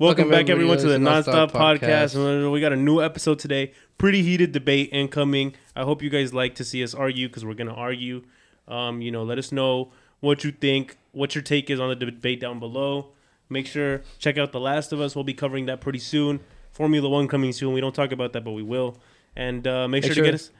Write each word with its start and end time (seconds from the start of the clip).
Welcome, 0.00 0.30
Welcome 0.30 0.46
back, 0.46 0.50
everyone, 0.50 0.78
to 0.78 0.88
the 0.88 0.96
Nonstop, 0.96 1.50
Podcast. 1.50 2.14
Podcast. 2.16 2.50
We 2.50 2.58
got 2.58 2.72
a 2.72 2.76
new 2.76 3.02
episode 3.02 3.38
today. 3.38 3.74
Pretty 3.98 4.22
heated 4.22 4.50
debate 4.50 4.88
incoming. 4.92 5.52
I 5.76 5.82
hope 5.82 6.00
you 6.00 6.08
guys 6.08 6.32
like 6.32 6.54
to 6.54 6.64
see 6.64 6.82
us 6.82 6.94
argue 6.94 7.28
because 7.28 7.44
we're 7.44 7.52
going 7.52 7.66
to 7.66 7.74
argue. 7.74 8.22
Um, 8.66 9.02
you 9.02 9.10
know, 9.10 9.24
let 9.24 9.36
us 9.36 9.52
know 9.52 9.92
what 10.20 10.42
you 10.42 10.52
think, 10.52 10.96
what 11.12 11.34
your 11.34 11.42
take 11.42 11.68
is 11.68 11.78
on 11.78 11.90
the 11.90 11.96
debate 11.96 12.40
down 12.40 12.58
below. 12.58 13.08
Make 13.50 13.66
sure 13.66 14.00
check 14.18 14.38
out 14.38 14.52
The 14.52 14.58
Last 14.58 14.90
of 14.94 15.02
Us. 15.02 15.14
We'll 15.14 15.22
be 15.22 15.34
covering 15.34 15.66
that 15.66 15.82
pretty 15.82 15.98
soon. 15.98 16.40
Formula 16.72 17.06
One 17.06 17.28
coming 17.28 17.52
soon. 17.52 17.74
We 17.74 17.82
don't 17.82 17.94
talk 17.94 18.10
about 18.10 18.32
that, 18.32 18.42
but 18.42 18.52
we 18.52 18.62
will. 18.62 18.96
And 19.36 19.66
uh, 19.66 19.86
make, 19.86 20.04
make 20.04 20.04
sure, 20.04 20.14
sure, 20.14 20.24
to 20.24 20.30
get 20.30 20.34
us 20.34 20.50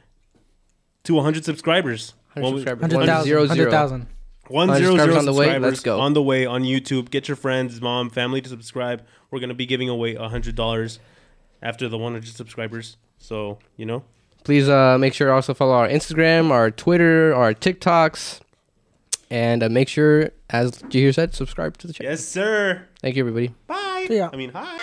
to 1.05 1.15
100 1.15 1.45
subscribers. 1.45 2.13
100 2.33 2.57
subscribers. 2.57 2.81
100,000. 2.93 3.37
100, 3.39 3.71
100, 3.71 3.87
000. 3.87 4.07
One 4.47 4.67
100 4.67 4.83
zero 4.83 4.95
zero 4.95 4.97
subscribers 4.97 5.17
on 5.17 5.25
the 5.25 5.33
way. 5.33 5.59
Let's 5.59 5.79
go. 5.79 5.99
on 5.99 6.13
the 6.13 6.21
way 6.23 6.45
on 6.45 6.63
YouTube. 6.63 7.09
Get 7.09 7.27
your 7.27 7.37
friends, 7.37 7.79
mom, 7.81 8.09
family 8.09 8.41
to 8.41 8.49
subscribe. 8.49 9.05
We're 9.29 9.39
gonna 9.39 9.53
be 9.53 9.65
giving 9.65 9.87
away 9.89 10.15
a 10.15 10.27
hundred 10.29 10.55
dollars 10.55 10.99
after 11.61 11.87
the 11.87 11.97
one 11.97 12.13
hundred 12.13 12.29
subscribers. 12.35 12.97
So 13.17 13.59
you 13.77 13.85
know, 13.85 14.03
Please 14.43 14.67
uh, 14.67 14.97
make 14.97 15.13
sure 15.13 15.27
to 15.27 15.33
also 15.33 15.53
follow 15.53 15.73
our 15.73 15.87
Instagram, 15.87 16.49
our 16.49 16.71
Twitter, 16.71 17.33
our 17.35 17.53
TikToks, 17.53 18.41
and 19.29 19.61
uh, 19.63 19.69
make 19.69 19.87
sure, 19.87 20.31
as 20.49 20.71
Jahir 20.83 21.13
said, 21.13 21.33
subscribe 21.35 21.77
to 21.77 21.87
the 21.87 21.93
channel. 21.93 22.11
yes, 22.11 22.25
sir. 22.25 22.87
Thank 23.01 23.15
you, 23.15 23.21
everybody. 23.21 23.53
Bye. 23.67 24.07
Yeah. 24.09 24.29
I 24.33 24.35
mean, 24.35 24.51
hi. 24.51 24.79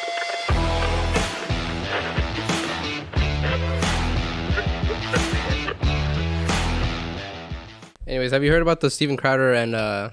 Anyways, 8.09 8.31
have 8.33 8.43
you 8.43 8.51
heard 8.51 8.63
about 8.63 8.81
the 8.81 8.91
Steven 8.91 9.17
Crowder 9.19 9.53
and 9.53 9.75
uh, 9.75 10.11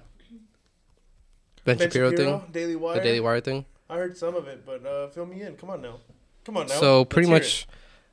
Ben, 1.64 1.80
Shapiro, 1.80 2.12
thing? 2.12 2.42
Daily 2.52 2.76
Wire. 2.76 2.96
The 2.96 3.02
Daily 3.02 3.20
Wire 3.22 3.40
thing? 3.40 3.66
I 3.90 3.96
heard 3.96 4.18
some 4.18 4.36
of 4.36 4.48
it, 4.48 4.66
but 4.66 4.86
uh, 4.86 5.08
fill 5.08 5.26
me 5.26 5.42
in. 5.42 5.56
Come 5.56 5.70
on 5.70 5.82
now. 5.82 5.96
Come 6.44 6.58
on 6.58 6.68
now. 6.68 6.74
So 6.76 7.00
Let's 7.00 7.14
pretty 7.14 7.30
much, 7.30 7.68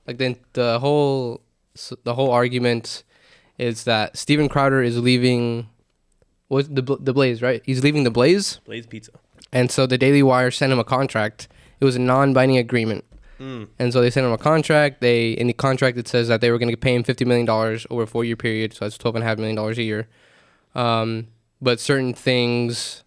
like 0.06 0.18
the 0.18 0.36
the 0.52 0.78
whole 0.78 1.40
s- 1.74 1.92
the 2.04 2.14
whole 2.14 2.30
argument 2.30 3.02
is 3.58 3.84
that 3.84 4.16
Steven 4.16 4.48
Crowder 4.48 4.82
is 4.82 4.98
leaving. 4.98 5.68
What 6.48 6.72
the 6.74 6.82
the 7.00 7.12
Blaze 7.12 7.42
right? 7.42 7.62
He's 7.66 7.82
leaving 7.82 8.04
the 8.04 8.10
Blaze. 8.10 8.60
Blaze 8.64 8.86
Pizza. 8.86 9.12
and 9.52 9.70
so 9.70 9.86
the 9.86 9.98
Daily 9.98 10.22
Wire 10.22 10.50
sent 10.50 10.72
him 10.72 10.78
a 10.78 10.84
contract. 10.84 11.48
It 11.80 11.84
was 11.84 11.96
a 11.96 11.98
non-binding 11.98 12.58
agreement, 12.58 13.04
Mm. 13.40 13.68
and 13.78 13.92
so 13.92 14.00
they 14.00 14.10
sent 14.10 14.26
him 14.26 14.32
a 14.32 14.38
contract. 14.38 15.00
They 15.00 15.32
in 15.32 15.46
the 15.48 15.52
contract 15.52 15.96
it 15.98 16.06
says 16.06 16.28
that 16.28 16.40
they 16.40 16.50
were 16.50 16.58
going 16.58 16.70
to 16.70 16.76
pay 16.76 16.94
him 16.94 17.02
fifty 17.02 17.24
million 17.24 17.46
dollars 17.46 17.86
over 17.90 18.02
a 18.02 18.06
four-year 18.06 18.36
period, 18.36 18.72
so 18.74 18.84
that's 18.84 18.96
twelve 18.98 19.16
and 19.16 19.24
a 19.24 19.26
half 19.26 19.38
million 19.38 19.56
dollars 19.56 19.78
a 19.78 19.82
year. 19.82 20.08
Um, 20.74 21.28
but 21.60 21.80
certain 21.80 22.14
things, 22.14 23.02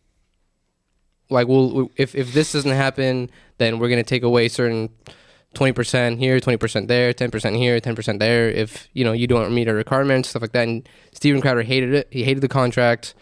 like 1.29 1.47
we'll 1.47 1.89
if 1.95 2.15
if 2.15 2.33
this 2.33 2.51
doesn't 2.53 2.71
happen, 2.71 3.29
then 3.57 3.79
we're 3.79 3.89
going 3.89 4.03
to 4.03 4.07
take 4.09 4.23
away 4.23 4.47
certain 4.49 4.89
twenty 5.53 5.71
percent 5.73 6.19
here, 6.19 6.39
twenty 6.39 6.57
percent 6.57 6.87
there, 6.87 7.13
ten 7.13 7.31
percent 7.31 7.55
here, 7.55 7.79
ten 7.79 7.95
percent 7.95 8.19
there. 8.19 8.49
If 8.49 8.87
you 8.93 9.03
know 9.03 9.13
you 9.13 9.27
don't 9.27 9.53
meet 9.53 9.67
our 9.67 9.75
requirements, 9.75 10.29
stuff 10.29 10.41
like 10.41 10.51
that. 10.51 10.67
And 10.67 10.87
Steven 11.13 11.41
Crowder 11.41 11.63
hated 11.63 11.93
it. 11.93 12.07
He 12.11 12.23
hated 12.23 12.41
the 12.41 12.47
contract, 12.49 13.13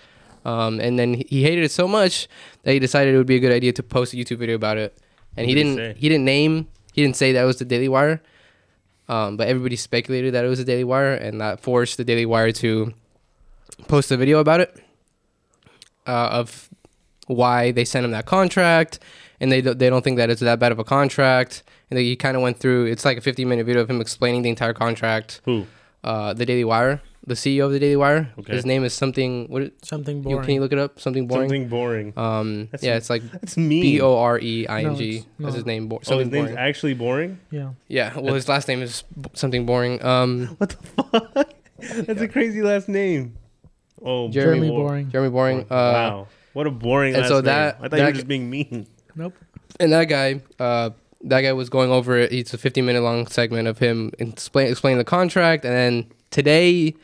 um, 0.45 0.79
and 0.79 0.97
then 0.99 1.13
he 1.13 1.43
hated 1.43 1.63
it 1.63 1.71
so 1.71 1.87
much 1.87 2.27
that 2.63 2.73
he 2.73 2.79
decided 2.79 3.13
it 3.13 3.17
would 3.17 3.27
be 3.27 3.35
a 3.35 3.39
good 3.39 3.51
idea 3.53 3.71
to 3.73 3.83
post 3.83 4.13
a 4.13 4.17
YouTube 4.17 4.37
video 4.37 4.55
about 4.55 4.77
it. 4.77 4.97
And 5.35 5.47
he 5.47 5.53
What 5.53 5.57
he 5.57 5.63
didn't. 5.63 5.77
say? 5.77 5.99
He 5.99 6.09
didn't 6.09 6.25
name. 6.25 6.67
He 6.93 7.01
didn't 7.03 7.17
say 7.17 7.33
that 7.33 7.43
was 7.43 7.57
the 7.57 7.65
Daily 7.65 7.89
Wire. 7.89 8.21
Um, 9.09 9.35
but 9.35 9.49
everybody 9.49 9.75
speculated 9.75 10.33
that 10.33 10.45
it 10.45 10.47
was 10.47 10.59
the 10.59 10.65
Daily 10.65 10.85
Wire, 10.85 11.13
and 11.13 11.41
that 11.41 11.59
forced 11.59 11.97
the 11.97 12.05
Daily 12.05 12.25
Wire 12.25 12.51
to 12.53 12.93
post 13.89 14.11
a 14.11 14.17
video 14.17 14.39
about 14.39 14.61
it 14.61 14.79
uh, 16.07 16.29
of 16.31 16.69
why 17.27 17.71
they 17.71 17.83
sent 17.85 18.05
him 18.05 18.11
that 18.11 18.25
contract, 18.25 18.99
and 19.41 19.51
they 19.51 19.59
don't- 19.61 19.77
they 19.79 19.89
don't 19.89 20.03
think 20.03 20.17
that 20.17 20.29
it's 20.29 20.41
that 20.41 20.59
bad 20.59 20.71
of 20.71 20.79
a 20.79 20.83
contract. 20.83 21.63
And 21.89 21.97
they, 21.97 22.03
he 22.05 22.15
kind 22.15 22.35
of 22.37 22.41
went 22.43 22.57
through. 22.59 22.85
It's 22.85 23.05
like 23.05 23.17
a 23.17 23.21
15 23.21 23.47
minute 23.47 23.65
video 23.65 23.81
of 23.81 23.89
him 23.89 23.99
explaining 24.01 24.41
the 24.41 24.49
entire 24.49 24.73
contract. 24.73 25.41
Who? 25.45 25.65
Uh, 26.03 26.33
the 26.33 26.45
Daily 26.45 26.63
Wire, 26.63 27.01
the 27.25 27.35
CEO 27.35 27.65
of 27.65 27.71
the 27.71 27.79
Daily 27.79 27.95
Wire. 27.95 28.29
Okay. 28.39 28.53
His 28.53 28.65
name 28.65 28.83
is 28.83 28.93
something. 28.93 29.47
What? 29.47 29.71
Something 29.85 30.17
You, 30.17 30.23
boring. 30.23 30.41
can 30.45 30.53
you 30.55 30.61
look 30.61 30.73
it 30.73 30.79
up? 30.79 30.99
Something 30.99 31.27
boring. 31.27 31.49
Something 31.49 31.67
boring. 31.69 32.13
Um, 32.17 32.65
That's- 32.71 32.83
yeah, 32.83 32.95
it's 32.97 33.09
like 33.09 33.23
That's 33.31 33.55
me. 33.57 33.81
B 33.81 34.01
o 34.01 34.17
r 34.17 34.39
e 34.39 34.67
i 34.67 34.83
n 34.83 34.83
g. 34.83 34.87
No, 34.89 34.95
G. 34.97 35.15
it's 35.17 35.25
That's 35.39 35.55
his 35.55 35.65
name. 35.65 35.87
Bo- 35.87 35.97
Oh, 35.97 35.99
something 36.03 36.27
his 36.27 36.33
name's 36.33 36.49
boring. 36.51 36.57
actually 36.67 36.93
boring. 36.93 37.39
yeah. 37.51 37.69
Yeah. 37.87 38.19
Well, 38.19 38.33
his 38.33 38.49
last 38.49 38.67
name 38.67 38.81
is 38.81 39.03
something 39.33 39.65
boring. 39.65 40.03
Um, 40.03 40.55
What 40.57 40.69
the 40.71 40.77
fuck? 41.03 41.49
That's 42.07 42.21
a 42.21 42.27
crazy 42.27 42.61
last 42.61 42.87
name. 42.89 43.35
Oh, 44.01 44.27
Jeremy, 44.29 44.59
Jeremy 44.59 44.69
Bo- 44.69 44.75
Boring. 44.83 45.09
Jeremy 45.11 45.29
Boring. 45.29 45.59
Uh, 45.61 45.65
wow, 45.71 46.27
what 46.53 46.67
a 46.67 46.71
boring 46.71 47.13
and 47.13 47.21
last 47.21 47.29
so 47.29 47.35
name. 47.35 47.45
that- 47.45 47.77
I 47.81 47.87
thought 47.87 47.99
you 47.99 48.05
were 48.05 48.11
just 48.11 48.27
being 48.27 48.49
mean. 48.49 48.87
Nope. 49.15 49.33
and 49.79 49.93
that 49.93 50.05
guy, 50.05 50.41
uh, 50.59 50.89
that 51.23 51.41
guy 51.41 51.53
was 51.53 51.69
going 51.69 51.89
over 51.89 52.17
it. 52.17 52.33
It's 52.33 52.53
a 52.53 52.57
15 52.57 52.85
minute 52.85 53.01
long 53.01 53.27
segment 53.27 53.67
of 53.69 53.79
him 53.79 54.11
explain, 54.19 54.67
explaining 54.67 54.97
the 54.97 55.05
contract, 55.05 55.63
and 55.63 55.73
then 55.73 56.05
today, 56.31 56.95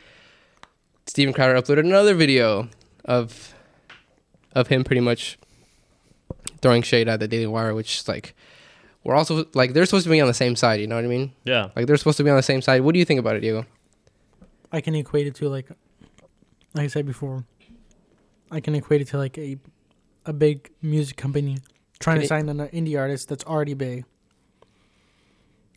Steven 1.10 1.34
Crowder 1.34 1.60
uploaded 1.60 1.80
another 1.80 2.14
video 2.14 2.70
of 3.04 3.54
of 4.54 4.68
him 4.68 4.84
pretty 4.84 5.00
much 5.02 5.38
throwing 6.62 6.82
shade 6.84 7.08
at 7.08 7.20
the 7.20 7.28
Daily 7.28 7.48
Wire, 7.48 7.74
which 7.74 8.00
is 8.00 8.08
like 8.08 8.36
we're 9.04 9.16
also 9.16 9.46
like 9.56 9.74
they're 9.74 9.86
supposed 9.86 10.04
to 10.04 10.10
be 10.12 10.22
on 10.22 10.28
the 10.28 10.34
same 10.36 10.56
side. 10.56 10.80
You 10.80 10.88
know 10.88 10.96
what 10.96 11.04
I 11.06 11.08
mean? 11.08 11.32
Yeah. 11.46 11.70
Like 11.76 11.88
they're 11.88 11.98
supposed 11.98 12.18
to 12.18 12.24
be 12.24 12.30
on 12.30 12.36
the 12.36 12.44
same 12.44 12.62
side. 12.62 12.82
What 12.82 12.94
do 12.94 13.00
you 13.00 13.06
think 13.06 13.20
about 13.20 13.36
it, 13.36 13.40
Diego? 13.40 13.66
I 14.72 14.82
can 14.82 14.94
equate 14.94 15.26
it 15.26 15.34
to 15.36 15.50
like, 15.50 15.70
like 16.76 16.84
I 16.84 16.88
said 16.88 17.08
before. 17.08 17.44
I 18.52 18.60
can 18.60 18.76
equate 18.76 19.02
it 19.02 19.08
to 19.10 19.18
like 19.18 19.36
a, 19.40 19.58
a 20.28 20.34
big 20.34 20.70
music 20.82 21.18
company 21.18 21.58
trying 22.00 22.16
Can 22.18 22.22
to 22.22 22.26
it- 22.26 22.28
sign 22.30 22.50
an 22.50 22.60
indie 22.70 23.00
artist 23.00 23.30
that's 23.30 23.44
already 23.46 23.74
big, 23.74 24.06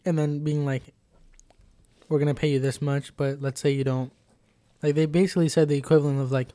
and 0.05 0.19
then 0.19 0.45
being 0.45 0.67
like, 0.67 0.83
"We're 2.11 2.19
gonna 2.19 2.35
pay 2.35 2.51
you 2.51 2.61
this 2.61 2.83
much, 2.83 3.17
but 3.17 3.41
let's 3.41 3.61
say 3.63 3.71
you 3.71 3.85
don't." 3.85 4.13
Like 4.83 4.95
they 4.95 5.07
basically 5.07 5.49
said 5.49 5.69
the 5.69 5.77
equivalent 5.77 6.21
of 6.21 6.33
like, 6.33 6.49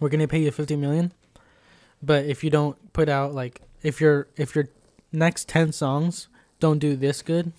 "We're 0.00 0.08
gonna 0.10 0.28
pay 0.28 0.40
you 0.40 0.50
fifty 0.50 0.76
million, 0.76 1.12
but 2.02 2.24
if 2.26 2.44
you 2.44 2.50
don't 2.50 2.92
put 2.92 3.08
out 3.08 3.34
like 3.34 3.62
if 3.82 4.00
your 4.00 4.28
if 4.36 4.54
your 4.54 4.68
next 5.12 5.48
ten 5.48 5.72
songs 5.72 6.28
don't 6.58 6.78
do 6.78 6.96
this 6.96 7.22
good, 7.22 7.52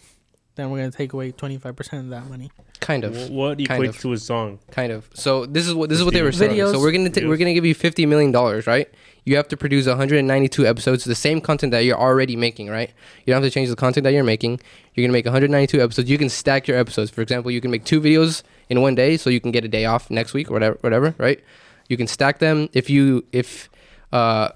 then 0.56 0.70
we're 0.70 0.78
gonna 0.80 0.92
take 0.92 1.14
away 1.14 1.32
twenty 1.32 1.58
five 1.58 1.76
percent 1.76 2.04
of 2.06 2.10
that 2.10 2.30
money." 2.30 2.52
Kind 2.80 3.04
of. 3.04 3.16
Wh- 3.16 3.32
What 3.32 3.58
Kind 3.66 3.84
equates 3.84 3.90
of. 3.90 4.00
to 4.00 4.10
his 4.12 4.24
song? 4.24 4.60
kind 4.72 4.92
of. 4.92 5.08
So 5.14 5.46
this 5.46 5.68
is 5.68 5.74
what 5.74 5.90
this 5.90 6.00
is 6.00 6.06
what 6.06 6.14
they 6.14 6.22
were 6.24 6.32
saying. 6.32 6.52
Videos. 6.58 6.72
So 6.72 6.80
we're 6.80 6.92
gonna 6.92 7.10
ta- 7.10 7.28
we're 7.28 7.38
gonna 7.38 7.54
give 7.54 7.66
you 7.66 7.76
fifty 7.76 8.06
million 8.06 8.32
dollars, 8.32 8.66
right? 8.68 8.90
You 9.24 9.36
have 9.36 9.48
to 9.50 9.58
produce 9.58 9.86
192 9.86 10.66
episodes, 10.66 11.04
the 11.04 11.14
same 11.14 11.42
content 11.42 11.72
that 11.72 11.86
you're 11.86 12.00
already 12.00 12.36
making, 12.36 12.70
right? 12.70 12.92
You 13.26 13.34
don't 13.34 13.44
have 13.44 13.50
to 13.50 13.54
change 13.54 13.70
the 13.70 13.76
content 13.76 14.04
that 14.06 14.14
you're 14.14 14.24
making. 14.24 14.60
You're 14.96 15.06
gonna 15.06 15.14
make 15.14 15.26
192 15.26 15.80
episodes. 15.80 16.10
You 16.10 16.18
can 16.18 16.30
stack 16.30 16.68
your 16.68 16.78
episodes. 16.78 17.12
For 17.12 17.22
example, 17.22 17.52
you 17.52 17.62
can 17.62 17.70
make 17.70 17.84
two 17.84 18.02
videos 18.02 18.42
in 18.70 18.82
one 18.82 18.96
day, 18.96 19.18
so 19.18 19.30
you 19.30 19.40
can 19.40 19.52
get 19.52 19.64
a 19.64 19.68
day 19.68 19.86
off 19.86 20.10
next 20.10 20.34
week 20.34 20.50
or 20.50 20.54
whatever, 20.54 20.78
whatever, 20.82 21.14
right? 21.20 21.40
You 21.88 21.98
can 21.98 22.08
stack 22.08 22.40
them. 22.40 22.68
If 22.74 22.90
you 22.90 23.24
if 23.32 23.70
uh 24.12 24.50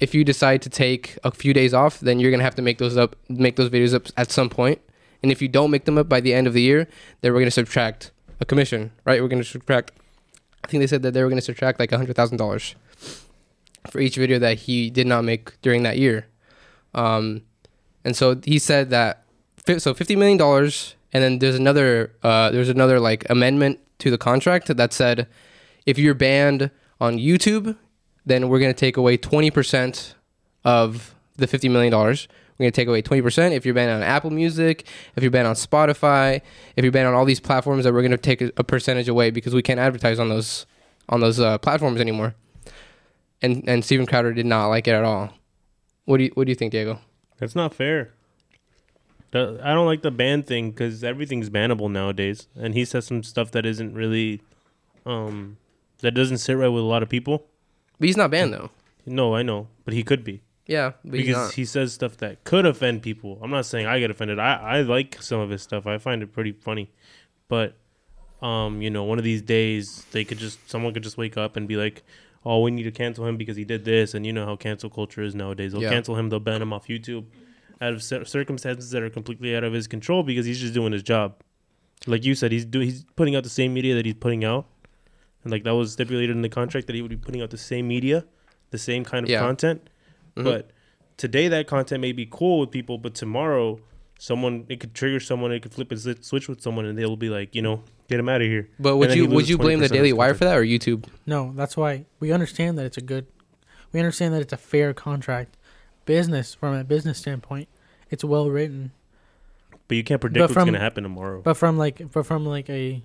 if 0.00 0.14
you 0.14 0.24
decide 0.24 0.62
to 0.62 0.70
take 0.70 1.16
a 1.22 1.30
few 1.30 1.52
days 1.52 1.72
off, 1.72 2.00
then 2.00 2.18
you're 2.18 2.32
gonna 2.32 2.42
have 2.42 2.56
to 2.56 2.62
make 2.62 2.78
those 2.78 2.96
up, 2.96 3.14
make 3.28 3.54
those 3.54 3.70
videos 3.70 3.94
up 3.94 4.08
at 4.16 4.32
some 4.32 4.50
point. 4.50 4.80
And 5.22 5.30
if 5.30 5.40
you 5.40 5.48
don't 5.48 5.70
make 5.70 5.84
them 5.84 5.98
up 5.98 6.08
by 6.08 6.20
the 6.20 6.34
end 6.34 6.46
of 6.46 6.54
the 6.54 6.62
year, 6.62 6.88
then 7.20 7.32
we're 7.32 7.40
gonna 7.40 7.50
subtract 7.52 8.10
a 8.40 8.44
commission, 8.44 8.90
right? 9.04 9.22
We're 9.22 9.28
gonna 9.28 9.44
subtract. 9.44 9.92
I 10.64 10.68
think 10.68 10.80
they 10.80 10.86
said 10.88 11.02
that 11.02 11.12
they 11.14 11.22
were 11.22 11.28
gonna 11.28 11.40
subtract 11.40 11.78
like 11.78 11.92
hundred 11.92 12.16
thousand 12.16 12.38
dollars 12.38 12.74
for 13.90 14.00
each 14.00 14.16
video 14.16 14.38
that 14.38 14.58
he 14.58 14.90
did 14.90 15.06
not 15.06 15.24
make 15.24 15.60
during 15.62 15.82
that 15.82 15.98
year. 15.98 16.26
Um, 16.94 17.42
and 18.04 18.16
so 18.16 18.40
he 18.44 18.58
said 18.58 18.90
that 18.90 19.24
so 19.78 19.92
fifty 19.92 20.16
million 20.16 20.38
dollars, 20.38 20.94
and 21.12 21.22
then 21.22 21.38
there's 21.40 21.56
another 21.56 22.12
uh, 22.22 22.50
there's 22.50 22.68
another 22.68 22.98
like 23.00 23.28
amendment 23.28 23.80
to 23.98 24.10
the 24.10 24.18
contract 24.18 24.74
that 24.74 24.92
said 24.92 25.26
if 25.84 25.98
you're 25.98 26.14
banned 26.14 26.70
on 27.00 27.18
YouTube, 27.18 27.76
then 28.24 28.48
we're 28.48 28.60
gonna 28.60 28.72
take 28.72 28.96
away 28.96 29.16
twenty 29.16 29.50
percent 29.50 30.14
of 30.64 31.14
the 31.36 31.46
fifty 31.46 31.68
million 31.68 31.92
dollars. 31.92 32.28
We're 32.58 32.64
gonna 32.64 32.72
take 32.72 32.88
away 32.88 33.02
twenty 33.02 33.22
percent 33.22 33.54
if 33.54 33.64
you're 33.64 33.74
banned 33.74 33.90
on 33.90 34.02
Apple 34.02 34.30
Music, 34.30 34.86
if 35.16 35.22
you're 35.22 35.30
banned 35.30 35.46
on 35.46 35.54
Spotify, 35.54 36.40
if 36.76 36.84
you're 36.84 36.92
banned 36.92 37.08
on 37.08 37.14
all 37.14 37.24
these 37.24 37.40
platforms. 37.40 37.84
That 37.84 37.92
we're 37.92 38.02
gonna 38.02 38.16
take 38.16 38.40
a, 38.40 38.64
percentage 38.64 39.08
away 39.08 39.30
because 39.30 39.54
we 39.54 39.62
can't 39.62 39.80
advertise 39.80 40.18
on 40.18 40.28
those 40.28 40.66
on 41.08 41.20
those 41.20 41.40
uh, 41.40 41.58
platforms 41.58 42.00
anymore. 42.00 42.34
And 43.42 43.68
and 43.68 43.84
Steven 43.84 44.06
Crowder 44.06 44.32
did 44.32 44.46
not 44.46 44.66
like 44.66 44.88
it 44.88 44.92
at 44.92 45.04
all. 45.04 45.32
What 46.04 46.18
do 46.18 46.24
you 46.24 46.30
What 46.34 46.44
do 46.46 46.50
you 46.50 46.56
think, 46.56 46.72
Diego? 46.72 47.00
That's 47.38 47.54
not 47.54 47.74
fair. 47.74 48.12
The- 49.30 49.60
I 49.62 49.74
don't 49.74 49.86
like 49.86 50.02
the 50.02 50.10
ban 50.10 50.42
thing 50.42 50.70
because 50.70 51.04
everything's 51.04 51.50
bannable 51.50 51.90
nowadays, 51.90 52.48
and 52.56 52.74
he 52.74 52.84
says 52.84 53.06
some 53.06 53.22
stuff 53.22 53.50
that 53.52 53.66
isn't 53.66 53.94
really, 53.94 54.40
um, 55.04 55.58
that 55.98 56.12
doesn't 56.12 56.38
sit 56.38 56.54
right 56.54 56.68
with 56.68 56.82
a 56.82 56.86
lot 56.86 57.02
of 57.02 57.08
people. 57.08 57.46
But 58.00 58.06
he's 58.06 58.16
not 58.16 58.30
banned 58.30 58.54
though. 58.54 58.70
No, 59.04 59.34
I 59.34 59.42
know, 59.42 59.68
but 59.84 59.94
he 59.94 60.02
could 60.02 60.24
be 60.24 60.42
Yeah, 60.66 60.92
because 61.08 61.54
he 61.54 61.64
says 61.64 61.92
stuff 61.92 62.16
that 62.18 62.44
could 62.44 62.64
offend 62.66 63.02
people. 63.02 63.38
I'm 63.42 63.50
not 63.50 63.66
saying 63.66 63.86
I 63.86 63.98
get 64.00 64.10
offended. 64.10 64.38
I 64.38 64.54
I 64.54 64.80
like 64.82 65.22
some 65.22 65.40
of 65.40 65.50
his 65.50 65.62
stuff. 65.62 65.86
I 65.86 65.98
find 65.98 66.22
it 66.22 66.32
pretty 66.32 66.52
funny, 66.52 66.90
but 67.48 67.76
um, 68.42 68.80
you 68.82 68.88
know, 68.90 69.04
one 69.04 69.18
of 69.18 69.24
these 69.24 69.42
days 69.42 70.04
they 70.12 70.24
could 70.24 70.38
just 70.38 70.70
someone 70.70 70.94
could 70.94 71.02
just 71.02 71.18
wake 71.18 71.36
up 71.36 71.56
and 71.56 71.66
be 71.68 71.76
like, 71.76 72.02
oh, 72.48 72.60
we 72.62 72.70
need 72.70 72.84
to 72.84 72.90
cancel 72.90 73.26
him 73.26 73.36
because 73.36 73.56
he 73.56 73.64
did 73.64 73.84
this, 73.84 74.14
and 74.14 74.24
you 74.26 74.32
know 74.32 74.46
how 74.46 74.56
cancel 74.56 74.88
culture 74.88 75.22
is 75.22 75.34
nowadays. 75.34 75.72
They'll 75.72 75.82
Yeah. 75.82 75.90
cancel 75.90 76.16
him, 76.16 76.30
they'll 76.30 76.40
ban 76.40 76.62
him 76.62 76.72
off 76.72 76.88
YouTube, 76.88 77.24
out 77.80 77.92
of 77.92 78.02
circumstances 78.02 78.90
that 78.92 79.02
are 79.02 79.10
completely 79.10 79.54
out 79.54 79.64
of 79.64 79.72
his 79.72 79.86
control 79.86 80.22
because 80.22 80.46
he's 80.46 80.58
just 80.58 80.72
doing 80.74 80.92
his 80.92 81.02
job. 81.02 81.34
Like 82.06 82.24
you 82.24 82.34
said, 82.34 82.50
he's 82.52 82.64
do 82.64 82.80
he's 82.80 83.04
putting 83.16 83.36
out 83.36 83.42
the 83.44 83.50
same 83.50 83.74
media 83.74 83.94
that 83.96 84.06
he's 84.06 84.14
putting 84.14 84.44
out, 84.44 84.66
and 85.44 85.52
like 85.52 85.64
that 85.64 85.74
was 85.74 85.92
stipulated 85.92 86.34
in 86.34 86.42
the 86.42 86.48
contract 86.48 86.86
that 86.86 86.96
he 86.96 87.02
would 87.02 87.10
be 87.10 87.16
putting 87.16 87.42
out 87.42 87.50
the 87.50 87.58
same 87.58 87.86
media, 87.86 88.24
the 88.70 88.78
same 88.78 89.04
kind 89.04 89.24
of 89.24 89.30
Yeah. 89.30 89.40
content. 89.40 89.88
Mhm. 90.36 90.44
But 90.44 90.70
today 91.16 91.48
that 91.48 91.66
content 91.66 92.00
may 92.00 92.12
be 92.12 92.26
cool 92.30 92.60
with 92.60 92.70
people, 92.70 92.96
but 92.98 93.14
tomorrow 93.14 93.80
someone 94.18 94.66
it 94.68 94.80
could 94.80 94.92
trigger 94.94 95.20
someone, 95.20 95.52
it 95.52 95.62
could 95.62 95.72
flip 95.72 95.90
a 95.92 96.22
switch 96.22 96.48
with 96.48 96.60
someone, 96.60 96.84
and 96.84 96.98
they'll 96.98 97.16
be 97.16 97.30
like, 97.30 97.54
you 97.54 97.62
know, 97.62 97.82
get 98.08 98.18
him 98.20 98.28
out 98.28 98.42
of 98.42 98.46
here. 98.48 98.68
But 98.78 98.96
would 98.96 99.14
you 99.14 99.26
would 99.26 99.48
you 99.48 99.56
blame 99.56 99.78
the 99.80 99.88
Daily 99.88 100.12
Wire 100.12 100.34
for 100.34 100.44
that 100.44 100.56
or 100.58 100.62
YouTube? 100.64 101.06
No, 101.26 101.52
that's 101.54 101.76
why 101.76 102.04
we 102.20 102.32
understand 102.32 102.76
that 102.78 102.84
it's 102.86 102.96
a 102.98 103.00
good. 103.02 103.26
We 103.92 104.00
understand 104.00 104.34
that 104.34 104.42
it's 104.42 104.52
a 104.52 104.56
fair 104.58 104.92
contract, 104.92 105.56
business 106.04 106.52
from 106.52 106.74
a 106.74 106.84
business 106.84 107.16
standpoint. 107.18 107.68
It's 108.10 108.22
well 108.24 108.50
written, 108.50 108.92
But 109.86 109.96
you 109.96 110.04
can't 110.04 110.20
predict 110.20 110.38
But 110.38 110.42
what's 110.44 110.52
from- 110.54 110.66
gonna 110.68 110.78
happen 110.78 111.02
tomorrow. 111.04 111.40
but 111.42 111.54
from 111.54 111.78
like, 111.78 112.10
but 112.12 112.26
from 112.26 112.44
like 112.44 112.68
a 112.68 113.02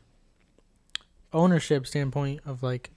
ownership 1.31 1.88
standpoint 1.88 2.42
of 2.45 2.63
like 2.63 2.92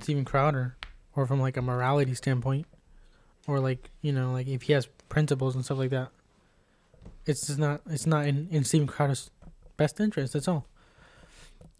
Steven 0.00 0.24
Crowder, 0.24 0.76
or 1.16 1.26
from 1.26 1.40
like 1.40 1.56
a 1.56 1.62
morality 1.62 2.14
standpoint, 2.14 2.66
or 3.46 3.60
like 3.60 3.90
you 4.02 4.12
know 4.12 4.32
like 4.32 4.46
if 4.46 4.62
he 4.62 4.72
has 4.72 4.86
principles 5.08 5.54
and 5.54 5.64
stuff 5.64 5.78
like 5.78 5.90
that, 5.90 6.08
it's 7.26 7.46
just 7.46 7.58
not 7.58 7.80
it's 7.86 8.06
not 8.06 8.26
in 8.26 8.48
in 8.50 8.64
Steven 8.64 8.86
Crowder's 8.86 9.30
best 9.76 10.00
interest. 10.00 10.32
That's 10.32 10.48
all. 10.48 10.66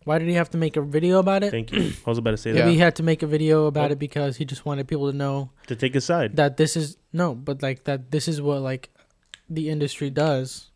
Why 0.05 0.19
did 0.19 0.29
he 0.29 0.35
have 0.35 0.51
to 0.51 0.59
make 0.59 0.77
a 0.77 0.83
video 0.83 1.19
about 1.19 1.43
it? 1.45 1.51
Thank 1.51 1.73
you. 1.73 1.93
I 2.07 2.11
was 2.11 2.19
about 2.19 2.33
to 2.33 2.37
say 2.37 2.53
that 2.53 2.69
he 2.69 2.77
had 2.77 2.95
to 2.97 3.03
make 3.03 3.23
a 3.23 3.27
video 3.27 3.67
about 3.67 3.91
it 3.91 3.99
because 3.99 4.37
he 4.37 4.45
just 4.45 4.67
wanted 4.67 4.87
people 4.87 5.11
to 5.11 5.17
know 5.17 5.51
to 5.67 5.75
take 5.77 5.95
his 5.95 6.05
side. 6.05 6.37
that 6.37 6.59
this 6.59 6.77
is 6.77 6.99
no, 7.13 7.35
but 7.35 7.63
like 7.63 7.85
that 7.85 8.11
this 8.11 8.29
is 8.29 8.43
what 8.43 8.61
like 8.61 8.91
the 9.49 9.71
industry 9.71 10.11
does 10.11 10.71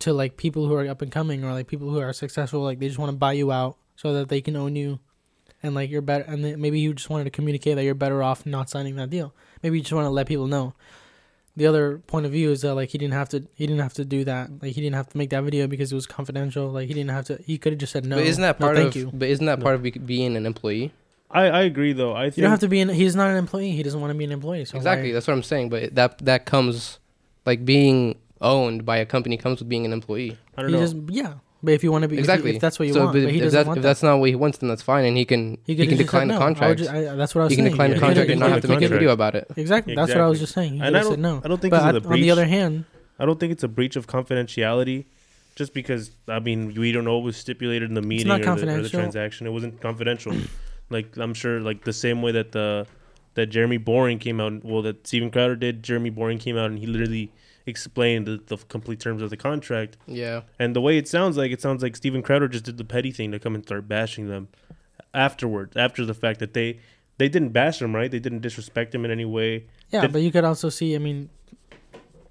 to 0.00 0.12
like 0.12 0.36
people 0.36 0.66
who 0.66 0.74
are 0.74 0.86
up 0.86 1.00
and 1.00 1.10
coming 1.10 1.44
or 1.44 1.52
like 1.52 1.66
people 1.66 1.88
who 1.90 1.98
are 1.98 2.12
successful. 2.12 2.60
Like 2.60 2.78
they 2.78 2.88
just 2.88 2.98
want 2.98 3.10
to 3.10 3.16
buy 3.16 3.32
you 3.32 3.50
out 3.52 3.78
so 3.96 4.12
that 4.12 4.28
they 4.28 4.42
can 4.42 4.56
own 4.56 4.76
you, 4.76 4.98
and 5.62 5.74
like 5.74 5.88
you're 5.90 6.02
better. 6.02 6.24
And 6.24 6.44
then 6.44 6.60
maybe 6.60 6.78
you 6.78 6.92
just 6.92 7.08
wanted 7.08 7.24
to 7.24 7.30
communicate 7.30 7.76
that 7.76 7.84
you're 7.84 7.94
better 7.94 8.22
off 8.22 8.44
not 8.44 8.68
signing 8.68 8.96
that 8.96 9.08
deal. 9.08 9.34
Maybe 9.62 9.78
you 9.78 9.82
just 9.82 9.94
want 9.94 10.04
to 10.04 10.10
let 10.10 10.26
people 10.26 10.46
know. 10.46 10.74
The 11.56 11.66
other 11.66 11.98
point 12.06 12.26
of 12.26 12.32
view 12.32 12.50
is 12.50 12.60
that 12.62 12.74
like 12.74 12.90
he 12.90 12.98
didn't 12.98 13.14
have 13.14 13.28
to 13.30 13.44
he 13.54 13.66
didn't 13.66 13.80
have 13.80 13.94
to 13.94 14.04
do 14.04 14.24
that 14.24 14.50
like 14.62 14.74
he 14.74 14.80
didn't 14.82 14.94
have 14.96 15.08
to 15.08 15.16
make 15.16 15.30
that 15.30 15.42
video 15.42 15.66
because 15.66 15.90
it 15.90 15.94
was 15.94 16.06
confidential 16.06 16.68
like 16.68 16.86
he 16.88 16.94
didn't 16.94 17.10
have 17.10 17.24
to 17.26 17.40
he 17.44 17.56
could 17.56 17.72
have 17.72 17.80
just 17.80 17.92
said 17.92 18.04
no 18.04 18.16
but 18.16 18.26
isn't 18.26 18.42
that 18.42 18.60
no, 18.60 18.66
part 18.66 18.76
thank 18.76 18.88
of 18.90 18.96
you 18.96 19.10
but 19.12 19.28
isn't 19.28 19.46
that 19.46 19.58
No. 19.58 19.62
part 19.62 19.74
of 19.76 19.82
be- 19.82 19.90
being 19.92 20.36
an 20.36 20.44
employee? 20.44 20.92
I, 21.30 21.44
I 21.46 21.62
agree 21.62 21.92
though. 21.94 22.14
I 22.14 22.24
think 22.24 22.36
you 22.36 22.42
don't 22.42 22.50
have 22.50 22.60
to 22.60 22.68
be 22.68 22.80
in 22.80 22.88
he's 22.90 23.16
not 23.16 23.30
an 23.30 23.36
employee 23.36 23.70
he 23.72 23.82
doesn't 23.82 24.00
want 24.00 24.10
to 24.12 24.18
be 24.18 24.24
an 24.24 24.32
employee 24.32 24.64
so 24.66 24.76
exactly, 24.76 25.08
why- 25.08 25.14
that's 25.14 25.26
what 25.26 25.34
I'm 25.34 25.42
saying. 25.42 25.70
But 25.70 25.94
that 25.94 26.18
that 26.18 26.44
comes 26.46 26.98
like 27.46 27.64
being 27.64 28.18
owned 28.42 28.84
by 28.84 28.98
a 28.98 29.06
company 29.06 29.36
comes 29.38 29.60
with 29.60 29.68
being 29.68 29.86
an 29.86 29.92
employee. 29.94 30.36
I 30.58 30.62
don't 30.62 30.70
he 30.72 30.76
know. 30.76 30.82
just 30.82 30.96
yeah. 31.08 31.32
But 31.66 31.74
if 31.74 31.82
you 31.82 31.90
want 31.90 32.02
to 32.02 32.08
be 32.08 32.14
if 32.14 32.18
you- 32.18 32.20
Exactly. 32.20 32.54
if, 32.54 32.60
that's 32.60 32.78
what 32.78 32.86
you 32.86 32.94
so 32.94 33.00
want, 33.00 33.12
but 33.14 33.24
but 33.24 33.32
he 33.32 33.38
if, 33.38 33.42
doesn't 33.44 33.56
that's, 33.58 33.66
want 33.66 33.78
if 33.78 33.82
that's 33.82 34.02
not 34.04 34.20
what 34.20 34.28
he 34.28 34.36
wants, 34.36 34.58
then 34.58 34.68
that's 34.68 34.82
fine, 34.82 35.04
and 35.04 35.16
he 35.16 35.24
can 35.24 35.58
he, 35.66 35.74
could've 35.74 35.88
can 35.88 35.98
decline 35.98 36.28
said 36.28 36.36
the 36.36 36.38
no. 36.38 36.44
I 36.44 36.48
would 36.48 36.56
contract. 36.56 36.78
ju- 36.80 36.88
I- 36.88 37.14
that's 37.16 37.34
what 37.34 37.40
I 37.40 37.44
was 37.44 37.50
He 37.50 37.56
can 37.56 37.64
saying. 37.64 37.72
decline 37.72 37.90
the 37.90 37.98
contract 37.98 38.30
and 38.30 38.38
not 38.40 38.50
have 38.50 38.62
to 38.62 38.68
make 38.68 38.82
a 38.82 38.88
video 38.88 39.10
about 39.10 39.34
it. 39.34 39.50
Exactly. 39.56 39.96
That's 39.96 40.12
what 40.12 40.20
I 40.20 40.28
was 40.28 40.38
just 40.38 40.54
saying. 40.54 40.74
He 40.74 40.80
And 40.80 40.96
I 40.96 41.00
don't, 41.00 41.10
said 41.10 41.18
no. 41.18 41.42
I 41.44 41.48
don't 41.48 41.60
think 41.60 41.72
But 41.72 41.92
this 41.92 42.02
is 42.02 42.06
a 42.06 42.12
on 42.12 42.20
the 42.20 42.30
other 42.30 42.46
hand, 42.46 42.84
I 43.18 43.26
don't 43.26 43.40
think 43.40 43.50
it's 43.50 43.64
a 43.64 43.68
breach 43.68 43.96
of 43.96 44.06
confidentiality, 44.06 45.06
just 45.56 45.74
because 45.74 46.12
I 46.28 46.38
mean 46.38 46.72
we 46.74 46.92
don't 46.92 47.04
know 47.04 47.16
what 47.16 47.24
was 47.24 47.36
stipulated 47.36 47.88
in 47.88 47.94
the 47.94 48.02
meeting 48.02 48.30
or, 48.30 48.38
the, 48.38 48.78
or 48.78 48.82
the 48.82 48.88
transaction. 48.88 49.48
It 49.48 49.50
wasn't 49.50 49.80
confidential. 49.80 50.34
like 50.90 51.16
I'm 51.16 51.34
sure, 51.34 51.58
like 51.60 51.82
the 51.84 51.92
same 51.92 52.22
way 52.22 52.30
that 52.32 52.52
the 52.52 52.86
that 53.34 53.46
Jeremy 53.46 53.76
Boring 53.76 54.18
came 54.20 54.40
out. 54.40 54.64
Well, 54.64 54.82
that 54.82 55.06
Steven 55.06 55.30
Crowder 55.32 55.56
did. 55.56 55.82
Jeremy 55.82 56.10
Boring 56.10 56.38
came 56.38 56.56
out 56.56 56.70
and 56.70 56.78
he 56.78 56.86
literally 56.86 57.32
explained 57.66 58.26
the, 58.26 58.40
the 58.46 58.56
complete 58.68 59.00
terms 59.00 59.20
of 59.22 59.30
the 59.30 59.36
contract. 59.36 59.96
Yeah, 60.06 60.42
And 60.58 60.74
the 60.74 60.80
way 60.80 60.96
it 60.98 61.08
sounds 61.08 61.36
like, 61.36 61.50
it 61.52 61.60
sounds 61.60 61.82
like 61.82 61.96
Steven 61.96 62.22
Crowder 62.22 62.48
just 62.48 62.64
did 62.64 62.76
the 62.78 62.84
petty 62.84 63.10
thing 63.10 63.32
to 63.32 63.38
come 63.38 63.54
and 63.54 63.64
start 63.64 63.88
bashing 63.88 64.28
them 64.28 64.48
afterwards, 65.12 65.76
after 65.76 66.04
the 66.04 66.14
fact 66.14 66.40
that 66.40 66.54
they 66.54 66.78
they 67.18 67.28
didn't 67.30 67.48
bash 67.50 67.80
him, 67.80 67.94
right? 67.96 68.10
They 68.10 68.18
didn't 68.18 68.40
disrespect 68.42 68.94
him 68.94 69.04
in 69.06 69.10
any 69.10 69.24
way. 69.24 69.64
yeah, 69.90 70.02
Did- 70.02 70.12
but 70.12 70.20
you 70.22 70.30
could 70.30 70.44
also 70.44 70.68
see. 70.68 70.94
I 70.94 70.98
mean, 70.98 71.30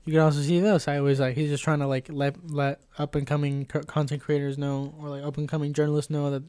you 0.06 0.14
could 0.14 0.22
also 0.22 0.42
see 0.42 0.60
this. 0.60 0.88
I 0.88 1.00
was 1.00 1.20
like, 1.20 1.36
he's 1.36 1.50
just 1.50 1.64
trying 1.64 1.80
to 1.80 1.88
like 1.88 2.08
let 2.10 2.36
let 2.52 2.82
up 3.00 3.16
and 3.16 3.26
coming 3.26 3.66
co- 3.66 3.82
content 3.82 4.22
creators 4.22 4.58
know, 4.60 4.94
or 5.00 5.10
like 5.10 5.24
up 5.24 5.38
and 5.38 5.50
coming 5.50 5.74
journalists 5.74 6.12
know 6.12 6.30
that 6.30 6.44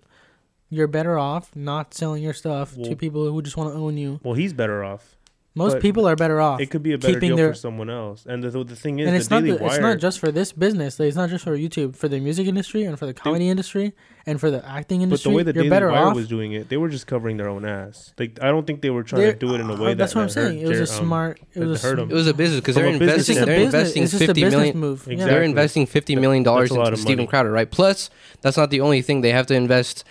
you're 0.69 0.87
better 0.88 1.19
off 1.19 1.55
not 1.56 1.94
selling 1.94 2.23
your 2.23 2.35
stuff 2.35 2.77
Well- 2.77 2.91
to 2.91 2.97
people 2.97 3.25
who 3.31 3.41
just 3.41 3.56
want 3.56 3.73
to 3.73 3.79
own 3.79 3.97
you. 3.97 4.21
Well, 4.23 4.35
he's 4.35 4.53
better 4.53 4.85
off. 4.85 5.15
Most 5.56 5.73
but 5.75 5.82
people 5.82 6.06
are 6.06 6.14
better 6.17 6.41
off. 6.41 6.61
It 6.61 6.70
could 6.70 6.82
be 6.82 6.93
a 6.93 6.99
better 6.99 7.19
deal 7.19 7.35
their- 7.37 7.49
for 7.49 7.55
someone 7.58 7.88
else. 7.91 8.26
And 8.26 8.43
the, 8.43 8.50
the 8.62 8.76
thing 8.76 8.99
is, 8.99 9.06
and 9.06 9.14
the 9.14 9.19
it's 9.20 9.31
not 9.31 9.43
Daily 9.43 9.56
the, 9.56 9.64
Wire. 9.64 9.73
it's 9.73 9.81
not 9.81 9.99
just 9.99 10.19
for 10.20 10.31
this 10.31 10.53
business. 10.53 11.00
It's 11.00 11.17
not 11.17 11.31
just 11.31 11.44
for 11.44 11.56
YouTube, 11.56 11.97
for 11.97 12.08
the 12.08 12.20
music 12.20 12.47
industry 12.47 12.85
and 12.85 12.99
for 12.99 13.06
the 13.06 13.14
comedy 13.14 13.49
industry 13.49 13.94
and 14.26 14.38
for 14.38 14.50
the 14.50 14.64
acting 14.69 15.00
industry. 15.03 15.31
but 15.31 15.32
the 15.32 15.37
way 15.37 15.43
the 15.44 15.55
you're 15.55 15.62
Daily 15.64 15.70
better 15.70 15.91
Wire 15.91 16.06
off. 16.08 16.14
was 16.17 16.29
doing 16.29 16.53
it, 16.53 16.69
they 16.69 16.76
were 16.76 16.88
just 16.91 17.06
covering 17.06 17.37
their 17.38 17.49
own 17.49 17.64
ass. 17.64 18.12
Like 18.19 18.38
I 18.43 18.49
don't 18.49 18.67
think 18.67 18.82
they 18.82 18.91
were 18.91 19.03
trying 19.03 19.32
to 19.32 19.35
do 19.35 19.55
it 19.55 19.61
in 19.61 19.70
a 19.70 19.75
uh, 19.75 19.79
way 19.81 19.88
that 19.94 19.99
that's 19.99 20.14
what 20.14 20.20
I'm 20.23 20.26
hurt 20.29 20.32
saying. 20.32 20.58
It 20.61 20.69
was 20.69 20.79
a 20.81 20.85
Jer- 20.87 20.93
um, 21.00 21.06
smart. 21.06 21.41
It 21.55 21.61
was 21.61 21.82
a 21.85 21.88
hurt 21.88 21.97
sm- 21.99 22.11
it 22.11 22.14
was 22.14 22.26
a 22.26 22.35
business 22.35 22.61
because 22.61 22.75
they're 22.75 22.87
a 22.87 22.91
It's 22.91 23.26
just 23.26 23.29
investing. 23.31 23.37
a 23.43 23.47
They're 23.47 23.56
business. 23.56 23.75
investing 23.75 24.02
It's 24.02 24.12
just 24.12 24.23
a 24.25 24.35
business 24.35 24.52
million. 24.52 24.79
move. 24.79 25.09
Exactly. 25.09 25.25
They're 25.25 25.43
investing 25.43 25.87
fifty 25.87 26.14
That- 26.14 26.20
million 26.20 26.43
dollars 26.43 26.69
that's 26.69 26.76
a 26.76 26.81
lot 26.81 26.88
into 26.88 26.94
of 26.94 27.00
Steven. 27.00 27.26
Crowder, 27.26 27.50
right? 27.50 27.70
Plus, 27.70 28.11
that's 28.43 28.59
not 28.59 28.69
the 28.70 28.81
only 28.82 29.00
thing. 29.00 29.23
They 29.23 29.32
have 29.32 29.47
to 29.47 29.55
invest 29.55 30.05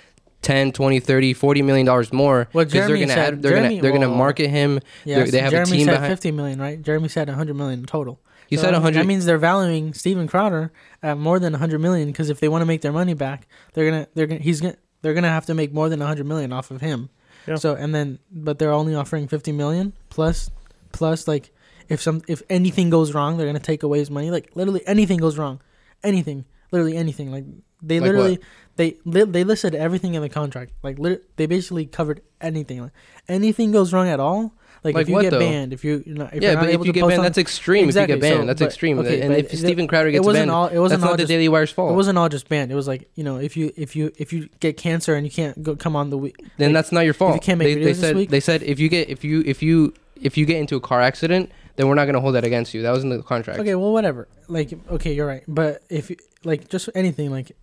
10, 0.45 0.71
20, 0.71 1.00
30, 1.00 1.33
40 1.33 1.62
million 1.63 1.86
dollars 1.86 2.13
more 2.13 2.47
Well, 2.53 2.63
because 2.65 2.74
they're 2.74 2.88
Jeremy 2.88 3.00
gonna 3.01 3.13
said- 3.13 3.33
add, 3.33 3.42
they're 3.42 3.51
Jeremy- 3.51 3.69
gonna 3.75 3.81
they're 3.81 3.92
gonna 3.92 4.07
market 4.15 4.50
him. 4.50 4.80
Yeah, 5.03 5.15
They're- 5.18 5.27
they 5.31 5.39
have 5.39 5.47
a 5.47 5.56
Jeremy 5.57 5.71
team 5.77 5.86
said 5.86 5.92
behind- 5.95 6.12
50 6.13 6.31
million, 6.31 6.59
right? 6.62 6.81
Jeremy 6.81 7.07
said 7.09 7.27
100 7.30 7.56
million 7.56 7.86
total. 7.86 8.19
He 8.47 8.56
So 8.56 8.62
said 8.62 8.68
that- 8.74 8.77
100. 8.77 9.00
That 9.00 9.07
means 9.07 9.25
they're 9.25 9.38
valuing 9.39 9.94
Steven 9.94 10.27
Crowder 10.27 10.71
at 11.01 11.18
more 11.18 11.39
than 11.39 11.53
100 11.53 11.80
million 11.80 12.07
because 12.09 12.30
if 12.30 12.39
they 12.39 12.47
want 12.47 12.62
to 12.62 12.65
make 12.68 12.81
their 12.81 12.92
money 12.92 13.13
back, 13.15 13.47
they're 13.74 13.89
gonna 13.89 14.07
they're 14.13 14.27
gonna 14.27 14.39
he's 14.42 14.62
gonna 14.62 14.75
they're 15.01 15.15
gonna 15.15 15.30
have 15.30 15.45
to 15.47 15.53
make 15.56 15.74
more 15.74 15.89
than 15.89 16.00
100 16.00 16.25
million 16.27 16.53
off 16.53 16.69
of 16.71 16.80
him. 16.81 17.09
Yeah. 17.48 17.56
So 17.56 17.74
and 17.74 17.94
then 17.95 18.19
but 18.31 18.59
they're 18.59 18.71
only 18.71 18.94
offering 18.95 19.27
50 19.27 19.51
million 19.51 19.94
plus 20.09 20.50
plus 20.91 21.27
like 21.27 21.51
if 21.89 22.01
some 22.01 22.21
if 22.27 22.44
anything 22.50 22.89
goes 22.91 23.13
wrong, 23.15 23.38
they're 23.38 23.48
gonna 23.48 23.59
take 23.59 23.81
away 23.83 23.98
his 24.00 24.12
money. 24.12 24.30
Like 24.30 24.51
literally 24.53 24.81
anything 24.88 25.18
goes 25.18 25.38
wrong, 25.39 25.59
anything, 26.03 26.45
literally 26.71 26.95
anything. 26.95 27.31
Like 27.31 27.45
they 27.81 28.00
Like 28.00 28.07
literally 28.07 28.31
what? 28.38 28.39
They 28.77 28.98
li- 29.06 29.24
they 29.25 29.44
listed 29.44 29.74
everything 29.75 30.13
in 30.16 30.22
the 30.22 30.30
contract. 30.30 30.72
Like 30.83 31.00
lit- 31.00 31.36
they 31.38 31.45
basically 31.45 31.86
covered 31.86 32.22
anything. 32.42 32.81
Like 32.81 32.92
anything 33.27 33.72
goes 33.72 33.94
wrong 33.94 34.07
at 34.10 34.19
all. 34.19 34.54
Like, 34.83 34.94
Like 34.94 35.01
if 35.04 35.10
you 35.10 35.16
what, 35.16 35.22
get 35.24 35.30
though? 35.31 35.39
banned, 35.39 35.74
if 35.74 35.83
you 35.83 36.04
you're 36.06 36.16
not, 36.16 36.31
if 36.36 36.44
yeah, 36.44 36.50
you're 36.50 36.56
not 36.57 36.62
but 36.62 36.69
if 36.69 36.74
able 36.75 36.86
you 36.86 36.94
get 36.94 37.01
banned, 37.07 37.13
on- 37.19 37.24
that's 37.24 37.39
extreme. 37.39 37.86
Exactly, 37.86 38.13
If 38.13 38.18
you 38.18 38.22
get 38.22 38.30
banned, 38.36 38.44
so- 38.44 38.45
that's 38.45 38.60
but- 38.60 38.65
extreme. 38.67 39.00
okay, 39.00 39.22
and 39.22 39.34
if 39.34 39.51
it- 39.51 39.58
Steven 39.58 39.88
Crowder 39.88 40.10
it 40.10 40.12
gets 40.12 40.25
wasn't 40.27 40.41
banned, 40.41 40.51
all. 40.51 40.67
It 40.67 40.77
wasn't 40.77 41.01
that's 41.01 41.05
all 41.08 41.13
not 41.13 41.17
the 41.17 41.24
just. 41.24 41.29
Daily 41.29 41.50
Wire's 41.50 41.72
fault. 41.72 41.91
It 41.91 41.96
wasn't 41.96 42.17
all 42.20 42.29
just 42.29 42.48
banned. 42.50 42.72
It 42.72 42.75
was 42.75 42.88
like 42.88 43.10
you 43.15 43.24
know, 43.24 43.38
if 43.38 43.58
you 43.58 43.72
if 43.75 43.96
you 43.96 44.12
if 44.17 44.32
you 44.32 44.48
get 44.60 44.77
cancer 44.77 45.15
and 45.15 45.25
you 45.25 45.32
can't 45.32 45.63
go 45.63 45.75
come 45.75 45.96
on 45.96 46.12
the 46.12 46.17
week, 46.20 46.36
then 46.58 46.70
like, 46.70 46.74
that's 46.75 46.91
not 46.91 47.01
your 47.05 47.15
fault. 47.15 47.34
you 47.34 47.39
can't 47.39 47.58
make 47.58 47.74
they, 47.74 47.82
videos 47.82 47.84
they 47.84 47.91
this 47.94 48.00
said 48.01 48.15
week- 48.15 48.29
they 48.29 48.39
said 48.39 48.62
if 48.62 48.79
you 48.79 48.89
get 48.89 49.10
if 49.10 49.24
you 49.24 49.41
if 49.46 49.63
you 49.63 49.94
if 50.22 50.38
you 50.38 50.46
get 50.46 50.58
into 50.58 50.75
a 50.75 50.79
car 50.82 51.01
accident, 51.01 51.51
then 51.77 51.88
we're 51.88 51.96
not 51.96 52.05
gonna 52.05 52.22
hold 52.22 52.36
that 52.36 52.44
against 52.44 52.75
you. 52.75 52.84
That 52.84 52.91
was 52.91 53.01
in 53.03 53.10
the 53.10 53.24
contract. 53.24 53.60
Okay, 53.60 53.74
well, 53.74 53.91
whatever. 53.91 54.27
Like, 54.48 54.72
okay, 54.91 55.13
you're 55.13 55.25
right. 55.25 55.44
But 55.48 55.82
if 55.89 56.12
you- 56.12 56.17
like 56.44 56.70
just 56.70 56.89
anything, 56.94 57.32
like, 57.32 57.53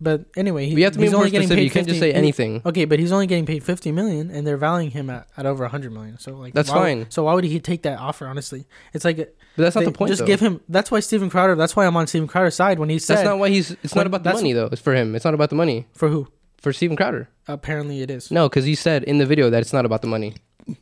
but 0.00 0.24
anyway, 0.36 0.66
he, 0.66 0.72
But 0.74 0.78
you 0.78 0.84
have 0.84 0.92
to 0.94 0.98
be 0.98 1.04
he's 1.06 1.12
more 1.12 1.20
only 1.20 1.30
getting 1.30 1.46
specific. 1.48 1.60
paid. 1.60 1.64
You 1.64 1.70
can't 1.70 1.86
just 1.88 2.00
say 2.00 2.12
anything. 2.12 2.62
Okay, 2.64 2.84
but 2.84 2.98
he's 2.98 3.12
only 3.12 3.26
getting 3.26 3.46
paid 3.46 3.62
fifty 3.64 3.92
million, 3.92 4.30
and 4.30 4.46
they're 4.46 4.56
valuing 4.56 4.90
him 4.90 5.10
at, 5.10 5.28
at 5.36 5.46
over 5.46 5.66
hundred 5.68 5.92
million. 5.92 6.18
So 6.18 6.32
like, 6.36 6.54
That's 6.54 6.68
why- 6.70 6.74
fine. 6.76 7.06
So 7.10 7.24
why 7.24 7.34
would 7.34 7.44
he 7.44 7.60
take 7.60 7.82
that 7.82 7.98
offer? 7.98 8.26
Honestly, 8.26 8.66
it's 8.92 9.04
like 9.04 9.16
But 9.16 9.34
that's 9.56 9.76
not 9.76 9.84
the 9.84 9.92
point. 9.92 10.08
Just 10.10 10.20
though. 10.20 10.26
give 10.26 10.40
him. 10.40 10.60
That's 10.68 10.90
why 10.90 11.00
Steven 11.00 11.28
Crowder. 11.30 11.54
That's 11.56 11.76
why 11.76 11.86
I'm 11.86 11.96
on 11.96 12.06
Steven 12.06 12.28
Crowder's 12.28 12.54
side 12.54 12.78
when 12.78 12.88
he 12.88 12.98
said 12.98 13.16
That's 13.18 13.24
not 13.26 13.38
why 13.38 13.48
he's. 13.50 13.70
It's 13.82 13.94
when- 13.94 14.00
not 14.00 14.06
about 14.06 14.24
the 14.24 14.32
money 14.32 14.52
though. 14.52 14.66
It's 14.66 14.80
for 14.80 14.94
him. 14.94 15.14
It's 15.14 15.24
not 15.24 15.34
about 15.34 15.50
the 15.50 15.56
money 15.56 15.86
for 15.94 16.08
who. 16.08 16.28
for 16.58 16.72
Steven 16.72 16.96
Crowder. 16.96 17.28
Apparently, 17.48 18.00
it 18.02 18.10
is. 18.10 18.30
No, 18.30 18.48
because 18.48 18.64
he 18.64 18.74
said 18.74 19.02
in 19.04 19.18
the 19.18 19.26
video 19.26 19.50
that 19.50 19.60
it's 19.60 19.72
not 19.72 19.84
about 19.84 20.02
the 20.02 20.08
money. 20.08 20.34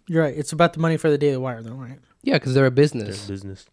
You're 0.07 0.23
right. 0.23 0.37
It's 0.37 0.53
about 0.53 0.75
the 0.75 0.81
money 0.81 0.97
for 0.99 1.09
the 1.09 1.17
Daily 1.17 1.39
Wire, 1.39 1.63
though, 1.63 1.73
right? 1.73 1.99
Yeah, 2.23 2.35
because 2.35 2.53
they're 2.53 2.67
a 2.67 2.71
Their 2.71 2.75
business. 2.83 3.27
business. 3.27 3.65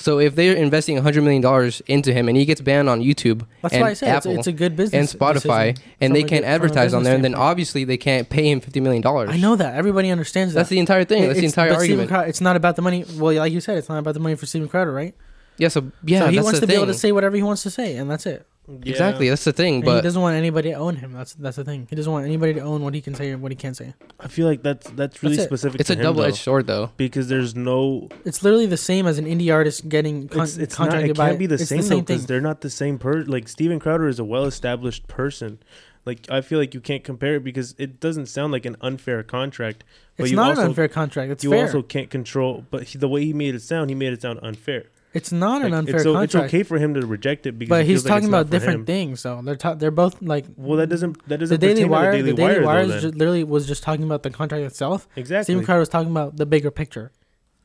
So 0.00 0.18
if 0.18 0.34
they're 0.34 0.54
investing 0.56 0.96
hundred 0.96 1.22
million 1.22 1.42
dollars 1.42 1.80
into 1.86 2.12
him 2.12 2.28
and 2.28 2.36
he 2.36 2.44
gets 2.44 2.60
banned 2.60 2.88
on 2.88 3.00
YouTube 3.00 3.46
That's 3.62 3.74
and 3.74 3.82
why 3.82 3.90
I 3.90 3.92
said 3.94 4.16
it's, 4.16 4.26
Apple 4.26 4.38
it's 4.38 4.46
a 4.46 4.52
good 4.52 4.74
business 4.76 5.12
and. 5.12 5.20
Spotify 5.20 5.74
decision 5.74 5.92
and 6.00 6.10
from 6.10 6.12
they 6.14 6.20
a 6.20 6.22
can't 6.22 6.30
good- 6.30 6.36
from 6.40 6.44
a 6.44 6.46
advertise 6.54 6.94
on 6.94 7.00
business 7.00 7.04
there, 7.04 7.12
then 7.18 7.20
standpoint. 7.32 7.50
obviously 7.50 7.84
they 7.84 7.96
can't 7.96 8.28
pay 8.28 8.50
him 8.50 8.60
fifty 8.60 8.80
million 8.80 9.02
dollars. 9.02 9.30
I 9.30 9.36
know 9.36 9.56
that 9.56 9.74
everybody 9.74 10.10
understands 10.10 10.54
that. 10.54 10.60
That's 10.60 10.70
the 10.70 10.78
entire 10.78 11.04
thing. 11.04 11.22
That's 11.22 11.34
the 11.34 11.38
It's- 11.46 11.52
entire 11.52 11.70
but 11.70 11.80
Steven 11.80 11.90
argument. 12.00 12.08
Crowder, 12.10 12.28
it's 12.28 12.40
not 12.40 12.56
about 12.56 12.76
the 12.76 12.82
money. 12.82 13.04
Well, 13.16 13.34
like 13.36 13.52
you 13.52 13.60
said, 13.60 13.76
it's 13.78 13.88
not 13.88 13.98
about 13.98 14.14
the 14.14 14.20
money 14.20 14.34
for 14.36 14.46
Steven 14.46 14.68
Crowder, 14.68 14.92
right? 14.92 15.14
yeah. 15.58 15.68
So 15.68 15.90
yeah, 16.04 16.20
so 16.20 16.26
he 16.28 16.36
that's 16.36 16.44
wants 16.44 16.60
the 16.60 16.66
to 16.66 16.70
be 16.72 16.76
able 16.76 16.86
to 16.86 16.94
say 16.94 17.12
whatever 17.12 17.36
he 17.36 17.42
wants 17.42 17.62
to 17.64 17.70
say, 17.70 17.96
and 17.96 18.10
that's 18.10 18.24
it. 18.26 18.46
Exactly, 18.84 19.28
that's 19.28 19.44
the 19.44 19.52
thing. 19.52 19.76
And 19.76 19.84
he 19.84 19.90
But 19.90 20.00
doesn't 20.02 20.20
want 20.20 20.36
anybody 20.36 20.70
to 20.70 20.74
own 20.76 20.96
him. 20.96 21.12
That's 21.12 21.34
that's 21.34 21.56
the 21.56 21.64
thing. 21.64 21.86
He 21.90 21.96
doesn't 21.96 22.10
want 22.12 22.24
anybody 22.26 22.54
to 22.54 22.60
own 22.60 22.82
what 22.82 22.94
he 22.94 23.00
can 23.00 23.14
say 23.14 23.32
or 23.32 23.38
what 23.38 23.52
he 23.52 23.56
can't 23.56 23.76
say. 23.76 23.94
I 24.18 24.28
feel 24.28 24.46
like 24.46 24.62
that's 24.62 24.88
that's 24.90 25.22
really 25.22 25.36
That's 25.36 25.46
it. 25.46 25.48
specific. 25.48 25.80
it's 25.80 25.88
to 25.88 25.94
a 25.94 25.96
him, 25.96 26.02
double 26.02 26.22
edged 26.22 26.34
though, 26.34 26.36
sword, 26.38 26.66
though. 26.66 26.90
because 26.96 27.28
there's 27.28 27.54
no. 27.54 28.08
It's 28.24 28.42
literally 28.42 28.66
the 28.66 28.76
same 28.76 29.06
as 29.06 29.18
an 29.18 29.24
indie 29.26 29.52
artist 29.52 29.88
getting 29.88 30.28
con- 30.28 30.42
It's, 30.42 30.56
it's 30.56 30.78
not. 30.78 30.86
contracted 30.88 31.10
It 31.10 31.16
by. 31.16 31.28
can't 31.28 31.38
be 31.38 31.46
the 31.46 31.54
it's 31.54 31.66
same, 31.68 31.78
the 31.78 31.82
though 31.82 31.88
same 31.96 32.00
because 32.04 32.26
they're 32.26 32.40
not 32.40 32.60
the 32.60 32.70
same 32.70 32.98
person. 32.98 33.30
Like 33.30 33.48
Steven 33.48 33.78
Crowder 33.78 34.08
is 34.08 34.18
a 34.18 34.24
well-established 34.24 35.06
person. 35.08 35.58
Like 36.06 36.30
I 36.30 36.40
feel 36.40 36.58
like 36.58 36.72
you 36.72 36.80
can't 36.80 37.04
compare 37.04 37.36
it 37.36 37.44
because 37.44 37.74
it 37.78 38.00
doesn't 38.00 38.26
sound 38.26 38.52
like 38.52 38.64
an 38.64 38.76
unfair 38.80 39.22
contract. 39.22 39.84
But 40.16 40.24
It's 40.24 40.30
you 40.30 40.36
not 40.36 40.50
also, 40.50 40.62
an 40.62 40.68
unfair 40.68 40.88
contract. 40.88 41.30
It's 41.30 41.44
you 41.44 41.50
fair. 41.50 41.66
also 41.66 41.82
can't 41.82 42.08
control. 42.10 42.64
But 42.70 42.84
he, 42.84 42.98
the 42.98 43.08
way 43.08 43.24
he 43.24 43.32
made 43.34 43.54
it 43.54 43.62
sound, 43.62 43.90
he 43.90 43.94
made 43.94 44.12
it 44.12 44.22
sound 44.22 44.38
unfair. 44.42 44.84
It's 45.12 45.32
not 45.32 45.62
an 45.62 45.74
unfair 45.74 45.96
it's, 45.96 46.04
so- 46.04 46.12
contract. 46.12 46.34
it's 46.46 46.54
okay 46.54 46.62
for 46.62 46.78
him 46.78 46.94
to 46.94 47.04
reject 47.04 47.44
it 47.46 47.58
because 47.58 47.68
but 47.70 47.84
he 47.84 47.92
he's 47.92 48.02
feels 48.02 48.04
like 48.04 48.10
talking 48.10 48.24
it's 48.24 48.28
about 48.28 48.50
different 48.50 48.78
him. 48.80 48.86
things, 48.86 49.22
though. 49.24 49.40
They're 49.42 49.56
ta- 49.56 49.74
they're 49.74 49.90
both 49.90 50.22
like 50.22 50.44
Well, 50.56 50.76
that 50.78 50.88
doesn't 50.88 51.14
that 51.26 51.28
the 51.28 51.38
doesn't 51.38 51.60
the 51.60 51.66
Daily 51.66 51.84
Wire. 51.84 52.12
the 52.12 52.18
Daily, 52.18 52.30
the 52.30 52.36
Daily 52.36 52.54
Wire, 52.58 52.64
Wire 52.64 52.86
though, 52.86 52.94
is 52.94 53.04
literally 53.16 53.42
was 53.44 53.66
just 53.66 53.82
talking 53.82 54.04
about 54.04 54.22
the 54.22 54.30
contract 54.30 54.62
itself. 54.64 55.08
exactly. 55.16 55.44
Steven 55.52 55.64
Crowder 55.64 55.80
was 55.80 55.88
talking 55.88 56.10
about 56.12 56.36
the 56.36 56.46
bigger 56.46 56.70
picture. 56.70 57.10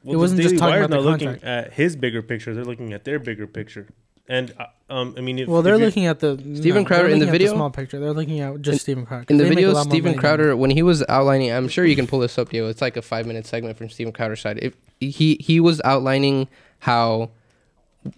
Well, 0.04 0.14
It 0.14 0.16
the 0.16 0.20
wasn't 0.20 0.42
just 0.42 0.58
talking 0.58 0.74
Wire's 0.74 0.86
about 0.86 0.98
the 0.98 1.04
not 1.04 1.12
looking 1.12 1.44
at 1.44 1.74
his 1.74 1.96
bigger 1.96 2.22
picture; 2.24 2.54
they're 2.56 2.64
looking 2.66 2.94
at 2.94 3.04
their 3.06 3.20
bigger 3.20 3.46
picture. 3.48 3.88
And 4.28 4.56
uh, 4.60 4.66
um, 4.90 5.14
I 5.20 5.22
mean, 5.22 5.38
if, 5.38 5.48
well, 5.48 5.62
they're 5.62 5.78
you- 5.78 5.86
looking 5.86 6.08
at 6.08 6.20
the 6.20 6.36
Steven 6.56 6.82
no, 6.82 6.88
Crowder 6.88 7.10
in 7.10 7.20
the 7.20 7.26
looking 7.26 7.28
at 7.28 7.32
video? 7.32 7.54
small 7.54 7.70
picture. 7.70 8.00
They're 8.00 8.12
looking 8.14 8.40
at 8.40 8.60
just 8.62 8.82
Steven 8.82 9.06
Crowder. 9.06 9.26
In 9.30 9.38
the 9.38 9.44
they 9.44 9.50
make 9.52 9.58
a 9.60 9.62
video, 9.62 9.74
lot 9.74 9.86
more 9.86 9.92
Steven 9.92 10.04
money 10.06 10.14
than 10.16 10.20
Crowder, 10.20 10.58
when 10.58 10.72
he 10.72 10.82
was 10.82 11.04
outlining, 11.10 11.52
I'm 11.52 11.68
sure 11.68 11.86
you 11.86 11.96
can 11.96 12.08
pull 12.08 12.20
this 12.22 12.40
up, 12.40 12.50
Diego. 12.50 12.68
It's 12.70 12.82
like 12.82 12.98
a 12.98 13.04
five 13.04 13.28
minute 13.28 13.46
segment 13.46 13.78
from 13.78 13.90
Steven 13.90 14.12
Crowder's 14.14 14.42
side. 14.42 14.58
If 14.64 14.74
he 15.00 15.38
he 15.40 15.60
was 15.60 15.80
outlining 15.86 16.48
how, 16.86 17.32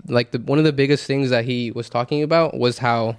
like 0.07 0.31
the 0.31 0.39
one 0.39 0.59
of 0.59 0.65
the 0.65 0.74
biggest 0.74 1.07
things 1.07 1.29
that 1.29 1.45
he 1.45 1.71
was 1.71 1.89
talking 1.89 2.21
about 2.21 2.53
was 2.53 2.79
how, 2.79 3.15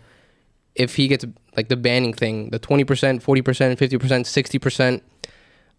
if 0.75 0.97
he 0.97 1.09
gets 1.09 1.25
like 1.57 1.69
the 1.69 1.77
banning 1.77 2.13
thing, 2.13 2.51
the 2.51 2.59
twenty 2.59 2.85
percent, 2.85 3.23
forty 3.23 3.41
percent, 3.41 3.79
fifty 3.79 3.97
percent, 3.97 4.27
sixty 4.27 4.59
percent, 4.59 5.03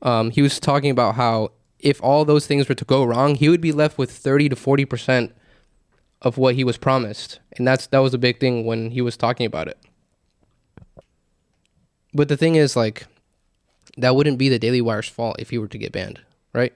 um, 0.02 0.32
he 0.32 0.42
was 0.42 0.60
talking 0.60 0.90
about 0.90 1.16
how 1.16 1.52
if 1.78 2.04
all 2.04 2.26
those 2.26 2.48
things 2.48 2.68
were 2.68 2.76
to 2.76 2.86
go 2.86 3.04
wrong, 3.04 3.36
he 3.36 3.48
would 3.48 3.62
be 3.62 3.72
left 3.72 3.98
with 4.00 4.10
thirty 4.12 4.50
to 4.50 4.56
forty 4.56 4.86
percent 4.86 5.36
of 6.22 6.38
what 6.38 6.56
he 6.56 6.64
was 6.64 6.78
promised, 6.78 7.40
and 7.56 7.68
that's 7.68 7.86
that 7.88 8.00
was 8.00 8.14
a 8.14 8.18
big 8.18 8.40
thing 8.40 8.66
when 8.66 8.92
he 8.92 9.02
was 9.02 9.16
talking 9.16 9.46
about 9.46 9.68
it. 9.68 9.78
But 12.12 12.28
the 12.28 12.38
thing 12.38 12.56
is, 12.56 12.76
like, 12.76 13.06
that 13.98 14.16
wouldn't 14.16 14.40
be 14.40 14.50
the 14.50 14.58
Daily 14.58 14.82
Wire's 14.82 15.08
fault 15.08 15.36
if 15.38 15.52
he 15.52 15.60
were 15.60 15.68
to 15.68 15.78
get 15.78 15.92
banned, 15.92 16.22
right? 16.54 16.74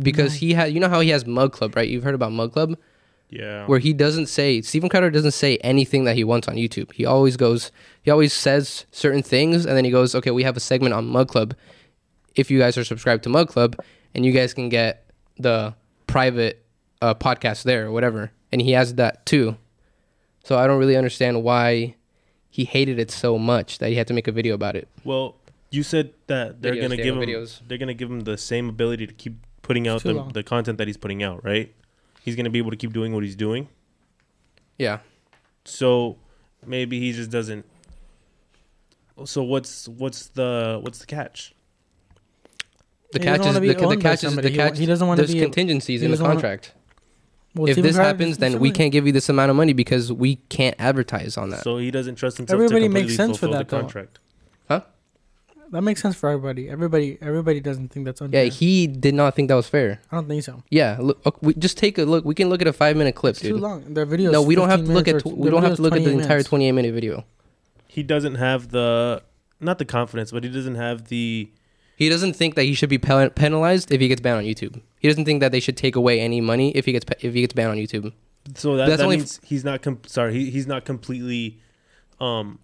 Because 0.00 0.34
he 0.34 0.52
had, 0.52 0.72
you 0.72 0.80
know 0.80 0.88
how 0.88 1.00
he 1.00 1.08
has 1.10 1.26
Mug 1.26 1.52
Club, 1.52 1.74
right? 1.76 1.88
You've 1.88 2.04
heard 2.04 2.14
about 2.14 2.32
Mug 2.32 2.52
Club, 2.52 2.76
yeah, 3.30 3.66
where 3.66 3.78
he 3.78 3.92
doesn't 3.92 4.26
say 4.26 4.62
Steven 4.62 4.88
Crowder 4.88 5.10
doesn't 5.10 5.32
say 5.32 5.56
anything 5.58 6.04
that 6.04 6.16
he 6.16 6.24
wants 6.24 6.46
on 6.48 6.54
YouTube. 6.54 6.92
He 6.92 7.04
always 7.04 7.36
goes, 7.36 7.72
he 8.02 8.10
always 8.10 8.32
says 8.32 8.86
certain 8.92 9.22
things, 9.22 9.66
and 9.66 9.76
then 9.76 9.84
he 9.84 9.90
goes, 9.90 10.14
okay, 10.14 10.30
we 10.30 10.44
have 10.44 10.56
a 10.56 10.60
segment 10.60 10.94
on 10.94 11.06
Mug 11.06 11.28
Club. 11.28 11.54
If 12.36 12.50
you 12.50 12.58
guys 12.58 12.78
are 12.78 12.84
subscribed 12.84 13.24
to 13.24 13.28
Mug 13.28 13.48
Club, 13.48 13.76
and 14.14 14.24
you 14.24 14.32
guys 14.32 14.54
can 14.54 14.68
get 14.68 15.10
the 15.38 15.74
private 16.06 16.64
uh, 17.02 17.14
podcast 17.14 17.64
there 17.64 17.86
or 17.86 17.90
whatever, 17.92 18.30
and 18.52 18.62
he 18.62 18.72
has 18.72 18.94
that 18.94 19.26
too. 19.26 19.56
So 20.44 20.56
I 20.56 20.66
don't 20.66 20.78
really 20.78 20.96
understand 20.96 21.42
why 21.42 21.96
he 22.48 22.64
hated 22.64 22.98
it 22.98 23.10
so 23.10 23.36
much 23.38 23.78
that 23.78 23.90
he 23.90 23.96
had 23.96 24.06
to 24.06 24.14
make 24.14 24.26
a 24.28 24.32
video 24.32 24.54
about 24.54 24.76
it. 24.76 24.88
Well, 25.04 25.36
you 25.70 25.82
said 25.82 26.14
that 26.28 26.62
they're 26.62 26.72
Videos, 26.74 26.80
gonna 26.82 26.94
yeah, 26.94 27.02
give 27.04 27.14
him 27.16 27.22
videos. 27.22 27.60
they're 27.68 27.76
gonna 27.78 27.92
give 27.94 28.10
him 28.10 28.20
the 28.20 28.38
same 28.38 28.68
ability 28.70 29.06
to 29.06 29.12
keep 29.12 29.34
putting 29.68 29.86
out 29.86 30.02
the, 30.02 30.14
long. 30.14 30.28
the 30.32 30.42
content 30.42 30.78
that 30.78 30.88
he's 30.88 30.96
putting 30.96 31.22
out, 31.22 31.44
right? 31.44 31.72
He's 32.24 32.34
gonna 32.34 32.50
be 32.50 32.58
able 32.58 32.70
to 32.72 32.76
keep 32.76 32.92
doing 32.92 33.14
what 33.14 33.22
he's 33.22 33.36
doing. 33.36 33.68
Yeah. 34.78 34.98
So 35.64 36.16
maybe 36.66 36.98
he 36.98 37.12
just 37.12 37.30
doesn't. 37.30 37.64
So 39.24 39.42
what's 39.42 39.86
what's 39.88 40.26
the 40.28 40.78
what's 40.82 40.98
the 40.98 41.06
catch? 41.06 41.54
The 43.12 43.18
He 43.20 43.24
catch 43.24 43.40
is 43.40 43.54
the, 43.54 43.60
the 43.60 43.96
catch 43.96 44.22
is 44.24 44.36
the 44.36 44.48
He 44.48 44.56
catch. 44.56 44.78
he 44.78 44.86
doesn't 44.86 45.06
wanna 45.06 45.18
There's 45.22 45.32
be- 45.32 45.40
contingencies 45.40 46.02
in 46.02 46.10
the 46.10 46.16
doesn't 46.16 46.24
wanna- 46.26 46.34
contract. 46.40 46.72
Well, 47.54 47.68
if 47.68 47.76
this 47.76 47.96
happens, 47.96 48.38
then 48.38 48.60
we 48.60 48.70
can't 48.70 48.92
give 48.92 49.06
you 49.06 49.12
this 49.12 49.28
amount 49.28 49.50
of 49.50 49.56
money 49.56 49.72
because 49.72 50.12
we 50.12 50.36
can't 50.48 50.76
advertise 50.78 51.36
on 51.36 51.48
that. 51.50 51.62
So 51.64 51.78
he 51.78 51.90
doesn't 51.90 52.14
trust 52.16 52.36
himself 52.36 52.56
Everybody 52.60 52.82
to 52.86 52.88
makes 52.88 53.16
sense 53.16 53.38
for 53.38 53.46
that, 53.48 53.68
the 53.68 53.76
though. 53.76 53.80
contract. 53.82 54.20
That 55.70 55.82
makes 55.82 56.00
sense 56.00 56.16
for 56.16 56.30
everybody. 56.30 56.68
Everybody, 56.70 57.18
everybody 57.20 57.60
doesn't 57.60 57.88
think 57.88 58.06
that's 58.06 58.20
unfair. 58.22 58.44
yeah, 58.44 58.50
he 58.50 58.86
did 58.86 59.14
not 59.14 59.34
think 59.34 59.48
that 59.48 59.54
was 59.54 59.68
fair. 59.68 60.00
I 60.10 60.16
don't 60.16 60.26
think 60.28 60.42
so. 60.42 60.62
Yeah, 60.70 60.96
look, 61.00 61.20
ok, 61.26 61.38
we 61.42 61.54
just 61.54 61.76
take 61.76 61.98
a 61.98 62.04
look. 62.04 62.24
We 62.24 62.34
can 62.34 62.48
look 62.48 62.62
at 62.62 62.66
a 62.68 62.72
five 62.72 62.96
minute 62.96 63.14
clip, 63.14 63.32
It's 63.32 63.40
too 63.40 63.58
long. 63.58 63.92
Their 63.94 64.06
videos. 64.06 64.32
No, 64.32 64.42
we 64.42 64.54
don't 64.54 64.70
have 64.70 64.84
to 64.84 64.90
look 64.90 65.08
at. 65.08 65.20
Tw- 65.22 65.36
we 65.36 65.50
don't 65.50 65.62
have 65.62 65.76
to 65.76 65.82
look 65.82 65.92
at 65.92 65.98
the 65.98 66.10
28 66.10 66.22
entire 66.22 66.42
28 66.42 66.72
minute 66.72 66.94
video. 66.94 67.24
He 67.86 68.02
doesn't 68.02 68.36
have 68.36 68.70
the 68.70 69.22
not 69.60 69.78
the 69.78 69.84
confidence, 69.84 70.30
but 70.30 70.44
he 70.44 70.50
doesn't 70.50 70.76
have 70.76 71.08
the 71.08 71.50
He 71.96 72.08
doesn't 72.08 72.34
think 72.34 72.54
that 72.54 72.62
he 72.64 72.74
should 72.74 72.88
be 72.88 72.98
pen- 72.98 73.30
penalized 73.30 73.90
if 73.92 74.00
he 74.00 74.08
gets 74.08 74.20
banned 74.20 74.38
on 74.38 74.44
YouTube. 74.44 74.80
He 75.00 75.08
doesn't 75.08 75.24
think 75.24 75.40
that 75.40 75.52
they 75.52 75.60
should 75.60 75.76
take 75.76 75.96
away 75.96 76.20
any 76.20 76.40
money 76.40 76.70
if 76.72 76.86
he 76.86 76.92
gets 76.92 77.04
pe- 77.04 77.18
if 77.20 77.34
he 77.34 77.40
gets 77.42 77.52
banned 77.54 77.70
on 77.72 77.76
YouTube. 77.76 78.12
so 78.54 78.76
that, 78.76 78.86
That's 78.86 78.98
that 78.98 79.04
only 79.04 79.18
means 79.18 79.40
he's 79.44 79.64
not 79.64 79.82
com- 79.82 80.00
sorry 80.06 80.32
he, 80.32 80.50
he's 80.50 80.66
not 80.66 80.84
completely 80.86 81.58
um 82.20 82.58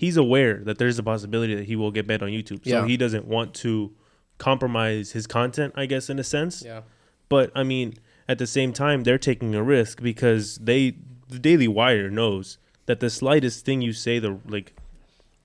he's 0.00 0.16
aware 0.16 0.54
that 0.64 0.78
there's 0.78 0.98
a 0.98 1.02
possibility 1.02 1.54
that 1.54 1.66
he 1.66 1.76
will 1.76 1.90
get 1.90 2.06
banned 2.06 2.22
on 2.22 2.30
YouTube. 2.30 2.64
So 2.64 2.70
Yeah. 2.70 2.86
he 2.86 2.96
doesn't 2.96 3.26
want 3.26 3.52
to 3.64 3.92
compromise 4.38 5.12
his 5.12 5.26
content, 5.26 5.74
I 5.76 5.84
guess 5.84 6.08
in 6.08 6.18
a 6.18 6.24
sense. 6.24 6.62
Yeah. 6.64 6.80
But 7.28 7.52
I 7.54 7.62
mean, 7.64 7.94
at 8.26 8.38
the 8.38 8.46
same 8.46 8.72
time, 8.72 9.02
they're 9.02 9.18
taking 9.18 9.54
a 9.54 9.62
risk 9.62 10.00
because 10.02 10.56
they, 10.56 10.94
the 11.28 11.38
Daily 11.38 11.68
Wire 11.68 12.08
knows 12.08 12.56
that 12.86 13.00
the 13.00 13.10
slightest 13.10 13.66
thing 13.66 13.82
you 13.82 13.92
say, 13.92 14.18
the 14.18 14.38
like, 14.48 14.72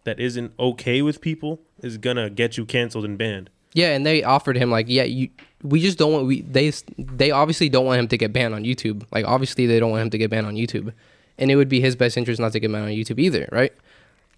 that 0.06 0.20
isn't 0.22 0.54
okay 0.58 1.02
with 1.02 1.20
people, 1.20 1.60
is 1.82 1.98
gonna 1.98 2.30
get 2.30 2.56
you 2.58 2.64
canceled 2.66 3.04
and 3.04 3.18
banned. 3.18 3.50
Yeah, 3.74 3.90
and 3.94 4.06
they 4.06 4.24
offered 4.24 4.56
him 4.56 4.72
like, 4.72 4.86
yeah, 4.88 5.04
you. 5.04 5.28
We 5.64 5.82
just 5.82 5.98
don't 5.98 6.14
want 6.14 6.28
we 6.28 6.42
they 6.44 6.72
they 6.98 7.32
obviously 7.32 7.68
don't 7.68 7.86
want 7.86 8.00
him 8.00 8.08
to 8.08 8.18
get 8.18 8.32
banned 8.32 8.54
on 8.54 8.64
YouTube. 8.64 9.04
Like 9.12 9.26
obviously 9.26 9.66
they 9.66 9.80
don't 9.82 9.92
want 9.92 10.04
him 10.04 10.12
to 10.12 10.18
get 10.18 10.30
banned 10.30 10.48
on 10.48 10.56
YouTube, 10.56 10.94
and 11.38 11.52
it 11.52 11.56
would 11.58 11.68
be 11.70 11.82
his 11.82 11.96
best 11.98 12.16
interest 12.18 12.40
not 12.40 12.54
to 12.54 12.60
get 12.62 12.72
banned 12.72 12.86
on 12.86 12.92
YouTube 12.92 13.20
either, 13.20 13.50
right? 13.52 13.74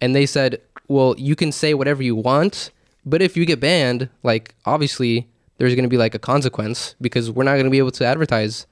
And 0.01 0.15
they 0.15 0.25
said, 0.25 0.61
well, 0.87 1.15
you 1.17 1.35
can 1.35 1.51
say 1.51 1.73
whatever 1.73 2.03
you 2.03 2.15
want, 2.15 2.71
but 3.05 3.21
if 3.21 3.35
you 3.35 3.45
get 3.45 3.59
banned, 3.59 4.09
like 4.23 4.55
obviously 4.65 5.27
there's 5.57 5.73
going 5.75 5.83
to 5.83 5.89
be 5.89 5.97
like 5.97 6.13
a 6.15 6.19
consequence 6.19 6.95
because 7.01 7.31
we're 7.31 7.43
not 7.43 7.53
going 7.53 7.65
to 7.65 7.71
be 7.71 7.77
able 7.79 7.91
to 7.91 8.05
advertise 8.05 8.67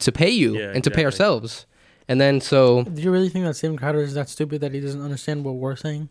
to 0.00 0.12
pay 0.12 0.30
you 0.30 0.58
Yeah, 0.58 0.72
and 0.74 0.84
to 0.84 0.90
pay 0.90 1.04
ourselves. 1.04 1.66
And 2.08 2.20
then 2.20 2.40
so 2.40 2.84
Do 2.84 3.00
you 3.00 3.10
really 3.10 3.28
think 3.28 3.44
that 3.44 3.56
Steven 3.56 3.76
Crowder 3.76 4.00
is 4.00 4.14
that 4.14 4.28
stupid 4.28 4.60
that 4.60 4.72
he 4.72 4.80
doesn't 4.80 5.00
understand 5.00 5.44
what 5.44 5.54
we're 5.54 5.76
saying? 5.76 6.08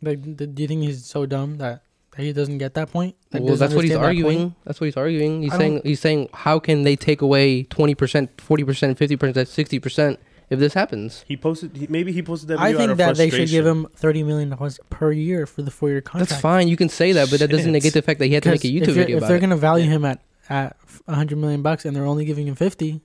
Like, 0.00 0.22
do 0.22 0.62
you 0.62 0.68
think 0.68 0.82
he's 0.84 1.04
so 1.04 1.26
dumb 1.26 1.58
that, 1.58 1.82
that 2.12 2.22
he 2.22 2.32
doesn't 2.32 2.58
get 2.58 2.74
that 2.74 2.92
point? 2.92 3.16
Like, 3.32 3.42
well, 3.42 3.56
that's 3.56 3.74
what 3.74 3.84
he's 3.84 3.92
understand 3.94 4.02
that 4.02 4.22
point? 4.22 4.26
arguing. 4.26 4.54
That's 4.64 4.80
what 4.80 4.84
he's 4.86 4.96
arguing. 4.96 5.42
He's 5.42 5.52
I 5.54 5.58
saying 5.58 5.80
he's 5.84 6.00
saying 6.00 6.28
how 6.32 6.58
can 6.58 6.82
they 6.82 6.94
take 6.94 7.20
away 7.20 7.64
twenty 7.64 7.94
percent, 7.94 8.40
forty 8.40 8.64
percent, 8.64 8.96
fifty 8.98 9.16
percent, 9.16 9.48
sixty 9.48 9.78
percent 9.78 10.20
if 10.50 10.58
this 10.58 10.74
happens? 10.74 11.24
He 11.26 11.36
posted. 11.36 11.76
He, 11.76 11.86
maybe 11.88 12.12
he 12.12 12.22
posted 12.22 12.48
that 12.48 12.58
I 12.58 12.72
video 12.72 12.76
out 12.76 12.80
think 12.80 12.90
of 12.92 12.98
that 12.98 13.16
they 13.16 13.30
should 13.30 13.48
give 13.48 13.66
him 13.66 13.86
thirty 13.94 14.22
million 14.22 14.50
dollars 14.50 14.78
per 14.90 15.12
year 15.12 15.46
for 15.46 15.62
the 15.62 15.70
four 15.70 15.88
year 15.90 16.00
contract. 16.00 16.30
That's 16.30 16.40
fine. 16.40 16.68
You 16.68 16.76
can 16.76 16.88
say 16.88 17.12
that, 17.12 17.30
but 17.30 17.40
that 17.40 17.48
doesn't 17.48 17.64
Shit. 17.66 17.72
negate 17.72 17.92
the 17.92 18.02
fact 18.02 18.18
that 18.20 18.26
he 18.26 18.34
had 18.34 18.42
to 18.44 18.50
make 18.50 18.64
a 18.64 18.68
YouTube 18.68 18.82
if, 18.82 18.86
you're- 18.88 18.94
video 19.00 19.16
if 19.16 19.20
about 19.22 19.28
they're 19.28 19.36
it. 19.36 19.40
gonna 19.40 19.56
value 19.56 19.88
him 19.90 20.04
at 20.04 20.20
at 20.48 20.76
a 21.06 21.14
hundred 21.14 21.36
million 21.38 21.60
bucks 21.62 21.84
and 21.84 21.94
they're 21.94 22.06
only 22.06 22.24
giving 22.24 22.46
him 22.48 22.54
fifty, 22.54 23.00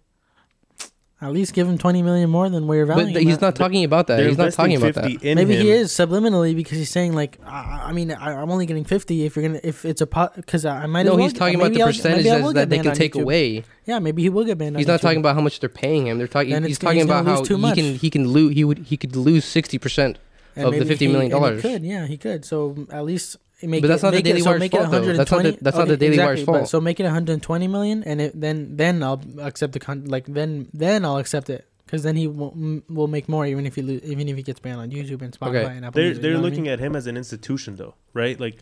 at 1.24 1.32
least 1.32 1.54
give 1.54 1.68
him 1.68 1.78
twenty 1.78 2.02
million 2.02 2.30
more 2.30 2.50
than 2.50 2.68
what 2.68 2.76
you're 2.76 2.86
But 2.86 2.96
valuing 2.96 3.14
th- 3.14 3.22
him 3.24 3.28
he's 3.30 3.36
at. 3.38 3.42
not 3.42 3.56
talking 3.56 3.84
about 3.84 4.08
that. 4.08 4.18
They're 4.18 4.30
He's 4.30 4.38
not 4.38 4.46
investing 4.46 4.64
talking 4.80 4.90
about 4.90 5.04
50 5.06 5.18
that. 5.18 5.26
in 5.28 5.36
Maybe 5.36 5.56
him. 5.56 5.62
he 5.62 5.72
is 5.72 5.92
subliminally 5.92 6.56
because 6.56 6.78
he's 6.78 6.90
saying 6.92 7.14
like, 7.14 7.38
I, 7.46 7.86
I 7.88 7.92
mean, 7.94 8.12
I, 8.12 8.34
I'm 8.42 8.52
only 8.52 8.66
getting 8.66 8.84
fifty. 8.86 9.26
If 9.26 9.36
you're 9.36 9.48
gonna, 9.48 9.60
if 9.64 9.86
it's 9.86 10.02
a 10.02 10.08
pot, 10.08 10.36
because 10.36 10.66
I 10.66 10.86
might. 10.86 11.04
No, 11.04 11.12
as 11.12 11.16
well 11.18 11.24
he's 11.26 11.34
get- 11.34 11.40
talking 11.40 11.56
about 11.56 11.64
maybe 11.66 11.76
the 11.78 11.82
I'll- 11.82 11.88
maybe 11.88 11.98
I 12.00 12.02
percentages 12.02 12.44
will 12.44 12.54
that 12.54 12.62
get 12.62 12.70
they 12.70 12.76
banned 12.78 12.84
can 12.86 12.92
on 12.92 12.98
take 12.98 13.14
YouTube. 13.14 13.22
away. 13.22 13.64
Yeah, 13.86 14.00
maybe 14.00 14.22
he 14.22 14.30
will 14.30 14.46
get 14.46 14.58
banned. 14.58 14.78
He's 14.78 14.88
on 14.88 14.94
not 14.94 15.02
talking 15.02 15.20
about 15.20 15.36
how 15.36 15.42
much 15.42 15.60
they're 15.60 15.70
paying 15.70 16.08
him. 16.08 16.18
They're 16.18 16.28
talking. 16.28 16.52
He's 16.64 16.72
it's 16.72 16.78
talking 16.80 16.98
he's 17.00 17.06
gonna 17.08 17.22
about 17.22 17.32
how 17.32 17.40
lose 17.40 17.48
too 17.48 17.56
he 17.56 17.62
much. 17.62 17.76
can 17.76 17.96
he 17.96 18.10
can 18.10 18.28
lose 18.28 18.54
he 18.56 18.64
would 18.64 18.80
he 18.80 18.98
could 18.98 19.16
lose 19.16 19.46
sixty 19.46 19.78
percent. 19.78 20.18
And 20.56 20.66
of 20.68 20.72
the 20.74 20.80
maybe 20.82 20.90
50 20.90 21.06
he- 21.08 21.12
million 21.12 21.32
and 21.32 21.42
dollars. 21.42 21.64
He 21.64 21.68
could, 21.70 21.84
yeah, 21.84 22.06
he 22.06 22.16
could. 22.16 22.46
So 22.46 22.86
at 22.92 23.04
least 23.06 23.38
make 23.68 23.82
But 23.82 23.88
that's 23.90 24.04
it, 24.04 24.06
not 24.06 24.14
the 24.14 24.22
Daily 24.22 24.40
it, 24.40 24.44
so 24.44 24.50
Wire's 24.50 24.60
make 24.60 24.72
fault, 24.72 24.86
it 24.88 24.92
though. 24.92 25.14
That's 25.14 25.32
not 25.32 25.44
the- 25.44 25.58
that's 25.62 25.78
not 25.78 25.88
the 25.88 25.98
Daily 25.98 26.18
Wire's 26.18 26.40
exactly, 26.42 26.46
but- 26.46 26.60
fault. 26.60 26.70
So 26.70 26.82
make 26.82 27.00
it 27.00 27.04
120 27.04 27.68
million, 27.68 28.04
and 28.04 28.22
it, 28.22 28.40
then 28.40 28.76
then 28.78 29.02
I'll 29.04 29.22
accept 29.40 29.74
the 29.74 29.80
con. 29.80 30.06
Like 30.06 30.26
then 30.28 30.68
then 30.74 31.06
I'll 31.06 31.18
accept 31.18 31.50
it 31.50 31.68
because 31.86 32.04
then 32.04 32.16
he 32.16 32.28
will, 32.28 32.52
m- 32.56 32.84
will 32.90 33.08
make 33.08 33.28
more 33.30 33.46
even 33.46 33.66
if 33.66 33.76
he 33.76 33.82
lo- 33.82 34.00
even 34.04 34.28
if 34.28 34.36
he 34.38 34.44
gets 34.44 34.60
banned 34.60 34.80
on 34.82 34.90
YouTube 34.92 35.22
and 35.22 35.38
Spotify 35.38 35.64
Okay. 35.66 35.76
and 35.78 35.86
Apple 35.86 35.98
They're 35.98 36.06
Music, 36.06 36.22
they're 36.22 36.32
know 36.34 36.38
what 36.40 36.46
I 36.46 36.50
looking 36.50 36.64
mean? 36.64 36.72
at 36.74 36.80
him 36.80 36.96
as 36.96 37.08
an 37.08 37.18
institution, 37.18 37.76
though, 37.76 37.96
right? 38.14 38.40
Like 38.40 38.60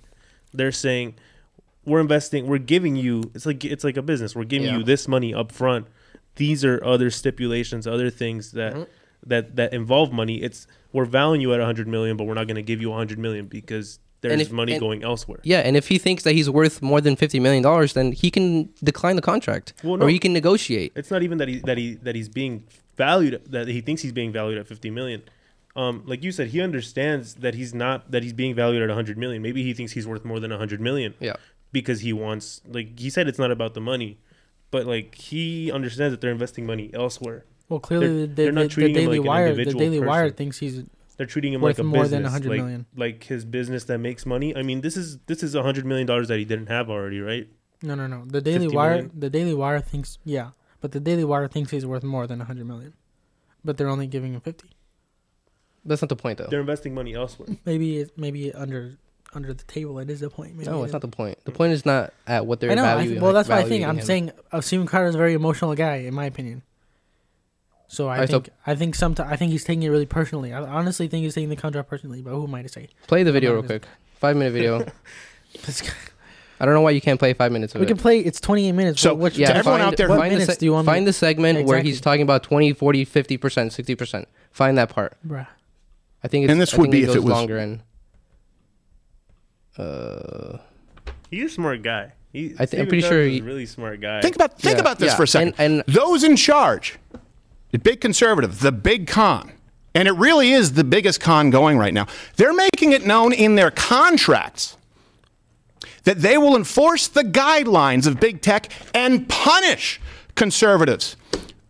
they're 0.54 0.72
saying 0.72 1.16
we're 1.86 2.02
investing, 2.02 2.46
we're 2.48 2.58
giving 2.60 2.96
you. 2.96 3.32
It's 3.34 3.46
like 3.46 3.64
it's 3.66 3.84
like 3.84 3.98
a 3.98 4.02
business. 4.02 4.36
We're 4.36 4.44
giving 4.44 4.68
Yeah. 4.68 4.78
you 4.78 4.84
this 4.84 5.08
money 5.08 5.34
up 5.34 5.52
front. 5.52 5.88
These 6.36 6.64
are 6.64 6.84
other 6.84 7.10
stipulations, 7.10 7.88
other 7.88 8.10
things 8.10 8.52
that 8.52 8.74
Mhm. 8.74 8.88
that 9.26 9.56
that 9.56 9.74
involve 9.74 10.12
money. 10.14 10.42
It's 10.42 10.68
we're 10.94 11.06
valuing 11.06 11.42
you 11.42 11.54
at 11.54 11.60
100 11.60 11.88
million, 11.88 12.18
but 12.18 12.26
we're 12.26 12.34
not 12.34 12.48
going 12.48 12.56
to 12.56 12.62
give 12.62 12.82
you 12.82 12.90
100 12.92 13.18
million 13.18 13.46
because 13.46 14.00
there's 14.22 14.42
if- 14.42 14.52
money 14.52 14.74
and- 14.74 14.80
going 14.80 15.04
elsewhere. 15.04 15.40
Yeah, 15.44 15.60
and 15.60 15.76
if 15.76 15.88
he 15.88 15.98
thinks 15.98 16.24
that 16.24 16.34
he's 16.34 16.50
worth 16.50 16.82
more 16.82 17.02
than 17.02 17.16
fifty 17.16 17.40
million 17.40 17.64
dollars, 17.64 17.94
then 17.94 18.12
he 18.12 18.32
can 18.32 18.70
decline 18.84 19.16
the 19.16 19.22
contract, 19.22 19.74
Well, 19.84 19.98
no. 19.98 20.06
or 20.06 20.10
he 20.10 20.20
can 20.20 20.34
negotiate. 20.34 20.92
It's 20.96 21.12
not 21.12 21.24
even 21.24 21.38
that 21.40 21.48
he 21.48 21.60
that 21.60 21.78
he 21.78 21.96
that 21.96 22.16
he's 22.16 22.30
being 22.30 22.64
valued 22.98 23.42
that 23.50 23.68
he 23.68 23.82
thinks 23.82 24.02
he's 24.02 24.12
being 24.12 24.32
valued 24.32 24.58
at 24.58 24.68
50 24.68 24.90
million. 24.92 25.24
Um, 25.76 26.04
like 26.06 26.22
you 26.24 26.32
said, 26.34 26.48
he 26.50 26.60
understands 26.62 27.36
that 27.36 27.56
he's 27.56 27.74
not 27.74 28.12
that 28.12 28.24
he's 28.24 28.34
being 28.34 28.54
valued 28.54 28.82
at 28.84 28.90
100 28.90 29.18
million. 29.18 29.42
Maybe 29.42 29.64
he 29.64 29.74
thinks 29.74 29.94
he's 29.94 30.06
worth 30.06 30.26
more 30.26 30.40
than 30.40 30.52
100 30.52 30.82
million. 30.82 31.14
Yeah. 31.20 31.36
Because 31.72 32.02
he 32.02 32.12
wants 32.14 32.62
like 32.68 33.00
he 33.00 33.10
said 33.10 33.28
it's 33.30 33.40
not 33.40 33.52
about 33.52 33.74
the 33.74 33.80
money, 33.82 34.18
but 34.70 34.86
like 34.86 35.16
he 35.16 35.72
understands 35.72 36.12
that 36.14 36.20
they're 36.22 36.32
investing 36.32 36.66
money 36.66 36.92
elsewhere. 36.94 37.46
Well, 37.70 37.80
clearly 37.80 38.08
they're- 38.08 38.28
the, 38.28 38.34
they're 38.34 38.52
not 38.52 38.62
the, 38.64 38.68
the 38.68 38.74
treating 38.74 38.96
him 38.98 39.02
Daily 39.04 39.20
like 39.20 39.26
an 39.26 39.30
Wire 39.30 39.46
the 39.46 39.50
individual 39.62 39.80
Daily 39.80 40.00
Wire 40.02 40.30
thinks 40.30 40.58
he's 40.60 40.84
They're 41.22 41.28
treating 41.28 41.54
him 41.54 41.62
Worth 41.62 41.78
like 41.78 41.82
a 41.82 41.84
more 41.84 42.02
business, 42.02 42.18
than 42.18 42.24
100 42.24 42.50
like, 42.50 42.58
million. 42.62 42.86
like 42.96 43.24
his 43.26 43.46
business 43.46 43.84
that 43.84 44.00
makes 44.00 44.26
money. 44.26 44.56
I 44.56 44.64
mean, 44.64 44.82
this 44.82 44.98
is 44.98 45.20
this 45.28 45.44
is 45.44 45.54
a 45.54 45.62
hundred 45.62 45.86
million 45.86 46.08
dollars 46.08 46.30
that 46.30 46.40
he 46.40 46.46
didn't 46.46 46.66
have 46.70 46.90
already, 46.90 47.20
right? 47.20 47.48
No, 47.84 47.94
no, 47.94 48.08
no. 48.08 48.26
The 48.26 48.42
Daily 48.42 48.66
50 48.66 48.76
Wire, 48.76 48.90
million? 48.96 49.12
the 49.20 49.30
Daily 49.30 49.54
Wire 49.54 49.80
thinks, 49.82 50.18
yeah, 50.26 50.50
but 50.80 50.94
the 50.94 51.00
Daily 51.00 51.24
Wire 51.24 51.48
thinks 51.48 51.70
he's 51.70 51.86
worth 51.86 52.02
more 52.04 52.26
than 52.26 52.40
100 52.40 52.66
million, 52.66 52.96
but 53.64 53.78
they're 53.78 53.88
only 53.88 54.08
giving 54.08 54.34
him 54.34 54.42
50. 54.42 54.68
That's 55.86 56.02
not 56.02 56.10
the 56.10 56.16
point 56.16 56.40
though. 56.40 56.48
They're 56.50 56.60
investing 56.60 56.96
money 56.96 57.14
elsewhere. 57.14 57.50
Maybe, 57.66 58.00
it, 58.00 58.18
maybe 58.18 58.52
under 58.52 58.98
under 59.36 59.54
the 59.54 59.64
table 59.66 60.00
it 60.00 60.10
is 60.10 60.22
the 60.22 60.32
point. 60.32 60.56
Maybe 60.58 60.72
No, 60.72 60.82
it's 60.82 60.90
is. 60.90 60.94
not 60.94 61.04
the 61.04 61.08
point. 61.08 61.38
The 61.46 61.52
point 61.52 61.72
is 61.74 61.86
not 61.86 62.14
at 62.26 62.48
what 62.48 62.62
they're 62.62 62.72
I 62.72 62.74
know. 62.74 62.84
I, 62.84 62.96
valuing. 62.96 63.22
well, 63.22 63.34
that's 63.34 63.48
what 63.48 63.60
I 63.60 63.62
valuing 63.62 63.82
think. 63.82 63.90
I'm 63.90 64.00
him. 64.00 64.06
saying 64.06 64.32
uh, 64.52 64.62
Steven 64.62 64.88
Crowder 64.88 65.06
is 65.06 65.14
a 65.14 65.20
very 65.20 65.34
emotional 65.36 65.76
guy, 65.76 65.98
in 65.98 66.16
my 66.16 66.26
opinion. 66.26 66.64
So 67.94 68.08
I 68.08 68.14
Alright, 68.14 68.30
so- 68.30 68.40
think 68.40 68.50
I 68.66 68.76
think 68.76 68.96
sometimes 68.96 69.30
I 69.30 69.36
think 69.36 69.52
he's 69.52 69.66
taking 69.66 69.84
it 69.84 69.90
really 69.90 70.06
personally. 70.06 70.54
I 70.54 70.62
honestly 70.62 71.10
think 71.10 71.24
he's 71.26 71.36
taking 71.36 71.50
the 71.50 71.58
contract 71.58 71.90
personally. 71.90 72.22
But 72.22 72.30
who 72.32 72.46
am 72.46 72.56
I 72.56 72.62
to 72.62 72.70
say? 72.70 72.88
play 73.08 73.24
the 73.24 73.34
video 73.34 73.52
real 73.54 73.64
quick. 73.64 73.84
Five 74.20 74.38
minute 74.38 74.52
video. 74.54 74.86
I 76.62 76.66
don't 76.66 76.74
know 76.74 76.82
why 76.82 76.92
you 76.92 77.02
can't 77.02 77.20
play 77.20 77.34
five 77.34 77.52
minutes 77.52 77.74
of 77.76 77.82
we 77.82 77.86
it. 77.86 77.90
can 77.90 77.98
play. 77.98 78.20
It's 78.20 78.40
28 78.40 78.72
minutes. 78.72 79.02
So, 79.02 79.10
but 79.10 79.16
which, 79.20 79.36
to 79.36 79.44
everyone 79.44 79.64
find, 79.80 79.82
out 79.82 79.98
there- 79.98 80.08
what 80.08 80.20
find 80.20 80.32
the, 80.32 80.36
minutes 80.36 80.54
se- 80.54 80.60
do 80.60 80.66
you 80.68 80.74
want? 80.74 80.86
find 80.86 81.04
me, 81.04 81.10
the 81.10 81.14
segment 81.14 81.56
where 81.66 81.78
Exactly. 81.80 81.90
he's 81.92 82.00
talking 82.02 82.22
about 82.22 82.44
20, 82.44 82.72
40, 82.74 83.06
50%, 83.06 83.38
60%. 83.40 84.26
Find 84.52 84.78
that 84.78 84.90
part. 84.90 85.18
bruh. 85.28 85.48
I 86.24 86.28
think 86.30 86.46
it's, 86.46 86.52
And 86.52 86.62
this 86.62 86.74
I 86.74 86.78
would 86.78 86.84
think 86.84 86.92
be 86.94 87.04
it 87.04 87.10
if 87.10 87.16
it 87.16 87.24
was- 87.24 87.32
longer 87.34 87.58
and 87.58 87.82
uh 89.78 90.58
He's 91.30 91.46
a 91.46 91.50
smart 91.50 91.82
guy. 91.82 92.14
He, 92.32 92.46
I 92.46 92.48
thi- 92.50 92.60
I'm 92.60 92.68
Steven 92.68 92.88
pretty 92.88 93.02
Crowder's 93.02 93.10
sure 93.10 93.26
he's 93.26 93.42
a 93.42 93.44
really 93.44 93.66
smart 93.66 94.00
guy. 94.02 94.22
Think 94.22 94.36
about 94.36 94.60
think 94.60 94.76
Yeah, 94.76 94.82
about 94.82 95.00
this 95.00 95.12
yeah. 95.12 95.18
for 95.18 95.24
a 95.24 95.28
second. 95.28 95.56
And- 95.58 95.84
and- 95.88 95.94
Those 95.96 96.24
in 96.24 96.36
charge, 96.36 96.98
the 97.11 97.11
big 97.80 98.02
conservative, 98.02 98.60
the 98.60 98.72
big 98.72 99.08
con, 99.08 99.52
and 99.94 100.08
it 100.08 100.14
really 100.14 100.52
is 100.52 100.74
the 100.74 100.84
biggest 100.84 101.20
con 101.20 101.50
going 101.50 101.78
right 101.78 101.94
now. 101.94 102.08
They're 102.36 102.54
making 102.54 102.92
it 102.92 103.06
known 103.06 103.34
in 103.34 103.56
their 103.56 103.72
contracts 103.72 104.78
that 106.04 106.20
they 106.22 106.38
will 106.38 106.56
enforce 106.56 107.08
the 107.08 107.24
guidelines 107.24 108.08
of 108.08 108.20
big 108.20 108.42
tech 108.42 108.72
and 108.94 109.28
punish 109.30 110.00
conservatives 110.36 111.16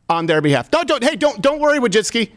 on 0.10 0.26
their 0.26 0.42
behalf. 0.42 0.70
Don't, 0.72 0.88
don't 0.88 1.04
hey, 1.04 1.16
don't 1.16 1.42
don't 1.42 1.60
worry, 1.60 1.80
Wojcicki. 1.80 2.32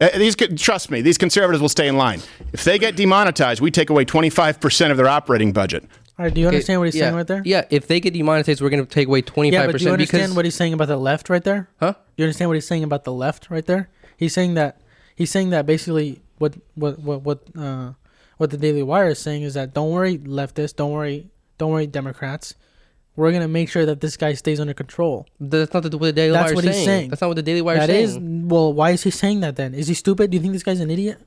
Uh, 0.00 0.10
these 0.18 0.36
trust 0.56 0.90
me, 0.90 1.00
these 1.00 1.16
conservatives 1.16 1.62
will 1.62 1.70
stay 1.70 1.88
in 1.88 1.96
line. 1.96 2.20
If 2.52 2.64
they 2.64 2.78
get 2.78 2.96
demonetized, 2.96 3.60
we 3.62 3.70
take 3.70 3.88
away 3.88 4.04
25% 4.04 4.90
of 4.90 4.96
their 4.98 5.08
operating 5.08 5.52
budget. 5.52 5.84
All 6.18 6.24
right. 6.24 6.32
Do 6.32 6.40
you 6.40 6.46
understand 6.46 6.80
what 6.80 6.86
he's 6.86 6.96
yeah, 6.96 7.04
saying 7.06 7.14
right 7.16 7.26
there? 7.26 7.42
Yeah, 7.44 7.64
if 7.70 7.86
they 7.86 8.00
get 8.00 8.14
demonetized, 8.14 8.62
we're 8.62 8.70
going 8.70 8.84
to 8.84 8.90
take 8.90 9.06
away 9.06 9.22
25% 9.22 9.52
Yeah, 9.52 9.66
but 9.66 9.78
do 9.78 9.84
you 9.84 9.92
understand 9.92 10.22
because 10.22 10.36
what 10.36 10.44
he's 10.46 10.54
saying 10.54 10.72
about 10.72 10.88
the 10.88 10.96
left 10.98 11.28
right 11.28 11.44
there? 11.44 11.68
Huh? 11.78 11.92
Do 11.92 12.22
you 12.22 12.24
understand 12.24 12.48
what 12.48 12.54
he's 12.54 12.66
saying 12.66 12.84
about 12.84 13.04
the 13.04 13.12
left 13.12 13.50
right 13.50 13.66
there? 13.66 13.90
He's 14.16 14.32
saying 14.32 14.54
that 14.54 14.80
he's 15.14 15.30
saying 15.30 15.50
that 15.50 15.66
basically 15.66 16.22
what 16.38 16.54
what 16.74 16.98
what 16.98 17.22
what 17.22 17.42
uh 17.56 17.92
what 18.38 18.50
the 18.50 18.56
Daily 18.56 18.82
Wire 18.82 19.08
is 19.08 19.18
saying 19.18 19.42
is 19.42 19.54
that 19.54 19.74
don't 19.74 19.90
worry 19.90 20.18
leftists, 20.18 20.74
don't 20.76 20.92
worry, 20.92 21.28
don't 21.58 21.70
worry 21.72 21.86
Democrats. 21.86 22.54
We're 23.14 23.32
gonna 23.32 23.48
make 23.48 23.68
sure 23.70 23.86
that 23.86 24.00
this 24.00 24.16
guy 24.16 24.34
stays 24.34 24.60
under 24.60 24.74
control. 24.74 25.26
that's 25.40 25.72
not 25.72 25.82
the, 25.82 25.96
what 25.96 26.06
the 26.06 26.12
Daily 26.12 26.32
That's 26.32 26.48
Wire 26.48 26.54
what 26.54 26.64
is 26.64 26.68
he's 26.68 26.76
saying. 26.76 26.86
saying. 26.86 27.10
That's 27.10 27.22
not 27.22 27.28
what 27.28 27.36
the 27.36 27.42
Daily 27.42 27.62
Wire 27.62 27.78
That 27.78 27.90
is 27.90 28.10
is 28.10 28.14
saying. 28.16 28.48
well, 28.48 28.72
why 28.72 28.90
is 28.90 29.02
he 29.02 29.10
saying 29.10 29.40
that 29.40 29.56
then? 29.56 29.74
Is 29.74 29.88
he 29.88 29.94
stupid? 29.94 30.30
Do 30.30 30.36
you 30.36 30.42
think 30.42 30.52
this 30.52 30.62
guy's 30.62 30.80
an 30.80 30.90
idiot? 30.90 31.18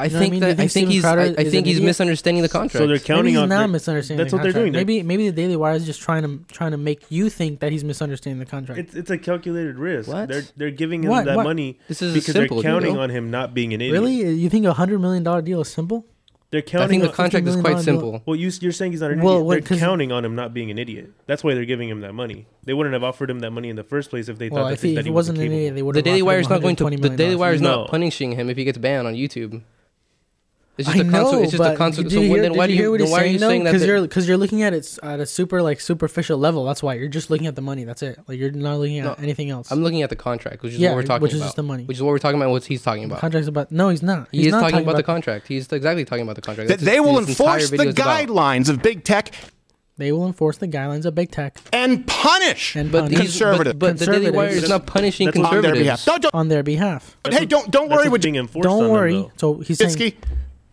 I 0.00 0.04
You 0.04 0.10
know 0.10 0.14
what 0.14 0.16
I 0.16 0.20
think 0.20 0.30
mean? 0.32 0.34
You 0.34 0.40
that 0.40 0.46
I 0.46 0.48
think 0.54 0.58
think 0.58 0.70
Steven 0.70 0.90
he's 0.92 1.02
Crowder 1.02 1.20
I, 1.20 1.24
I 1.24 1.28
is 1.28 1.34
think 1.52 1.66
he's 1.66 1.76
idiot? 1.76 1.86
misunderstanding 1.86 2.42
the 2.42 2.48
contract. 2.48 2.72
So 2.72 2.86
they're 2.86 2.98
counting 2.98 3.00
Maybe 3.00 3.06
counting 3.06 3.32
he's 3.34 3.38
on. 3.42 3.48
not 3.48 3.58
they're- 3.58 3.68
misunderstanding. 3.68 4.18
That's 4.18 4.30
the 4.30 4.36
what 4.36 4.42
they're 4.42 4.52
contract. 4.52 4.62
doing. 4.64 4.72
They're- 4.72 4.80
Maybe 4.80 5.02
maybe 5.02 5.26
the 5.30 5.36
Daily 5.36 5.56
Wire 5.56 5.74
is 5.74 5.86
just 5.86 6.00
trying 6.00 6.22
to 6.22 6.40
trying 6.52 6.70
to 6.72 6.76
make 6.78 7.02
you 7.10 7.30
think 7.30 7.60
that 7.60 7.72
he's 7.72 7.84
misunderstanding 7.84 8.38
the 8.40 8.46
contract. 8.46 8.78
It's 8.80 8.94
it's 8.94 9.10
a 9.10 9.18
calculated 9.18 9.76
risk. 9.78 10.08
What? 10.08 10.28
They're 10.28 10.42
they're 10.56 10.70
giving 10.70 11.04
him 11.04 11.10
What? 11.10 11.24
that 11.26 11.36
What? 11.36 11.44
money 11.44 11.78
This 11.88 12.02
is 12.02 12.14
because 12.14 12.32
simple, 12.34 12.62
they're 12.62 12.70
counting 12.72 12.96
on 12.96 13.10
him 13.10 13.30
not 13.30 13.54
being 13.54 13.72
an 13.74 13.80
idiot. 13.80 13.92
really, 13.92 14.14
you 14.14 14.48
think 14.50 14.66
a 14.66 14.72
hundred 14.72 15.00
million 15.00 15.22
dollar 15.22 15.42
deal 15.42 15.60
is 15.60 15.68
simple? 15.68 16.06
They're 16.52 16.58
I 16.58 16.62
counting. 16.62 16.88
think 16.88 17.02
the 17.04 17.08
on, 17.10 17.14
contract 17.14 17.46
is 17.46 17.54
quite 17.54 17.62
million 17.64 17.84
simple. 17.84 18.22
well, 18.26 18.34
you, 18.34 18.50
you're 18.60 18.72
saying 18.72 18.90
he's 18.90 19.00
not 19.00 19.12
an 19.12 19.20
Well, 19.22 19.34
idiot. 19.34 19.46
what- 19.46 19.52
they're 19.54 19.68
'cause- 19.68 19.78
counting 19.78 20.10
on 20.10 20.24
him 20.24 20.34
not 20.34 20.52
being 20.52 20.68
an 20.72 20.78
idiot. 20.78 21.12
That's 21.28 21.44
why 21.44 21.54
they're 21.54 21.64
giving 21.64 21.88
him 21.88 22.00
that 22.00 22.12
money. 22.12 22.46
They 22.64 22.74
wouldn't 22.74 22.92
have 22.92 23.04
offered 23.04 23.30
him 23.30 23.38
that 23.38 23.52
money 23.52 23.68
in 23.68 23.76
the 23.76 23.84
first 23.84 24.10
place 24.10 24.28
if 24.28 24.36
they 24.38 24.48
Well, 24.48 24.64
thought 24.64 24.72
if 24.72 24.80
that, 24.80 24.86
he, 24.88 24.94
that 24.94 25.00
if 25.00 25.06
he 25.06 25.10
he 25.10 25.14
wasn't 25.14 25.38
an 25.38 25.44
capable. 25.44 25.58
idiot, 25.58 25.74
they 25.76 25.82
would 25.82 25.94
The 25.94 26.02
Daily 26.02 26.22
Wire 26.22 26.40
is 26.40 26.48
not 26.48 26.60
going 26.60 26.74
to. 26.74 26.90
The 26.90 27.08
Daily 27.10 27.36
Wire 27.36 27.52
is 27.52 27.60
No. 27.60 27.82
not 27.82 27.90
punishing 27.90 28.32
him 28.32 28.50
if 28.50 28.56
he 28.56 28.64
gets 28.64 28.78
banned 28.78 29.06
on 29.06 29.14
YouTube. 29.14 29.60
It's 30.80 30.88
I 30.88 30.92
just 30.94 31.04
a 31.04 31.04
know, 31.10 31.22
concept. 31.22 31.42
It's 31.42 31.52
just 31.52 31.58
but 31.62 31.74
a 31.74 31.76
concept. 31.76 32.08
did 32.08 32.14
So 32.16 32.20
you 32.22 32.30
what- 32.30 32.34
hear, 32.36 32.42
then 32.42 32.54
why 32.58 32.66
do 32.66 32.72
you 32.72 32.76
hear 32.78 32.86
you? 32.86 32.90
what 32.90 32.98
Then 32.98 33.06
he's 33.06 33.12
why 33.12 33.20
are 33.20 33.24
you 33.26 33.38
saying? 33.38 33.50
saying 33.50 33.64
that? 33.64 33.72
Because 33.72 33.86
you're 33.86 34.00
because 34.02 34.28
you're 34.28 34.36
looking 34.36 34.62
at 34.62 34.72
it 34.74 34.98
uh, 35.02 35.06
at 35.06 35.20
a 35.20 35.26
super 35.26 35.62
like 35.62 35.80
superficial 35.80 36.38
level. 36.38 36.64
That's 36.64 36.82
why 36.82 36.94
you're 36.94 37.08
just 37.08 37.30
looking 37.30 37.46
at 37.46 37.54
the 37.54 37.62
money. 37.62 37.84
That's 37.84 38.02
it. 38.02 38.18
Like 38.26 38.38
you're 38.38 38.50
not 38.50 38.78
looking 38.78 38.98
at 38.98 39.04
No, 39.04 39.14
anything 39.22 39.50
else. 39.50 39.70
I'm 39.70 39.82
looking 39.82 40.02
at 40.02 40.10
the 40.10 40.16
contract, 40.16 40.62
which 40.62 40.72
is 40.72 40.78
Yeah, 40.78 40.90
what 40.90 40.96
we're 40.96 41.02
talking 41.02 41.12
about. 41.16 41.22
which 41.22 41.32
is 41.34 41.40
about. 41.40 41.46
just 41.46 41.56
the 41.56 41.62
money. 41.62 41.84
Which 41.84 41.96
is 41.98 42.02
what 42.02 42.10
we're 42.10 42.18
talking 42.18 42.40
about. 42.40 42.50
What 42.50 42.64
he's 42.64 42.82
talking 42.82 43.02
the 43.02 43.06
about. 43.08 43.20
contract's 43.20 43.48
about 43.48 43.70
no, 43.70 43.90
he's 43.90 44.02
not. 44.02 44.28
He 44.32 44.38
He's 44.38 44.46
is 44.46 44.52
not 44.52 44.62
talking 44.62 44.80
about 44.82 44.96
the 44.96 45.02
contract. 45.02 45.46
He's 45.48 45.70
exactly 45.70 46.04
talking 46.04 46.22
about 46.22 46.36
the 46.36 46.42
contract. 46.42 46.68
That 46.68 46.80
they 46.80 46.98
will 47.00 47.18
enforce 47.18 47.70
the 47.70 47.76
is 47.76 47.80
about. 47.94 47.94
guidelines 48.28 48.68
of 48.68 48.82
big 48.82 49.04
tech 49.04 49.32
They 49.98 50.12
will 50.12 50.26
enforce 50.26 50.56
the 50.56 50.66
guidelines 50.66 51.04
of 51.04 51.14
big 51.14 51.30
tech 51.30 51.58
and 51.74 52.06
punish 52.06 52.74
and 52.74 52.90
But 52.90 53.02
punish 53.02 53.18
he's 53.18 53.30
Conservative. 53.32 53.78
But, 53.78 53.98
but 53.98 53.98
the 53.98 54.06
Daily 54.06 54.30
Wire 54.30 54.48
is 54.48 54.66
not 54.68 54.86
punishing 54.86 55.26
That's 55.26 55.36
what- 55.38 55.54
on 55.56 55.62
their 55.62 55.74
behalf. 55.74 56.04
Don't, 56.06 56.22
don't, 56.22 56.34
on 56.34 56.48
their 56.48 56.62
behalf. 56.62 57.16
hey, 57.28 57.44
don't 57.44 57.70
don't 57.70 57.88
That's 57.90 57.98
worry, 58.00 58.08
what's 58.08 58.20
Woj- 58.20 58.24
being 58.24 58.36
enforced 58.36 58.64
Don't 58.66 58.82
them, 58.84 58.90
worry. 58.92 59.12
though. 59.12 59.30
So 59.36 59.54
he's 59.58 59.76
saying 59.76 59.90
Wojcicki. 59.96 60.14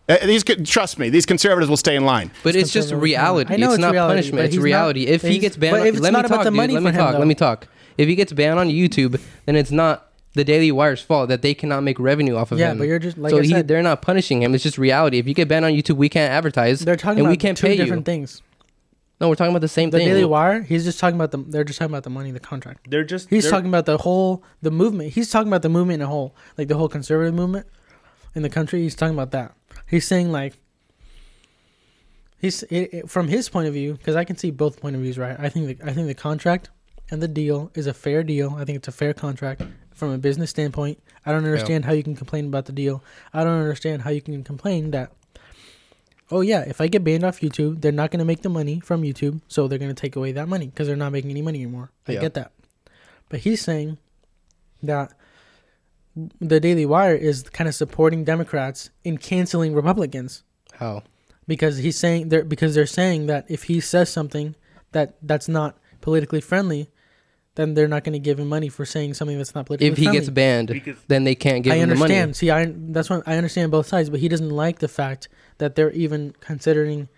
Uh, 0.08 0.16
these 0.24 0.42
co- 0.42 0.54
trust 0.54 0.98
me, 0.98 1.10
these 1.10 1.26
conservatives 1.26 1.68
will 1.68 1.76
stay 1.76 1.94
in 1.94 2.04
line. 2.04 2.30
But 2.42 2.56
it's 2.56 2.72
just 2.72 2.92
reality. 2.92 3.52
I 3.52 3.56
know 3.58 3.66
it's, 3.66 3.74
it's 3.74 3.80
not 3.82 3.92
reality, 3.92 4.10
punishment. 4.12 4.44
It's 4.46 4.54
he's 4.54 4.58
not- 4.60 4.64
reality. 4.64 5.06
if 5.06 5.22
he 5.22 5.38
gets 5.38 5.56
banned, 5.56 5.76
but 5.76 5.86
if 5.86 5.94
it's 5.96 6.02
let 6.02 6.12
not 6.12 6.22
me 6.22 6.26
about 6.26 6.34
talk, 6.36 6.44
the 6.44 6.50
dude. 6.50 6.58
Let 6.58 6.68
me 6.70 6.74
for 6.76 6.88
him, 6.88 6.94
talk. 6.94 7.12
though. 7.12 7.18
Let 7.18 7.28
me 7.28 7.34
talk. 7.34 7.68
If 7.98 8.08
he 8.08 8.14
gets 8.14 8.32
banned 8.32 8.58
on 8.58 8.68
YouTube, 8.68 9.20
then 9.44 9.54
it's 9.56 9.70
not 9.70 10.06
the 10.34 10.44
Daily 10.44 10.70
Wire's 10.72 11.00
fault 11.02 11.28
that 11.30 11.42
they 11.42 11.52
cannot 11.52 11.82
make 11.82 11.98
revenue 11.98 12.36
off 12.36 12.52
of 12.52 12.58
Yeah, 12.58 12.70
him. 12.70 12.76
Yeah, 12.76 12.80
but 12.82 12.88
you're 12.88 12.98
just- 12.98 13.18
like 13.18 13.30
so 13.30 13.38
I 13.38 13.42
he, 13.42 13.48
said- 13.50 13.68
they're 13.68 13.82
not 13.82 14.00
punishing 14.02 14.42
him. 14.42 14.54
It's 14.54 14.62
just 14.62 14.78
reality. 14.78 15.18
If 15.18 15.26
you 15.28 15.34
get 15.34 15.46
banned 15.48 15.64
on 15.64 15.72
YouTube, 15.72 15.96
we 15.96 16.08
can't 16.08 16.32
advertise. 16.32 16.80
they're 16.80 16.96
talking 16.96 17.18
and 17.18 17.26
about 17.26 17.30
we 17.30 17.36
can't 17.36 17.58
two 17.58 17.66
pay 17.66 17.76
different 17.76 18.00
you. 18.02 18.12
things. 18.12 18.42
No, 19.20 19.28
we're 19.28 19.34
talking 19.34 19.50
about 19.50 19.62
the 19.62 19.68
same 19.68 19.90
The 19.90 19.98
thing. 19.98 20.06
Daily 20.08 20.24
Wire, 20.24 20.62
he's 20.62 20.84
just 20.84 21.00
talking 21.00 21.16
about 21.16 21.32
the. 21.32 21.38
They're 21.38 21.64
just 21.64 21.78
talking 21.80 21.92
about 21.92 22.04
the 22.04 22.10
money, 22.10 22.30
the 22.30 22.38
contract. 22.38 22.88
They're 22.88 23.02
just 23.02 23.28
He's 23.28 23.42
they're- 23.42 23.50
talking 23.50 23.68
about 23.68 23.84
the 23.84 23.98
whole 23.98 24.44
the 24.62 24.70
movement. 24.70 25.12
He's 25.14 25.28
talking 25.28 25.48
about 25.48 25.62
the 25.62 25.68
movement 25.68 25.96
in 26.00 26.02
a 26.02 26.06
whole, 26.06 26.36
like 26.56 26.68
the 26.68 26.76
whole 26.76 26.88
conservative 26.88 27.34
movement 27.34 27.66
in 28.38 28.42
the 28.42 28.48
country. 28.50 28.80
He's 28.82 28.94
talking 28.94 29.14
about 29.14 29.32
that. 29.32 29.52
He's 29.86 30.06
saying 30.06 30.32
like 30.32 30.54
he's 32.40 32.62
it, 32.64 32.94
it- 32.94 33.10
from 33.10 33.28
his 33.28 33.48
point 33.48 33.68
of 33.68 33.74
view 33.74 33.94
because 33.94 34.16
I 34.16 34.24
can 34.24 34.36
see 34.36 34.50
both 34.50 34.80
point 34.80 34.96
of 34.96 35.02
views. 35.02 35.18
Right? 35.18 35.36
I 35.38 35.48
think 35.48 35.78
the, 35.78 35.86
I 35.88 35.92
think 35.92 36.06
the 36.06 36.14
contract 36.14 36.70
and 37.10 37.22
the 37.22 37.28
deal 37.28 37.70
is 37.74 37.86
a 37.86 37.94
fair 37.94 38.22
deal. 38.22 38.54
I 38.58 38.64
think 38.64 38.76
it's 38.76 38.88
a 38.88 38.92
fair 38.92 39.12
contract 39.14 39.62
from 39.92 40.10
a 40.10 40.18
business 40.18 40.50
standpoint. 40.50 41.02
I 41.26 41.32
don't 41.32 41.44
understand 41.44 41.84
how 41.84 41.92
you 41.92 42.02
can 42.02 42.14
complain 42.16 42.46
about 42.46 42.66
the 42.66 42.72
deal. 42.72 43.02
I 43.34 43.44
don't 43.44 43.58
understand 43.60 44.02
how 44.02 44.10
you 44.10 44.20
can 44.22 44.42
complain 44.44 44.90
that. 44.92 45.12
Oh 46.30 46.42
yeah, 46.42 46.60
if 46.66 46.80
I 46.80 46.88
get 46.88 47.02
banned 47.04 47.24
off 47.24 47.40
YouTube, 47.40 47.80
they're 47.80 47.90
not 47.92 48.10
going 48.10 48.18
to 48.18 48.24
make 48.24 48.42
the 48.42 48.50
money 48.50 48.80
from 48.80 49.02
YouTube, 49.02 49.40
so 49.48 49.66
they're 49.66 49.78
going 49.78 49.94
to 49.94 50.00
take 50.00 50.14
away 50.14 50.32
that 50.32 50.46
money 50.46 50.66
because 50.66 50.86
they're 50.86 50.96
not 50.96 51.10
making 51.12 51.30
any 51.30 51.40
money 51.42 51.62
anymore. 51.62 51.90
I 52.06 52.12
Yeah. 52.12 52.20
get 52.20 52.34
that, 52.34 52.52
but 53.30 53.40
he's 53.40 53.62
saying 53.62 53.96
that 54.82 55.12
the 56.40 56.60
Daily 56.60 56.86
Wire 56.86 57.14
is 57.14 57.42
kind 57.44 57.68
of 57.68 57.74
supporting 57.74 58.24
Democrats 58.24 58.90
in 59.04 59.18
canceling 59.18 59.74
Republicans 59.74 60.42
How? 60.74 61.02
because 61.46 61.78
he's 61.78 61.98
saying 61.98 62.28
they're 62.30 62.44
because 62.44 62.74
they're 62.74 62.86
saying 62.86 63.26
that 63.26 63.46
if 63.48 63.64
he 63.64 63.80
says 63.80 64.08
something 64.10 64.54
that 64.92 65.16
that's 65.22 65.48
not 65.48 65.78
politically 66.00 66.40
friendly, 66.40 66.90
then 67.56 67.74
they're 67.74 67.88
not 67.88 68.04
going 68.04 68.12
to 68.12 68.18
give 68.18 68.38
him 68.38 68.48
money 68.48 68.68
for 68.68 68.84
saying 68.84 69.14
something 69.14 69.36
that's 69.36 69.54
not 69.54 69.66
politically 69.66 69.88
friendly 69.88 69.92
If 69.92 69.98
he 69.98 70.04
friendly. 70.04 70.20
gets 70.20 70.30
banned, 70.30 70.68
Because- 70.68 70.96
then 71.08 71.24
they 71.24 71.34
can't 71.34 71.62
give 71.64 71.72
I 71.72 71.76
him 71.76 71.88
the 71.88 71.96
money. 71.96 72.14
understand. 72.14 72.36
See, 72.36 72.50
I 72.50 72.72
that's 72.94 73.10
what 73.10 73.22
I 73.26 73.36
understand 73.36 73.70
both 73.70 73.86
sides, 73.86 74.08
but 74.10 74.20
he 74.20 74.28
doesn't 74.28 74.50
like 74.50 74.78
the 74.78 74.88
fact 74.88 75.28
that 75.58 75.74
they're 75.74 75.90
even 75.92 76.34
considering 76.40 77.08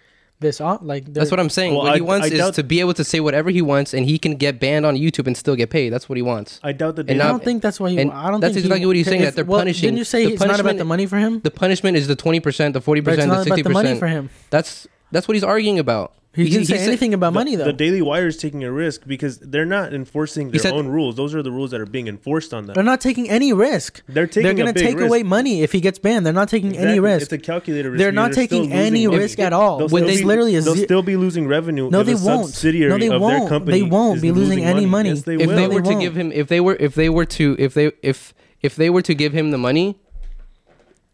this 0.40 0.60
op- 0.60 0.80
like 0.82 1.12
That's 1.12 1.30
what 1.30 1.38
I'm 1.38 1.50
saying. 1.50 1.74
Well, 1.74 1.84
what 1.84 1.94
he 1.94 2.00
wants 2.00 2.26
I 2.26 2.30
is 2.30 2.38
doubt- 2.38 2.54
to 2.54 2.62
be 2.64 2.80
able 2.80 2.94
to 2.94 3.04
say 3.04 3.20
whatever 3.20 3.50
he 3.50 3.62
wants, 3.62 3.92
and 3.94 4.06
he 4.06 4.18
can 4.18 4.36
get 4.36 4.58
banned 4.58 4.84
on 4.86 4.96
YouTube 4.96 5.26
and 5.26 5.36
still 5.36 5.54
get 5.54 5.70
paid. 5.70 5.90
That's 5.90 6.08
what 6.08 6.16
he 6.16 6.22
wants. 6.22 6.58
I 6.62 6.72
doubt 6.72 6.96
that. 6.96 7.10
And 7.10 7.20
I 7.20 7.24
now- 7.26 7.30
don't 7.32 7.44
think 7.44 7.62
that's 7.62 7.78
why 7.78 7.90
he. 7.90 7.98
and 7.98 8.10
I 8.10 8.30
don't 8.30 8.40
that's 8.40 8.54
think 8.54 8.64
exactly 8.64 8.80
he, 8.80 8.86
what 8.86 8.96
he's 8.96 9.06
saying, 9.06 9.20
if- 9.20 9.26
that 9.28 9.34
they're 9.36 9.44
well, 9.44 9.60
punishing- 9.60 9.86
Didn't 9.88 9.98
you 9.98 10.04
say 10.04 10.24
the 10.26 10.32
it's 10.32 10.40
not 10.40 10.46
about 10.46 10.56
punishment- 10.56 10.78
the 10.78 10.84
money 10.86 11.06
for 11.06 11.18
him? 11.18 11.40
The 11.40 11.50
punishment 11.50 11.96
is 11.96 12.06
the 12.08 12.16
20%, 12.16 12.72
the 12.72 12.80
40%, 12.80 13.18
it's 13.18 13.26
not 13.26 13.44
the 13.44 13.50
60%. 13.50 13.62
the 13.64 13.70
money 13.70 13.98
for 13.98 14.06
him. 14.08 14.30
That's 14.50 14.88
that's 15.12 15.28
what 15.28 15.34
he's 15.34 15.44
arguing 15.44 15.78
about. 15.78 16.12
He, 16.32 16.48
didn't 16.48 16.66
say 16.66 16.76
said- 16.76 16.86
anything 16.86 17.12
about 17.12 17.30
the, 17.32 17.40
money 17.40 17.56
though. 17.56 17.64
the 17.64 17.72
Daily 17.72 18.00
Wire 18.00 18.28
is 18.28 18.36
taking 18.36 18.62
a 18.62 18.70
risk 18.70 19.02
because 19.04 19.38
they're 19.40 19.66
not 19.66 19.92
enforcing 19.92 20.52
their 20.52 20.60
said- 20.60 20.74
own 20.74 20.86
rules. 20.86 21.16
Those 21.16 21.34
are 21.34 21.42
the 21.42 21.50
rules 21.50 21.72
that 21.72 21.80
are 21.80 21.86
being 21.86 22.06
enforced 22.06 22.54
on 22.54 22.66
them. 22.66 22.74
they're 22.74 22.84
not 22.84 23.00
taking 23.00 23.28
any 23.28 23.52
risk. 23.52 24.00
They're 24.08 24.28
taking 24.28 24.44
They're 24.44 24.54
gonna 24.54 24.72
take 24.72 24.94
risk. 24.96 25.08
away 25.08 25.24
money 25.24 25.62
if 25.62 25.72
he 25.72 25.80
gets 25.80 25.98
banned. 25.98 26.24
They're 26.24 26.32
not 26.32 26.48
taking 26.48 26.76
any 26.76 27.00
risk. 27.00 27.24
It's 27.24 27.32
a 27.32 27.38
calculated 27.38 27.88
risk. 27.90 27.98
They're 27.98 28.12
because 28.12 28.14
not 28.14 28.32
still 28.32 28.46
taking 28.60 28.72
any 28.72 29.08
losing- 29.08 29.20
risk 29.20 29.38
at 29.40 29.52
all. 29.52 29.78
They'll 29.78 29.88
When 29.88 30.04
still 30.04 30.18
be- 30.18 30.24
literally 30.24 30.54
a 30.54 30.60
they'll 30.60 30.76
ze- 30.76 30.84
still 30.84 31.02
be 31.02 31.16
losing 31.16 31.48
revenue. 31.48 31.90
No, 31.90 32.04
they 32.04 32.14
won't. 32.14 32.46
Subsidiary 32.46 32.90
No, 32.92 32.98
they 32.98 33.06
of 33.06 33.10
their 33.10 33.20
won't. 33.20 33.48
company 33.48 33.80
They 33.80 33.82
won't 33.88 34.22
be 34.22 34.30
losing 34.30 34.62
any 34.64 34.86
money. 34.86 35.08
Yes, 35.08 35.22
they 35.22 35.34
if 35.34 35.48
will. 35.48 35.56
they 35.56 35.66
they 35.66 35.74
were 35.74 35.82
to 35.82 35.94
give 35.98 36.14
him 36.16 36.30
if 36.30 36.46
they 36.46 36.60
were 36.60 36.76
if 36.78 36.94
they 36.94 37.08
were 37.08 37.24
to 37.24 37.56
if 37.58 37.74
they 37.74 37.90
if 38.02 38.32
if 38.62 38.76
they 38.76 38.88
were 38.88 39.02
to 39.02 39.14
give 39.14 39.32
him 39.32 39.50
the 39.50 39.58
money 39.58 39.98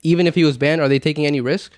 even 0.02 0.26
if 0.26 0.34
he 0.34 0.44
was 0.44 0.58
banned 0.58 0.80
are 0.82 0.88
they 0.88 0.98
taking 0.98 1.24
any 1.24 1.40
risk 1.40 1.72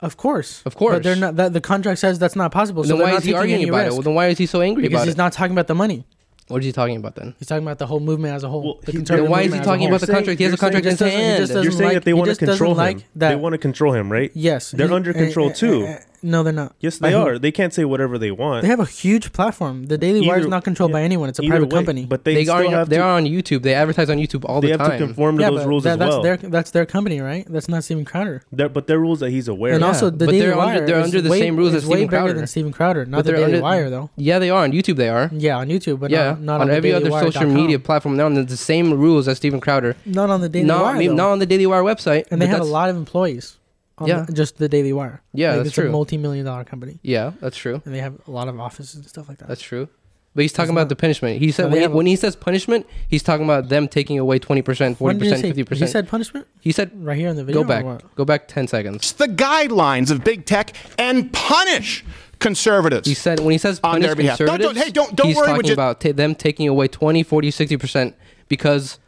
Of 0.00 0.16
course, 0.18 0.62
Of 0.66 0.74
course. 0.76 0.96
But 0.96 1.02
they're 1.04 1.16
not. 1.16 1.36
That 1.36 1.52
the 1.54 1.60
contract 1.60 1.98
says 2.00 2.18
that's 2.18 2.36
not 2.36 2.52
possible. 2.52 2.84
So 2.84 2.96
then 2.96 3.02
why 3.02 3.10
not 3.12 3.18
is 3.20 3.24
he 3.24 3.32
arguing 3.34 3.68
about 3.68 3.78
risk 3.78 3.88
it 3.88 3.92
well, 3.94 4.02
then 4.02 4.14
why 4.14 4.26
is 4.28 4.36
he 4.38 4.44
so 4.46 4.60
angry 4.60 4.82
because 4.82 4.94
about 4.94 5.04
he's 5.06 5.14
it 5.14 5.18
not 5.18 5.32
talking 5.32 5.52
about 5.52 5.68
the 5.68 5.74
money. 5.74 6.04
What 6.48 6.58
is 6.58 6.66
he 6.66 6.72
talking 6.72 6.96
about 6.98 7.16
then? 7.16 7.34
He's 7.38 7.48
talking 7.48 7.64
about 7.64 7.78
the 7.78 7.86
whole 7.86 7.98
movement 7.98 8.34
as 8.34 8.44
a 8.44 8.48
whole. 8.48 8.62
Well, 8.62 8.80
the 8.84 8.92
he- 8.92 8.98
Then 8.98 9.28
why 9.28 9.40
is 9.40 9.46
he 9.46 9.58
movement 9.58 9.60
as 9.62 9.66
a 9.66 9.70
talking 9.70 9.88
about 9.88 10.00
the 10.02 10.06
You're 10.06 10.14
contract? 10.16 10.38
He 10.38 10.44
has 10.44 10.52
a 10.52 10.56
contract 10.58 10.84
you're 10.84 10.90
in 10.92 10.96
saying- 10.98 11.40
his 11.40 11.50
hand. 11.50 11.64
You're 11.64 11.72
saying 11.72 11.84
like- 11.88 11.94
that 11.94 12.04
they 12.04 12.12
want 12.12 12.30
to 12.30 12.36
control 12.36 12.70
him. 12.72 12.76
like 12.76 12.98
They 13.16 13.34
want 13.36 13.54
to 13.54 13.58
control 13.58 13.94
him, 13.94 14.12
right? 14.12 14.30
Yes, 14.34 14.70
They're 14.70 14.86
he- 14.86 14.94
under 14.94 15.12
control 15.12 15.48
eh, 15.50 15.54
too. 15.54 15.82
eh, 15.86 15.92
eh, 15.92 15.98
No, 16.26 16.42
they're 16.42 16.52
not. 16.52 16.74
Yes, 16.80 16.98
By 16.98 17.10
they 17.10 17.16
who? 17.16 17.22
are. 17.26 17.38
They 17.38 17.52
can't 17.52 17.72
say 17.72 17.84
whatever 17.84 18.18
they 18.18 18.30
want. 18.32 18.62
They 18.62 18.68
have 18.68 18.80
a 18.80 18.84
huge 18.84 19.32
platform. 19.32 19.86
The 19.86 19.96
Daily 19.96 20.26
Wire 20.26 20.38
is 20.38 20.42
Either- 20.42 20.50
not 20.50 20.64
controlled 20.64 20.90
by 20.92 21.02
anyone. 21.02 21.28
It's 21.28 21.38
a 21.38 21.42
Either 21.42 21.50
private 21.50 21.66
way, 21.72 21.78
company. 21.78 22.04
but 22.06 22.24
they, 22.24 22.34
They, 22.34 22.44
still 22.44 22.56
are 22.56 22.70
have 22.70 22.88
they're 22.88 23.04
on 23.04 23.24
YouTube. 23.24 23.62
They 23.62 23.74
advertise 23.74 24.10
on 24.10 24.18
YouTube 24.18 24.44
all 24.44 24.60
they 24.60 24.72
the 24.72 24.78
have 24.78 24.88
time. 24.88 24.98
to 24.98 25.06
conform 25.06 25.36
to 25.38 25.42
yeah, 25.44 25.50
those 25.50 25.64
rules 25.66 25.84
that, 25.84 25.92
as 25.92 25.98
that's 25.98 26.10
well. 26.10 26.22
their 26.22 26.36
that's 26.38 26.70
their 26.72 26.84
company, 26.86 27.20
right? 27.20 27.46
That's 27.48 27.68
not 27.68 27.84
Steven 27.84 28.04
Crowder. 28.04 28.42
They're- 28.50 28.68
but 28.68 28.86
they're 28.88 28.98
rules 28.98 29.20
that 29.20 29.30
he's 29.30 29.46
aware 29.48 29.74
and 29.74 29.84
of. 29.84 29.88
also, 29.88 30.10
the 30.10 30.26
but 30.26 30.32
Daily 30.32 30.40
they're 30.40 30.52
under- 30.58 30.64
Wire 30.78 30.86
they're 30.86 30.98
is 31.00 31.04
under 31.06 31.20
the 31.20 31.30
way, 31.30 31.38
same 31.40 31.56
rules 31.56 31.70
is 31.74 31.84
as 31.84 31.86
way 31.86 31.96
Steven 31.98 32.06
bigger 32.08 32.16
Crowder. 32.18 32.32
than 32.34 32.46
Steven 32.48 32.72
Crowder, 32.72 33.04
not 33.06 33.18
But 33.18 33.24
the 33.26 33.30
they're 33.32 33.40
Daily 33.40 33.52
under- 33.54 33.62
Wire 33.62 33.90
though. 33.90 34.10
yeah, 34.16 34.38
they 34.40 34.50
are 34.50 34.64
on 34.64 34.72
YouTube. 34.72 34.96
They 34.96 35.08
are. 35.08 35.30
Yeah, 35.32 35.58
on 35.58 35.68
YouTube, 35.68 36.00
but 36.00 36.10
yeah, 36.10 36.30
not, 36.30 36.40
not 36.40 36.54
on, 36.56 36.60
on, 36.62 36.66
the 36.68 36.74
every 36.74 36.92
other 36.92 37.06
dailywire.com. 37.10 37.32
social 37.32 37.48
media 37.50 37.78
platform, 37.78 38.16
they're 38.16 38.26
on 38.26 38.34
the, 38.34 38.42
the 38.42 38.56
same 38.56 38.92
rules 38.92 39.28
as 39.28 39.36
Steven 39.36 39.60
Crowder. 39.60 39.94
Not 40.04 40.30
on 40.30 40.40
the 40.40 40.48
Daily 40.48 40.64
not, 40.66 40.82
Wire. 40.82 40.94
maybe 40.94 41.06
though. 41.08 41.14
not 41.14 41.30
on 41.30 41.38
the 41.38 41.46
Daily 41.46 41.66
Wire 41.66 41.82
website. 41.84 42.24
and 42.30 42.42
they 42.42 42.46
but 42.46 42.50
have 42.50 42.56
a 42.60 42.64
that's- 42.64 42.70
lot 42.72 42.90
of 42.90 42.96
employees. 42.96 43.56
On 43.98 44.06
Yeah. 44.06 44.22
the- 44.22 44.32
just 44.32 44.58
the 44.58 44.68
Daily 44.68 44.92
Wire. 44.92 45.22
Yeah, 45.32 45.48
like, 45.50 45.56
that's 45.58 45.66
it's 45.68 45.74
true. 45.76 45.88
a 45.88 45.92
multi-million 45.92 46.44
dollar 46.44 46.64
company, 46.64 46.98
Yeah, 47.02 47.32
that's 47.40 47.56
true. 47.56 47.80
and 47.84 47.94
they 47.94 48.00
have 48.00 48.14
a 48.26 48.30
lot 48.30 48.46
of 48.48 48.60
offices 48.60 48.94
and 48.96 49.06
stuff 49.06 49.26
like 49.28 49.38
that. 49.38 49.48
That's 49.48 49.62
true. 49.62 49.88
But 50.34 50.42
he's 50.42 50.52
talking 50.52 50.64
It's 50.68 50.72
about 50.72 50.80
not- 50.82 50.88
the 50.90 50.96
punishment. 50.96 51.38
He 51.40 51.50
said 51.50 51.62
No, 51.62 51.68
when 51.70 51.78
he, 51.78 51.84
a- 51.86 51.90
when 51.90 52.04
he 52.06 52.14
says 52.14 52.36
punishment, 52.36 52.86
he's 53.08 53.22
talking 53.22 53.44
about 53.46 53.70
them 53.70 53.88
taking 53.88 54.18
away 54.18 54.38
twenty 54.38 54.60
percent, 54.60 54.98
forty 54.98 55.18
percent, 55.18 55.40
fifty 55.40 55.64
percent. 55.64 55.88
He 55.88 55.92
said 55.92 56.08
punishment 56.08 56.46
He 56.60 56.72
said, 56.72 56.90
right 57.02 57.16
here 57.16 57.28
in 57.30 57.36
the 57.36 57.44
video. 57.44 57.62
"Go 57.62 57.66
back, 57.68 58.02
go 58.16 58.26
back 58.26 58.46
ten 58.48 58.68
seconds." 58.68 58.96
It's 58.96 59.12
the 59.12 59.28
guidelines 59.28 60.10
of 60.10 60.22
big 60.22 60.44
tech 60.44 60.74
and 60.98 61.32
punish 61.32 62.04
conservatives. 62.38 63.08
He 63.08 63.14
said 63.14 63.40
when 63.40 63.52
he 63.52 63.56
says 63.58 63.80
On 63.82 63.98
their 64.00 64.10
punish 64.10 64.24
behalf. 64.24 64.38
Don't- 64.40 64.46
don't- 64.48 64.58
conservatives, 64.58 64.84
hey, 64.84 64.90
don't- 64.92 65.16
don't 65.16 65.26
he's 65.28 65.36
worry, 65.36 65.46
talking 65.46 65.56
would 65.56 65.68
you- 65.68 65.72
about 65.72 66.00
ta- 66.02 66.12
them 66.12 66.34
taking 66.34 66.68
away 66.68 66.86
20, 66.86 67.22
40, 67.22 67.50
60 67.50 67.78
percent 67.78 68.14
because 68.48 68.98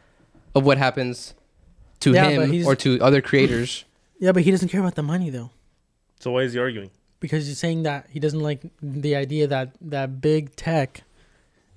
of 0.55 0.65
what 0.65 0.79
happens 0.79 1.35
to 1.99 2.13
Yeah, 2.13 2.27
him 2.29 2.65
or 2.67 2.75
to 2.77 2.99
other 3.01 3.21
creators. 3.21 3.85
Yeah, 4.19 4.31
but 4.33 4.43
he 4.43 4.51
doesn't 4.51 4.69
care 4.69 4.81
about 4.81 4.95
the 4.95 5.03
money 5.03 5.29
though, 5.29 5.51
So 6.19 6.31
why 6.31 6.41
is 6.41 6.53
he 6.53 6.59
arguing? 6.59 6.91
because 7.21 7.47
he's 7.47 7.57
saying 7.59 7.83
that 7.83 8.07
he 8.09 8.19
doesn't 8.19 8.39
like 8.39 8.61
the 8.81 9.13
idea 9.15 9.45
that 9.47 9.75
that 9.81 10.21
big 10.21 10.55
tech 10.55 11.01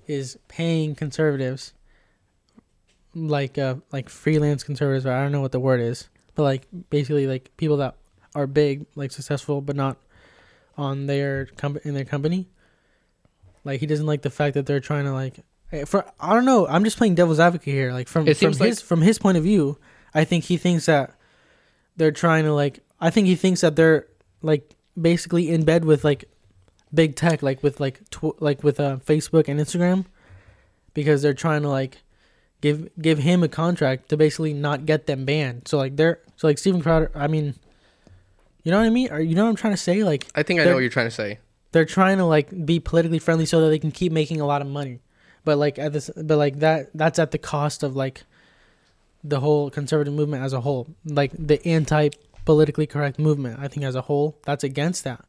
is 0.07 0.37
paying 0.47 0.95
conservatives, 0.95 1.73
like 3.15 3.57
uh 3.57 3.75
like 3.91 4.09
freelance 4.09 4.63
conservatives. 4.63 5.05
Or 5.05 5.11
I 5.11 5.21
don't 5.23 5.31
know 5.31 5.41
what 5.41 5.51
the 5.51 5.59
word 5.59 5.79
is, 5.81 6.09
but 6.35 6.43
like 6.43 6.67
basically 6.89 7.27
like 7.27 7.55
people 7.57 7.77
that 7.77 7.95
are 8.35 8.47
big, 8.47 8.85
like 8.95 9.11
successful, 9.11 9.61
but 9.61 9.75
not 9.75 9.97
on 10.77 11.05
their 11.07 11.45
com- 11.57 11.79
in 11.83 11.93
their 11.93 12.05
company. 12.05 12.47
Like 13.63 13.79
he 13.79 13.85
doesn't 13.85 14.05
like 14.07 14.21
the 14.23 14.29
fact 14.29 14.55
that 14.55 14.65
they're 14.65 14.79
trying 14.79 15.05
to 15.05 15.13
like 15.13 15.39
eh, 15.71 15.85
for 15.85 16.05
I 16.19 16.33
don't 16.33 16.45
know. 16.45 16.67
I'm 16.67 16.83
just 16.83 16.97
playing 16.97 17.15
devil's 17.15 17.39
advocate 17.39 17.73
here. 17.73 17.91
Like 17.93 18.07
from 18.07 18.27
It 18.27 18.37
from 18.37 18.53
seems 18.53 18.59
like- 18.59 18.69
his 18.69 18.81
from 18.81 19.01
his 19.01 19.19
point 19.19 19.37
of 19.37 19.43
view, 19.43 19.77
I 20.13 20.23
think 20.25 20.45
he 20.45 20.57
thinks 20.57 20.85
that 20.87 21.15
they're 21.97 22.11
trying 22.11 22.43
to 22.45 22.53
like. 22.53 22.79
I 22.99 23.09
think 23.09 23.27
he 23.27 23.35
thinks 23.35 23.61
that 23.61 23.75
they're 23.75 24.07
like 24.41 24.75
basically 24.99 25.49
in 25.49 25.63
bed 25.65 25.85
with 25.85 26.03
like 26.03 26.25
big 26.93 27.15
tech, 27.15 27.41
like 27.43 27.63
with 27.63 27.79
like 27.79 28.07
tw- 28.09 28.41
like 28.41 28.63
with 28.63 28.79
uh, 28.79 28.97
Facebook 29.05 29.47
and 29.47 29.59
Instagram, 29.59 30.05
because 30.93 31.21
they're 31.21 31.33
trying 31.33 31.61
to 31.63 31.69
like 31.69 31.97
give 32.61 32.89
give 33.01 33.19
him 33.19 33.43
a 33.43 33.47
contract 33.47 34.09
to 34.09 34.17
basically 34.17 34.53
not 34.53 34.85
get 34.85 35.05
them 35.07 35.25
banned. 35.25 35.67
So 35.67 35.77
like 35.77 35.95
they're 35.97 36.19
so 36.37 36.47
like 36.47 36.57
Steven 36.57 36.81
Crowder. 36.81 37.11
I 37.13 37.27
mean, 37.27 37.55
you 38.63 38.71
know 38.71 38.79
what 38.79 38.85
I 38.87 38.89
mean? 38.89 39.11
Or 39.11 39.19
you 39.19 39.35
know 39.35 39.43
what 39.43 39.49
I'm 39.49 39.55
trying 39.55 39.73
to 39.73 39.77
say? 39.77 40.03
Like 40.03 40.27
I 40.35 40.43
think 40.43 40.59
I 40.59 40.65
know 40.65 40.73
what 40.75 40.79
you're 40.79 40.89
trying 40.89 41.07
to 41.07 41.11
say. 41.11 41.39
they're 41.73 41.85
trying 41.85 42.17
to 42.19 42.25
like 42.25 42.65
be 42.65 42.79
politically 42.79 43.19
friendly 43.19 43.45
so 43.45 43.61
that 43.61 43.69
they 43.69 43.79
can 43.79 43.91
keep 43.91 44.11
making 44.11 44.39
a 44.39 44.45
lot 44.45 44.61
of 44.61 44.67
money 44.67 44.99
but 45.43 45.57
like 45.57 45.79
at 45.79 45.91
this 45.91 46.09
but 46.15 46.37
like 46.37 46.59
that 46.59 46.89
that's 46.93 47.17
at 47.19 47.31
the 47.31 47.37
cost 47.39 47.81
of 47.83 47.95
like 47.95 48.23
the 49.23 49.39
whole 49.39 49.69
conservative 49.69 50.13
movement 50.13 50.43
as 50.43 50.53
a 50.53 50.61
whole 50.61 50.87
like 51.05 51.31
the 51.37 51.65
anti 51.67 52.09
politically 52.45 52.85
correct 52.85 53.17
movement 53.19 53.59
i 53.59 53.67
think 53.67 53.85
as 53.85 53.95
a 53.95 54.01
whole 54.01 54.37
that's 54.43 54.63
against 54.63 55.03
that 55.05 55.23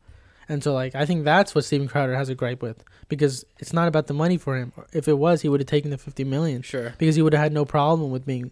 and 0.49 0.65
so 0.65 0.73
like 0.75 0.95
i 0.97 1.07
think 1.07 1.25
that's 1.25 1.55
what 1.55 1.65
steven 1.65 1.87
crowder 1.87 2.17
has 2.17 2.29
a 2.29 2.35
gripe 2.35 2.61
with 2.61 2.83
because 3.09 3.45
it's 3.61 3.73
not 3.73 3.87
about 3.87 4.07
the 4.09 4.15
money 4.15 4.37
for 4.37 4.57
him 4.57 4.73
if 4.93 5.07
it 5.07 5.17
was 5.19 5.43
he 5.43 5.49
would 5.49 5.61
have 5.61 5.69
taken 5.69 5.91
the 5.91 5.99
50 5.99 6.25
million 6.25 6.63
Sure. 6.63 6.93
because 6.99 7.15
he 7.15 7.23
would 7.23 7.33
have 7.33 7.43
had 7.43 7.53
no 7.53 7.65
problem 7.65 8.11
with 8.11 8.27
being 8.27 8.51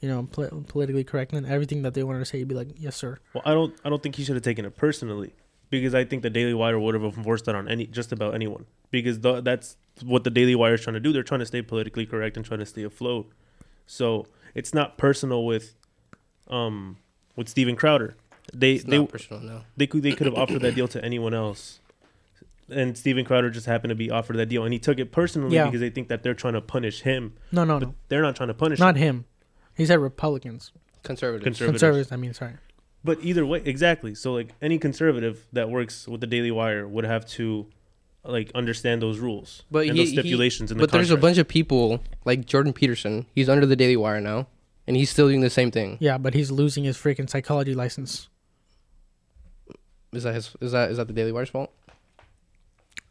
you 0.00 0.08
know 0.08 0.22
pol- 0.32 0.64
politically 0.66 1.04
correct 1.04 1.32
and 1.34 1.46
everything 1.46 1.82
that 1.82 1.92
they 1.92 2.02
wanted 2.02 2.20
to 2.20 2.24
say 2.24 2.38
he'd 2.38 2.48
be 2.48 2.54
like 2.54 2.68
yes 2.78 2.96
sir 2.96 3.18
Well, 3.34 3.42
I 3.44 3.52
don't. 3.52 3.74
I 3.84 3.90
don't 3.90 4.02
think 4.02 4.14
he 4.16 4.24
should 4.24 4.34
have 4.36 4.42
taken 4.42 4.64
it 4.64 4.74
personally 4.78 5.34
because 5.68 5.94
I 5.94 6.06
think 6.06 6.22
the 6.22 6.30
Daily 6.30 6.54
Wire 6.54 6.80
would 6.80 6.94
have 6.94 7.04
enforced 7.04 7.44
that 7.44 7.54
on 7.54 7.68
any 7.68 7.86
just 7.86 8.10
about 8.10 8.34
anyone 8.34 8.64
because 8.90 9.20
the, 9.20 9.42
that's 9.42 9.76
what 10.02 10.24
the 10.24 10.30
Daily 10.30 10.54
Wire 10.54 10.72
is 10.74 10.80
trying 10.80 10.94
to 10.94 11.00
do. 11.00 11.12
They're 11.12 11.22
trying 11.22 11.40
to 11.40 11.46
stay 11.46 11.60
politically 11.60 12.06
correct 12.06 12.38
and 12.38 12.46
trying 12.46 12.60
to 12.60 12.66
stay 12.66 12.82
afloat. 12.82 13.30
So 13.86 14.26
it's 14.54 14.72
not 14.74 14.98
personal 14.98 15.44
with, 15.44 15.74
um, 16.48 16.96
with 17.36 17.48
Steven 17.48 17.76
Crowder. 17.76 18.16
They 18.52 18.74
It's 18.74 18.84
they 18.84 18.98
not 18.98 19.08
personal, 19.08 19.42
no. 19.42 19.60
they 19.76 19.86
could 19.86 20.02
they 20.02 20.12
could 20.12 20.26
have 20.26 20.34
offered 20.34 20.62
that 20.62 20.74
deal 20.74 20.88
to 20.88 21.04
anyone 21.04 21.34
else. 21.34 21.78
And 22.68 22.96
Steven 22.96 23.24
Crowder 23.24 23.50
just 23.50 23.66
happened 23.66 23.90
to 23.90 23.94
be 23.96 24.10
offered 24.10 24.36
that 24.36 24.46
deal, 24.46 24.64
and 24.64 24.72
he 24.72 24.78
took 24.78 24.98
it 24.98 25.10
personally 25.12 25.54
Yeah. 25.54 25.64
because 25.66 25.80
they 25.80 25.90
think 25.90 26.08
that 26.08 26.22
they're 26.22 26.34
trying 26.34 26.54
to 26.54 26.60
punish 26.60 27.02
him, 27.02 27.34
no 27.52 27.64
no 27.64 27.78
but 27.78 27.88
no 27.88 27.94
they're 28.08 28.22
not 28.22 28.36
trying 28.36 28.48
to 28.48 28.54
punish 28.54 28.78
not 28.78 28.96
him. 28.96 29.16
him 29.18 29.24
he 29.76 29.86
said 29.86 29.98
republicans 30.00 30.72
Conservative. 31.02 31.42
Conservatives. 31.44 31.80
conservatives 31.80 32.12
i 32.12 32.16
mean 32.16 32.34
sorry 32.34 32.54
But 33.02 33.18
either 33.22 33.46
way, 33.46 33.62
exactly. 33.64 34.14
So 34.14 34.32
like 34.34 34.50
any 34.60 34.78
conservative 34.78 35.46
that 35.52 35.70
works 35.70 36.06
with 36.06 36.20
the 36.20 36.26
Daily 36.26 36.50
Wire 36.50 36.86
would 36.86 37.04
have 37.04 37.24
to 37.38 37.66
like 38.24 38.50
understand 38.54 39.00
those 39.02 39.18
rules 39.18 39.62
But 39.70 39.86
and 39.86 39.92
he- 39.96 39.98
those 40.04 40.08
he- 40.10 40.14
stipulations 40.18 40.70
in 40.70 40.76
the 40.78 40.82
but 40.82 40.92
there's 40.92 41.10
a 41.10 41.16
bunch 41.16 41.38
of 41.38 41.48
people 41.48 42.00
like 42.24 42.44
Jordan 42.46 42.72
Peterson. 42.72 43.26
He's 43.34 43.48
under 43.48 43.64
the 43.66 43.76
Daily 43.76 43.96
Wire 43.96 44.20
now, 44.20 44.46
and 44.86 44.96
he's 44.96 45.10
still 45.10 45.28
doing 45.28 45.40
the 45.40 45.50
same 45.50 45.70
thing. 45.70 45.96
Yeah, 46.00 46.18
but 46.18 46.34
he's 46.34 46.50
losing 46.50 46.84
his 46.84 46.96
freaking 46.98 47.28
psychology 47.30 47.74
license. 47.74 48.28
Is 50.12 50.24
that 50.24 50.34
his? 50.34 50.54
Is 50.60 50.72
that 50.72 50.90
is 50.90 50.96
that 50.96 51.06
the 51.06 51.12
Daily 51.14 51.32
Wire's 51.32 51.50
fault? 51.50 51.70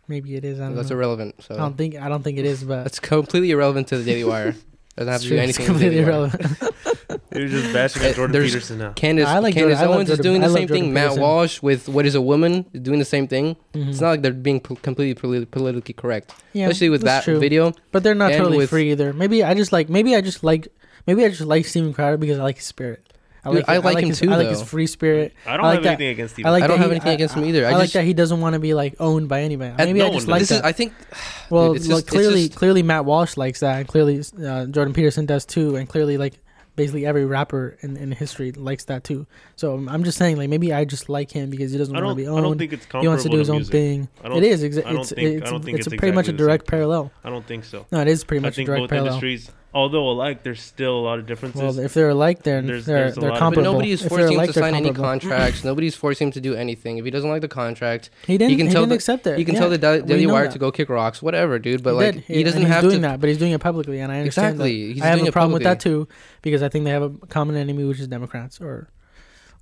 Maybe 0.08 0.36
it 0.36 0.44
is. 0.44 0.60
I 0.60 0.66
don't 0.66 0.76
That's 0.76 0.90
know. 0.90 0.96
irrelevant. 0.98 1.36
So 1.44 1.56
I 1.56 1.58
don't 1.58 1.78
think. 1.78 1.96
I 1.96 2.10
don't 2.10 2.24
think 2.24 2.38
it 2.38 2.46
is, 2.46 2.64
but 2.64 2.86
it's 2.86 3.00
completely 3.00 3.52
irrelevant 3.52 3.88
to 3.90 3.98
the 3.98 4.04
Daily 4.04 4.24
Wire. 4.26 4.56
Doesn't 4.98 5.12
have 5.14 5.22
it's 5.22 5.24
to 5.24 5.28
true. 5.30 5.38
do 5.38 5.44
anything. 5.44 5.66
with 5.68 5.80
the 5.80 5.86
completely 5.86 6.00
irrelevant. 6.00 6.76
You're 7.36 7.48
just 7.48 7.74
bashing 7.74 8.04
on 8.04 8.10
Uh, 8.10 8.14
Jordan 8.14 8.32
there's- 8.34 8.52
Peterson 8.52 8.78
now. 8.78 8.92
Candace, 8.94 9.28
I 9.28 9.40
like 9.40 9.54
Candace 9.56 9.78
Jordan- 9.78 9.78
I 9.78 9.82
love 9.88 9.96
Owens 9.96 10.10
is 10.10 10.18
Jordan- 10.18 10.32
doing 10.32 10.44
I 10.44 10.46
the 10.48 10.52
love 10.54 10.60
same 10.60 10.68
Jordan 10.68 10.84
thing. 10.86 10.94
Matt 10.94 11.04
Peterson. 11.04 11.22
Walsh 11.22 11.62
with 11.62 11.90
what 11.90 12.06
is 12.06 12.16
a 12.16 12.22
woman 12.22 12.66
is 12.74 12.82
doing 12.82 13.00
the 13.00 13.06
same 13.06 13.28
thing. 13.28 13.56
It's 13.74 13.98
Mhm. 13.98 14.02
not 14.02 14.10
like 14.10 14.22
they're 14.22 14.32
being 14.34 14.60
po- 14.60 14.76
completely 14.76 15.16
poli- 15.20 15.46
politically 15.46 15.94
correct, 15.94 16.32
Yeah, 16.54 16.68
especially 16.68 16.90
with 16.90 17.02
that's 17.02 17.26
that 17.26 17.32
true. 17.32 17.40
video. 17.40 17.74
But 17.92 18.04
they're 18.04 18.14
not 18.16 18.32
and 18.32 18.40
totally 18.40 18.58
with- 18.58 18.70
free 18.70 18.92
either. 18.92 19.12
Maybe 19.14 19.44
I 19.44 19.54
just 19.56 19.72
like. 19.72 19.90
Maybe 19.90 20.16
I 20.16 20.22
just 20.22 20.44
like. 20.44 20.68
Maybe 21.08 21.26
I 21.26 21.30
just 21.30 21.42
like 21.42 21.66
Steven 21.66 21.94
Crowder 21.94 22.18
because 22.18 22.38
I 22.40 22.44
like 22.44 22.58
his 22.58 22.66
spirit. 22.66 23.04
I 23.44 23.52
Dude, 23.54 23.64
I 23.70 23.76
his- 23.76 23.84
like 23.86 23.98
him 24.04 24.10
his, 24.10 24.20
too, 24.20 24.30
I 24.32 24.36
like 24.36 24.50
his 24.50 24.60
though. 24.60 24.66
free 24.66 24.86
spirit. 24.86 25.34
I 25.48 25.56
don't 25.56 25.66
I 25.66 25.70
like 25.70 25.76
have 25.76 25.84
that- 25.84 25.90
anything 25.92 26.08
against 26.10 26.34
Steven. 26.36 26.48
I 26.50 26.52
like 26.52 26.64
I 26.64 26.68
don't 26.68 26.78
that 26.78 26.82
have 26.84 26.92
he- 26.92 26.96
anything 26.98 27.14
against 27.14 27.36
him 27.36 27.46
either. 27.46 27.66
I 27.66 27.70
I, 27.70 27.74
like 27.76 27.82
just- 27.84 27.94
that 27.94 28.04
he 28.04 28.14
doesn't 28.14 28.42
want 28.42 28.54
to 28.54 28.60
be 28.60 28.74
like 28.74 28.96
owned 29.00 29.30
by 29.30 29.42
anybody. 29.44 29.70
And 29.78 29.90
Maybe 29.90 30.00
no 30.00 30.08
I 30.08 30.14
just 30.14 30.28
one 30.28 30.32
like 30.34 30.40
this 30.42 30.50
that. 30.50 30.56
is, 30.58 30.62
I 30.64 30.72
think, 30.74 30.92
well, 31.50 31.72
it's 31.72 31.88
look, 31.88 32.00
just- 32.00 32.08
it's 32.08 32.10
clearly, 32.12 32.48
just- 32.48 32.60
clearly 32.60 32.84
Matt 32.84 33.06
Walsh 33.06 33.38
likes 33.38 33.62
that, 33.62 33.78
and 33.78 33.88
clearly 33.88 34.20
uh, 34.46 34.66
Jordan 34.66 34.94
Peterson 34.94 35.26
does 35.26 35.46
too, 35.46 35.78
and 35.78 35.88
clearly 35.88 36.18
like 36.18 36.34
basically 36.80 37.06
every 37.06 37.26
rapper 37.26 37.78
in, 37.82 37.96
in 37.98 38.12
history 38.12 38.52
likes 38.52 38.86
that 38.86 39.04
too. 39.04 39.28
So 39.56 39.76
um, 39.76 39.88
I'm 39.88 40.04
just 40.04 40.18
saying 40.18 40.38
like 40.38 40.50
maybe 40.50 40.74
I 40.74 40.86
just 40.86 41.10
like 41.10 41.30
him 41.32 41.50
because 41.52 41.72
he 41.72 41.78
doesn't 41.78 41.94
want 41.94 42.08
to 42.08 42.16
be 42.16 42.24
I 42.24 42.32
don't 42.32 42.46
owned. 42.46 42.60
think 42.60 42.74
it's 42.74 42.88
He 43.00 43.08
wants 43.08 43.24
to 43.24 43.30
do 43.30 43.38
his 43.38 43.48
to 43.48 43.54
own 43.54 43.58
music. 43.60 43.72
thing. 43.72 44.10
I 44.24 44.30
don't- 44.30 44.38
It 44.38 44.44
is. 44.44 44.64
Exa- 44.64 44.86
I 44.86 44.92
don't 44.94 45.02
it's 45.02 45.12
think- 45.12 45.28
I 45.28 45.32
it's, 45.44 45.52
don't 45.52 45.64
think 45.64 45.78
it's, 45.78 45.88
it's 45.88 45.96
pretty 45.96 46.16
much 46.16 46.28
a 46.28 46.32
the 46.32 46.38
direct 46.40 46.66
same 46.66 46.72
parallel. 46.72 47.12
I 47.24 47.30
don't 47.30 47.46
think 47.46 47.66
so. 47.66 47.86
No, 47.92 48.00
it 48.02 48.08
is 48.08 48.24
pretty 48.24 48.40
I 48.44 48.48
much 48.48 48.54
a 48.54 48.56
think 48.56 48.66
direct 48.68 48.82
both 48.84 48.90
parallel. 48.90 49.14
industries, 49.14 49.52
although 49.74 50.10
alike, 50.10 50.44
there's 50.44 50.62
still 50.62 50.98
a 50.98 51.02
lot 51.02 51.20
of 51.20 51.26
differences. 51.28 51.62
Well, 51.62 51.80
if 51.80 51.94
they're 51.94 52.10
alike, 52.10 52.44
then 52.44 52.66
There's- 52.66 52.86
they're 52.86 52.98
there's 53.06 53.18
a 53.18 53.20
they're 53.20 53.30
lot 53.30 53.36
but 53.36 53.40
comparable. 53.40 53.74
nobody's 53.74 54.02
forcing 54.06 54.28
him 54.30 54.34
alike, 54.36 54.48
to 54.50 54.54
they're 54.54 54.64
sign 54.64 54.76
any 54.76 54.88
comparable. 54.90 55.10
contracts. 55.30 55.64
nobody's 55.64 55.96
forcing 55.96 56.28
him 56.28 56.32
to 56.34 56.42
do 56.42 56.56
anything. 56.56 56.98
If 56.98 57.06
he 57.06 57.12
doesn't 57.12 57.30
like 57.30 57.42
the 57.42 57.48
contract, 57.48 58.10
He 58.28 58.38
didn't. 58.38 58.50
He 58.50 58.56
He, 58.56 58.62
can 58.64 58.72
tell 58.72 58.82
didn't 58.82 58.90
the- 58.90 58.96
accept 58.96 59.28
it. 59.28 59.38
you 59.40 59.46
can 59.46 59.56
Yeah, 59.56 59.60
tell 59.62 59.70
the 59.70 59.78
Da- 59.78 59.92
we 59.98 60.02
Daily 60.02 60.26
Wire 60.28 60.46
that. 60.46 60.54
to 60.54 60.60
go 60.60 60.72
kick 60.72 60.90
rocks, 60.90 61.22
whatever, 61.22 61.60
dude. 61.60 61.84
But 61.84 61.92
He 61.92 61.96
like, 61.98 62.14
did, 62.16 62.24
he 62.24 62.44
doesn't 62.44 62.64
and 62.64 62.72
have 62.72 62.84
he's 62.84 62.92
doing 62.94 63.02
to. 63.04 63.08
that, 63.10 63.20
but 63.20 63.30
he's 63.30 63.38
doing 63.38 63.52
it 63.52 63.60
publicly, 63.62 64.00
and 64.00 64.12
I 64.12 64.20
understand 64.20 64.60
that. 64.60 64.64
Exactly. 64.66 64.94
He's 64.94 65.02
I 65.02 65.06
have 65.08 65.22
a 65.22 65.26
it 65.26 65.32
problem 65.34 65.54
with 65.54 65.64
that 65.64 65.80
too 65.80 66.08
because 66.42 66.64
I 66.64 66.70
think 66.70 66.86
they 66.86 66.92
have 66.92 67.04
a 67.04 67.10
common 67.28 67.56
enemy, 67.56 67.84
which 67.86 68.00
is 68.00 68.08
Democrats 68.08 68.60
or 68.62 68.90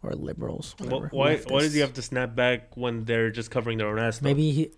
or 0.03 0.13
liberals. 0.13 0.75
Wh- 0.77 0.83
whatever, 0.83 1.09
why? 1.11 1.37
Why 1.47 1.59
does 1.61 1.73
he 1.73 1.79
have 1.81 1.93
to 1.93 2.01
snap 2.03 2.35
back 2.35 2.77
when 2.77 3.03
they're 3.05 3.31
just 3.31 3.49
covering 3.51 3.79
their 3.79 3.87
own 3.87 3.97
ass? 3.99 4.21
Maybe 4.21 4.51
he. 4.51 4.71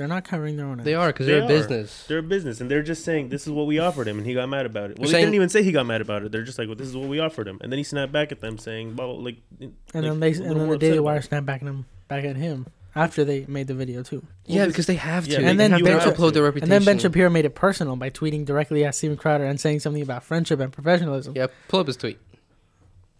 They're 0.00 0.08
not 0.08 0.24
covering 0.24 0.56
their 0.56 0.64
own. 0.64 0.80
Ass. 0.80 0.84
They 0.86 0.94
are 0.94 1.08
because 1.08 1.26
They 1.26 1.34
they're 1.34 1.44
a 1.44 1.46
business. 1.46 2.04
They're 2.08 2.18
a 2.18 2.22
business, 2.22 2.60
and 2.62 2.70
they're 2.70 2.82
just 2.82 3.04
saying 3.04 3.28
this 3.28 3.46
is 3.46 3.52
what 3.52 3.66
we 3.66 3.78
offered 3.78 4.08
him, 4.08 4.16
and 4.16 4.26
he 4.26 4.32
got 4.32 4.48
mad 4.48 4.64
about 4.64 4.90
it. 4.90 4.98
Well, 4.98 5.06
You're 5.06 5.06
they 5.08 5.12
saying- 5.12 5.24
didn't 5.26 5.34
even 5.34 5.48
say 5.50 5.62
he 5.62 5.72
got 5.72 5.84
mad 5.84 6.00
about 6.00 6.22
it. 6.22 6.32
They're 6.32 6.42
just 6.42 6.58
like, 6.58 6.68
"Well, 6.68 6.74
this 6.76 6.88
is 6.88 6.96
what 6.96 7.06
we 7.08 7.18
offered 7.20 7.46
him," 7.46 7.58
and 7.60 7.70
then 7.70 7.76
he 7.76 7.84
snapped 7.84 8.12
back 8.12 8.32
at 8.32 8.40
them, 8.40 8.56
saying, 8.56 8.96
"Well, 8.96 9.22
like," 9.22 9.36
And 9.60 9.72
like, 9.92 10.02
then 10.04 10.20
they 10.20 10.32
and 10.32 10.44
then 10.46 10.56
more 10.56 10.68
the 10.74 10.78
Daily 10.78 10.92
upset 10.94 11.04
Wire 11.04 11.16
about 11.16 11.24
snapped 11.28 11.46
back 11.46 11.60
at 11.60 11.68
him 11.68 11.84
back 12.08 12.24
at 12.24 12.36
him 12.36 12.66
after 12.94 13.24
they 13.24 13.44
made 13.46 13.66
the 13.66 13.74
video 13.74 14.02
too. 14.02 14.22
Yeah, 14.46 14.66
because 14.66 14.86
they 14.86 14.94
have 14.96 15.26
to. 15.26 15.30
Yeah, 15.32 15.40
They 15.40 15.44
and 15.48 15.60
then 15.60 15.70
have 15.72 15.84
Ben 15.84 15.98
to 15.98 16.04
Shap- 16.04 16.14
upload 16.14 16.32
their 16.32 16.46
And 16.46 16.62
then 16.62 16.84
Ben 16.84 16.98
Shapiro 16.98 17.28
made 17.28 17.44
it 17.44 17.54
personal 17.54 17.94
by 17.96 18.08
tweeting 18.10 18.46
directly 18.46 18.84
at 18.84 18.94
Steven 18.94 19.16
Crowder 19.18 19.44
and 19.44 19.60
saying 19.60 19.80
something 19.80 20.02
about 20.02 20.24
friendship 20.24 20.58
and 20.60 20.72
professionalism. 20.72 21.34
Yeah, 21.36 21.48
pull 21.68 21.80
up 21.80 21.86
his 21.88 21.96
tweet. 21.98 22.18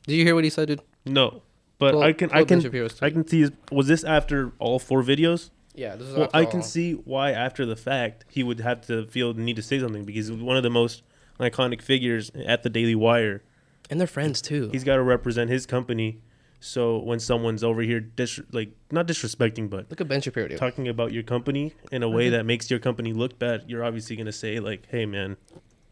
Did 0.07 0.15
you 0.17 0.25
hear 0.25 0.35
what 0.35 0.45
he 0.45 0.51
said, 0.51 0.69
dude? 0.69 0.81
No, 1.05 1.43
but 1.79 1.93
Pull- 1.93 2.03
I 2.03 2.13
can, 2.13 2.31
pull 2.31 2.39
I 2.39 2.43
up 2.43 2.49
Ben 2.49 2.59
can, 2.59 2.65
Shapiro's 2.65 2.95
I 2.97 3.11
tweet. 3.11 3.13
can 3.13 3.29
see. 3.29 3.41
His, 3.43 3.53
was 3.71 3.87
this 3.87 4.03
after 4.03 4.51
all 4.59 4.79
four 4.79 5.03
videos? 5.03 5.51
Yeah, 5.75 5.97
this 5.97 6.09
is 6.09 6.15
Well, 6.15 6.25
after 6.25 6.37
I 6.37 6.45
can 6.45 6.63
see 6.63 6.93
why 6.93 7.33
after 7.33 7.65
the 7.65 7.77
fact 7.77 8.25
he 8.29 8.43
would 8.43 8.61
have 8.61 8.87
to 8.87 9.07
feel 9.07 9.33
the 9.33 9.43
need 9.43 9.57
to 9.57 9.63
say 9.63 9.79
something 9.79 10.05
because 10.05 10.29
he's 10.29 10.41
one 10.41 10.57
of 10.57 10.63
the 10.63 10.71
most 10.71 11.03
iconic 11.39 11.81
figures 11.83 12.31
at 12.35 12.63
the 12.63 12.71
Daily 12.71 12.95
Wire. 12.95 13.43
and 13.89 13.99
they're 13.99 14.07
friends 14.07 14.41
too. 14.41 14.69
He's 14.71 14.85
got 14.85 14.97
to 14.97 15.03
represent 15.03 15.51
his 15.51 15.67
company. 15.67 16.21
So 16.61 16.99
when 16.99 17.19
someone's 17.19 17.65
over 17.65 17.81
here, 17.81 18.01
dis- 18.01 18.41
like 18.53 18.71
not 18.91 19.07
disrespecting, 19.07 19.71
but 19.71 19.89
Look 19.89 20.01
at 20.01 20.09
Ben 20.09 20.21
Shapiro. 20.21 20.49
Dude. 20.49 20.59
talking 20.59 20.89
about 20.89 21.11
your 21.13 21.23
company 21.23 21.73
in 21.91 22.03
a 22.03 22.09
way 22.09 22.27
mm-hmm. 22.27 22.33
that 22.33 22.45
makes 22.45 22.71
your 22.71 22.79
company 22.79 23.15
look 23.15 23.39
bad, 23.39 23.65
you're 23.67 23.83
obviously 23.83 24.15
gonna 24.17 24.31
say 24.31 24.61
like, 24.61 24.87
"Hey, 24.91 25.07
man, 25.07 25.39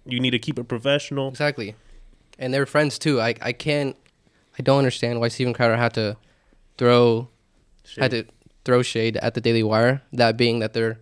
you 0.05 0.21
need 0.21 0.33
to 0.33 0.39
keep 0.39 0.59
it 0.59 0.65
professional." 0.65 1.29
Exactly. 1.29 1.75
And 2.39 2.53
they're 2.53 2.67
friends 2.67 2.99
too. 2.99 3.19
I 3.21 3.35
I 3.41 3.53
can't 3.53 3.97
I 4.59 4.63
don't 4.63 4.79
understand 4.79 5.21
why 5.21 5.29
Steven 5.29 5.55
Crowder 5.55 5.77
had 5.77 5.95
to 5.95 6.19
throw 6.77 7.29
had 7.97 8.11
to 8.11 8.25
throw 8.69 8.83
shade 8.83 9.17
at 9.17 9.33
the 9.33 9.41
Daily 9.41 9.63
Wire. 9.63 10.03
That 10.13 10.37
being 10.37 10.59
that 10.59 10.75
they're 10.75 11.01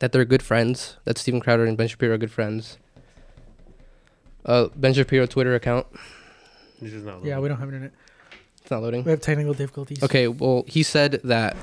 that 0.00 0.12
they're 0.12 0.26
good 0.26 0.42
friends. 0.42 0.98
That 1.04 1.16
Steven 1.16 1.40
Crowder 1.40 1.64
and 1.64 1.74
Ben 1.74 1.88
Shapiro 1.88 2.16
are 2.16 2.18
good 2.18 2.30
friends. 2.30 2.76
Uh, 4.44 4.68
Ben 4.76 4.92
Shapiro 4.92 5.24
Twitter 5.24 5.54
account. 5.54 5.86
It's 6.82 6.92
just 6.92 7.06
not 7.06 7.14
Loading. 7.14 7.30
Yeah, 7.30 7.38
we 7.38 7.48
don't 7.48 7.56
have 7.58 7.68
internet. 7.68 7.92
It's 8.60 8.70
not 8.70 8.82
loading. 8.82 9.04
We 9.04 9.10
have 9.12 9.22
technical 9.22 9.54
difficulties. 9.54 10.02
Okay, 10.02 10.28
well, 10.28 10.64
he 10.66 10.82
said 10.82 11.22
that 11.24 11.56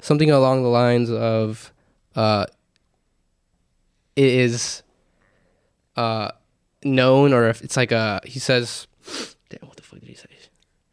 something 0.00 0.30
along 0.30 0.62
the 0.62 0.68
lines 0.68 1.10
of 1.10 1.72
uh, 2.14 2.46
it 4.14 4.24
is 4.24 4.84
uh, 5.96 6.30
known, 6.84 7.32
or 7.32 7.48
if 7.48 7.60
it's 7.60 7.76
like 7.76 7.90
a, 7.90 8.20
he 8.24 8.38
says, 8.38 8.86
damn, 9.48 9.66
what 9.68 9.76
the 9.76 9.82
fuck 9.82 9.98
did 9.98 10.08
he 10.08 10.14
say? 10.14 10.26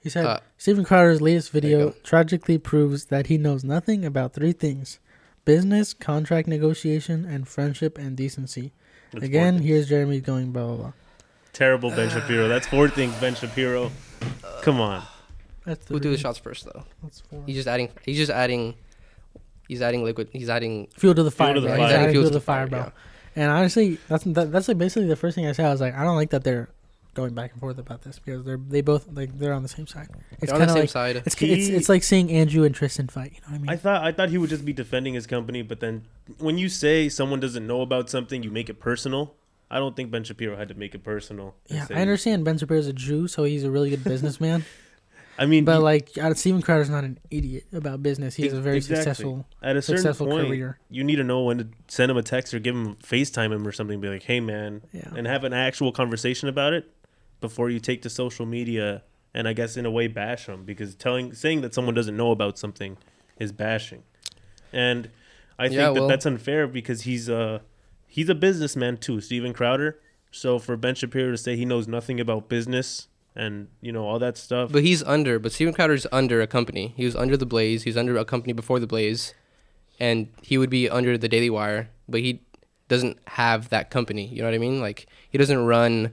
He 0.04 0.10
said 0.10 0.26
Uh, 0.26 0.40
Steven 0.58 0.84
Crowder's 0.84 1.22
latest 1.22 1.50
video 1.52 1.92
tragically 2.04 2.58
proves 2.58 3.06
that 3.06 3.28
he 3.28 3.38
knows 3.38 3.64
nothing 3.64 4.04
about 4.04 4.34
three 4.34 4.52
things: 4.52 5.00
business, 5.46 5.94
contract 5.94 6.46
negotiation, 6.48 7.24
and 7.24 7.48
friendship 7.48 7.98
and 7.98 8.18
decency. 8.18 8.74
That's 9.14 9.24
Again, 9.24 9.60
here's 9.60 9.88
Jeremy 9.88 10.20
going 10.20 10.52
blah 10.52 10.66
blah 10.68 10.76
blah. 10.76 10.92
terrible 11.54 11.90
Ben 11.90 12.10
Shapiro. 12.10 12.50
That's 12.50 12.68
four 12.68 12.90
things, 12.90 13.16
Ben 13.22 13.34
Shapiro. 13.36 13.92
Come 14.62 14.82
on. 14.82 15.04
That's 15.66 15.90
We'll 15.90 16.00
do 16.00 16.12
the 16.12 16.18
shots 16.18 16.38
first, 16.38 16.66
though. 16.66 16.84
That's 17.02 17.22
four. 17.22 17.42
He's 17.46 17.56
just 17.56 17.70
adding, 17.70 17.90
he's 18.06 18.18
just 18.18 18.32
adding, 18.32 18.76
he's 19.70 19.82
adding 19.82 20.04
liquid, 20.04 20.28
he's 20.34 20.50
adding, 20.50 20.88
Fuel 20.98 21.16
to 21.16 21.24
the 21.24 21.32
fire, 21.32 21.54
to 21.54 21.62
the 21.62 21.70
fire. 21.70 21.78
He's 21.78 21.92
adding 21.92 22.12
Fuel 22.12 22.12
fuel 22.12 22.24
to 22.24 22.30
to 22.30 22.34
the 22.34 22.40
the 22.40 22.46
fire, 22.46 22.68
fire, 22.68 22.84
bro. 22.84 22.92
And 23.36 23.50
honestly, 23.50 23.98
that's 24.10 24.26
that, 24.26 24.52
that's 24.52 24.68
like 24.68 24.78
basically 24.78 25.08
the 25.08 25.16
first 25.16 25.36
thing 25.36 25.48
I 25.48 25.54
said. 25.54 25.66
I 25.66 25.72
was 25.72 25.80
like, 25.80 25.96
I 25.96 26.04
don't 26.04 26.18
like 26.18 26.32
that 26.32 26.44
they're 26.44 26.70
going 27.14 27.34
back 27.34 27.52
and 27.52 27.60
forth 27.60 27.78
about 27.78 28.02
this 28.02 28.20
because 28.20 28.44
they're 28.44 28.58
they 28.70 28.82
both 28.82 29.08
like 29.14 29.38
they're 29.38 29.54
on 29.54 29.64
the 29.64 29.70
same 29.70 29.88
side. 29.88 30.08
It's 30.42 30.52
on 30.52 30.60
the 30.60 30.66
kind 30.66 30.70
of 30.70 30.74
same 30.76 30.82
like 30.84 30.90
side. 30.90 31.16
it's, 31.18 31.28
it's 31.28 31.40
He- 31.40 31.74
it's 31.76 31.90
like 31.90 32.04
seeing 32.04 32.32
Andrew 32.32 32.64
and 32.64 32.74
Tristan 32.74 33.08
fight. 33.08 33.34
You 33.36 33.42
know 33.42 33.48
what 33.50 33.56
I 33.56 33.58
mean? 33.60 33.70
I 33.70 33.76
thought 33.78 34.04
I 34.04 34.12
thought 34.12 34.30
he 34.30 34.38
would 34.38 34.50
just 34.50 34.66
be 34.66 34.74
defending 34.74 35.14
his 35.14 35.28
company, 35.28 35.62
but 35.62 35.80
then 35.80 36.04
when 36.40 36.58
you 36.58 36.70
say 36.70 37.10
someone 37.10 37.40
doesn't 37.40 37.66
know 37.68 37.82
about 37.82 38.10
something, 38.10 38.44
you 38.44 38.52
make 38.52 38.70
it 38.70 38.80
personal. 38.80 39.36
I 39.72 39.80
don't 39.80 39.96
think 39.96 40.12
Ben 40.12 40.24
Shapiro 40.24 40.56
had 40.56 40.68
to 40.68 40.76
make 40.76 40.94
it 40.94 41.04
personal. 41.04 41.56
yeah, 41.68 41.86
say- 41.86 41.96
I 41.96 42.02
understand 42.02 42.46
Ben 42.46 42.58
Shapiro's 42.58 42.88
a 42.88 42.94
Jew, 42.94 43.28
so 43.28 43.44
he's 43.44 43.64
a 43.64 43.72
really 43.72 43.90
good 43.90 44.04
businessman. 44.04 44.66
I 45.40 45.48
mean, 45.48 45.66
but 45.66 45.78
he- 45.78 45.84
like, 45.84 46.10
uh, 46.22 46.32
Steven 46.36 46.62
Crowder's 46.62 46.92
not 46.92 47.04
an 47.04 47.18
idiot 47.32 47.66
about 47.74 48.04
business. 48.04 48.36
He 48.36 48.44
has 48.44 48.54
a 48.54 48.62
very 48.62 48.78
Exactly. 48.78 49.04
successful. 49.04 49.48
at 49.64 49.76
a 49.76 49.82
certain 49.82 50.04
successful 50.04 50.28
point, 50.28 50.48
career. 50.48 50.78
you 50.92 51.04
need 51.04 51.16
to 51.16 51.24
know 51.24 51.42
when 51.42 51.58
to 51.58 51.68
send 51.88 52.12
him 52.12 52.18
a 52.18 52.22
text 52.22 52.54
or 52.54 52.60
give 52.60 52.76
him 52.76 52.98
FaceTime 52.98 53.52
him 53.52 53.68
or 53.68 53.72
something. 53.72 54.00
Be 54.00 54.10
like, 54.10 54.22
hey 54.24 54.40
man, 54.40 54.84
Yeah. 54.92 55.10
and 55.18 55.26
have 55.26 55.44
an 55.44 55.52
actual 55.54 55.92
conversation 55.92 56.50
about 56.50 56.74
it 56.74 56.88
before 57.44 57.70
you 57.70 57.80
take 57.80 58.02
to 58.02 58.10
social 58.10 58.46
media 58.48 59.04
and 59.36 59.48
I 59.48 59.54
guess 59.54 59.78
in 59.78 59.86
a 59.86 59.92
way 59.92 60.08
bash 60.08 60.46
them 60.48 60.64
because 60.64 60.96
telling 60.96 61.34
saying 61.34 61.62
that 61.62 61.74
someone 61.74 61.94
doesn't 61.94 62.16
know 62.18 62.32
about 62.32 62.58
something 62.58 62.98
is 63.40 63.52
bashing, 63.52 64.04
and 64.72 65.10
I 65.60 65.64
think 65.68 65.76
Yeah, 65.80 65.92
that 65.92 66.00
well- 66.00 66.08
that's 66.08 66.26
unfair 66.26 66.68
because 66.68 67.02
he's 67.04 67.28
a 67.30 67.62
he's 68.08 68.30
a 68.30 68.36
businessman 68.36 68.98
too, 68.98 69.22
Steven 69.22 69.54
Crowder. 69.54 70.00
So 70.32 70.58
for 70.58 70.76
Ben 70.78 70.96
Shapiro 70.96 71.32
to 71.32 71.38
say 71.38 71.56
he 71.56 71.66
knows 71.66 71.88
nothing 71.88 72.20
about 72.20 72.48
business 72.50 73.08
and 73.36 73.68
you 73.82 73.92
know 73.92 74.06
all 74.08 74.20
that 74.20 74.38
stuff, 74.38 74.72
But 74.72 74.84
he's 74.84 75.04
under. 75.04 75.40
But 75.40 75.52
Steven 75.52 75.74
Crowder's 75.74 76.08
under 76.12 76.42
a 76.42 76.48
company. 76.48 76.94
He 76.96 77.04
was 77.06 77.16
under 77.16 77.36
the 77.38 77.46
Blaze. 77.46 77.84
He 77.84 77.90
was 77.90 77.98
under 77.98 78.16
a 78.18 78.26
company 78.26 78.54
before 78.54 78.80
the 78.80 78.88
Blaze, 78.88 79.34
and 80.00 80.30
he 80.42 80.58
would 80.58 80.70
be 80.70 80.90
under 80.90 81.18
the 81.18 81.28
Daily 81.28 81.50
Wire. 81.50 81.90
But 82.08 82.22
he 82.22 82.42
doesn't 82.88 83.18
have 83.30 83.70
that 83.70 83.90
company. 83.90 84.28
You 84.28 84.42
know 84.44 84.48
what 84.50 84.54
I 84.54 84.60
mean? 84.60 84.80
Like 84.80 85.08
he 85.30 85.38
doesn't 85.40 85.66
run. 85.66 86.12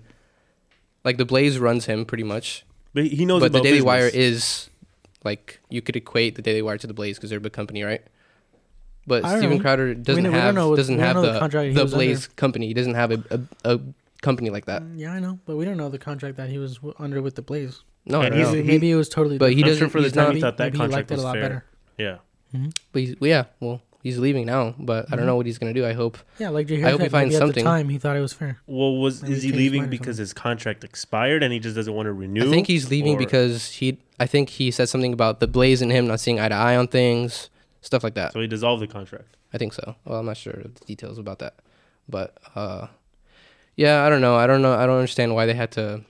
Like 1.04 1.16
the 1.16 1.24
Blaze 1.24 1.58
runs 1.58 1.86
him 1.86 2.04
pretty 2.04 2.24
much. 2.24 2.64
but 2.94 3.06
he 3.06 3.24
knows 3.24 3.40
but 3.40 3.52
the 3.52 3.60
Daily 3.60 3.78
business. 3.78 3.84
Wire 3.86 4.10
is 4.12 4.70
like 5.24 5.60
you 5.68 5.80
could 5.82 5.96
equate 5.96 6.34
the 6.34 6.42
Daily 6.42 6.62
Wire 6.62 6.78
to 6.78 6.86
the 6.86 6.94
Blaze 6.94 7.16
because 7.16 7.30
they're 7.30 7.38
a 7.38 7.42
big 7.42 7.52
company, 7.52 7.82
right? 7.82 8.02
But 9.06 9.24
I 9.24 9.38
Steven. 9.38 9.60
Crowder 9.60 9.94
doesn't 9.94 10.24
don't- 10.24 10.32
we 10.32 10.38
have 10.38 10.54
know 10.54 10.68
what- 10.70 10.76
doesn't 10.76 10.98
have 10.98 11.16
the 11.16 11.32
the 11.40 11.72
the 11.74 11.82
was 11.82 11.94
Blaze 11.94 12.26
company. 12.28 12.66
He 12.68 12.74
doesn't 12.74 12.94
have 12.94 13.10
a, 13.12 13.22
a 13.64 13.74
a 13.74 13.80
company 14.22 14.50
like 14.50 14.66
that. 14.66 14.82
Mm, 14.82 14.98
Yeah, 14.98 15.12
I 15.12 15.20
know, 15.20 15.38
but 15.46 15.56
we 15.56 15.64
don't 15.64 15.76
know 15.78 15.88
the 15.88 15.98
contract 15.98 16.36
that 16.36 16.50
he 16.50 16.58
was 16.58 16.76
w- 16.76 16.94
under 16.98 17.22
with 17.22 17.34
the 17.34 17.42
Blaze. 17.42 17.82
No, 18.04 18.20
I 18.20 18.26
And 18.26 18.34
don't 18.34 18.42
know. 18.44 18.52
he- 18.52 18.62
maybe 18.62 18.90
it 18.90 18.96
was 18.96 19.08
totally. 19.08 19.38
But 19.38 19.52
he 19.54 19.62
different. 19.62 19.72
I'm 19.72 19.78
sure 19.78 19.86
doesn't. 19.86 19.90
for 19.92 19.98
the 20.00 20.04
he's 20.04 20.12
time 20.12 20.24
not. 20.26 20.34
he 20.34 20.40
thought 20.42 20.56
that 20.58 20.64
maybe 20.64 20.76
he 20.78 20.82
contract 20.82 21.10
liked 21.10 21.18
it 21.20 21.22
a 21.22 21.26
lot 21.26 21.32
fair. 21.34 21.42
better. 21.42 21.64
Yeah. 21.98 22.16
But 22.92 23.02
he's, 23.02 23.14
yeah, 23.20 23.44
well, 23.60 23.80
he's 24.02 24.18
leaving 24.18 24.46
now. 24.46 24.74
But 24.78 25.04
Mm-hmm. 25.04 25.14
I 25.14 25.16
don't 25.16 25.26
know 25.26 25.36
what 25.36 25.46
he's 25.46 25.58
gonna 25.58 25.72
do. 25.74 25.84
I 25.86 25.92
hope. 25.92 26.18
Yeah, 26.38 26.48
like 26.50 26.66
Jay 26.66 26.82
I 26.84 26.90
hope 26.90 27.00
he 27.02 27.08
finds 27.08 27.32
maybe 27.32 27.36
at 27.36 27.38
something. 27.46 27.64
the 27.64 27.70
time 27.70 27.88
he 27.88 27.98
thought 27.98 28.16
it 28.16 28.20
was 28.20 28.32
fair. 28.32 28.58
Well, 28.66 28.96
was 28.96 29.22
Maybe 29.22 29.34
is 29.34 29.42
he 29.42 29.52
leaving 29.52 29.88
because 29.88 30.16
his 30.18 30.32
contract 30.32 30.84
expired 30.84 31.42
and 31.42 31.52
he 31.52 31.58
just 31.58 31.76
doesn't 31.76 31.92
want 31.94 32.06
to 32.06 32.12
renew? 32.12 32.46
I 32.46 32.50
think 32.50 32.66
he's 32.66 32.90
leaving 32.90 33.16
Or- 33.16 33.18
because 33.18 33.72
he. 33.72 33.98
I 34.18 34.26
think 34.26 34.50
he 34.50 34.70
said 34.70 34.88
something 34.88 35.12
about 35.12 35.40
the 35.40 35.46
Blaze 35.46 35.80
and 35.80 35.90
him 35.90 36.06
not 36.06 36.20
seeing 36.20 36.38
eye 36.38 36.48
to 36.48 36.54
eye 36.54 36.76
on 36.76 36.88
things, 36.88 37.48
stuff 37.80 38.04
like 38.04 38.14
that. 38.14 38.32
so 38.32 38.40
he 38.40 38.46
dissolved 38.46 38.82
the 38.82 38.86
contract. 38.86 39.36
I 39.52 39.58
think 39.58 39.72
so. 39.72 39.96
Well, 40.04 40.20
I'm 40.20 40.26
not 40.26 40.36
sure 40.36 40.52
of 40.52 40.74
the 40.74 40.84
details 40.84 41.18
about 41.18 41.38
that, 41.40 41.54
but 42.08 42.36
uh, 42.54 42.86
yeah, 43.76 44.04
I 44.04 44.10
don't 44.10 44.20
know. 44.20 44.36
I 44.36 44.46
don't 44.46 44.62
know. 44.62 44.74
I 44.74 44.86
don't 44.86 44.96
understand 44.96 45.34
why 45.34 45.46
they 45.46 45.54
had 45.54 45.70
to. 45.72 46.02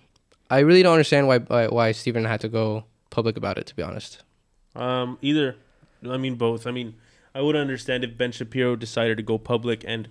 I 0.50 0.58
really 0.60 0.82
don't 0.82 0.94
understand 0.94 1.28
why 1.28 1.38
why, 1.38 1.68
why 1.68 1.92
Steven 1.92 2.24
had 2.24 2.40
to 2.40 2.48
go 2.48 2.84
public 3.10 3.36
about 3.36 3.56
it. 3.58 3.66
To 3.66 3.76
be 3.76 3.82
honest, 3.82 4.22
Um, 4.74 5.16
either, 5.22 5.56
I 6.08 6.16
mean 6.16 6.34
both. 6.34 6.66
I 6.66 6.72
mean, 6.72 6.94
I 7.34 7.42
would 7.42 7.56
understand 7.56 8.04
if 8.04 8.16
Ben 8.16 8.32
Shapiro 8.32 8.76
decided 8.76 9.16
to 9.18 9.22
go 9.22 9.38
public 9.38 9.84
and 9.86 10.08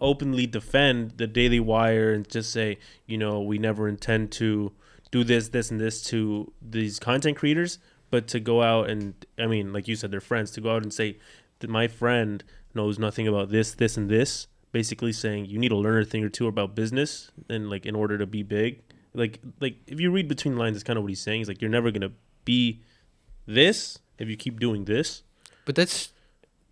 openly 0.00 0.46
defend 0.46 1.12
the 1.18 1.26
Daily 1.26 1.60
Wire 1.60 2.12
and 2.12 2.28
just 2.28 2.52
say, 2.52 2.78
you 3.06 3.18
know, 3.18 3.40
we 3.40 3.58
never 3.58 3.86
intend 3.88 4.32
to 4.32 4.72
do 5.10 5.24
this, 5.24 5.48
this, 5.48 5.70
and 5.70 5.80
this 5.80 6.02
to 6.04 6.52
these 6.62 6.98
content 6.98 7.36
creators, 7.36 7.78
but 8.10 8.26
to 8.28 8.40
go 8.40 8.62
out 8.62 8.88
and, 8.88 9.14
I 9.38 9.46
mean, 9.46 9.72
like 9.72 9.86
you 9.88 9.96
said, 9.96 10.10
they're 10.10 10.20
friends. 10.20 10.50
To 10.52 10.60
go 10.60 10.74
out 10.74 10.82
and 10.82 10.92
say 10.92 11.18
that 11.60 11.70
my 11.70 11.86
friend 11.86 12.42
knows 12.74 12.98
nothing 12.98 13.28
about 13.28 13.50
this, 13.50 13.74
this, 13.74 13.96
and 13.96 14.08
this, 14.08 14.46
basically 14.72 15.12
saying 15.12 15.46
you 15.46 15.58
need 15.58 15.68
to 15.68 15.76
learn 15.76 16.02
a 16.02 16.06
thing 16.06 16.24
or 16.24 16.28
two 16.28 16.46
about 16.46 16.74
business 16.74 17.30
and 17.48 17.68
like 17.68 17.86
in 17.86 17.94
order 17.94 18.16
to 18.18 18.26
be 18.26 18.42
big. 18.42 18.82
Like, 19.12 19.40
like 19.60 19.76
if 19.86 20.00
you 20.00 20.10
read 20.10 20.28
between 20.28 20.54
the 20.54 20.60
lines, 20.60 20.76
it's 20.76 20.84
kind 20.84 20.96
of 20.96 21.02
what 21.02 21.08
he's 21.08 21.20
saying. 21.20 21.40
He's 21.40 21.48
like, 21.48 21.60
you're 21.60 21.70
never 21.70 21.90
gonna 21.90 22.12
be 22.44 22.80
this 23.46 23.98
if 24.18 24.28
you 24.28 24.36
keep 24.36 24.58
doing 24.60 24.84
this. 24.84 25.22
but 25.64 25.74
that's. 25.74 26.12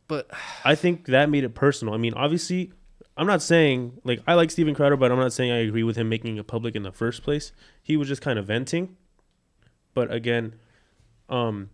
But 0.09 0.31
I 0.65 0.75
think 0.75 1.07
that 1.07 1.31
made 1.31 1.45
it 1.45 1.55
personal. 1.55 1.95
I 1.95 1.99
mean, 1.99 2.15
obviously, 2.15 2.73
I'm 3.17 3.27
not 3.27 3.43
saying 3.43 4.01
like 4.05 4.21
I 4.27 4.35
like 4.35 4.51
Steven 4.51 4.75
Crowder, 4.75 4.97
but 4.97 5.13
I'm 5.13 5.19
not 5.19 5.33
saying 5.33 5.53
I 5.53 5.59
agree 5.59 5.83
with 5.83 5.97
him 5.97 6.09
making 6.09 6.37
it 6.39 6.47
public 6.47 6.75
in 6.75 6.83
the 6.83 6.93
first 6.93 7.23
place. 7.23 7.53
He 7.83 7.97
was 7.97 8.09
just 8.09 8.23
kind 8.23 8.39
of 8.39 8.47
venting. 8.47 8.97
But 9.93 10.13
again, 10.13 10.55
um, 11.29 11.71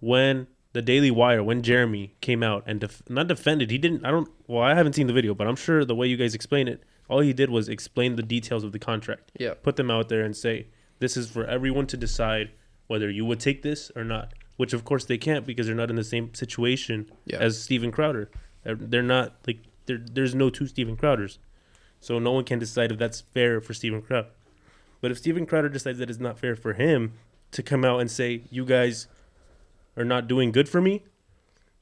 when 0.00 0.46
the 0.72 0.82
Daily 0.82 1.10
Wire, 1.10 1.42
when 1.42 1.62
Jeremy 1.62 2.14
came 2.20 2.42
out 2.42 2.64
and 2.66 2.80
def- 2.80 3.02
not 3.08 3.28
defended, 3.28 3.70
he 3.70 3.78
didn't. 3.78 4.04
I 4.04 4.10
don't. 4.10 4.28
Well, 4.46 4.62
I 4.62 4.74
haven't 4.74 4.94
seen 4.94 5.06
the 5.06 5.12
video, 5.12 5.34
but 5.34 5.46
I'm 5.46 5.56
sure 5.56 5.84
the 5.84 5.94
way 5.94 6.06
you 6.06 6.16
guys 6.16 6.34
explain 6.34 6.68
it, 6.68 6.82
all 7.08 7.20
he 7.20 7.32
did 7.32 7.50
was 7.50 7.68
explain 7.68 8.16
the 8.16 8.22
details 8.22 8.62
of 8.62 8.72
the 8.72 8.78
contract 8.78 9.32
yeah, 9.38 9.54
put 9.62 9.76
them 9.76 9.90
out 9.90 10.08
there 10.08 10.22
and 10.22 10.36
say 10.36 10.68
this 10.98 11.16
is 11.16 11.30
for 11.30 11.44
everyone 11.44 11.86
to 11.88 11.96
decide 11.96 12.50
whether 12.86 13.10
you 13.10 13.24
would 13.24 13.40
take 13.40 13.62
this 13.62 13.90
or 13.96 14.04
not. 14.04 14.32
Which 14.60 14.74
of 14.74 14.84
course 14.84 15.06
they 15.06 15.16
can't 15.16 15.46
because 15.46 15.66
they're 15.66 15.74
not 15.74 15.88
in 15.88 15.96
the 15.96 16.04
same 16.04 16.34
situation 16.34 17.10
Yeah. 17.24 17.38
as 17.38 17.58
Steven 17.58 17.90
Crowder. 17.90 18.30
They're, 18.62 19.02
not 19.02 19.36
like. 19.46 19.60
There's 19.86 20.34
no 20.34 20.50
two 20.50 20.66
Steven 20.66 20.98
Crowders, 20.98 21.38
so 21.98 22.18
no 22.18 22.32
one 22.32 22.44
can 22.44 22.58
decide 22.58 22.92
if 22.92 22.98
that's 22.98 23.22
fair 23.32 23.62
for 23.62 23.72
Steven 23.72 24.02
Crowder. 24.02 24.28
But 25.00 25.10
if 25.12 25.16
Steven 25.16 25.46
Crowder 25.46 25.70
decides 25.70 25.98
that 25.98 26.10
it's 26.10 26.20
not 26.20 26.38
fair 26.38 26.54
for 26.56 26.74
him 26.74 27.14
to 27.52 27.62
come 27.62 27.86
out 27.86 28.00
and 28.00 28.10
say 28.10 28.42
you 28.50 28.66
guys 28.66 29.06
are 29.96 30.04
not 30.04 30.28
doing 30.28 30.52
good 30.52 30.68
for 30.68 30.82
me, 30.82 31.04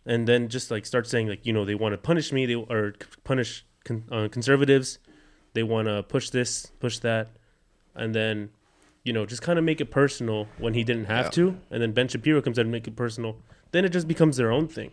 and 0.06 0.28
then 0.28 0.48
just 0.48 0.70
like 0.70 0.86
start 0.86 1.08
saying 1.08 1.26
like 1.26 1.44
you 1.44 1.52
know 1.52 1.64
they 1.64 1.74
want 1.74 1.94
to 1.94 1.98
punish 1.98 2.32
me, 2.32 2.46
they 2.46 2.54
or 2.54 2.94
punish 3.24 3.66
con- 3.84 4.04
uh, 4.12 4.28
conservatives, 4.30 5.00
they 5.54 5.64
want 5.64 5.88
to 5.88 6.04
push 6.04 6.30
this, 6.30 6.66
push 6.78 7.00
that, 7.00 7.26
and 7.96 8.14
then 8.14 8.50
you 9.08 9.12
know 9.16 9.24
just 9.32 9.42
kind 9.48 9.58
of 9.58 9.64
make 9.70 9.80
it 9.84 9.90
personal 10.00 10.38
when 10.64 10.74
he 10.78 10.82
didn't 10.90 11.06
have 11.16 11.26
Yeah. 11.26 11.38
to, 11.38 11.44
and 11.72 11.78
then 11.82 11.92
Ben 11.98 12.08
Shapiro 12.12 12.40
comes 12.44 12.58
out 12.58 12.66
and 12.68 12.72
make 12.78 12.86
it 12.90 12.96
personal. 13.04 13.32
Then 13.72 13.84
it 13.86 13.92
just 13.98 14.06
becomes 14.14 14.34
their 14.40 14.50
own 14.56 14.66
thing. 14.76 14.90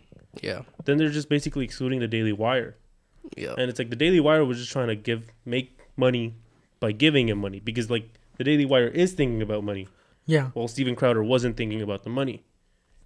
yeah, 0.48 0.60
Then 0.86 0.94
they're 0.98 1.16
just 1.20 1.28
basically 1.36 1.64
excluding 1.68 2.00
the 2.00 2.08
Daily 2.16 2.32
Wire, 2.44 2.70
yeah. 3.36 3.54
and 3.58 3.66
it's 3.70 3.78
like 3.78 3.90
the 3.90 4.00
Daily 4.04 4.20
Wire 4.26 4.44
was 4.44 4.58
just 4.58 4.72
trying 4.72 4.88
to 4.88 4.96
give 5.10 5.20
make 5.56 5.68
money 5.96 6.26
by 6.84 6.92
giving 7.04 7.28
him 7.30 7.38
money 7.46 7.60
because 7.68 7.86
like 7.90 8.06
the 8.38 8.44
Daily 8.44 8.66
Wire 8.72 8.88
is 8.88 9.10
thinking 9.18 9.40
about 9.48 9.62
money 9.72 9.88
Yeah, 10.34 10.46
while 10.56 10.68
Steven 10.68 10.94
Crowder 11.00 11.22
wasn't 11.34 11.56
thinking 11.56 11.80
about 11.82 12.02
the 12.04 12.10
money. 12.10 12.38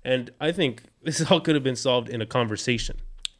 And 0.04 0.30
I 0.40 0.50
think 0.58 0.82
this 1.06 1.18
all 1.30 1.40
could 1.40 1.54
have 1.58 1.64
been 1.70 1.76
solved 1.88 2.08
in 2.08 2.20
a 2.20 2.26
conversation, 2.26 2.96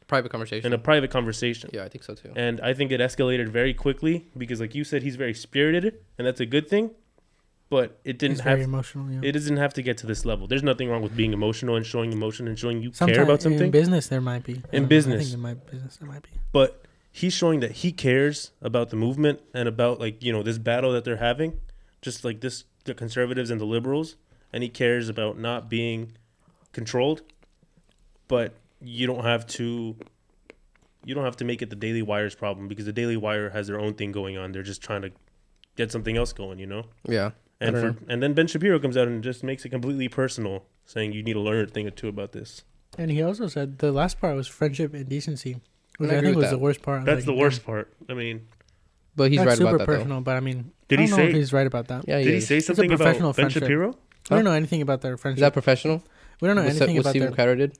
Private 0.07 0.29
conversation. 0.31 0.65
in 0.67 0.73
a 0.73 0.77
private 0.89 1.11
conversation. 1.17 1.69
yeah, 1.73 1.83
I 1.83 1.89
think 1.89 2.03
so 2.03 2.13
too. 2.15 2.31
And 2.35 2.61
I 2.61 2.73
think 2.73 2.91
it 2.91 3.01
escalated 3.01 3.47
very 3.49 3.73
quickly 3.73 4.15
because, 4.37 4.59
like 4.63 4.73
you 4.75 4.83
said, 4.85 5.03
he's 5.03 5.17
very 5.17 5.33
spirited, 5.33 5.93
and 6.17 6.25
that's 6.27 6.39
a 6.39 6.45
good 6.45 6.67
thing. 6.69 6.91
But 7.71 7.99
it 8.03 8.19
didn't 8.19 8.33
He's 8.35 8.39
have 8.41 8.57
very 8.59 8.63
emotional. 8.65 9.09
Yeah. 9.09 9.21
it 9.23 9.31
doesn't 9.31 9.55
have 9.57 9.73
to 9.75 9.81
get 9.81 9.97
to 9.99 10.05
this 10.05 10.25
level. 10.25 10.45
There's 10.45 10.61
nothing 10.61 10.89
wrong 10.89 11.01
with 11.01 11.15
being 11.15 11.31
emotional 11.33 11.75
and 11.77 11.85
showing 11.85 12.11
emotion 12.11 12.47
and 12.49 12.59
showing 12.59 12.83
you 12.83 12.91
Sometimes 12.93 13.15
care 13.15 13.23
about 13.23 13.41
something. 13.41 13.53
in 13.53 13.59
something. 13.59 13.71
business 13.71 14.07
there 14.07 14.19
might 14.21 14.43
be. 14.43 14.51
I 14.51 14.55
don't 14.55 14.73
know. 14.73 14.79
I 14.79 14.85
business. 14.87 15.21
think 15.23 15.33
in 15.35 15.39
my 15.39 15.53
business 15.55 15.95
there 15.97 16.07
might 16.09 16.21
be. 16.21 16.29
but 16.51 16.83
he's 17.13 17.33
showing 17.33 17.61
that 17.61 17.71
he 17.71 17.91
cares 17.93 18.51
about 18.61 18.89
the 18.89 18.95
movement 18.97 19.39
and 19.53 19.67
about 19.69 19.99
like 20.01 20.21
you 20.23 20.31
know 20.33 20.43
this 20.43 20.57
battle 20.57 20.91
that 20.91 21.05
they're 21.05 21.15
having, 21.17 21.59
just 22.01 22.25
like 22.25 22.41
this 22.41 22.65
the 22.83 22.93
conservatives 22.93 23.49
and 23.49 23.61
the 23.61 23.65
liberals, 23.65 24.17
and 24.51 24.63
he 24.63 24.69
cares 24.69 25.07
about 25.07 25.39
not 25.39 25.69
being 25.69 26.11
controlled. 26.73 27.21
But 28.27 28.53
you 28.81 29.07
don't 29.07 29.23
have 29.23 29.47
to. 29.47 29.95
You 31.05 31.15
don't 31.15 31.23
have 31.25 31.37
to 31.37 31.45
make 31.45 31.61
it 31.61 31.69
the 31.69 31.75
Daily 31.77 32.01
Wire's 32.01 32.35
problem 32.35 32.67
because 32.67 32.85
the 32.85 32.93
Daily 32.93 33.15
Wire 33.17 33.49
has 33.51 33.67
their 33.67 33.79
own 33.79 33.93
thing 33.93 34.11
going 34.11 34.37
on. 34.37 34.51
They're 34.51 34.61
just 34.61 34.81
trying 34.83 35.01
to 35.03 35.11
get 35.77 35.89
something 35.91 36.15
else 36.17 36.33
going, 36.33 36.59
you 36.59 36.67
know. 36.67 36.83
yeah. 37.07 37.31
I 37.61 37.65
And 37.65 37.75
for, 37.97 38.03
and 38.11 38.23
then 38.23 38.33
Ben 38.33 38.47
Shapiro 38.47 38.79
comes 38.79 38.97
out 38.97 39.07
and 39.07 39.23
just 39.23 39.43
makes 39.43 39.63
it 39.65 39.69
completely 39.69 40.07
personal, 40.09 40.63
saying 40.85 41.13
you 41.13 41.21
need 41.23 41.33
to 41.33 41.39
learn 41.39 41.63
a 41.63 41.67
thing 41.67 41.87
or 41.87 41.91
two 41.91 42.07
about 42.07 42.31
this. 42.31 42.63
And 42.97 43.11
he 43.11 43.21
also 43.21 43.47
said 43.47 43.77
the 43.79 43.91
last 43.91 44.19
part 44.19 44.35
was 44.35 44.47
friendship 44.47 44.93
and 44.93 45.07
decency, 45.07 45.61
which 45.97 46.09
I 46.11 46.17
I, 46.17 46.21
think 46.21 46.35
with 46.35 46.37
was 46.37 46.45
that. 46.45 46.51
the 46.57 46.57
worst 46.61 46.81
part. 46.81 47.05
That's 47.05 47.17
Like, 47.19 47.25
the 47.25 47.33
worst 47.33 47.63
part. 47.65 47.93
I 48.09 48.13
mean, 48.13 48.47
But 49.15 49.29
he's 49.31 49.37
Not 49.39 49.47
right 49.47 49.57
super 49.57 49.69
about 49.75 49.77
that 49.79 49.87
though. 49.87 49.97
personal, 49.97 50.21
but 50.21 50.35
I 50.37 50.39
mean, 50.39 50.71
Did 50.87 50.99
I 50.99 51.03
he 51.03 51.07
don't 51.09 51.17
know 51.19 51.23
say- 51.25 51.29
if 51.29 51.35
he's 51.35 51.53
right 51.53 51.67
about 51.67 51.87
that? 51.89 52.05
Yeah, 52.07 52.17
he 52.17 52.23
did 52.25 52.31
he 52.31 52.37
is. 52.37 52.47
say 52.47 52.57
a 52.57 52.61
something 52.61 52.91
about 52.91 52.97
professional 52.97 53.29
Ben 53.31 53.35
friendship. 53.35 53.63
Shapiro? 53.63 53.89
We 54.29 54.35
don't 54.37 54.43
know 54.45 54.51
anything 54.53 54.81
about 54.81 55.01
their 55.01 55.17
friendship. 55.17 55.37
Is 55.37 55.41
that 55.41 55.53
professional? 55.53 56.03
we 56.41 56.47
don't 56.47 56.55
know 56.55 56.63
what, 56.63 56.71
anything 56.71 56.95
what 56.95 57.01
about 57.01 57.09
Steven 57.11 57.27
their. 57.29 57.35
Crowder 57.35 57.55
did? 57.55 57.77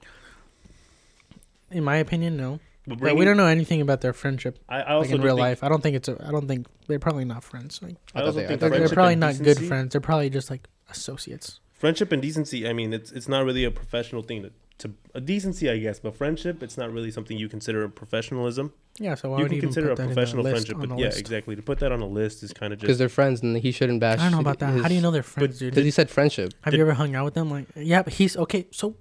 In 1.72 1.84
my 1.84 1.98
opinion, 1.98 2.36
no. 2.38 2.60
But 2.88 3.00
But 3.00 3.16
we 3.16 3.26
don't 3.26 3.38
know 3.38 3.46
anything 3.46 3.80
about 3.82 4.02
their 4.02 4.14
friendship, 4.14 4.58
I, 4.68 4.78
I 4.78 4.80
like 4.80 4.90
also 4.90 5.16
in 5.16 5.22
real 5.22 5.36
think- 5.36 5.44
life. 5.46 5.64
I 5.64 5.70
don't 5.70 5.84
think 5.84 5.96
it's. 5.96 6.08
A, 6.08 6.18
I 6.26 6.32
don't 6.32 6.48
think 6.48 6.66
they're 6.88 6.98
probably 7.00 7.26
not 7.26 7.44
friends. 7.44 7.80
Like, 7.82 7.96
I 8.16 8.20
I 8.20 8.24
also 8.24 8.32
thought 8.32 8.38
they- 8.40 8.44
I 8.46 8.48
think 8.48 8.60
thought 8.60 8.70
they're, 8.72 8.80
they 8.80 8.86
they're 8.88 8.94
probably 8.96 9.14
and 9.14 9.20
not 9.22 9.38
good 9.38 9.60
friends. 9.68 9.92
They're 9.92 10.02
probably 10.02 10.30
just 10.32 10.50
like 10.50 10.68
associates. 10.90 11.60
Friendship 11.74 12.12
and 12.12 12.22
decency. 12.22 12.68
I 12.68 12.74
mean, 12.74 12.92
it's 12.94 13.12
it's 13.12 13.28
not 13.28 13.46
really 13.46 13.64
a 13.66 13.72
professional 13.72 14.24
thing 14.24 14.44
to, 14.44 14.52
to 14.80 14.94
a 15.14 15.22
decency, 15.22 15.70
I 15.70 15.78
guess. 15.78 16.00
But 16.00 16.16
friendship, 16.16 16.64
it's 16.64 16.78
not 16.78 16.92
really 16.92 17.12
something 17.12 17.38
you 17.38 17.48
consider 17.50 17.84
a 17.84 17.90
professionalism. 17.90 18.74
Yeah, 19.00 19.16
so 19.16 19.30
why 19.30 19.38
you 19.38 19.44
would 19.44 19.50
can 19.50 19.56
you 19.56 19.58
even 19.60 19.70
consider 19.70 19.96
put 19.96 20.00
a 20.04 20.06
professional 20.08 20.44
the 20.44 20.52
list, 20.52 20.68
friendship, 20.68 20.90
but 20.90 21.00
yeah, 21.00 21.06
list? 21.06 21.20
exactly. 21.20 21.56
To 21.56 21.62
put 21.62 21.80
that 21.80 21.92
on 21.92 22.02
a 22.02 22.08
list 22.08 22.44
is 22.44 22.52
kind 22.52 22.74
of 22.74 22.80
just 22.80 22.86
Because 22.88 22.98
they're 22.98 23.10
friends 23.10 23.42
and 23.42 23.58
he 23.58 23.72
shouldn't 23.72 24.00
bash. 24.00 24.20
I 24.20 24.24
don't 24.24 24.32
know 24.34 24.40
about 24.40 24.60
that. 24.60 24.74
his- 24.74 24.82
How 24.84 24.90
do 24.90 24.96
you 24.96 25.02
know 25.02 25.12
they're 25.12 25.24
friends, 25.24 25.60
dude? 25.60 25.72
Because 25.72 25.86
he 25.86 25.92
said 25.92 26.10
friendship. 26.10 26.54
Have 26.62 26.72
did- 26.72 26.78
you 26.78 26.84
ever 26.84 26.94
hung 26.94 27.16
out 27.16 27.26
with 27.26 27.34
them? 27.36 27.50
Like, 27.52 27.66
yeah, 27.76 28.02
but 28.04 28.14
he's 28.14 28.36
okay. 28.38 28.68
So 28.72 28.96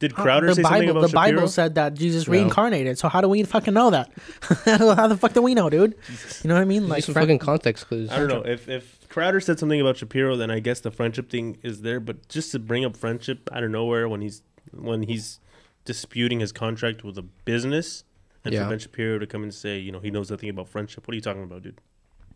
Did 0.00 0.12
Huh, 0.12 0.22
Crowder 0.22 0.46
the 0.48 0.54
say 0.56 0.62
Bible, 0.62 0.74
something 0.76 0.90
about 0.90 1.00
the 1.02 1.08
Shapiro? 1.08 1.36
Bible 1.36 1.48
said 1.48 1.74
that 1.76 1.94
Jesus 1.94 2.26
No. 2.26 2.32
reincarnated. 2.32 2.98
So 2.98 3.08
how 3.08 3.20
do 3.20 3.28
we 3.28 3.42
fucking 3.44 3.74
know 3.74 3.90
that? 3.90 4.10
how 4.64 5.06
the 5.06 5.16
fuck 5.16 5.32
do 5.34 5.42
we 5.42 5.54
know, 5.54 5.70
dude? 5.70 5.94
You 6.42 6.48
know 6.48 6.54
what 6.54 6.62
I 6.62 6.64
mean? 6.64 6.84
Like 6.84 6.90
Like, 6.98 7.04
some 7.04 7.12
fri- 7.14 7.22
fucking 7.22 7.38
context 7.38 7.86
clues. 7.86 8.10
I 8.10 8.18
don't 8.18 8.28
know 8.28 8.42
if 8.42 8.68
if 8.68 8.98
Crowder 9.08 9.40
said 9.40 9.58
something 9.58 9.80
about 9.80 9.96
Shapiro, 9.98 10.36
then 10.36 10.50
I 10.50 10.58
guess 10.60 10.80
the 10.80 10.90
friendship 10.90 11.30
thing 11.30 11.58
is 11.62 11.82
there. 11.82 12.00
But 12.00 12.28
just 12.28 12.50
to 12.52 12.58
bring 12.58 12.84
up 12.84 12.96
friendship 12.96 13.48
out 13.52 13.62
of 13.62 13.70
nowhere 13.70 14.08
when 14.08 14.20
he's 14.22 14.42
when 14.72 15.02
he's 15.04 15.38
disputing 15.84 16.40
his 16.40 16.52
contract 16.52 17.04
with 17.04 17.16
a 17.18 17.22
business, 17.22 18.04
and 18.44 18.54
Yeah. 18.54 18.64
for 18.64 18.70
Ben 18.70 18.78
Shapiro 18.78 19.18
to 19.18 19.26
come 19.26 19.42
and 19.42 19.52
say, 19.52 19.78
you 19.78 19.92
know, 19.92 20.00
he 20.00 20.10
knows 20.10 20.30
nothing 20.30 20.48
about 20.48 20.68
friendship. 20.68 21.06
What 21.06 21.12
are 21.12 21.16
you 21.16 21.20
talking 21.22 21.42
about, 21.42 21.62
dude? 21.62 21.74
yeah, 21.74 21.80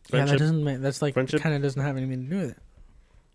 that 0.02 0.10
Friendship. 0.10 0.38
doesn't 0.38 0.64
make 0.64 0.80
that's 0.80 1.00
like 1.00 1.14
Friendship? 1.14 1.40
kind 1.40 1.54
of 1.54 1.62
doesn't 1.62 1.80
have 1.80 1.96
anything 1.96 2.24
to 2.24 2.30
do 2.30 2.36
with 2.42 2.50
it. 2.50 2.58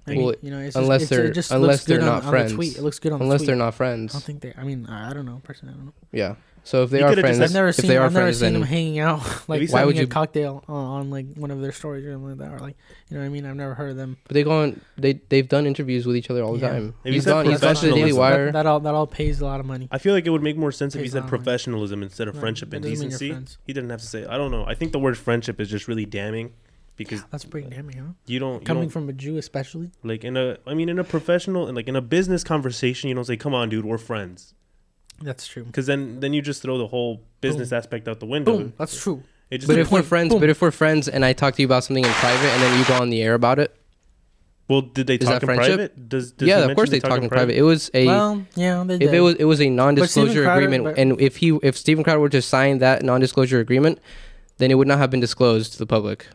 I 0.10 0.16
Well, 0.18 0.34
you 0.42 0.52
know, 0.52 0.60
it's 0.60 0.76
unless 0.76 1.02
it's, 1.04 1.10
they're- 1.10 1.26
it 1.26 1.32
just 1.34 1.52
unless 1.52 1.86
they're 1.86 2.00
not 2.02 2.24
on 2.24 2.30
friends. 2.30 2.52
the 2.52 2.56
tweet. 2.56 2.78
It 2.78 2.82
looks 2.84 3.00
good 3.00 3.12
on 3.14 3.22
Unless 3.22 3.42
the 3.42 3.46
tweet. 3.46 3.48
they're 3.48 3.66
not 3.66 3.74
friends. 3.76 4.14
I 4.14 4.18
don't 4.18 4.24
think 4.26 4.42
they. 4.42 4.54
I 4.58 4.64
mean, 4.64 4.86
I 4.88 5.10
I 5.12 5.14
don't 5.14 5.26
know 5.26 5.42
personally. 5.44 5.74
I 5.74 5.78
don't 5.78 5.86
know. 5.88 5.94
Yeah. 6.12 6.36
So 6.66 6.84
if 6.84 6.90
they 6.90 6.98
He 6.98 7.04
are 7.04 7.10
could've 7.10 7.24
just 7.24 7.38
friends, 7.38 7.52
I've 7.52 7.56
never 7.56 7.70
if 7.70 7.76
seen. 7.78 7.88
they 7.90 7.98
are 7.98 8.04
I've 8.06 8.14
never 8.14 8.26
friends, 8.26 8.40
seen 8.42 8.54
them 8.54 8.62
hanging 8.64 9.00
out 9.00 9.22
like 9.48 9.70
Why 9.72 9.80
having 9.80 9.86
would 9.88 9.98
a 9.98 10.02
you- 10.02 10.08
cocktail 10.08 10.64
on, 10.68 10.76
on 10.86 11.10
like 11.10 11.34
one 11.36 11.52
of 11.52 11.62
their 11.62 11.72
stories 11.72 12.06
or 12.06 12.12
something 12.12 12.38
like 12.38 12.38
that, 12.40 12.52
or 12.54 12.60
like 12.60 12.76
you 13.10 13.16
know 13.16 13.22
what 13.22 13.28
I 13.28 13.30
mean. 13.30 13.46
I've 13.46 13.56
never 13.56 13.74
heard 13.74 13.92
of 13.92 13.96
them. 13.96 14.18
but 14.26 14.34
they 14.34 14.44
go 14.44 14.52
on. 14.52 14.80
They 14.98 15.14
they've 15.30 15.48
done 15.48 15.66
interviews 15.66 16.06
with 16.06 16.18
each 16.18 16.30
other 16.30 16.44
all 16.44 16.54
the 16.54 16.60
Yeah. 16.60 16.70
time. 16.74 16.96
Maybe 17.06 17.16
He's 17.16 17.24
that's 17.24 17.34
gone. 17.34 17.46
He's 17.46 17.62
gone 17.62 17.76
to 17.76 17.86
the 17.88 17.94
Daily. 17.94 18.14
Wire. 18.14 18.48
That, 18.48 18.54
that 18.54 18.66
all 18.66 18.80
that 18.82 18.94
all 18.94 19.08
pays 19.08 19.40
a 19.42 19.46
lot 19.46 19.62
of 19.62 19.66
money. 19.66 19.88
I 19.90 19.98
feel 20.00 20.14
like 20.14 20.28
it 20.28 20.32
would 20.32 20.44
make 20.44 20.58
more 20.58 20.74
sense 20.74 20.96
if 20.96 21.02
he 21.02 21.08
said 21.08 21.20
off, 21.20 21.24
like- 21.24 21.30
professionalism 21.30 22.04
instead 22.04 22.28
of 22.28 22.36
Right, 22.36 22.42
friendship 22.42 22.70
that 22.72 22.76
and 22.78 22.86
doesn't 22.86 23.00
mean 23.00 23.10
decency. 23.18 23.58
He 23.66 23.74
didn't 23.74 23.90
have 23.90 24.02
to 24.02 24.08
say. 24.08 24.26
I 24.26 24.38
don't 24.38 24.52
know. 24.52 24.66
I 24.68 24.76
think 24.76 24.92
the 24.92 25.00
word 25.00 25.18
friendship 25.18 25.60
is 25.62 25.70
just 25.70 25.88
really 25.88 26.06
damning 26.06 26.52
because 27.00 27.24
That's 27.32 27.46
pretty 27.46 27.68
damning, 27.70 27.98
huh? 27.98 28.04
you 28.28 28.38
don't 28.38 28.60
you 28.62 28.66
Coming 28.66 28.84
don't 28.84 28.90
from 28.92 29.10
a 29.10 29.14
Jew, 29.14 29.38
especially. 29.38 29.90
like 30.04 30.24
in 30.24 30.38
a. 30.38 30.58
I 30.68 30.76
mean, 30.76 30.90
in 30.90 31.00
a 31.00 31.04
professional 31.04 31.66
and 31.68 31.76
like 31.76 31.88
in 31.88 31.96
a 31.96 32.02
business 32.02 32.44
conversation, 32.44 33.10
you 33.10 33.16
don't 33.16 33.26
say, 33.26 33.38
"Come 33.38 33.56
on, 33.56 33.70
dude, 33.70 33.86
we're 33.86 33.98
friends," 33.98 34.54
That's 35.22 35.48
true. 35.48 35.64
because 35.64 35.88
then 35.88 36.20
then 36.20 36.34
you 36.34 36.42
just 36.44 36.62
throw 36.62 36.78
the 36.78 36.88
whole 36.88 37.24
business 37.42 37.72
aspect 37.72 38.08
out 38.08 38.20
the 38.20 38.26
window. 38.28 38.58
Boom. 38.58 38.74
That's 38.78 39.02
true. 39.02 39.24
It 39.50 39.58
just 39.60 39.68
But 39.68 39.76
Good 39.76 39.82
if 39.82 39.92
we're 39.92 40.04
friends, 40.04 40.30
Boom. 40.30 40.40
but 40.42 40.50
if 40.50 40.62
we're 40.62 40.70
friends, 40.70 41.08
and 41.08 41.26
I 41.26 41.34
talk 41.34 41.56
to 41.56 41.62
you 41.64 41.68
about 41.68 41.84
something 41.84 42.06
in 42.06 42.12
private, 42.12 42.50
and 42.50 42.62
then 42.62 42.78
you 42.80 42.86
go 42.86 42.94
on 42.96 43.10
the 43.10 43.22
air 43.24 43.34
about 43.34 43.58
it, 43.58 43.76
well, 44.68 44.82
did 44.82 45.08
they 45.08 45.16
Is 45.16 45.22
talk 45.22 45.42
that 45.42 45.42
in 45.42 45.48
friendship? 45.48 45.76
private? 45.76 46.10
Does, 46.10 46.32
does 46.34 46.48
yeah, 46.48 46.60
of 46.60 46.76
course 46.76 46.92
they 46.92 47.00
talk 47.00 47.20
in 47.24 47.30
private. 47.30 47.56
It 47.56 47.64
was 47.64 47.90
a 47.96 48.06
well, 48.06 48.46
yeah, 48.56 48.84
they 48.86 48.94
if 48.96 49.00
did. 49.00 49.14
it 49.16 49.20
was 49.22 49.36
it 49.36 49.46
was 49.46 49.60
a 49.62 49.70
non-disclosure 49.70 50.44
Crowder- 50.44 50.66
agreement, 50.66 50.84
but- 50.84 50.98
and 51.00 51.20
if 51.20 51.38
he 51.38 51.58
if 51.64 51.76
Steven 51.78 52.04
Crowder 52.04 52.20
were 52.20 52.30
to 52.30 52.42
sign 52.44 52.78
that 52.78 53.02
non-disclosure 53.04 53.60
agreement, 53.60 53.98
then 54.60 54.70
it 54.70 54.76
would 54.76 54.88
not 54.88 55.00
have 55.00 55.10
been 55.10 55.20
disclosed 55.22 55.72
to 55.74 55.80
the 55.80 55.88
public. 55.88 56.28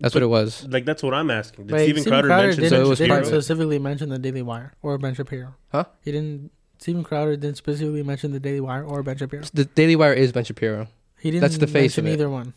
That's 0.00 0.14
what 0.14 0.22
it 0.22 0.26
was. 0.28 0.66
Like 0.68 0.84
that's 0.84 1.02
what 1.02 1.14
I'm 1.14 1.30
asking. 1.30 1.66
Did 1.66 1.74
Wait, 1.74 1.84
Steven 1.84 2.02
Steven 2.02 2.12
Crowder, 2.12 2.28
Crowder 2.28 2.46
mention 2.48 2.62
didn't, 2.64 2.78
So 2.78 2.84
it 2.84 2.88
was 2.88 2.98
didn't 2.98 3.24
specifically 3.26 3.78
mention 3.78 4.08
the 4.08 4.18
Daily 4.18 4.42
Wire 4.42 4.72
or 4.82 4.98
Ben 4.98 5.14
Shapiro. 5.14 5.54
Huh? 5.72 5.84
He 6.02 6.12
didn't. 6.12 6.50
Steven 6.78 7.04
Crowder 7.04 7.36
didn't 7.36 7.56
specifically 7.58 8.02
mention 8.02 8.32
the 8.32 8.40
Daily 8.40 8.60
Wire 8.60 8.82
or 8.84 9.02
Ben 9.02 9.16
Shapiro. 9.18 9.44
The 9.52 9.66
Daily 9.66 9.96
Wire 9.96 10.14
is 10.14 10.32
Ben 10.32 10.44
Shapiro. 10.44 10.88
He 11.18 11.30
didn't 11.30 11.42
That's 11.42 11.58
the 11.58 11.66
face 11.66 11.96
mention 11.98 12.06
of 12.06 12.10
it. 12.10 12.12
either 12.14 12.30
one. 12.30 12.54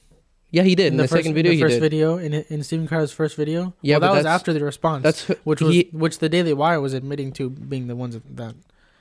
Yeah, 0.51 0.61
he 0.63 0.75
did 0.75 0.93
in, 0.93 0.97
the, 0.97 1.03
first, 1.03 1.13
second 1.13 1.33
video. 1.33 1.49
the 1.51 1.55
he 1.55 1.61
first 1.61 1.73
did. 1.75 1.81
video 1.81 2.17
in 2.17 2.33
in 2.33 2.63
Steven 2.63 2.87
Crowder's 2.87 3.11
first 3.11 3.35
video. 3.35 3.73
Yeah, 3.81 3.95
well, 3.95 4.01
but 4.01 4.07
that 4.13 4.17
was 4.19 4.25
after 4.27 4.53
the 4.53 4.63
response. 4.63 5.03
That's 5.03 5.23
which 5.43 5.61
was 5.61 5.73
he, 5.73 5.89
which 5.91 6.19
the 6.19 6.29
Daily 6.29 6.53
Wire 6.53 6.79
was 6.79 6.93
admitting 6.93 7.31
to 7.33 7.49
being 7.49 7.87
the 7.87 7.95
ones 7.95 8.13
that. 8.13 8.35
that 8.37 8.55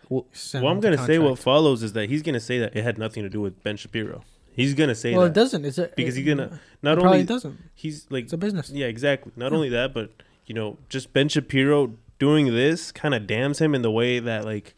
Well, 0.09 0.27
sent 0.33 0.65
Well, 0.65 0.73
I'm 0.73 0.81
gonna 0.81 0.99
say 1.07 1.19
what 1.19 1.39
follows 1.39 1.83
is 1.83 1.93
that 1.93 2.09
he's 2.09 2.23
gonna 2.23 2.41
say 2.41 2.59
that 2.59 2.75
it 2.75 2.83
had 2.83 2.99
nothing 2.99 3.23
to 3.23 3.29
do 3.29 3.41
with 3.41 3.63
Ben 3.63 3.77
Shapiro. 3.77 4.25
He's 4.55 4.75
gonna 4.75 4.95
say 4.95 5.11
that. 5.13 5.17
Well, 5.17 5.27
it 5.27 5.33
doesn't. 5.33 5.65
It's 5.65 5.79
a, 5.79 5.91
because 5.97 6.17
it, 6.17 6.21
he's 6.21 6.29
gonna 6.35 6.45
it 6.45 6.53
not 6.83 6.99
probably 6.99 7.19
only 7.21 7.25
doesn't. 7.25 7.59
he's 7.75 8.07
like 8.11 8.25
It's 8.25 8.33
a 8.33 8.37
business. 8.39 8.71
yeah 8.71 8.87
exactly. 8.87 9.33
Not 9.37 9.53
Yeah. 9.53 9.57
only 9.57 9.69
that, 9.71 9.93
but 9.95 10.11
you 10.47 10.55
know, 10.55 10.79
just 10.89 11.13
Ben 11.13 11.29
Shapiro 11.29 11.95
doing 12.19 12.47
this 12.53 12.93
kind 12.93 13.15
of 13.15 13.27
damns 13.27 13.59
him 13.61 13.75
in 13.75 13.83
the 13.83 13.91
way 13.91 14.19
that 14.19 14.45
like, 14.45 14.75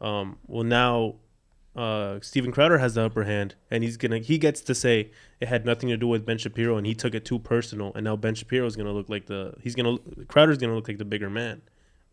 um, 0.00 0.38
well 0.46 0.64
now, 0.64 1.16
uh, 1.76 2.18
Steven 2.22 2.50
Crowder 2.50 2.78
has 2.78 2.94
the 2.94 3.02
upper 3.04 3.24
hand, 3.24 3.54
and 3.70 3.84
he's 3.84 3.96
gonna 3.96 4.18
he 4.18 4.38
gets 4.38 4.60
to 4.62 4.74
say 4.74 5.10
it 5.40 5.48
had 5.48 5.64
nothing 5.64 5.88
to 5.90 5.96
do 5.96 6.08
with 6.08 6.24
Ben 6.26 6.38
Shapiro, 6.38 6.76
and 6.76 6.86
he 6.86 6.94
took 6.94 7.14
it 7.14 7.24
too 7.24 7.38
personal, 7.38 7.92
and 7.94 8.04
now 8.04 8.16
Ben 8.16 8.34
Shapiro 8.34 8.66
is 8.66 8.74
gonna 8.76 8.92
look 8.92 9.08
like 9.08 9.26
the 9.26 9.54
he's 9.62 9.74
gonna 9.74 9.98
Crowder's 10.28 10.58
gonna 10.58 10.74
look 10.74 10.88
like 10.88 10.98
the 10.98 11.04
bigger 11.04 11.30
man, 11.30 11.62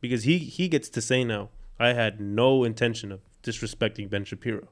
because 0.01 0.23
he 0.23 0.37
he 0.37 0.67
gets 0.67 0.89
to 0.89 1.01
say 1.01 1.23
now 1.23 1.49
I 1.79 1.93
had 1.93 2.19
no 2.21 2.63
intention 2.63 3.11
of 3.11 3.21
disrespecting 3.43 4.09
Ben 4.09 4.23
Shapiro. 4.25 4.67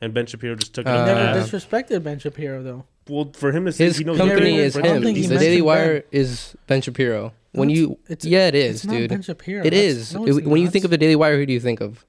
And 0.00 0.14
Ben 0.14 0.26
Shapiro 0.26 0.54
just 0.54 0.74
took 0.74 0.86
it. 0.86 0.90
Uh, 0.90 0.98
on 1.00 1.06
Never 1.06 1.38
disrespected 1.40 2.02
Ben 2.02 2.18
Shapiro 2.18 2.62
though. 2.62 2.84
Well, 3.08 3.32
for 3.34 3.52
him 3.52 3.66
to 3.66 3.72
say 3.72 3.84
his 3.86 3.98
he 3.98 4.04
knows 4.04 4.18
company 4.18 4.56
is 4.56 4.76
about 4.76 4.84
I 4.84 4.88
don't 4.94 4.96
him. 4.98 5.02
The 5.14 5.20
mentioned 5.20 5.40
Daily 5.40 5.56
Ben. 5.56 5.64
Wire 5.64 6.04
is 6.12 6.56
Ben 6.66 6.80
Shapiro. 6.80 7.32
When 7.52 7.68
No, 7.68 7.74
you, 7.74 7.98
it's- 8.08 8.24
yeah, 8.24 8.46
it 8.46 8.54
It's 8.54 8.80
is, 8.80 8.86
not 8.86 8.92
dude. 8.96 9.10
Ben 9.10 9.22
Shapiro. 9.22 9.60
It 9.60 9.70
That's- 9.70 9.82
is. 9.84 10.14
no, 10.14 10.24
It- 10.26 10.36
it's 10.36 10.46
when 10.46 10.62
you 10.62 10.68
think 10.70 10.84
of 10.84 10.90
the 10.90 10.98
Daily 10.98 11.16
Wire, 11.16 11.36
who 11.36 11.44
do 11.46 11.52
you 11.52 11.60
think 11.60 11.80
of? 11.80 12.06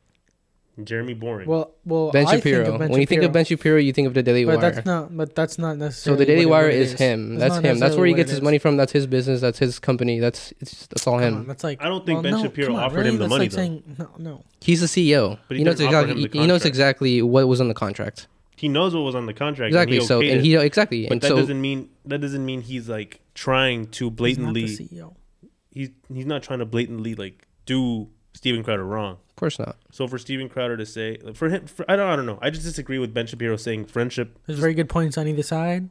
Jeremy 0.83 1.13
Boring. 1.13 1.47
well, 1.47 1.71
well, 1.85 2.11
Ben 2.11 2.25
I 2.25 2.31
think 2.31 2.43
Shapiro. 2.43 2.73
of 2.73 2.79
ben 2.79 2.89
when 2.89 3.01
you 3.01 3.05
think 3.05 3.23
of 3.23 3.31
Ben 3.31 3.45
Shapiro, 3.45 3.77
you 3.77 3.91
think 3.93 4.07
of 4.07 4.13
the 4.13 4.23
Daily 4.23 4.45
but 4.45 4.57
Wire. 4.57 4.61
But 4.61 4.75
that's 4.75 4.85
not. 4.85 5.15
But 5.17 5.35
that's 5.35 5.57
not 5.59 5.77
necessarily. 5.77 6.17
So 6.17 6.19
the 6.19 6.25
Daily 6.25 6.45
what 6.45 6.61
Wire 6.61 6.69
is, 6.69 6.91
it 6.91 6.93
is 6.95 6.99
him. 6.99 7.35
That's 7.35 7.55
not 7.55 7.65
him. 7.65 7.79
That's 7.79 7.95
where 7.95 8.05
he 8.07 8.13
gets 8.13 8.29
his 8.31 8.39
it 8.39 8.43
money 8.43 8.57
from. 8.57 8.77
That's 8.77 8.91
his 8.91 9.05
business. 9.05 9.41
That's 9.41 9.59
his 9.59 9.79
company. 9.79 10.19
That's 10.19 10.53
it's 10.59 10.87
that's 10.87 11.05
all 11.07 11.19
him. 11.19 11.35
on, 11.35 11.47
that's 11.47 11.63
like. 11.63 11.81
I 11.83 11.87
don't 11.89 12.05
think 12.05 12.17
well, 12.17 12.23
Ben 12.23 12.31
no, 12.33 12.43
Shapiro 12.43 12.67
come 12.67 12.75
on, 12.77 12.83
offered 12.83 12.95
really? 12.97 13.09
him 13.09 13.15
the 13.17 13.19
That's 13.25 13.29
money, 13.29 13.43
Like 13.45 13.51
though. 13.51 13.55
saying, 13.57 13.83
no, 13.99 14.09
no. 14.17 14.43
He's 14.61 14.79
the 14.81 14.87
CEO. 14.87 15.37
But 15.47 15.55
he 15.55 15.59
he 15.59 15.63
knows 15.65 15.79
exactly. 15.81 16.23
him 16.23 16.29
He 16.31 16.47
knows 16.47 16.65
exactly 16.65 17.21
what 17.21 17.47
was 17.47 17.59
on 17.61 17.67
the 17.67 17.73
contract. 17.73 18.27
he 18.55 18.67
knows 18.69 18.95
what 18.95 19.01
was 19.01 19.15
on 19.15 19.25
the 19.25 19.33
contract. 19.33 19.67
Exactly. 19.69 19.97
And 19.97 20.01
he 20.03 20.07
So 20.07 20.19
okayed 20.21 20.31
and 20.33 20.41
he 20.45 20.55
exactly. 20.55 21.03
but 21.03 21.11
And 21.13 21.21
that 21.21 21.27
so 21.27 21.35
doesn't 21.35 21.59
mean 21.61 21.89
that 22.05 22.21
doesn't 22.21 22.45
mean 22.45 22.61
he's 22.61 22.87
like 22.87 23.19
trying 23.35 23.87
to 23.87 24.05
He's 24.05 24.09
not 24.09 24.15
blatantly. 24.17 24.65
the 24.65 24.77
CEO. 24.87 25.15
He's 25.71 25.89
he's 26.13 26.25
not 26.25 26.43
trying 26.43 26.59
to 26.59 26.65
blatantly 26.65 27.15
like 27.15 27.47
do 27.65 28.09
Steven 28.33 28.63
Crowder 28.63 28.85
wrong. 28.85 29.17
of 29.29 29.35
course 29.35 29.59
not. 29.59 29.75
So 29.91 30.07
for 30.07 30.17
Steven 30.17 30.47
Crowder 30.49 30.77
to 30.77 30.85
say 30.85 31.17
for 31.33 31.49
him, 31.49 31.65
for, 31.67 31.85
I 31.89 31.95
don't 31.95 32.07
I 32.09 32.15
don't 32.15 32.25
know. 32.25 32.39
I 32.41 32.49
just 32.49 32.63
disagree 32.63 32.97
with 32.99 33.13
Ben 33.13 33.27
Shapiro 33.27 33.55
saying 33.57 33.85
friendship, 33.85 34.37
There's 34.47 34.59
very 34.59 34.73
good 34.73 34.89
points 34.89 35.17
on 35.17 35.27
either 35.27 35.43
side. 35.43 35.89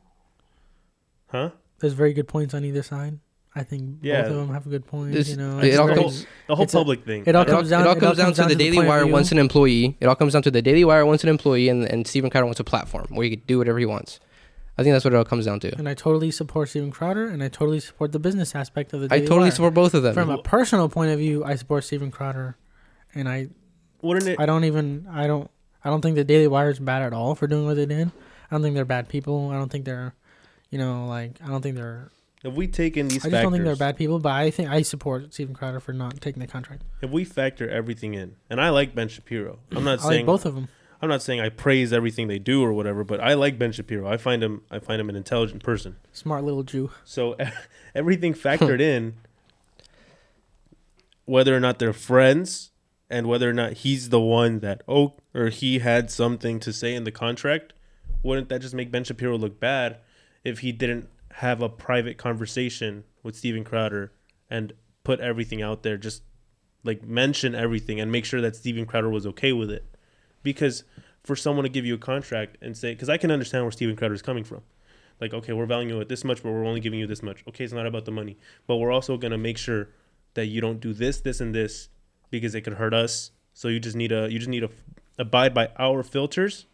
huh? 1.28 1.50
There's 1.80 1.92
very 1.94 2.12
good 2.12 2.28
points 2.28 2.54
on 2.54 2.64
either 2.64 2.82
side. 2.82 3.18
I 3.54 3.64
think 3.64 3.98
Yeah. 4.02 4.22
both 4.22 4.30
of 4.30 4.36
them 4.36 4.54
have 4.54 4.66
a 4.66 4.70
good 4.70 4.86
points. 4.86 5.14
This- 5.16 5.28
you 5.30 5.36
know, 5.36 5.58
it 5.58 5.76
all 5.76 5.88
the 5.88 5.94
whole, 5.94 6.02
comes- 6.04 6.26
the 6.46 6.54
whole 6.56 6.64
it's 6.64 6.74
a- 6.74 6.76
public 6.76 7.04
thing. 7.04 7.24
it 7.26 7.34
all 7.34 7.42
It 7.42 7.48
all, 7.50 7.56
comes 7.56 7.68
it 7.68 7.70
down. 7.72 7.86
all 7.86 7.96
comes 7.96 8.16
down 8.18 8.32
to 8.34 8.44
the 8.44 8.54
Daily 8.54 8.78
Wire 8.78 9.06
wants 9.06 9.32
an 9.32 9.38
employee. 9.38 9.96
It 10.00 10.06
all 10.06 10.14
comes 10.14 10.34
down 10.34 10.42
to 10.42 10.50
the 10.52 10.62
Daily 10.62 10.84
Wire 10.84 11.04
wants 11.04 11.24
an 11.24 11.30
employee, 11.30 11.68
and 11.68 11.84
and 11.84 12.06
Steven 12.06 12.30
Crowder 12.30 12.46
wants 12.46 12.60
a 12.60 12.64
platform 12.64 13.06
where 13.10 13.24
he 13.24 13.30
could 13.30 13.46
do 13.46 13.58
whatever 13.58 13.78
he 13.80 13.86
wants. 13.86 14.20
I 14.80 14.82
think 14.82 14.94
that's 14.94 15.04
what 15.04 15.12
it 15.12 15.16
all 15.16 15.24
comes 15.24 15.44
down 15.44 15.60
to. 15.60 15.76
And 15.76 15.86
I 15.86 15.92
totally 15.92 16.30
support 16.30 16.70
Steven 16.70 16.90
Crowder, 16.90 17.28
and 17.28 17.42
I 17.42 17.48
totally 17.48 17.80
support 17.80 18.12
the 18.12 18.18
business 18.18 18.54
aspect 18.54 18.94
of 18.94 19.02
the. 19.02 19.14
I 19.14 19.20
totally 19.20 19.50
support 19.50 19.74
both 19.74 19.92
of 19.92 20.02
them. 20.02 20.14
From 20.14 20.30
a 20.30 20.42
personal 20.42 20.88
point 20.88 21.10
of 21.10 21.18
view, 21.18 21.44
I 21.44 21.56
support 21.56 21.84
Steven 21.84 22.10
Crowder, 22.10 22.56
and 23.14 23.28
I 23.28 23.48
Wouldn't 24.00 24.26
it? 24.26 24.40
I 24.40 24.46
don't 24.46 24.64
even 24.64 25.06
I 25.12 25.26
don't 25.26 25.50
I 25.84 25.90
don't 25.90 26.00
think 26.00 26.16
the 26.16 26.24
Daily 26.24 26.46
Wire 26.46 26.70
is 26.70 26.78
bad 26.78 27.02
at 27.02 27.12
all 27.12 27.34
for 27.34 27.46
doing 27.46 27.66
what 27.66 27.76
they 27.76 27.84
did. 27.84 28.08
I 28.08 28.54
don't 28.54 28.62
think 28.62 28.74
they're 28.74 28.86
bad 28.86 29.08
people. 29.08 29.50
I 29.50 29.54
don't 29.56 29.70
think 29.70 29.84
they're, 29.84 30.14
you 30.70 30.78
know, 30.78 31.06
like 31.06 31.38
I 31.44 31.48
don't 31.48 31.60
think 31.60 31.76
they're. 31.76 32.10
If 32.42 32.54
we 32.54 32.66
take 32.66 32.96
in 32.96 33.08
these 33.08 33.18
I 33.18 33.28
just 33.28 33.32
factors, 33.32 33.42
don't 33.42 33.52
think 33.52 33.64
they're 33.64 33.76
bad 33.76 33.98
people. 33.98 34.18
But 34.18 34.32
I 34.32 34.50
think 34.50 34.70
I 34.70 34.80
support 34.80 35.34
Steven 35.34 35.54
Crowder 35.54 35.78
for 35.78 35.92
not 35.92 36.22
taking 36.22 36.40
the 36.40 36.46
contract. 36.46 36.84
if 37.02 37.10
we 37.10 37.24
factor 37.24 37.68
everything 37.68 38.14
in, 38.14 38.36
and 38.48 38.62
I 38.62 38.70
like 38.70 38.94
Ben 38.94 39.08
Shapiro. 39.08 39.58
I'm 39.72 39.84
not 39.84 39.98
I 40.00 40.08
saying 40.08 40.20
like 40.20 40.26
both 40.26 40.46
of 40.46 40.54
them. 40.54 40.68
I'm 41.02 41.08
not 41.08 41.22
saying 41.22 41.40
I 41.40 41.48
praise 41.48 41.92
everything 41.92 42.28
they 42.28 42.38
do 42.38 42.62
or 42.62 42.72
whatever, 42.72 43.04
but 43.04 43.20
I 43.20 43.34
like 43.34 43.58
Ben 43.58 43.72
Shapiro. 43.72 44.06
I 44.06 44.16
find 44.16 44.42
him 44.42 44.62
I 44.70 44.78
find 44.78 45.00
him 45.00 45.08
an 45.08 45.16
intelligent 45.16 45.62
person. 45.62 45.96
Smart 46.12 46.44
little 46.44 46.62
Jew. 46.62 46.90
So 47.04 47.36
everything 47.94 48.34
factored 48.34 48.80
in, 48.80 49.14
whether 51.24 51.56
or 51.56 51.60
not 51.60 51.78
they're 51.78 51.92
friends, 51.92 52.70
and 53.10 53.26
whether 53.26 53.50
or 53.50 53.52
not 53.52 53.72
he's 53.74 54.10
the 54.10 54.20
one 54.20 54.60
that 54.60 54.82
oh 54.86 55.14
or 55.34 55.48
he 55.48 55.80
had 55.80 56.10
something 56.10 56.60
to 56.60 56.72
say 56.72 56.94
in 56.94 57.04
the 57.04 57.10
contract, 57.10 57.72
wouldn't 58.22 58.48
that 58.48 58.60
just 58.60 58.74
make 58.74 58.90
Ben 58.90 59.04
Shapiro 59.04 59.36
look 59.36 59.58
bad 59.58 59.98
if 60.44 60.60
he 60.60 60.72
didn't 60.72 61.08
have 61.34 61.60
a 61.60 61.68
private 61.68 62.18
conversation 62.18 63.04
with 63.22 63.36
Steven 63.36 63.64
Crowder 63.64 64.12
and 64.48 64.72
put 65.04 65.20
everything 65.20 65.62
out 65.62 65.82
there, 65.82 65.96
just 65.96 66.22
like 66.84 67.02
mention 67.02 67.54
everything 67.54 68.00
and 68.00 68.10
make 68.10 68.24
sure 68.24 68.40
that 68.40 68.56
Steven 68.56 68.86
Crowder 68.86 69.10
was 69.10 69.26
okay 69.26 69.52
with 69.52 69.70
it? 69.70 69.84
Because 70.42 70.84
for 71.24 71.36
someone 71.36 71.64
to 71.64 71.68
give 71.68 71.84
you 71.84 71.94
a 71.94 71.98
contract 71.98 72.56
and 72.62 72.76
say, 72.76 72.92
because 72.94 73.08
I 73.08 73.16
can 73.16 73.30
understand 73.30 73.64
where 73.64 73.72
Steven 73.72 73.96
Crowder 73.96 74.14
is 74.14 74.22
coming 74.22 74.44
from 74.44 74.62
like 75.20 75.34
okay 75.34 75.52
we're 75.52 75.66
valuing 75.66 76.00
it 76.00 76.08
this 76.08 76.24
much 76.24 76.42
but 76.42 76.50
we're 76.50 76.64
only 76.64 76.80
giving 76.80 76.98
you 76.98 77.06
this 77.06 77.22
much 77.22 77.44
okay 77.46 77.62
it's 77.64 77.72
not 77.74 77.86
about 77.86 78.06
the 78.06 78.10
money 78.10 78.38
but 78.66 78.76
we're 78.76 78.90
also 78.90 79.16
going 79.18 79.30
to 79.32 79.36
make 79.38 79.58
sure 79.58 79.90
that 80.34 80.46
you 80.46 80.60
don't 80.62 80.80
do 80.80 80.92
this 80.94 81.20
this 81.20 81.40
and 81.40 81.54
this 81.54 81.90
because 82.30 82.54
it 82.54 82.62
could 82.62 82.72
hurt 82.74 82.94
us 82.94 83.30
so 83.52 83.68
you 83.68 83.78
just 83.78 83.94
need 83.96 84.08
to 84.08 84.30
you 84.32 84.38
just 84.38 84.48
need 84.48 84.60
to 84.60 84.70
abide 85.18 85.52
by 85.52 85.68
our 85.78 86.02
filters 86.02 86.64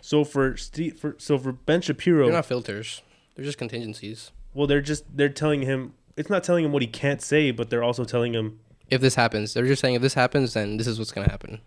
so 0.00 0.24
for 0.24 0.56
Steve 0.56 0.98
for 0.98 1.14
so 1.18 1.38
for 1.38 1.52
Ben 1.52 1.80
Shapiro 1.80 2.24
They're 2.24 2.34
not 2.34 2.46
filters. 2.46 3.02
They're 3.36 3.44
just 3.44 3.58
contingencies. 3.58 4.32
well 4.54 4.66
they're 4.66 4.80
just 4.80 5.04
they're 5.16 5.28
telling 5.28 5.62
him 5.62 5.94
it's 6.16 6.30
not 6.30 6.42
telling 6.42 6.64
him 6.64 6.72
what 6.72 6.82
he 6.82 6.88
can't 6.88 7.22
say 7.22 7.52
but 7.52 7.70
they're 7.70 7.84
also 7.84 8.04
telling 8.04 8.34
him 8.34 8.58
If 8.90 9.00
this 9.00 9.14
happens, 9.14 9.54
they're 9.54 9.66
just 9.66 9.80
saying 9.80 9.94
if 9.94 10.02
this 10.02 10.14
happens, 10.14 10.54
then 10.54 10.78
this 10.78 10.88
is 10.88 10.98
what's 10.98 11.12
gonna 11.12 11.30
happen. 11.30 11.60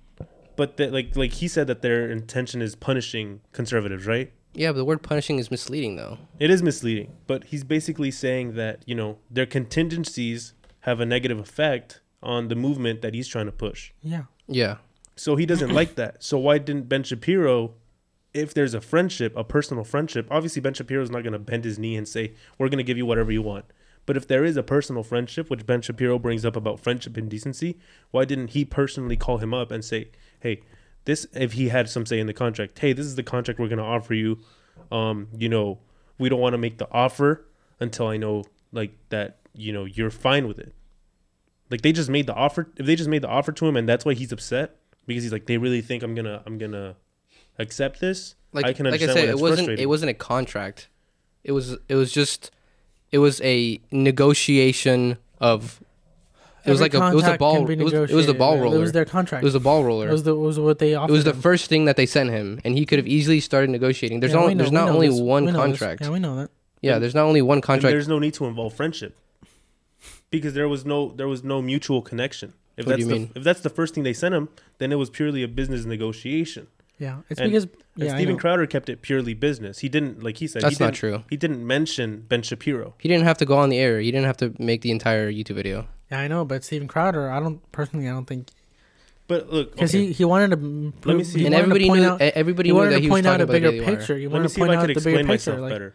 But 0.55 0.77
that 0.77 0.91
like 0.91 1.15
like 1.15 1.33
he 1.33 1.47
said 1.47 1.67
that 1.67 1.81
their 1.81 2.09
intention 2.09 2.61
is 2.61 2.75
punishing 2.75 3.41
conservatives 3.51 4.05
right 4.05 4.31
Yeah, 4.53 4.71
but 4.71 4.79
the 4.79 4.85
word 4.85 5.01
punishing 5.01 5.39
is 5.39 5.49
misleading 5.49 5.95
though. 5.95 6.17
It 6.39 6.49
is 6.49 6.61
misleading, 6.61 7.13
but 7.27 7.45
he's 7.45 7.63
basically 7.63 8.11
saying 8.11 8.55
that, 8.55 8.83
you 8.85 8.95
know, 8.95 9.17
their 9.29 9.45
contingencies 9.45 10.53
have 10.81 10.99
a 10.99 11.05
negative 11.05 11.39
effect 11.39 12.01
on 12.21 12.49
the 12.49 12.55
movement 12.55 13.01
that 13.01 13.13
he's 13.13 13.27
trying 13.27 13.45
to 13.45 13.51
push. 13.51 13.93
Yeah. 14.01 14.23
Yeah. 14.47 14.77
So 15.15 15.35
he 15.35 15.45
doesn't 15.45 15.73
like 15.73 15.95
that. 15.95 16.23
So 16.23 16.37
why 16.37 16.57
didn't 16.57 16.89
Ben 16.89 17.03
Shapiro, 17.03 17.75
if 18.33 18.53
there's 18.53 18.73
a 18.73 18.81
friendship, 18.81 19.33
a 19.37 19.43
personal 19.43 19.83
friendship, 19.83 20.27
obviously 20.29 20.61
Ben 20.61 20.73
Shapiro's 20.73 21.11
not 21.11 21.23
going 21.23 21.33
to 21.33 21.39
bend 21.39 21.63
his 21.63 21.79
knee 21.79 21.95
and 21.95 22.07
say, 22.07 22.33
we're 22.57 22.69
going 22.69 22.77
to 22.77 22.83
give 22.83 22.97
you 22.97 23.05
whatever 23.05 23.31
you 23.31 23.41
want. 23.41 23.65
But 24.05 24.17
if 24.17 24.27
there 24.27 24.43
is 24.43 24.57
a 24.57 24.63
personal 24.63 25.03
friendship, 25.03 25.49
which 25.49 25.65
Ben 25.65 25.81
Shapiro 25.81 26.17
brings 26.17 26.43
up 26.43 26.55
about 26.55 26.79
friendship 26.79 27.15
and 27.17 27.29
decency, 27.29 27.77
why 28.09 28.25
didn't 28.25 28.49
he 28.49 28.65
personally 28.65 29.15
call 29.15 29.37
him 29.37 29.53
up 29.53 29.71
and 29.71 29.85
say, 29.85 30.09
hey, 30.41 30.61
this, 31.05 31.25
if 31.33 31.53
he 31.53 31.69
had 31.69 31.89
some 31.89 32.05
say 32.05 32.19
in 32.19 32.27
the 32.27 32.33
contract, 32.33 32.77
hey, 32.79 32.93
this 32.93 33.05
is 33.05 33.15
the 33.15 33.23
contract 33.23 33.59
we're 33.59 33.67
going 33.67 33.79
to 33.79 33.83
offer 33.83 34.13
you. 34.13 34.39
Um, 34.91 35.27
you 35.37 35.49
know, 35.49 35.79
we 36.17 36.29
don't 36.29 36.39
want 36.39 36.53
to 36.53 36.57
make 36.57 36.77
the 36.77 36.87
offer 36.91 37.45
until 37.79 38.07
I 38.07 38.17
know, 38.17 38.43
like, 38.71 38.91
that, 39.09 39.39
you 39.53 39.73
know, 39.73 39.85
you're 39.85 40.11
fine 40.11 40.47
with 40.47 40.59
it. 40.59 40.73
Like 41.71 41.81
they 41.81 41.93
just 41.93 42.09
made 42.09 42.27
the 42.27 42.33
offer. 42.33 42.67
If 42.75 42.85
they 42.85 42.97
just 42.97 43.09
made 43.09 43.21
the 43.21 43.29
offer 43.29 43.53
to 43.53 43.65
him, 43.65 43.77
and 43.77 43.87
that's 43.87 44.03
why 44.03 44.13
he's 44.13 44.33
upset 44.33 44.75
because 45.07 45.23
he's 45.23 45.31
like, 45.31 45.45
they 45.45 45.57
really 45.57 45.81
think 45.81 46.03
I'm 46.03 46.13
gonna, 46.13 46.43
I'm 46.45 46.57
gonna 46.57 46.97
accept 47.57 48.01
this. 48.01 48.35
Like 48.51 48.65
I 48.65 48.73
can 48.73 48.85
like 48.85 49.01
I 49.01 49.05
understand 49.05 49.17
said, 49.17 49.35
why 49.35 49.39
it 49.39 49.41
wasn't 49.41 49.79
it 49.79 49.85
wasn't 49.85 50.09
a 50.09 50.13
contract. 50.13 50.89
It 51.45 51.53
was 51.53 51.77
it 51.87 51.95
was 51.95 52.11
just 52.11 52.51
it 53.11 53.19
was 53.19 53.39
a 53.41 53.79
negotiation 53.91 55.17
of 55.39 55.81
it 56.65 56.69
was 56.71 56.81
like 56.81 56.93
a 56.93 56.97
it 57.11 57.15
was 57.15 57.23
a 57.25 57.37
ball 57.37 57.69
it 57.69 57.77
was, 57.79 57.93
it 57.93 58.11
was 58.13 58.25
the 58.27 58.33
ball 58.33 58.57
roller. 58.59 58.75
It 58.77 58.79
was 58.79 58.91
their 58.91 59.05
contract. 59.05 59.43
It 59.43 59.45
was 59.45 59.53
the 59.53 59.59
ball 59.59 59.83
roller. 59.83 60.07
It 60.09 60.11
was 60.11 60.23
the 60.23 60.35
it 60.35 60.39
was 60.39 60.59
what 60.59 60.79
they 60.79 60.93
offered. 60.95 61.11
It 61.11 61.13
was 61.13 61.23
the 61.23 61.31
them. 61.33 61.41
first 61.41 61.67
thing 61.69 61.85
that 61.85 61.95
they 61.97 62.05
sent 62.05 62.29
him, 62.29 62.59
and 62.63 62.77
he 62.77 62.85
could 62.85 62.99
have 62.99 63.07
easily 63.07 63.39
started 63.39 63.69
negotiating. 63.69 64.19
There's 64.19 64.33
Yeah, 64.33 64.39
not 64.39 64.47
we 64.47 64.53
know- 64.53 64.57
there's 64.59 64.71
not 64.71 64.89
only 64.89 65.07
this. 65.09 65.19
one 65.19 65.45
We 65.45 65.51
know 65.51 65.67
this. 65.67 65.79
contract. 65.79 66.01
Yeah, 66.01 66.09
we 66.09 66.19
know 66.19 66.35
that. 66.37 66.49
Yeah, 66.81 66.99
there's 66.99 67.13
not 67.15 67.25
only 67.25 67.41
one 67.41 67.57
And 67.57 67.63
contract. 67.63 67.91
there's 67.93 68.07
no 68.07 68.19
need 68.19 68.33
to 68.35 68.45
involve 68.45 68.73
friendship 68.73 69.15
because 70.29 70.53
there 70.53 70.67
was 70.69 70.85
no 70.85 71.11
there 71.11 71.27
was 71.27 71.43
no 71.43 71.61
mutual 71.61 72.01
connection. 72.01 72.53
If 72.77 72.85
What 72.85 72.97
do 72.97 72.97
that's 72.97 72.99
you 73.01 73.07
the, 73.07 73.13
mean? 73.13 73.31
if 73.35 73.43
that's 73.43 73.61
the 73.61 73.69
first 73.69 73.93
thing 73.93 74.03
they 74.03 74.13
sent 74.13 74.33
him, 74.33 74.49
then 74.77 74.91
it 74.91 74.95
was 74.95 75.09
purely 75.09 75.43
a 75.43 75.47
business 75.47 75.85
negotiation. 75.85 76.67
Yeah, 76.97 77.17
it's 77.29 77.39
And- 77.39 77.49
because 77.51 77.63
And 77.65 78.05
yeah, 78.05 78.13
I 78.13 78.17
Steven. 78.17 78.37
Crowder 78.37 78.65
kept 78.67 78.87
it 78.89 79.01
purely 79.01 79.33
business. 79.33 79.79
He 79.79 79.89
didn't 79.89 80.23
like 80.23 80.37
he 80.37 80.47
said. 80.47 80.61
That's 80.61 80.77
he 80.77 80.83
didn't- 80.85 80.95
true. 80.95 81.23
He 81.29 81.35
didn't 81.35 81.65
mention 81.67 82.25
Ben 82.29 82.41
Shapiro. 82.41 82.93
He 82.99 83.09
didn't 83.09 83.25
have 83.25 83.37
to 83.39 83.45
go 83.45 83.57
on 83.57 83.69
the 83.69 83.77
air. 83.79 83.99
He 83.99 84.11
didn't 84.11 84.25
have 84.27 84.37
to 84.37 84.53
make 84.59 84.81
the 84.81 84.91
entire 84.91 85.31
YouTube 85.31 85.55
video. 85.55 85.87
Yeah, 86.11 86.19
I 86.19 86.27
know, 86.27 86.45
but 86.45 86.63
Steven 86.63 86.87
Crowder, 86.87 87.31
I 87.31 87.39
don't 87.39 87.59
personally, 87.71 88.07
I 88.07 88.11
don't 88.11 88.25
think 88.25 88.49
But 89.27 89.51
look, 89.51 89.71
because 89.71 89.95
okay. 89.95 90.07
he 90.07 90.11
he 90.13 90.25
wanted 90.25 90.51
to. 90.59 90.93
Let 91.05 91.17
me 91.17 91.23
see. 91.23 91.45
And 91.45 91.55
everybody 91.55 91.89
knew 91.89 92.03
out- 92.05 92.21
everybody 92.21 92.69
he 92.69 92.73
knew 92.73 92.77
wanted 92.79 92.91
that 92.91 92.95
to 92.97 93.01
he 93.01 93.07
was 93.09 93.15
point 93.15 93.27
out 93.27 93.41
a 93.41 93.47
bigger 93.47 93.71
picture. 93.71 94.17
Let 94.19 94.31
wanted 94.31 94.43
me 94.43 94.47
to 94.47 94.49
see 94.53 94.61
if 94.61 94.67
point 94.67 94.71
I 94.71 94.75
out 94.75 94.81
the 94.81 94.87
bigger 94.87 94.99
explain 94.99 95.15
picture. 95.17 95.27
myself 95.27 95.59
Like, 95.61 95.71
better. 95.71 95.93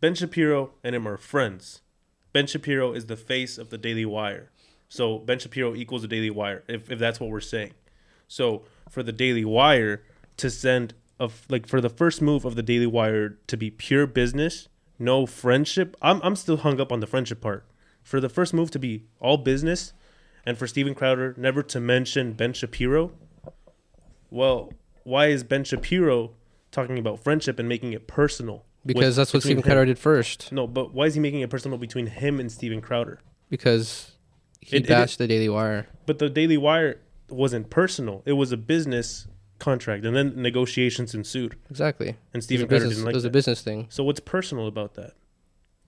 Ben 0.00 0.14
Shapiro 0.14 0.70
and 0.84 0.94
him 0.94 1.08
are 1.08 1.16
friends. 1.16 1.80
Ben 2.32 2.46
Shapiro 2.46 2.92
is 2.92 3.06
the 3.06 3.16
face 3.16 3.58
of 3.58 3.70
the 3.70 3.78
Daily 3.78 4.04
Wire. 4.04 4.50
So 4.88 5.18
Ben 5.18 5.38
Shapiro 5.38 5.74
equals 5.74 6.02
the 6.02 6.08
Daily 6.08 6.30
Wire, 6.30 6.62
if, 6.68 6.90
if 6.90 6.98
that's 6.98 7.18
what 7.18 7.30
we're 7.30 7.40
saying. 7.40 7.72
So 8.28 8.62
for 8.90 9.02
the 9.02 9.10
Daily 9.12 9.44
Wire 9.44 10.02
to 10.36 10.50
send 10.50 10.94
of 11.18 11.46
like 11.48 11.66
for 11.66 11.80
the 11.80 11.88
first 11.88 12.20
move 12.22 12.44
of 12.44 12.54
the 12.54 12.62
Daily 12.62 12.86
Wire 12.86 13.38
to 13.46 13.56
be 13.56 13.70
pure 13.70 14.06
business, 14.06 14.68
no 14.98 15.26
friendship. 15.26 15.96
I'm 16.02 16.20
I'm 16.22 16.36
still 16.36 16.58
hung 16.58 16.78
up 16.80 16.92
on 16.92 17.00
the 17.00 17.06
friendship 17.06 17.40
part. 17.40 17.64
For 18.06 18.20
the 18.20 18.28
first 18.28 18.54
move 18.54 18.70
to 18.70 18.78
be 18.78 19.02
all 19.18 19.36
business, 19.36 19.92
and 20.44 20.56
for 20.56 20.68
Steven 20.68 20.94
Crowder 20.94 21.34
never 21.36 21.60
to 21.64 21.80
mention 21.80 22.34
Ben 22.34 22.52
Shapiro. 22.52 23.10
Well, 24.30 24.72
why 25.02 25.26
is 25.26 25.42
Ben 25.42 25.64
Shapiro 25.64 26.30
talking 26.70 27.00
about 27.00 27.18
friendship 27.18 27.58
and 27.58 27.68
making 27.68 27.94
it 27.94 28.06
personal? 28.06 28.64
Because 28.86 29.06
with- 29.08 29.16
that's 29.16 29.34
what 29.34 29.42
Steven 29.42 29.56
him- 29.58 29.64
Crowder 29.64 29.86
did 29.86 29.98
first. 29.98 30.52
No, 30.52 30.68
but 30.68 30.94
why 30.94 31.06
is 31.06 31.14
he 31.14 31.20
making 31.20 31.40
it 31.40 31.50
personal 31.50 31.78
between 31.78 32.06
him 32.06 32.38
and 32.38 32.52
Steven 32.52 32.80
Crowder? 32.80 33.18
Because 33.50 34.12
he 34.60 34.76
It- 34.76 34.84
it- 34.84 34.88
bashed 34.88 35.18
the 35.18 35.26
Daily 35.26 35.48
Wire. 35.48 35.88
But 36.06 36.20
the 36.20 36.30
Daily 36.30 36.56
Wire 36.56 37.00
wasn't 37.28 37.70
personal; 37.70 38.22
it 38.24 38.34
was 38.34 38.52
a 38.52 38.56
business 38.56 39.26
contract, 39.58 40.04
and 40.04 40.14
then 40.14 40.40
negotiations 40.40 41.12
ensued. 41.12 41.56
Exactly. 41.68 42.10
And 42.32 42.40
It 42.40 42.42
Steven 42.44 42.68
Crowder 42.68 42.84
business, 42.84 42.98
didn't 42.98 43.06
like 43.06 43.14
it 43.14 43.16
was 43.16 43.24
a 43.24 43.30
business 43.30 43.62
thing. 43.62 43.86
So 43.88 44.04
what's 44.04 44.20
personal 44.20 44.68
about 44.68 44.94
that? 44.94 45.14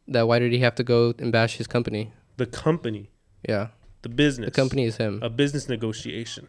That 0.08 0.26
why 0.26 0.38
did 0.38 0.52
he 0.52 0.58
have 0.60 0.74
to 0.76 0.84
go 0.84 1.14
and 1.18 1.30
bash 1.30 1.56
his 1.56 1.66
company? 1.66 2.12
The 2.38 2.46
company, 2.46 3.10
Yeah, 3.48 3.68
the 4.02 4.08
business, 4.08 4.46
the 4.46 4.50
company 4.52 4.84
is 4.84 4.96
him. 4.96 5.20
a 5.22 5.28
business 5.30 5.68
negotiation. 5.68 6.48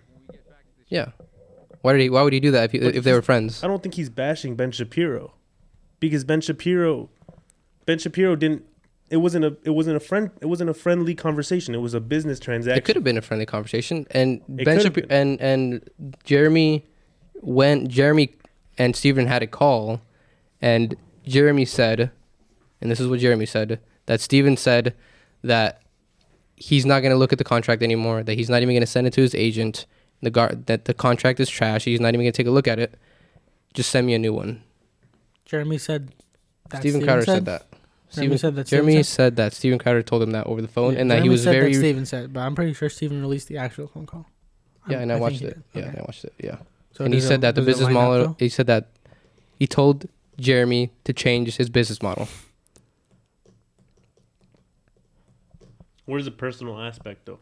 Yeah. 0.88 1.10
Why 1.82 1.94
did 1.94 2.02
he? 2.02 2.10
Why 2.10 2.22
would 2.24 2.34
he 2.34 2.40
do 2.40 2.52
that 2.52 2.66
if, 2.66 2.72
he, 2.72 2.78
if 2.80 3.04
they 3.04 3.14
were 3.14 3.22
friends? 3.22 3.64
I 3.64 3.68
don't 3.68 3.82
think 3.82 3.96
he's 3.96 4.10
bashing 4.10 4.56
Ben 4.56 4.72
Shapiro, 4.72 5.34
because 6.00 6.24
Ben 6.24 6.42
Shapiro, 6.42 7.10
Ben 7.86 7.98
Shapiro 8.00 8.36
didn't. 8.36 8.66
It 9.10 9.18
wasn't 9.18 9.46
a. 9.46 9.56
It 9.64 9.70
wasn't 9.72 9.96
a 9.98 10.00
friend. 10.00 10.30
It 10.42 10.46
wasn't 10.48 10.70
a 10.70 10.74
friendly 10.74 11.16
conversation. 11.16 11.74
It 11.74 11.80
was 11.80 11.94
a 11.94 12.00
business 12.02 12.40
transaction. 12.40 12.78
It 12.78 12.86
could 12.86 12.96
have 12.96 13.04
been 13.04 13.18
a 13.18 13.22
friendly 13.22 13.46
conversation, 13.46 14.06
and 14.12 14.42
It 14.58 14.66
Ben 14.66 14.80
Shapiro 14.82 15.08
and 15.10 15.40
and 15.42 15.90
Jeremy, 16.26 16.86
when 17.36 17.88
Jeremy 17.88 18.36
and 18.78 18.96
Steven 18.96 19.26
had 19.28 19.42
a 19.42 19.48
call, 19.48 20.02
and 20.62 20.96
Jeremy 21.26 21.66
said, 21.66 22.12
and 22.82 22.90
this 22.92 23.00
is 23.00 23.08
what 23.08 23.20
Jeremy 23.20 23.46
said 23.46 23.80
that 24.06 24.22
Steven 24.22 24.58
said 24.58 24.96
that 25.44 25.82
he's 26.56 26.86
not 26.86 27.02
going 27.02 27.12
to 27.12 27.18
look 27.18 27.32
at 27.32 27.38
the 27.38 27.44
contract 27.44 27.82
anymore, 27.84 28.24
that 28.24 28.34
he's 28.36 28.50
not 28.50 28.62
even 28.62 28.74
going 28.74 28.82
to 28.82 28.88
send 28.88 29.08
it 29.08 29.14
to 29.14 29.22
his 29.22 29.34
agent, 29.36 29.86
the 30.22 30.30
gar- 30.30 30.54
that 30.66 30.86
the 30.86 30.94
contract 30.94 31.40
is 31.40 31.50
trash, 31.50 31.86
he's 31.86 32.00
not 32.00 32.10
even 32.10 32.22
going 32.22 32.32
to 32.32 32.36
take 32.38 32.48
a 32.48 32.52
look 32.52 32.68
at 32.68 32.80
it. 32.80 32.96
Just 33.74 33.90
send 33.92 34.08
me 34.08 34.14
a 34.14 34.20
new 34.20 34.34
one. 34.34 34.64
Jeremy 35.46 35.78
said. 35.78 36.12
That 36.70 36.82
Steven 36.82 37.02
Crowder 37.04 37.24
said, 37.26 37.46
that. 37.46 37.66
Jeremy 38.12 38.38
Steven, 38.38 38.38
said 38.38 38.56
that 38.56 38.68
Steven 38.68 38.86
Jeremy 38.86 39.04
said? 39.04 39.06
said 39.06 39.36
that 39.38 39.54
Steven 39.54 39.80
Crowder 39.80 40.02
told 40.04 40.22
him 40.24 40.32
that 40.32 40.46
over 40.48 40.62
the 40.62 40.68
phone, 40.68 40.94
Yeah, 40.94 41.00
and 41.02 41.12
that 41.12 41.16
he 41.16 41.20
Jeremy 41.22 41.30
was 41.30 41.44
said 41.44 41.52
very 41.54 41.72
That 41.74 41.80
Steven 41.80 42.06
said, 42.06 42.34
but 42.34 42.40
I'm 42.42 42.56
pretty 42.56 42.74
sure 42.74 42.90
Steven 42.90 43.22
released 43.22 43.48
the 43.48 43.58
actual 43.58 43.88
phone 43.88 44.06
call. 44.06 44.28
yeah, 44.88 44.98
I'm- 44.98 45.04
and 45.04 45.12
I, 45.12 45.16
think 45.16 45.22
watched 45.22 45.42
it. 45.44 45.58
Yeah, 45.74 45.80
Okay. 45.82 45.90
and 45.90 45.98
I 45.98 46.02
watched 46.02 46.26
it. 46.26 46.34
Yeah. 46.44 46.58
So 46.94 47.06
and 47.06 47.14
he 47.14 47.22
said 47.22 47.36
it- 47.36 47.42
that 47.42 47.56
the 47.56 47.62
business 47.62 47.86
line 47.86 47.96
up, 47.96 48.02
model. 48.02 48.36
He 48.40 48.50
said 48.50 48.68
that 48.68 48.88
he 49.58 49.66
told 49.68 50.08
Jeremy 50.40 50.92
to 51.06 51.14
change 51.14 51.56
his 51.58 51.70
business 51.70 52.02
model. 52.02 52.28
Where's 56.10 56.26
the 56.26 56.32
personal 56.32 56.82
aspect 56.82 57.28
though? 57.28 57.38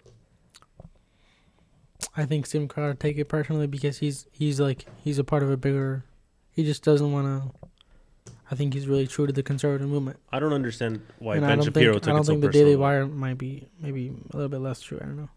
I 2.17 2.25
think 2.25 2.45
Sim 2.45 2.67
Crowder 2.67 2.95
take 2.95 3.17
it 3.17 3.29
personally 3.29 3.65
because 3.65 3.99
he's 3.99 4.27
he's 4.33 4.59
like 4.59 4.85
he's 5.05 5.17
a 5.19 5.23
part 5.23 5.41
of 5.41 5.49
a 5.49 5.55
bigger. 5.55 6.03
He 6.51 6.65
just 6.65 6.83
doesn't 6.83 7.09
want 7.13 7.27
to. 7.27 8.33
I 8.51 8.55
think 8.55 8.73
he's 8.73 8.85
really 8.85 9.07
true 9.07 9.25
to 9.25 9.31
the 9.31 9.41
conservative 9.41 9.87
movement. 9.87 10.19
I 10.33 10.39
don't 10.39 10.51
understand 10.51 11.01
why 11.19 11.37
and 11.37 11.45
Ben 11.45 11.61
Shapiro 11.61 11.93
think 11.93 12.03
took 12.03 12.09
I 12.09 12.13
don't 12.13 12.21
it 12.21 12.25
so 12.25 12.31
think 12.33 12.41
the 12.41 12.47
personally. 12.47 12.65
Daily 12.65 12.75
Wire 12.75 13.05
might 13.07 13.37
be 13.37 13.69
maybe 13.79 14.13
a 14.33 14.35
little 14.35 14.49
bit 14.49 14.59
less 14.59 14.81
true. 14.81 14.99
I 15.01 15.05
don't 15.05 15.15
know. 15.15 15.29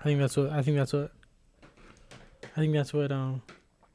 I 0.00 0.02
think 0.02 0.18
that's 0.18 0.36
what 0.36 0.50
I 0.50 0.62
think 0.62 0.76
that's 0.76 0.92
what 0.92 1.12
I 2.56 2.60
think 2.60 2.72
that's 2.72 2.92
what 2.92 3.12
um, 3.12 3.42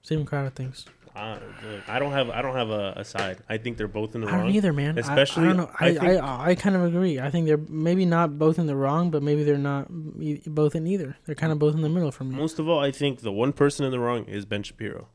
Steven 0.01 0.25
Crowder 0.25 0.49
thinks. 0.49 0.85
I, 1.18 1.34
look, 1.34 1.89
I 1.89 1.99
don't 1.99 2.11
have 2.11 2.30
I 2.30 2.41
don't 2.41 2.55
have 2.55 2.70
a, 2.70 2.93
a 2.97 3.03
side. 3.03 3.39
I 3.49 3.57
think 3.57 3.78
they're 3.78 3.88
both 3.88 4.13
in 4.15 4.22
the 4.22 4.28
I 4.28 4.32
don't 4.32 4.39
wrong. 4.41 4.51
either, 4.51 4.72
man. 4.74 4.97
Especially, 4.97 5.43
I, 5.43 5.47
don't 5.47 5.57
know. 5.57 5.72
I, 5.80 5.86
I 5.86 5.88
I, 5.88 5.93
think- 5.93 6.24
I, 6.24 6.55
kind 6.55 6.76
of 6.76 6.84
agree. 6.84 7.20
I 7.20 7.30
think 7.32 7.47
they're 7.47 7.57
maybe 7.57 8.05
not 8.05 8.38
both 8.38 8.59
in 8.59 8.68
the 8.68 8.76
wrong, 8.76 9.09
but 9.09 9.24
maybe 9.24 9.43
they're 9.43 9.57
not 9.57 9.88
e- 10.20 10.41
both 10.45 10.76
in 10.76 10.86
either. 10.88 11.18
They're 11.26 11.36
kind 11.36 11.51
of 11.51 11.59
both 11.59 11.74
in 11.76 11.82
the 11.82 11.89
middle 11.89 12.11
for 12.11 12.24
me. 12.24 12.36
Most 12.36 12.59
of 12.59 12.70
all, 12.70 12.80
I 12.80 12.91
think 12.91 13.22
the 13.22 13.32
one 13.32 13.51
person 13.53 13.86
in 13.86 13.91
the 13.91 13.99
wrong 13.99 14.26
is 14.26 14.45
Ben 14.45 14.63
Shapiro. 14.63 15.07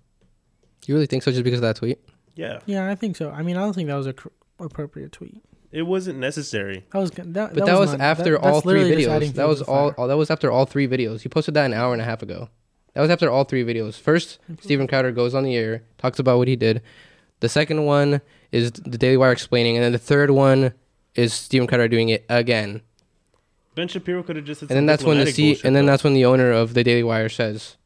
You 0.87 0.95
really 0.95 1.07
think 1.07 1.23
so 1.23 1.31
just 1.31 1.45
because 1.45 1.59
of 1.61 1.63
that 1.63 1.77
tweet? 1.77 1.99
Yeah, 2.35 2.61
Yeah, 2.67 2.91
I 2.91 2.95
think 2.95 3.17
so. 3.17 3.31
I 3.31 3.43
mean, 3.43 3.57
I 3.57 3.61
don't 3.61 3.73
think 3.75 3.89
that 3.89 3.95
was 3.97 4.07
a 4.07 4.13
cr- 4.15 4.29
appropriate 4.59 5.13
tweet. 5.13 5.43
it 5.71 5.83
wasn't 5.83 6.19
necessary. 6.19 6.85
That 6.93 6.99
was 6.99 7.11
that, 7.13 7.33
that 7.35 7.55
But 7.55 7.67
that, 7.67 7.79
was, 7.79 7.93
not- 7.93 8.01
after 8.01 8.33
that- 8.33 8.41
all 8.43 8.61
three 8.63 8.81
literally 8.85 8.97
just 9.05 9.09
adding 9.11 9.31
videos. 9.33 9.35
That 9.37 9.49
was 9.49 9.63
all, 9.63 9.77
all. 9.91 9.95
Oh, 9.99 10.09
that 10.09 10.17
was 10.17 10.31
after 10.31 10.51
all 10.51 10.65
three 10.67 10.89
videos. 10.89 11.23
You 11.25 11.31
posted 11.31 11.55
that 11.55 11.67
an 11.67 11.75
hour 11.75 11.93
and 11.93 12.03
a 12.03 12.05
half 12.05 12.23
ago. 12.23 12.49
That 12.95 13.01
was 13.01 13.11
after 13.11 13.31
all 13.31 13.45
three 13.45 13.65
videos. 13.65 13.99
First, 13.99 14.39
mm-hmm. 14.43 14.63
Steven 14.63 14.87
Crowder 14.87 15.13
goes 15.13 15.35
on 15.35 15.45
the 15.45 15.57
air, 15.57 15.83
talks 15.99 16.19
about 16.19 16.39
what 16.39 16.49
he 16.49 16.57
did. 16.57 16.83
The 17.41 17.49
second 17.49 17.85
one 17.85 18.21
is 18.51 18.71
the 18.73 18.99
Daily 18.99 19.17
Wire 19.17 19.33
explaining, 19.33 19.77
and 19.77 19.85
then 19.85 19.93
the 19.93 19.99
third 19.99 20.31
one 20.31 20.75
is 21.15 21.33
Steven 21.33 21.67
Crowder 21.67 21.89
doing 21.89 22.11
it 22.11 22.25
again. 22.29 22.83
Ben 23.75 23.89
Shapiro 23.89 24.23
could 24.23 24.37
have 24.37 24.45
just. 24.45 24.63
And 24.63 24.71
then 24.71 24.87
that's 24.87 25.03
when 25.03 25.19
the 25.19 25.33
C, 25.33 25.59
and 25.65 25.75
then 25.75 25.87
that's 25.87 26.05
when 26.05 26.15
the 26.15 26.27
owner 26.27 26.53
of 26.53 26.75
the 26.75 26.85
Daily 26.85 27.03
Wire 27.03 27.31
says, 27.31 27.77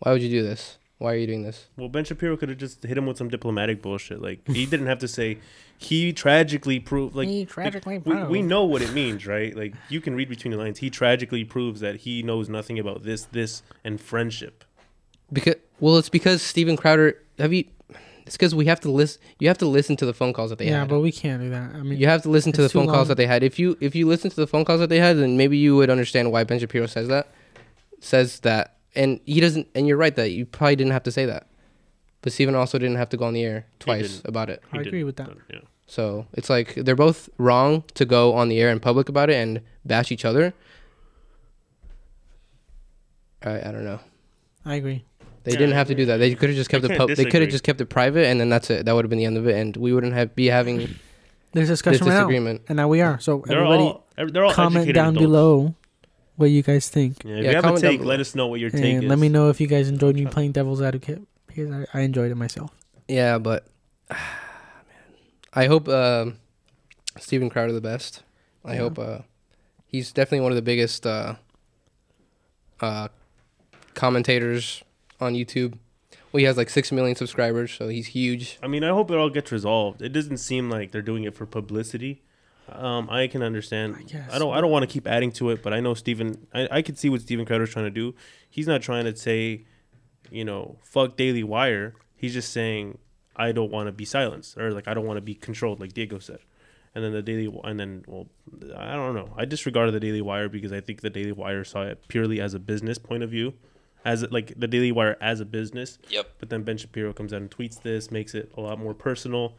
"Why 0.00 0.12
would 0.12 0.22
you 0.22 0.28
do 0.28 0.42
this? 0.42 0.78
Why 1.00 1.14
are 1.14 1.16
you 1.16 1.26
doing 1.26 1.42
this?" 1.42 1.66
Well, 1.76 1.88
Ben 1.88 2.04
Shapiro 2.04 2.36
could 2.36 2.50
have 2.50 2.58
just 2.58 2.82
hit 2.84 2.96
him 2.96 3.06
with 3.06 3.16
some 3.16 3.28
diplomatic 3.28 3.82
bullshit. 3.82 4.20
Like 4.22 4.46
he 4.46 4.66
didn't 4.66 4.86
have 4.86 4.98
to 5.00 5.08
say 5.08 5.38
he 5.78 6.12
tragically 6.12 6.78
proved. 6.78 7.16
Like 7.16 7.26
He 7.26 7.46
tragically 7.46 7.98
we, 7.98 8.22
we 8.24 8.42
know 8.42 8.64
what 8.64 8.82
it 8.82 8.92
means, 8.92 9.26
right? 9.26 9.56
Like 9.56 9.74
you 9.88 10.02
can 10.02 10.14
read 10.14 10.28
between 10.28 10.52
the 10.52 10.58
lines. 10.58 10.78
He 10.78 10.90
tragically 10.90 11.42
proves 11.42 11.80
that 11.80 11.96
he 11.96 12.22
knows 12.22 12.50
nothing 12.50 12.78
about 12.78 13.02
this, 13.02 13.24
this, 13.24 13.62
and 13.82 13.98
friendship. 13.98 14.62
Because 15.32 15.54
well, 15.80 15.96
it's 15.96 16.10
because 16.10 16.42
Steven 16.42 16.76
Crowder. 16.76 17.16
Have 17.38 17.54
you? 17.54 17.64
It's 18.26 18.36
because 18.36 18.54
we 18.54 18.66
have 18.66 18.78
to 18.80 18.90
listen. 18.90 19.20
You 19.38 19.48
have 19.48 19.58
to 19.58 19.66
listen 19.66 19.96
to 19.96 20.06
the 20.06 20.12
phone 20.12 20.34
calls 20.34 20.50
that 20.50 20.58
they 20.58 20.66
yeah, 20.66 20.80
had. 20.80 20.82
Yeah, 20.82 20.84
but 20.88 21.00
we 21.00 21.10
can't 21.10 21.42
do 21.42 21.50
that. 21.50 21.74
I 21.74 21.82
mean, 21.82 21.98
You 21.98 22.06
have 22.06 22.22
to 22.22 22.28
listen 22.28 22.52
to 22.52 22.60
the 22.60 22.66
It's 22.66 22.72
too 22.72 22.80
phone 22.80 22.88
calls 22.88 23.08
that 23.08 23.16
they 23.16 23.26
had. 23.26 23.42
If 23.42 23.58
you 23.58 23.76
if 23.80 23.94
you 23.94 24.06
listen 24.06 24.30
to 24.30 24.36
the 24.36 24.46
phone 24.46 24.64
calls 24.64 24.80
that 24.80 24.90
they 24.90 25.00
had, 25.00 25.16
then 25.18 25.36
maybe 25.36 25.56
you 25.56 25.76
would 25.76 25.88
understand 25.90 26.30
why 26.30 26.44
Ben 26.44 26.58
Shapiro 26.58 26.86
says 26.86 27.08
that. 27.08 27.28
Says 28.00 28.40
that, 28.40 28.76
and 28.94 29.20
he 29.26 29.40
doesn't. 29.40 29.68
And 29.74 29.86
you're 29.86 29.96
right 29.96 30.14
that 30.16 30.30
you 30.30 30.46
probably 30.46 30.76
didn't 30.76 30.92
have 30.92 31.02
to 31.04 31.12
say 31.12 31.26
that. 31.26 31.46
But 32.22 32.32
Steven 32.32 32.54
also 32.54 32.78
didn't 32.78 32.96
have 32.96 33.08
to 33.10 33.16
go 33.16 33.24
on 33.24 33.32
the 33.32 33.42
air 33.42 33.66
twice 33.78 34.20
about 34.24 34.50
it. 34.50 34.62
I 34.72 34.78
agree 34.80 35.04
with 35.04 35.16
that. 35.16 35.30
Yeah. 35.50 35.60
So 35.86 36.26
it's 36.34 36.50
like 36.50 36.74
they're 36.74 36.94
both 36.94 37.28
wrong 37.38 37.82
to 37.94 38.04
go 38.04 38.34
on 38.34 38.48
the 38.48 38.60
air 38.60 38.70
in 38.70 38.78
public 38.78 39.08
about 39.08 39.30
it 39.30 39.36
and 39.36 39.60
bash 39.84 40.12
each 40.12 40.24
other. 40.24 40.52
I 43.42 43.58
I 43.68 43.72
don't 43.72 43.84
know. 43.84 44.00
I 44.64 44.74
agree. 44.76 45.04
They 45.44 45.52
Yeah, 45.52 45.58
didn't 45.58 45.72
I 45.74 45.76
have 45.78 45.88
to 45.88 45.94
do 45.94 46.04
that. 46.06 46.18
They 46.18 46.34
could 46.34 46.50
have 46.50 46.56
just 46.56 46.68
kept 46.70 46.84
I 46.84 46.86
it. 46.86 46.88
can't 46.90 46.98
Pub- 47.08 47.16
they 47.16 47.24
could 47.24 47.40
have 47.40 47.50
just 47.50 47.64
kept 47.64 47.80
it 47.80 47.86
private, 47.86 48.26
and 48.26 48.38
then 48.40 48.50
that's 48.50 48.68
it. 48.70 48.84
That 48.84 48.94
would 48.94 49.04
have 49.04 49.10
been 49.10 49.18
the 49.18 49.24
end 49.24 49.38
of 49.38 49.48
it, 49.48 49.56
and 49.56 49.76
we 49.76 49.92
wouldn't 49.92 50.12
have 50.12 50.34
be 50.34 50.46
having 50.46 50.78
There's 51.52 51.68
this 51.68 51.78
discussion 51.80 52.06
right 52.06 52.12
now, 52.12 52.18
disagreement. 52.20 52.62
and 52.68 52.76
now 52.76 52.88
we 52.88 53.00
are. 53.00 53.18
So 53.20 53.42
They're 53.46 53.56
everybody, 53.64 53.82
all 53.82 54.06
they're 54.16 54.44
all 54.44 54.52
comment 54.52 54.92
down 54.92 55.16
adults. 55.16 55.18
below 55.24 55.74
what 56.40 56.50
you 56.50 56.62
guys 56.62 56.88
think, 56.88 57.22
Yeah, 57.24 57.36
if 57.36 57.44
Yeah, 57.44 57.50
you 57.50 57.56
have 57.56 57.74
a 57.74 57.80
take, 57.80 58.00
let 58.04 58.20
us 58.20 58.34
know 58.34 58.46
what 58.46 58.60
your 58.60 58.70
take 58.70 58.82
and 58.82 59.04
is. 59.04 59.08
let 59.08 59.18
me 59.18 59.28
know 59.28 59.48
if 59.50 59.60
you 59.60 59.66
guys 59.66 59.88
enjoyed 59.88 60.14
me 60.16 60.26
playing 60.26 60.52
devil's 60.52 60.80
advocate 60.82 61.22
because 61.46 61.70
I, 61.70 61.86
I 61.98 62.00
enjoyed 62.02 62.30
it 62.30 62.36
myself. 62.36 62.70
Yeah, 63.08 63.38
but 63.38 63.66
man, 64.10 64.18
I 65.54 65.66
hope 65.66 65.86
Steven 67.18 67.50
Crowder 67.50 67.72
the 67.72 67.80
best. 67.80 68.22
I 68.64 68.74
Yeah. 68.74 68.80
hope 68.80 68.98
uh, 68.98 69.18
he's 69.86 70.12
definitely 70.12 70.40
one 70.40 70.52
of 70.52 70.56
the 70.56 70.62
biggest 70.62 71.06
uh, 71.06 71.34
uh, 72.80 73.08
commentators 73.94 74.82
on 75.20 75.34
YouTube. 75.34 75.74
Well, 76.32 76.38
he 76.38 76.44
has 76.44 76.56
like 76.56 76.70
six 76.70 76.92
million 76.92 77.16
subscribers, 77.16 77.72
so 77.72 77.88
he's 77.88 78.08
huge. 78.08 78.58
I 78.62 78.68
mean, 78.68 78.84
I 78.84 78.90
hope 78.90 79.10
it 79.10 79.16
all 79.16 79.30
gets 79.30 79.50
resolved. 79.50 80.00
It 80.00 80.10
doesn't 80.10 80.36
seem 80.38 80.70
like 80.70 80.92
they're 80.92 81.02
doing 81.02 81.24
it 81.24 81.34
for 81.34 81.44
publicity. 81.44 82.22
Um, 82.72 83.08
I 83.10 83.26
can 83.26 83.42
understand. 83.42 83.96
I 83.98 84.02
guess, 84.02 84.32
I 84.32 84.38
don't. 84.38 84.54
I 84.54 84.60
don't 84.60 84.70
want 84.70 84.82
to 84.82 84.86
keep 84.86 85.06
adding 85.06 85.32
to 85.32 85.50
it, 85.50 85.62
but 85.62 85.72
I 85.72 85.80
know 85.80 85.94
Steven. 85.94 86.46
I, 86.54 86.68
I 86.70 86.82
can 86.82 86.96
see 86.96 87.08
what 87.08 87.20
Steven 87.22 87.44
Crowder's 87.44 87.70
trying 87.70 87.86
to 87.86 87.90
do. 87.90 88.14
He's 88.48 88.66
not 88.66 88.82
trying 88.82 89.04
to 89.04 89.16
say, 89.16 89.64
you 90.30 90.44
know, 90.44 90.78
fuck 90.82 91.16
Daily 91.16 91.42
Wire. 91.42 91.94
He's 92.16 92.32
just 92.32 92.52
saying 92.52 92.98
I 93.36 93.52
don't 93.52 93.70
want 93.70 93.86
to 93.86 93.92
be 93.92 94.04
silenced 94.04 94.58
or 94.58 94.72
like 94.72 94.86
I 94.86 94.94
don't 94.94 95.06
want 95.06 95.16
to 95.16 95.22
be 95.22 95.34
controlled, 95.34 95.80
like 95.80 95.92
Diego 95.92 96.18
said. 96.18 96.38
And 96.94 97.04
then 97.04 97.12
the 97.12 97.22
Daily, 97.22 97.48
and 97.64 97.78
then 97.78 98.04
well, 98.06 98.26
I 98.76 98.94
don't 98.94 99.14
know. 99.14 99.32
I 99.36 99.44
disregarded 99.44 99.94
the 99.94 100.00
Daily 100.00 100.20
Wire 100.20 100.48
because 100.48 100.72
I 100.72 100.80
think 100.80 101.00
the 101.00 101.10
Daily 101.10 101.32
Wire 101.32 101.64
saw 101.64 101.82
it 101.82 102.06
purely 102.08 102.40
as 102.40 102.52
a 102.52 102.58
business 102.58 102.98
point 102.98 103.22
of 103.22 103.30
view, 103.30 103.54
as 104.04 104.28
like 104.30 104.52
the 104.56 104.66
Daily 104.66 104.90
Wire 104.90 105.16
as 105.20 105.40
a 105.40 105.44
business. 105.44 105.98
Yep. 106.08 106.34
But 106.38 106.50
then 106.50 106.64
Ben 106.64 106.76
Shapiro 106.76 107.12
comes 107.12 107.32
out 107.32 107.42
and 107.42 107.50
tweets 107.50 107.80
this, 107.80 108.10
makes 108.10 108.34
it 108.34 108.52
a 108.56 108.60
lot 108.60 108.78
more 108.78 108.92
personal. 108.92 109.54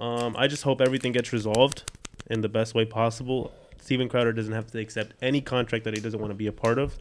Um, 0.00 0.34
I 0.36 0.48
just 0.48 0.62
hope 0.62 0.80
everything 0.80 1.12
gets 1.12 1.32
resolved 1.32 1.84
in 2.28 2.40
the 2.40 2.48
best 2.48 2.74
way 2.74 2.84
possible. 2.84 3.52
Steven 3.80 4.08
Crowder 4.08 4.32
doesn't 4.32 4.52
have 4.52 4.68
to 4.72 4.78
accept 4.78 5.14
any 5.20 5.40
contract 5.40 5.84
that 5.84 5.94
he 5.94 6.00
doesn't 6.00 6.20
want 6.20 6.30
to 6.30 6.36
be 6.36 6.46
a 6.46 6.52
part 6.52 6.78
of, 6.78 6.96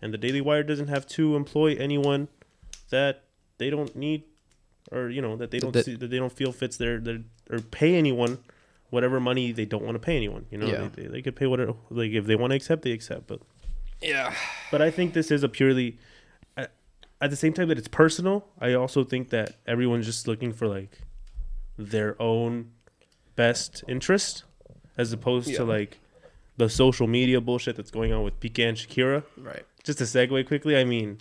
and 0.00 0.12
the 0.14 0.18
Daily 0.18 0.40
Wire 0.40 0.62
doesn't 0.62 0.88
have 0.88 1.06
to 1.08 1.34
employ 1.36 1.74
anyone 1.76 2.28
that 2.90 3.24
they 3.58 3.68
don't 3.70 3.94
need, 3.96 4.24
or 4.92 5.08
you 5.10 5.20
know 5.20 5.36
that 5.36 5.50
they 5.50 5.58
don't 5.58 5.72
That- 5.72 5.84
see, 5.84 5.96
that 5.96 6.08
they 6.08 6.18
don't 6.18 6.32
feel 6.32 6.52
fits 6.52 6.76
their, 6.76 6.98
their 6.98 7.20
or 7.50 7.58
pay 7.60 7.96
anyone 7.96 8.38
whatever 8.90 9.20
money 9.20 9.52
they 9.52 9.64
don't 9.64 9.84
want 9.84 9.94
to 9.96 9.98
pay 10.00 10.16
anyone. 10.16 10.46
You 10.50 10.58
know, 10.58 10.66
Yeah. 10.66 10.88
they, 10.94 11.02
they, 11.02 11.08
they 11.08 11.22
could 11.22 11.36
pay 11.36 11.46
whatever 11.46 11.74
like 11.90 12.10
if 12.12 12.26
they 12.26 12.34
want 12.36 12.50
to 12.52 12.56
accept, 12.56 12.82
they 12.82 12.90
accept. 12.92 13.26
But 13.26 13.40
Yeah. 14.00 14.34
but 14.70 14.80
I 14.82 14.90
think 14.90 15.14
this 15.14 15.30
is 15.30 15.42
a 15.44 15.48
purely, 15.48 15.98
at, 16.56 16.72
at 17.20 17.30
the 17.30 17.36
same 17.36 17.52
time 17.52 17.68
that 17.68 17.78
it's 17.78 17.86
personal. 17.88 18.46
I 18.60 18.74
also 18.74 19.04
think 19.04 19.30
that 19.30 19.56
everyone's 19.66 20.06
just 20.06 20.26
looking 20.26 20.52
for 20.52 20.66
like 20.68 21.00
their 21.78 22.20
own 22.20 22.70
best 23.36 23.84
interest, 23.88 24.42
as 24.96 25.12
opposed 25.12 25.48
Yeah. 25.48 25.58
to 25.58 25.64
like 25.64 25.98
the 26.56 26.68
social 26.68 27.06
media 27.06 27.40
bullshit 27.40 27.76
that's 27.76 27.90
going 27.90 28.12
on 28.12 28.22
with 28.22 28.38
Piqué 28.40 28.68
and 28.68 28.76
Shakira. 28.76 29.24
Right. 29.36 29.64
Just 29.82 29.98
to 29.98 30.04
segue 30.04 30.46
quickly, 30.46 30.76
I 30.76 30.84
mean, 30.84 31.18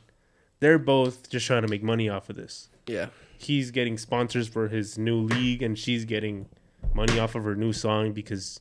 they're 0.60 0.78
both 0.80 1.30
just 1.30 1.46
trying 1.48 1.62
to 1.62 1.68
make 1.70 1.82
money 1.84 2.10
off 2.10 2.30
of 2.30 2.36
this. 2.36 2.70
Yeah. 2.88 3.08
He's 3.38 3.72
getting 3.72 3.98
sponsors 3.98 4.48
for 4.50 4.68
his 4.68 4.98
new 4.98 5.16
league, 5.22 5.62
and 5.64 5.78
she's 5.80 6.04
getting 6.04 6.48
money 6.94 7.18
off 7.20 7.36
of 7.36 7.44
her 7.44 7.56
new 7.56 7.74
song 7.74 8.12
because. 8.14 8.60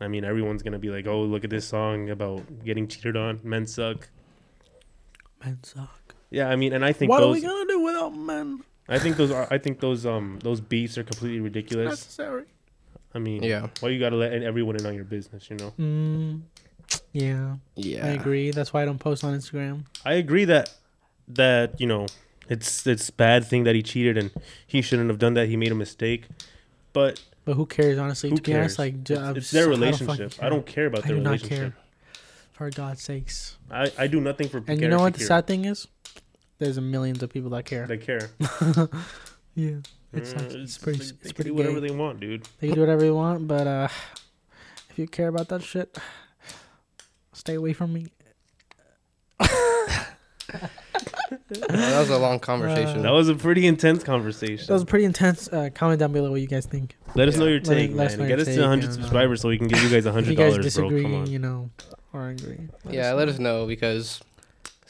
I 0.00 0.08
mean, 0.08 0.24
everyone's 0.24 0.62
gonna 0.62 0.78
be 0.78 0.88
like, 0.88 1.06
"Oh, 1.06 1.22
look 1.22 1.44
at 1.44 1.50
this 1.50 1.66
song 1.66 2.08
about 2.08 2.64
getting 2.64 2.88
cheated 2.88 3.14
on. 3.14 3.40
Men 3.42 3.66
suck." 3.66 4.08
Men 5.44 5.58
suck. 5.62 6.14
Yeah, 6.30 6.48
I 6.48 6.56
mean, 6.56 6.72
and 6.72 6.82
I 6.84 6.92
think 6.92 7.10
What 7.10 7.22
are 7.22 7.28
we 7.30 7.42
gonna 7.42 7.66
do 7.66 7.80
without 7.80 8.10
men? 8.16 8.62
I 8.88 8.98
think 8.98 9.16
those 9.16 9.30
are. 9.30 9.46
I 9.50 9.58
think 9.58 9.80
those 9.80 10.06
um 10.06 10.38
those 10.42 10.60
beefs 10.62 10.96
are 10.96 11.02
completely 11.02 11.40
ridiculous. 11.40 11.90
Necessary. 11.90 12.44
I 13.14 13.18
mean, 13.18 13.42
Yeah. 13.42 13.68
Why 13.80 13.90
you 13.90 13.98
gotta 13.98 14.16
let 14.16 14.32
everyone 14.32 14.76
in 14.76 14.86
on 14.86 14.94
your 14.94 15.04
business? 15.04 15.48
You 15.50 15.56
know. 15.56 15.72
Mm, 15.78 16.40
yeah, 17.12 17.56
Yeah. 17.76 18.06
I 18.06 18.10
agree. 18.10 18.50
That's 18.50 18.72
why 18.72 18.82
I 18.82 18.84
don't 18.84 18.98
post 18.98 19.22
on 19.24 19.36
Instagram. 19.38 19.84
I 20.04 20.14
agree 20.14 20.44
that 20.46 20.72
that 21.28 21.80
you 21.80 21.86
know 21.86 22.06
it's 22.48 22.86
it's 22.86 23.10
bad 23.10 23.44
thing 23.46 23.64
that 23.64 23.74
he 23.74 23.82
cheated 23.82 24.16
and 24.18 24.30
he 24.66 24.82
shouldn't 24.82 25.08
have 25.08 25.18
done 25.18 25.34
that. 25.34 25.48
He 25.48 25.56
made 25.56 25.72
a 25.72 25.74
mistake, 25.76 26.28
but 26.92 27.20
But 27.44 27.54
who 27.54 27.66
cares, 27.66 27.98
honestly? 27.98 28.30
who 28.30 28.36
to 28.36 28.42
be 28.42 28.52
cares? 28.52 28.78
honest, 28.78 28.78
like 28.78 28.94
it's, 28.94 29.10
it's 29.10 29.46
s- 29.46 29.50
their 29.52 29.62
I 29.64 29.70
don't 29.70 29.80
relationship. 29.80 30.32
I 30.40 30.48
don't 30.48 30.66
care 30.66 30.86
about 30.86 31.04
I 31.04 31.08
their 31.08 31.16
do 31.16 31.22
not 31.22 31.30
relationship. 31.30 31.58
care. 31.74 31.74
For 32.52 32.70
God's 32.70 33.02
sakes. 33.02 33.56
I, 33.70 33.90
I 33.98 34.06
do 34.06 34.20
nothing 34.20 34.48
for. 34.48 34.60
People. 34.60 34.72
And 34.74 34.82
you 34.82 34.88
know 34.88 34.98
what 35.00 35.14
the 35.14 35.20
sad 35.24 35.46
thing 35.46 35.64
is? 35.64 35.86
There's 36.58 36.78
millions 36.80 37.22
of 37.22 37.30
people 37.30 37.50
that 37.50 37.64
care. 37.64 37.86
They 37.86 37.96
care. 37.98 38.30
yeah, 39.54 39.76
it's, 40.12 40.32
Uh, 40.34 40.42
not, 40.42 40.52
it's 40.52 40.78
pretty. 40.78 40.98
like, 40.98 41.08
it's 41.08 41.12
they 41.18 41.28
can 41.28 41.34
pretty 41.34 41.50
do 41.50 41.54
whatever 41.54 41.80
gay. 41.80 41.88
they 41.88 41.94
want, 41.94 42.20
dude. 42.20 42.48
They 42.60 42.68
can 42.68 42.74
do 42.76 42.80
whatever 42.82 43.00
they 43.02 43.10
want, 43.10 43.48
but 43.48 43.66
uh, 43.66 43.88
if 44.90 44.98
you 44.98 45.06
care 45.06 45.28
about 45.28 45.48
that 45.48 45.62
shit, 45.62 45.96
stay 47.32 47.54
away 47.54 47.72
from 47.72 47.92
me. 47.92 48.06
that 49.40 50.08
was 51.98 52.10
a 52.10 52.18
long 52.18 52.38
conversation. 52.38 53.02
That 53.02 53.12
was 53.12 53.28
a 53.28 53.34
pretty 53.34 53.66
intense 53.66 54.02
conversation. 54.04 54.66
That 54.66 54.74
was 54.74 54.84
pretty 54.84 55.04
intense. 55.04 55.48
Uh, 55.48 55.70
comment 55.74 56.00
down 56.00 56.12
below 56.12 56.30
what 56.30 56.40
you 56.40 56.46
guys 56.46 56.66
think. 56.66 56.96
Let 57.14 57.28
us 57.28 57.36
know 57.36 57.46
your 57.46 57.60
Let 57.60 57.68
me- 57.68 57.74
take, 57.88 57.96
let 57.96 58.06
us 58.08 58.12
man. 58.12 58.20
know 58.20 58.28
Get 58.28 58.38
your 58.38 58.40
us 58.40 58.46
to 58.46 58.52
take, 58.54 58.60
100 58.60 58.84
and, 58.84 58.90
uh, 58.90 58.94
subscribers 58.94 59.40
so 59.40 59.48
we 59.48 59.58
can 59.58 59.68
give 59.68 59.82
you 59.82 59.88
guys 59.90 60.06
If 60.06 60.14
you 60.14 60.34
$100, 60.34 60.36
guys 60.36 60.54
bro. 60.54 60.62
disagree, 60.62 61.02
Come 61.02 61.14
on. 61.14 61.30
you 61.30 61.38
know, 61.38 61.70
or 62.12 62.28
agree. 62.28 62.68
yeah, 62.90 63.12
let 63.12 63.28
us 63.28 63.38
know 63.38 63.66
because 63.66 64.20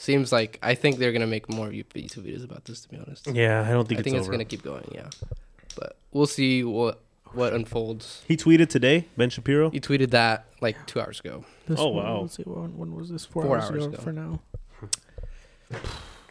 seems 0.03 0.33
like 0.33 0.59
I 0.63 0.75
think 0.75 0.99
they're 0.99 1.13
gonna 1.13 1.27
make 1.37 1.49
more 1.49 1.69
YouTube 1.69 2.25
videos 2.27 2.45
about 2.45 2.65
this. 2.65 2.81
To 2.83 2.89
be 2.89 2.97
honest, 2.99 3.27
Yeah, 3.29 3.63
I 3.67 3.71
don't 3.73 3.87
think 3.89 3.99
I 3.99 4.01
it's 4.01 4.05
think 4.05 4.17
it's 4.17 4.25
over. 4.27 4.33
gonna 4.33 4.45
keep 4.45 4.63
going. 4.63 4.89
Yeah, 4.93 5.09
but 5.77 5.97
we'll 6.13 6.27
see 6.27 6.65
what 6.65 7.01
what 7.33 7.53
unfolds. 7.55 8.23
He 8.29 8.37
tweeted 8.37 8.69
today, 8.69 9.07
Ben 9.17 9.31
Shapiro. 9.31 9.71
He 9.71 9.81
tweeted 9.81 10.11
that 10.11 10.45
like 10.61 10.77
two 10.87 11.01
hours 11.01 11.21
ago. 11.21 11.45
This 11.67 11.79
Oh, 11.81 11.89
one- 11.89 12.05
wow. 12.05 12.21
Let's 12.23 12.37
see, 12.37 12.43
when, 12.43 12.77
when 12.77 12.95
was 12.95 13.09
this? 13.09 13.25
Four, 13.25 13.45
Four 13.45 13.57
hours, 13.59 13.71
hours 13.71 13.85
ago, 13.87 13.95
ago. 13.95 14.03
For 14.03 14.13
now. 14.13 14.41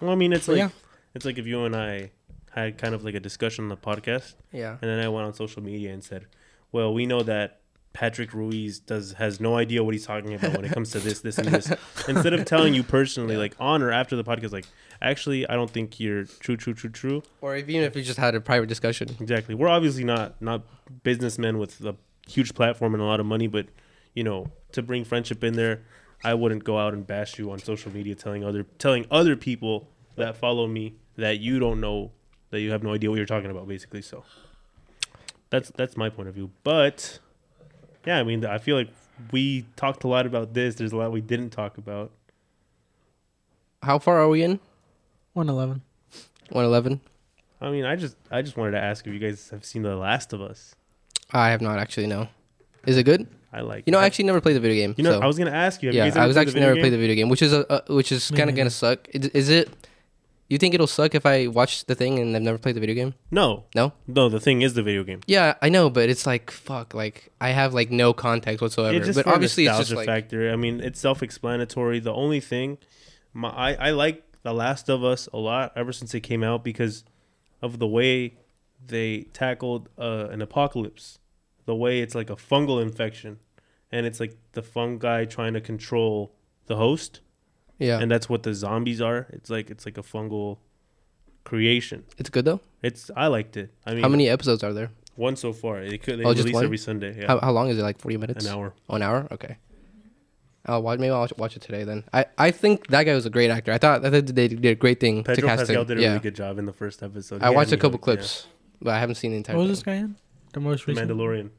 Well, 0.02 0.12
I 0.12 0.16
mean, 0.16 0.34
it's 0.34 0.48
like 0.48 0.58
yeah. 0.58 0.70
it's 1.16 1.26
like 1.26 1.38
if 1.38 1.48
you 1.48 1.64
and 1.66 1.76
I 1.76 2.12
had 2.52 2.78
kind 2.78 2.94
of 2.94 3.04
like 3.04 3.16
a 3.16 3.20
discussion 3.20 3.66
on 3.66 3.70
the 3.70 3.78
podcast, 3.78 4.34
Yeah, 4.52 4.72
and 4.82 4.90
then 4.90 5.00
I 5.00 5.08
went 5.10 5.26
on 5.26 5.34
social 5.34 5.64
media 5.64 5.92
and 5.94 6.04
said, 6.04 6.26
"Well, 6.72 6.94
we 6.94 7.06
know 7.06 7.24
that 7.24 7.61
Patrick 7.94 8.34
Ruiz 8.34 8.80
does 8.80 9.14
has 9.14 9.40
no 9.40 9.58
idea 9.58 9.84
what 9.84 9.94
he's 9.94 10.06
talking 10.06 10.34
about 10.34 10.56
when 10.56 10.66
it 10.66 10.72
comes 10.72 10.92
to 10.92 11.00
this, 11.00 11.20
this, 11.20 11.38
and 11.38 11.48
this. 11.50 11.72
Instead 12.08 12.34
of 12.34 12.46
telling 12.46 12.74
you 12.74 12.84
personally, 12.84 13.36
like 13.36 13.54
on 13.60 13.82
or 13.82 13.92
after 13.92 14.16
the 14.16 14.24
podcast, 14.24 14.52
like 14.54 14.66
actually, 15.02 15.48
I 15.48 15.56
don't 15.56 15.70
think 15.70 16.00
you're 16.00 16.24
true, 16.24 16.56
true, 16.56 16.74
true, 16.74 16.90
true. 16.90 17.24
Or 17.42 17.58
even 17.58 17.84
if 17.84 17.94
we 17.94 18.04
just 18.04 18.20
had 18.20 18.34
a 18.34 18.42
private 18.42 18.68
discussion. 18.68 19.10
Exactly. 19.20 19.56
We're 19.56 19.68
obviously 19.68 20.04
not 20.04 20.42
not 20.42 20.64
businessmen 21.04 21.58
with 21.58 21.82
a 21.82 21.96
huge 22.28 22.54
platform 22.54 22.94
and 22.94 23.04
a 23.04 23.06
lot 23.06 23.20
of 23.20 23.26
money, 23.26 23.48
but 23.48 23.68
you 24.14 24.24
know, 24.24 24.52
to 24.72 24.82
bring 24.82 25.04
friendship 25.04 25.44
in 25.44 25.54
there, 25.54 25.82
I 26.24 26.34
wouldn't 26.34 26.64
go 26.64 26.78
out 26.78 26.94
and 26.94 27.06
bash 27.06 27.38
you 27.40 27.52
on 27.52 27.60
social 27.60 27.92
media, 27.92 28.16
telling 28.16 28.44
other 28.44 28.64
telling 28.78 29.06
other 29.12 29.36
people 29.36 29.90
that 30.16 30.38
follow 30.38 30.68
me 30.68 30.96
that 31.18 31.40
you 31.40 31.60
don't 31.60 31.82
know 31.82 32.12
that 32.52 32.62
you 32.62 32.72
have 32.72 32.84
no 32.84 32.94
idea 32.94 33.10
what 33.10 33.18
you're 33.18 33.26
talking 33.26 33.52
about, 33.52 33.68
basically. 33.68 34.02
So 34.02 34.24
that's 35.50 35.72
that's 35.72 35.98
my 35.98 36.10
point 36.10 36.30
of 36.30 36.36
view. 36.36 36.52
But 36.64 37.20
yeah, 38.06 38.18
I 38.20 38.24
mean, 38.24 38.46
I 38.46 38.58
feel 38.58 38.76
like 38.76 38.90
we 39.32 39.66
talked 39.76 40.04
a 40.04 40.08
lot 40.08 40.26
about 40.26 40.54
this. 40.54 40.76
There's 40.76 40.92
a 40.92 40.98
lot 40.98 41.12
we 41.12 41.22
didn't 41.22 41.52
talk 41.52 41.78
about. 41.78 42.12
How 43.84 44.00
far 44.00 44.20
are 44.20 44.30
we 44.30 44.44
in? 44.44 44.60
One 45.34 45.50
eleven. 45.50 45.82
111? 46.50 47.00
I 47.62 47.72
mean, 47.72 47.86
I 47.86 47.96
just 47.96 48.18
I 48.30 48.42
just 48.42 48.58
wanted 48.58 48.72
to 48.72 48.80
ask 48.80 49.06
if 49.08 49.14
you 49.14 49.20
guys 49.20 49.50
have 49.52 49.64
seen 49.64 49.84
The 49.84 49.96
Last 49.96 50.34
of 50.34 50.42
Us. 50.42 50.76
I 51.32 51.50
have 51.52 51.62
not 51.62 51.80
actually, 51.80 52.08
no. 52.08 52.28
Is 52.86 52.98
it 52.98 53.04
good? 53.04 53.28
I 53.54 53.62
like. 53.62 53.84
You 53.86 53.92
know, 53.92 54.00
I 54.00 54.06
actually 54.06 54.26
never 54.26 54.42
played 54.42 54.56
the 54.56 54.60
video 54.60 54.76
game. 54.88 54.96
You 54.98 55.04
know, 55.04 55.14
so- 55.14 55.22
I 55.22 55.28
was 55.28 55.38
gonna 55.38 55.52
ask 55.52 55.82
you. 55.82 55.90
Have 55.90 55.96
you 55.96 56.00
yeah, 56.02 56.08
guys 56.10 56.18
I 56.18 56.28
was 56.28 56.38
actually 56.38 56.60
never 56.60 56.74
game? 56.74 56.82
played 56.82 56.94
the 56.94 56.98
video 56.98 57.16
game, 57.16 57.30
which 57.30 57.42
is 57.42 57.54
a, 57.54 57.72
uh, 57.72 57.82
which 57.94 58.12
is 58.12 58.32
Me 58.32 58.38
kind 58.38 58.50
of 58.50 58.56
gonna 58.56 58.70
suck. 58.70 59.08
Is, 59.10 59.28
is 59.28 59.50
it? 59.50 59.70
You 60.52 60.58
think 60.58 60.74
it'll 60.74 60.86
suck 60.86 61.16
if 61.16 61.26
I 61.26 61.48
watch 61.48 61.86
the 61.86 61.96
thing 61.96 62.20
and 62.20 62.36
I've 62.36 62.42
never 62.42 62.58
played 62.58 62.76
the 62.76 62.82
video 62.82 62.94
game? 62.94 63.14
No, 63.32 63.64
No. 63.74 63.94
no. 64.06 64.28
The 64.28 64.42
thing 64.42 64.62
is 64.64 64.74
the 64.74 64.84
video 64.84 65.06
game. 65.06 65.22
Yeah, 65.26 65.54
I 65.62 65.70
know, 65.70 65.90
but 65.90 66.10
it's 66.10 66.26
like 66.28 66.52
fuck. 66.52 66.94
Like 66.94 67.32
I 67.40 67.52
have 67.52 67.74
like 67.74 67.90
no 67.90 68.12
context 68.12 68.62
whatsoever. 68.62 68.98
It's 68.98 69.06
just 69.06 69.16
but 69.16 69.24
for 69.24 69.32
obviously, 69.34 69.64
it's 69.64 69.78
nostalgia 69.78 69.90
just 69.96 69.98
like 69.98 70.08
factor. 70.08 70.52
I 70.52 70.58
mean, 70.58 70.82
it's 70.82 71.00
self-explanatory. 71.00 72.00
The 72.02 72.14
only 72.14 72.42
thing, 72.42 72.80
my 73.34 73.48
I, 73.48 73.74
I 73.88 73.92
like 73.92 74.26
The 74.44 74.54
Last 74.54 74.90
of 74.90 75.06
Us 75.06 75.30
a 75.32 75.38
lot 75.38 75.72
ever 75.78 75.94
since 75.94 76.14
it 76.14 76.20
came 76.20 76.44
out 76.44 76.66
because 76.66 77.06
of 77.62 77.80
the 77.80 77.88
way 77.88 78.34
they 78.86 79.28
tackled 79.32 79.88
uh, 79.98 80.28
an 80.32 80.42
apocalypse. 80.42 81.20
The 81.64 81.76
way 81.76 82.02
it's 82.02 82.14
like 82.14 82.30
a 82.30 82.36
fungal 82.36 82.82
infection, 82.82 83.40
and 83.90 84.06
it's 84.06 84.20
like 84.20 84.36
the 84.52 84.62
fungi 84.62 85.24
trying 85.24 85.54
to 85.54 85.62
control 85.62 86.36
the 86.66 86.76
host, 86.76 87.22
yeah. 87.88 88.00
and 88.00 88.10
that's 88.12 88.28
what 88.30 88.44
the 88.44 88.54
zombies 88.54 89.02
are. 89.02 89.28
It's 89.32 89.50
like 89.50 89.70
it's 89.74 89.86
like 89.86 89.98
a 89.98 90.04
fungal 90.04 90.58
creation. 91.44 92.04
it's 92.18 92.30
good 92.30 92.46
though. 92.46 92.62
It's 92.82 93.12
I 93.16 93.28
liked 93.28 93.58
it. 93.58 93.70
I 93.86 93.94
mean, 93.94 94.04
How 94.04 94.10
many 94.10 94.30
episodes 94.30 94.64
are 94.64 94.74
there? 94.74 94.90
One 95.16 95.36
so 95.36 95.52
far. 95.54 95.84
They 95.86 95.98
could 95.98 96.20
they 96.20 96.24
Oh, 96.24 96.34
just 96.34 96.46
release 96.46 96.56
one? 96.56 96.64
every 96.66 96.78
Sunday. 96.78 97.20
Yeah, 97.20 97.28
How, 97.28 97.40
how 97.40 97.52
long 97.52 97.70
is 97.70 97.78
it? 97.78 97.84
Like 97.84 98.00
forty 98.00 98.18
minutes? 98.18 98.46
an 98.46 98.52
hour. 98.54 98.74
Oh, 98.90 98.96
an 98.96 99.02
hour? 99.02 99.28
Okay. 99.32 99.58
I'll 100.66 100.82
watch. 100.84 101.00
Maybe 101.00 101.10
I'll 101.12 101.22
watch- 101.22 101.34
watch 101.38 101.56
it 101.56 101.62
today. 101.64 101.84
Then 101.84 102.04
I, 102.14 102.26
I 102.38 102.52
think 102.52 102.88
that 102.88 103.04
guy 103.04 103.16
was 103.16 103.26
a 103.26 103.32
great 103.32 103.50
actor. 103.50 103.72
I 103.72 103.78
thought 103.80 104.04
that 104.04 104.12
they 104.12 104.48
did 104.48 104.64
a 104.66 104.76
great 104.76 105.00
thing 105.00 105.24
Pedro 105.24 105.42
to 105.42 105.48
cast 105.48 105.60
Pascal 105.62 105.82
him. 105.82 105.88
did 105.88 105.98
a 105.98 106.02
yeah. 106.02 106.08
really 106.10 106.20
good 106.20 106.36
job 106.36 106.60
in 106.60 106.66
the 106.66 106.74
first 106.74 107.02
episode. 107.02 107.42
I 107.42 107.50
He 107.50 107.56
watched 107.56 107.72
a 107.72 107.76
me 107.78 107.82
couple 107.82 107.98
hooked, 107.98 108.08
yeah. 108.08 108.14
clips, 108.16 108.48
but 108.82 108.94
I 108.94 109.00
haven't 109.00 109.16
seen 109.16 109.32
the 109.32 109.38
entire. 109.38 109.56
What 109.58 109.64
was 109.64 109.72
this 109.72 109.84
guy 109.84 109.96
in? 109.96 110.16
The 110.54 110.60
most 110.60 110.86
The 110.86 110.92
recent. 110.94 111.10
Mandalorian. 111.10 111.50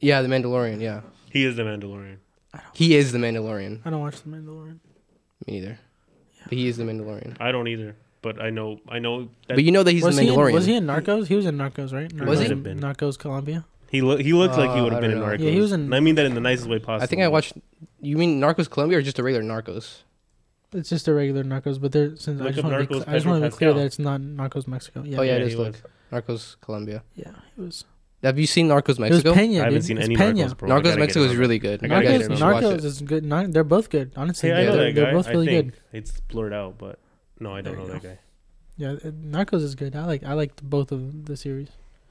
Yeah, 0.00 0.20
the 0.20 0.28
Mandalorian. 0.28 0.80
Yeah, 0.80 1.00
He 1.30 1.44
is 1.46 1.56
the 1.56 1.62
Mandalorian. 1.62 2.18
he 2.74 2.94
is 2.94 3.12
the 3.12 3.18
Mandalorian. 3.18 3.80
I 3.86 3.90
don't 3.90 4.00
watch 4.00 4.20
the 4.22 4.28
Mandalorian. 4.28 4.78
Me 5.46 5.54
neither. 5.60 5.78
But 6.44 6.52
he 6.58 6.66
is 6.68 6.76
the 6.76 6.84
Mandalorian. 6.84 7.36
I 7.40 7.52
don't 7.52 7.68
either, 7.68 7.94
but 8.20 8.40
I 8.40 8.50
know 8.50 8.80
I 8.88 8.98
know 8.98 9.28
that 9.48 9.54
But 9.54 9.64
you 9.64 9.70
know 9.72 9.82
that 9.82 9.92
he's 9.92 10.02
was 10.02 10.16
the 10.16 10.22
he 10.22 10.28
in, 10.28 10.34
Mandalorian. 10.34 10.52
was 10.54 10.66
he 10.66 10.74
in 10.76 10.86
Narcos? 10.86 11.26
He 11.28 11.34
was 11.36 11.46
in 11.46 11.56
Narcos, 11.56 11.92
right? 11.92 12.10
Narcos, 12.10 12.26
Was 12.26 12.38
he? 12.40 12.44
Might 12.44 12.50
have 12.50 12.62
been. 12.62 12.80
Narcos 12.80 13.18
Colombia. 13.18 13.64
he 13.90 14.00
lo- 14.00 14.16
he 14.16 14.32
looks 14.32 14.56
like 14.56 14.70
he 14.72 14.80
Uh, 14.80 14.84
would 14.84 14.92
I 14.92 14.96
have 14.96 15.02
been 15.02 15.10
in 15.12 15.18
don't 15.18 15.28
know. 15.28 15.36
Narcos. 15.36 15.40
Yeah, 15.44 15.50
he 15.50 15.60
was 15.60 15.72
in- 15.72 15.82
And 15.82 15.94
I 15.94 16.00
mean 16.00 16.14
that 16.16 16.26
in 16.26 16.34
the 16.34 16.40
nicest 16.40 16.68
way 16.68 16.78
possible. 16.78 17.02
I 17.04 17.06
think 17.06 17.22
I 17.22 17.28
watched. 17.28 17.52
You 18.00 18.16
mean 18.16 18.40
Narcos 18.40 18.68
Colombia 18.70 18.98
or 18.98 19.02
just 19.02 19.18
a 19.18 19.22
regular 19.22 19.44
Narcos? 19.44 20.02
It's 20.72 20.88
just 20.88 21.06
a 21.06 21.12
regular 21.14 21.44
Narcos, 21.44 21.80
but 21.80 21.92
there 21.92 22.16
since 22.16 22.40
I 22.40 22.44
Look 22.44 22.54
just 22.54 22.64
up 22.64 22.72
want 22.72 22.82
to 22.82 22.88
be, 22.88 22.94
Narcos 22.94 22.98
cl- 23.04 23.10
I 23.10 23.12
just 23.14 23.24
Pedro 23.26 23.30
want 23.32 23.44
to 23.44 23.50
be 23.50 23.56
clear 23.56 23.70
Pascal. 23.70 23.80
that 23.80 23.86
it's 23.86 23.98
not 23.98 24.20
Narcos 24.20 24.66
Mexico. 24.66 25.02
Yeah, 25.04 25.18
oh 25.18 25.22
yeah, 25.22 25.32
Yeah, 25.32 25.36
it 25.36 25.42
is. 25.42 25.52
he 25.52 25.58
Look, 25.58 25.76
was. 26.10 26.22
Narcos 26.24 26.56
Colombia. 26.60 27.02
yeah, 27.14 27.28
it 27.56 27.60
was. 27.60 27.84
Have 28.22 28.38
you 28.38 28.46
seen 28.46 28.68
Narcos 28.68 28.80
It 28.80 28.86
was 28.88 28.98
Mexico? 29.00 29.34
Pena. 29.34 29.54
I 29.54 29.64
haven't 29.64 29.74
dude. 29.74 29.84
seen 29.84 29.98
It's 29.98 30.06
any 30.06 30.16
Pena. 30.16 30.32
Narcos, 30.46 30.56
bro. 30.56 30.68
I 30.68 30.70
gotta 30.70 30.82
Narcos 30.82 30.92
get 30.92 30.98
Mexico 31.00 31.24
is 31.24 31.36
really 31.36 31.58
good. 31.58 31.84
I 31.84 31.88
gotta 31.88 32.04
You 32.04 32.10
guys 32.10 32.20
Narcos, 32.20 32.30
in 32.30 32.36
should 32.36 32.44
watch 32.44 32.62
Narcos 32.64 32.72
it. 32.78 32.84
is 32.84 33.02
good. 33.02 33.24
Nar- 33.24 33.46
they're 33.48 33.64
both 33.64 33.90
good. 33.90 34.12
Honestly, 34.16 34.48
Hey, 34.50 34.54
I 34.54 34.64
know 34.66 34.76
they're, 34.76 34.92
they're 34.92 35.12
both 35.12 35.28
really 35.28 35.46
good. 35.46 35.72
it's 35.92 36.20
blurred 36.20 36.52
out, 36.52 36.78
but 36.78 36.98
no, 37.40 37.54
I 37.54 37.60
don't 37.62 37.76
know 37.76 37.86
you 37.86 37.92
that 37.94 38.02
guy. 38.02 38.18
Yeah, 38.76 38.90
uh, 38.92 39.10
Narcos 39.10 39.62
is 39.62 39.74
good. 39.74 39.94
I 39.96 40.04
like 40.06 40.22
I 40.24 40.32
liked 40.34 40.62
both 40.62 40.92
of 40.92 41.24
the 41.26 41.36
series. 41.36 41.68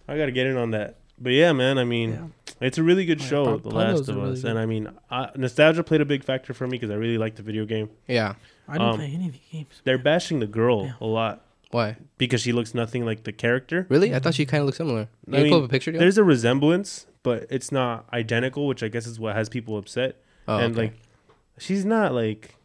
I 0.07 0.18
gotta 0.18 0.32
get 0.32 0.47
in 0.47 0.57
on 0.57 0.72
that. 0.72 0.97
But 1.20 1.32
yeah, 1.34 1.53
man. 1.53 1.78
I 1.78 1.84
mean, 1.86 2.12
Yeah. 2.12 2.28
it's 2.68 2.78
a 2.78 2.84
really 2.84 3.05
good 3.05 3.20
Oh, 3.20 3.24
yeah, 3.24 3.30
show, 3.30 3.45
Pa- 3.45 3.51
The 3.57 3.70
Pablo's 3.70 3.74
Last 3.99 4.09
of 4.09 4.18
a 4.18 4.20
really 4.22 4.34
Us, 4.34 4.41
good- 4.41 4.49
and 4.51 4.59
I 4.59 4.66
mean, 4.66 4.89
I, 5.09 5.30
nostalgia 5.36 5.84
played 5.84 6.01
a 6.01 6.05
big 6.05 6.24
factor 6.24 6.53
for 6.53 6.66
me 6.68 6.72
because 6.72 6.89
I 6.91 6.95
really 6.95 7.18
liked 7.20 7.38
the 7.38 7.43
video 7.43 7.66
game. 7.66 7.89
Yeah. 8.07 8.34
I 8.68 8.74
didn't 8.74 8.88
Um, 8.88 8.95
play 8.97 9.12
any 9.14 9.28
of 9.28 9.34
the 9.34 9.39
games. 9.51 9.82
They're 9.84 9.97
bashing 9.97 10.39
the 10.39 10.47
girl 10.47 10.93
a 10.99 11.05
lot 11.05 11.45
Why? 11.72 11.95
because 12.17 12.41
she 12.41 12.51
looks 12.51 12.74
nothing 12.74 13.05
like 13.05 13.24
the 13.24 13.32
character. 13.32 13.86
Really? 13.89 14.13
I 14.13 14.19
thought 14.19 14.36
she 14.36 14.45
kind 14.45 14.61
of 14.61 14.65
looked 14.65 14.78
similar. 14.78 15.07
I 15.28 15.32
Can 15.32 15.45
you 15.45 15.51
pull 15.51 15.57
mean, 15.59 15.63
up 15.63 15.69
a 15.69 15.72
picture? 15.72 15.91
There's 15.91 16.17
a 16.17 16.24
resemblance, 16.24 17.07
but 17.24 17.47
it's 17.49 17.72
not 17.72 18.05
identical, 18.13 18.67
which 18.67 18.84
I 18.84 18.88
guess 18.89 19.05
is 19.07 19.19
what 19.19 19.36
has 19.36 19.49
people 19.49 19.78
upset. 19.78 20.22
Oh, 20.47 20.57
and 20.57 20.74
okay. 20.74 20.82
like, 20.88 20.93
she's 21.57 21.86
not 21.86 22.13
like, 22.13 22.55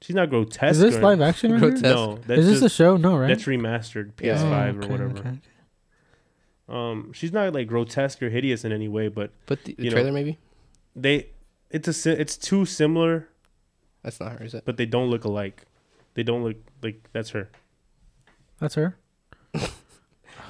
she's 0.00 0.14
not 0.16 0.30
grotesque. 0.30 0.72
Is 0.72 0.80
this 0.80 0.96
or- 0.96 1.00
live 1.00 1.20
action 1.20 1.52
right 1.52 1.60
Grotesque. 1.60 1.82
No, 1.84 2.16
that's 2.26 2.40
Is 2.40 2.46
this 2.60 2.62
a 2.62 2.68
show? 2.74 2.96
No, 2.96 3.16
right? 3.16 3.28
that's 3.28 3.44
remastered 3.44 4.12
PS5 4.14 4.42
Oh, 4.82 4.86
or 4.86 4.90
whatever. 4.90 5.18
okay. 5.18 5.38
Um, 6.68 7.12
she's 7.12 7.32
not 7.32 7.52
like 7.52 7.66
grotesque 7.66 8.22
or 8.22 8.30
hideous 8.30 8.64
in 8.64 8.72
any 8.72 8.88
way, 8.88 9.08
but 9.08 9.32
But 9.46 9.64
the, 9.64 9.74
the 9.74 9.82
you 9.84 9.90
know- 9.90 9.94
trailer 9.96 10.12
maybe. 10.12 10.38
they, 10.96 11.28
it's 11.70 12.06
a, 12.06 12.20
it's 12.20 12.36
too 12.36 12.64
similar, 12.64 13.28
That's 14.02 14.18
not 14.20 14.32
her, 14.38 14.44
is 14.44 14.54
it? 14.54 14.64
but 14.64 14.76
they 14.76 14.86
don't 14.86 15.08
look 15.10 15.24
alike. 15.24 15.62
They 16.14 16.22
don't 16.22 16.42
look 16.44 16.56
like 16.82 17.08
that's 17.12 17.30
her. 17.30 17.50
That's 18.60 18.74
her. 18.74 18.96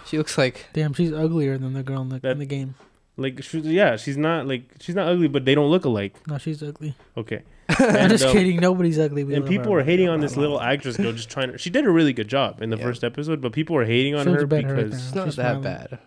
She 0.07 0.19
looks 0.19 0.37
like. 0.37 0.67
Damn, 0.75 0.93
she's 0.93 1.13
uglier 1.13 1.57
than 1.57 1.73
the 1.73 1.83
girl 1.83 2.03
in 2.03 2.11
the, 2.11 2.19
That- 2.21 2.33
in 2.33 2.39
the 2.39 2.45
game. 2.47 2.75
Like, 3.17 3.43
she, 3.43 3.61
yeah, 3.61 3.97
she's 3.97 4.17
not 4.19 4.47
like 4.47 4.65
she's 4.81 4.95
not 4.95 5.09
ugly, 5.09 5.29
but 5.29 5.45
they 5.47 5.55
don't 5.55 5.71
look 5.71 5.85
alike. 5.87 6.15
No, 6.29 6.37
she's 6.37 6.63
ugly. 6.63 6.95
Okay, 7.17 7.43
I'm 7.71 7.97
And, 7.97 8.11
just 8.11 8.25
um, 8.25 8.33
kidding. 8.33 8.61
Nobody's 8.61 8.99
ugly. 8.99 9.25
We 9.25 9.35
and 9.35 9.45
love 9.45 9.49
people 9.49 9.67
her. 9.73 9.79
were 9.79 9.83
hating 9.85 10.09
on 10.09 10.21
this 10.21 10.37
little 10.37 10.61
actress 10.61 10.97
girl 10.99 11.13
just 11.13 11.31
trying 11.31 11.53
to 11.53 11.59
she 11.59 11.71
did 11.71 11.87
a 11.87 11.91
really 11.91 12.13
good 12.13 12.29
job 12.29 12.61
in 12.61 12.71
the 12.71 12.77
Yeah. 12.77 12.83
first 12.85 13.03
episode 13.05 13.41
but 13.41 13.53
people 13.53 13.77
were 13.77 13.85
hating 13.87 14.15
on 14.15 14.25
Shows 14.27 14.35
her 14.35 14.47
the 14.47 14.57
right 14.57 14.67
because. 14.67 14.93
It's 15.07 15.15
not 15.15 15.25
She's 15.27 15.37
that 15.37 15.43
smiling. 15.43 15.63
bad. 15.63 15.99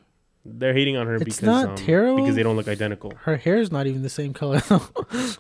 they're 0.45 0.73
hating 0.73 0.95
on 0.97 1.07
her 1.07 1.15
It's 1.15 1.23
because 1.23 1.41
not 1.43 1.65
um, 1.69 1.75
terrible. 1.75 2.17
because 2.17 2.35
they 2.35 2.43
don't 2.43 2.55
look 2.57 2.67
identical 2.67 3.13
Her 3.23 3.37
hair's 3.37 3.71
not 3.71 3.87
even 3.87 4.03
the 4.03 4.09
same 4.09 4.33
color. 4.33 4.59
though. 4.59 4.81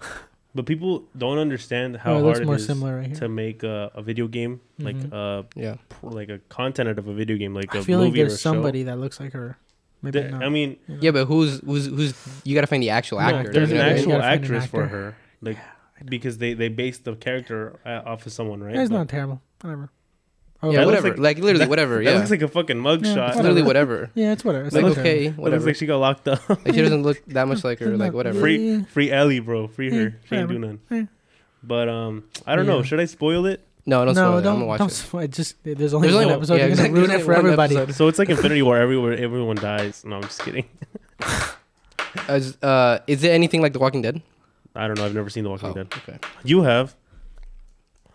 but 0.57 0.65
people 0.65 0.91
don't 1.23 1.37
understand 1.47 1.95
how 2.03 2.13
oh, 2.15 2.19
it 2.19 2.23
hard 2.23 2.45
more 2.45 2.55
it 2.55 2.61
is 2.61 2.65
similar 2.65 2.93
right 2.99 3.15
to 3.21 3.29
make 3.29 3.63
a, 3.63 3.91
a 3.95 4.01
video 4.01 4.27
game 4.27 4.59
like 4.79 4.97
Mhm. 4.97 5.13
uh 5.13 5.43
Yeah. 5.55 5.75
pr- 5.89 6.07
like 6.19 6.29
a 6.29 6.39
content 6.49 6.89
out 6.89 6.99
of 6.99 7.07
a 7.07 7.13
video 7.21 7.37
game 7.37 7.53
like 7.53 7.73
a 7.73 7.79
I 7.79 7.81
feel 7.81 7.99
like 7.99 8.07
movie 8.09 8.21
or 8.21 8.25
a 8.25 8.27
there's 8.27 8.41
show. 8.41 8.51
somebody 8.51 8.83
that 8.89 8.97
looks 8.99 9.19
like 9.23 9.33
her. 9.33 9.57
Maybe 10.01 10.19
There- 10.19 10.31
not. 10.31 10.43
I 10.43 10.49
mean 10.49 10.69
you 10.87 10.95
know? 10.95 11.01
Yeah, 11.05 11.11
but 11.17 11.25
who's 11.31 11.59
who's 11.69 11.85
who's? 11.97 12.13
You 12.43 12.53
gotta 12.57 12.67
find 12.73 12.83
the 12.83 12.89
actual 12.99 13.19
No, 13.19 13.25
actor. 13.29 13.51
there's 13.53 13.71
an 13.71 13.77
know 13.77 13.83
what 13.83 13.85
I 13.85 13.89
mean? 13.93 13.97
actual 13.99 14.11
You 14.13 14.17
an 14.17 14.23
actress 14.35 14.65
for 14.75 14.85
her 14.87 15.15
like 15.41 15.57
because 16.05 16.35
they 16.37 16.53
they 16.61 16.69
based 16.69 17.05
the 17.05 17.15
character 17.15 17.79
uh, 17.85 18.01
off 18.11 18.25
of 18.27 18.31
someone 18.33 18.59
right 18.61 18.75
Yeah, 18.75 18.81
it's 18.81 18.89
But 18.91 18.97
not 18.97 19.09
terrible. 19.09 19.41
Whatever. 19.61 19.89
Oh, 20.63 20.71
Yeah, 20.71 20.85
whatever. 20.85 21.09
like- 21.09 21.19
Like, 21.19 21.37
literally, 21.39 21.67
whatever. 21.67 21.97
that 21.97 22.03
Yeah. 22.03 22.17
looks 22.17 22.31
like 22.31 22.41
a 22.41 22.47
fucking 22.47 22.77
mugshot 22.77 23.15
Yeah, 23.15 23.27
it's 23.27 23.35
literally 23.37 23.61
whatever. 23.61 24.09
Yeah, 24.15 24.31
it's 24.33 24.43
whatever. 24.43 24.65
It's 24.65 24.75
like 24.75 24.85
not 24.85 24.97
okay, 24.97 25.23
terrible. 25.25 25.47
It 25.47 25.49
looks 25.51 25.65
like 25.65 25.75
she 25.75 25.85
got 25.85 25.97
locked 25.97 26.27
up 26.27 26.49
Like 26.49 26.73
she 26.73 26.81
doesn't 26.81 27.03
look 27.03 27.23
that 27.27 27.47
much 27.47 27.63
like 27.63 27.79
her. 27.79 27.95
Like 27.95 28.13
whatever. 28.13 28.39
free 28.39 28.83
free 28.85 29.11
Ellie 29.11 29.39
bro 29.39 29.67
free 29.67 29.91
her 29.91 30.01
Yeah, 30.01 30.09
she 30.27 30.35
ain't 30.35 30.49
do 30.49 30.55
whatever. 30.55 30.73
nothing 30.73 30.79
Yeah. 30.89 31.03
but 31.63 31.89
um 31.89 32.23
I 32.47 32.55
don't 32.55 32.65
know 32.65 32.81
should 32.81 32.99
I 32.99 33.05
spoil 33.05 33.45
it 33.45 33.61
No, 33.85 34.03
don't 34.03 34.15
spoil 34.15 34.25
no, 34.31 34.33
it. 34.33 34.37
I'm 34.37 34.43
don't. 34.43 34.53
gonna 34.55 34.65
watch 34.65 34.79
don't 34.79 34.91
it. 34.91 34.95
spoil 34.95 35.21
it. 35.21 35.31
Just 35.31 35.55
there's 35.63 35.93
only 35.93 36.07
There's 36.07 36.15
one 36.15 36.23
only 36.25 36.35
episode. 36.35 36.53
yeah, 36.55 36.65
You're 36.65 36.75
gonna 36.75 36.87
exactly. 36.89 36.99
ruin 36.99 37.09
There's 37.09 37.21
it 37.21 37.25
for 37.25 37.31
only 37.33 37.43
one 37.43 37.45
everybody. 37.53 37.77
episode. 37.77 37.95
So 37.97 38.07
it's 38.07 38.19
like 38.19 38.29
Infinity 38.35 38.61
War, 38.63 38.77
everywhere 38.77 39.13
everyone 39.13 39.57
dies. 39.57 40.03
No, 40.05 40.15
I'm 40.17 40.23
just 40.23 40.41
kidding. 40.43 40.65
As, 42.27 42.57
uh, 42.63 42.99
is 43.07 43.23
it 43.23 43.29
anything 43.29 43.61
like 43.61 43.73
The 43.73 43.79
Walking 43.79 44.01
Dead? 44.01 44.21
I 44.75 44.87
don't 44.87 44.97
know. 44.97 45.05
I've 45.05 45.13
never 45.13 45.29
seen 45.29 45.43
The 45.43 45.49
Walking 45.51 45.69
Oh, 45.69 45.73
Dead. 45.73 45.87
okay. 45.97 46.17
You 46.43 46.63
have. 46.63 46.95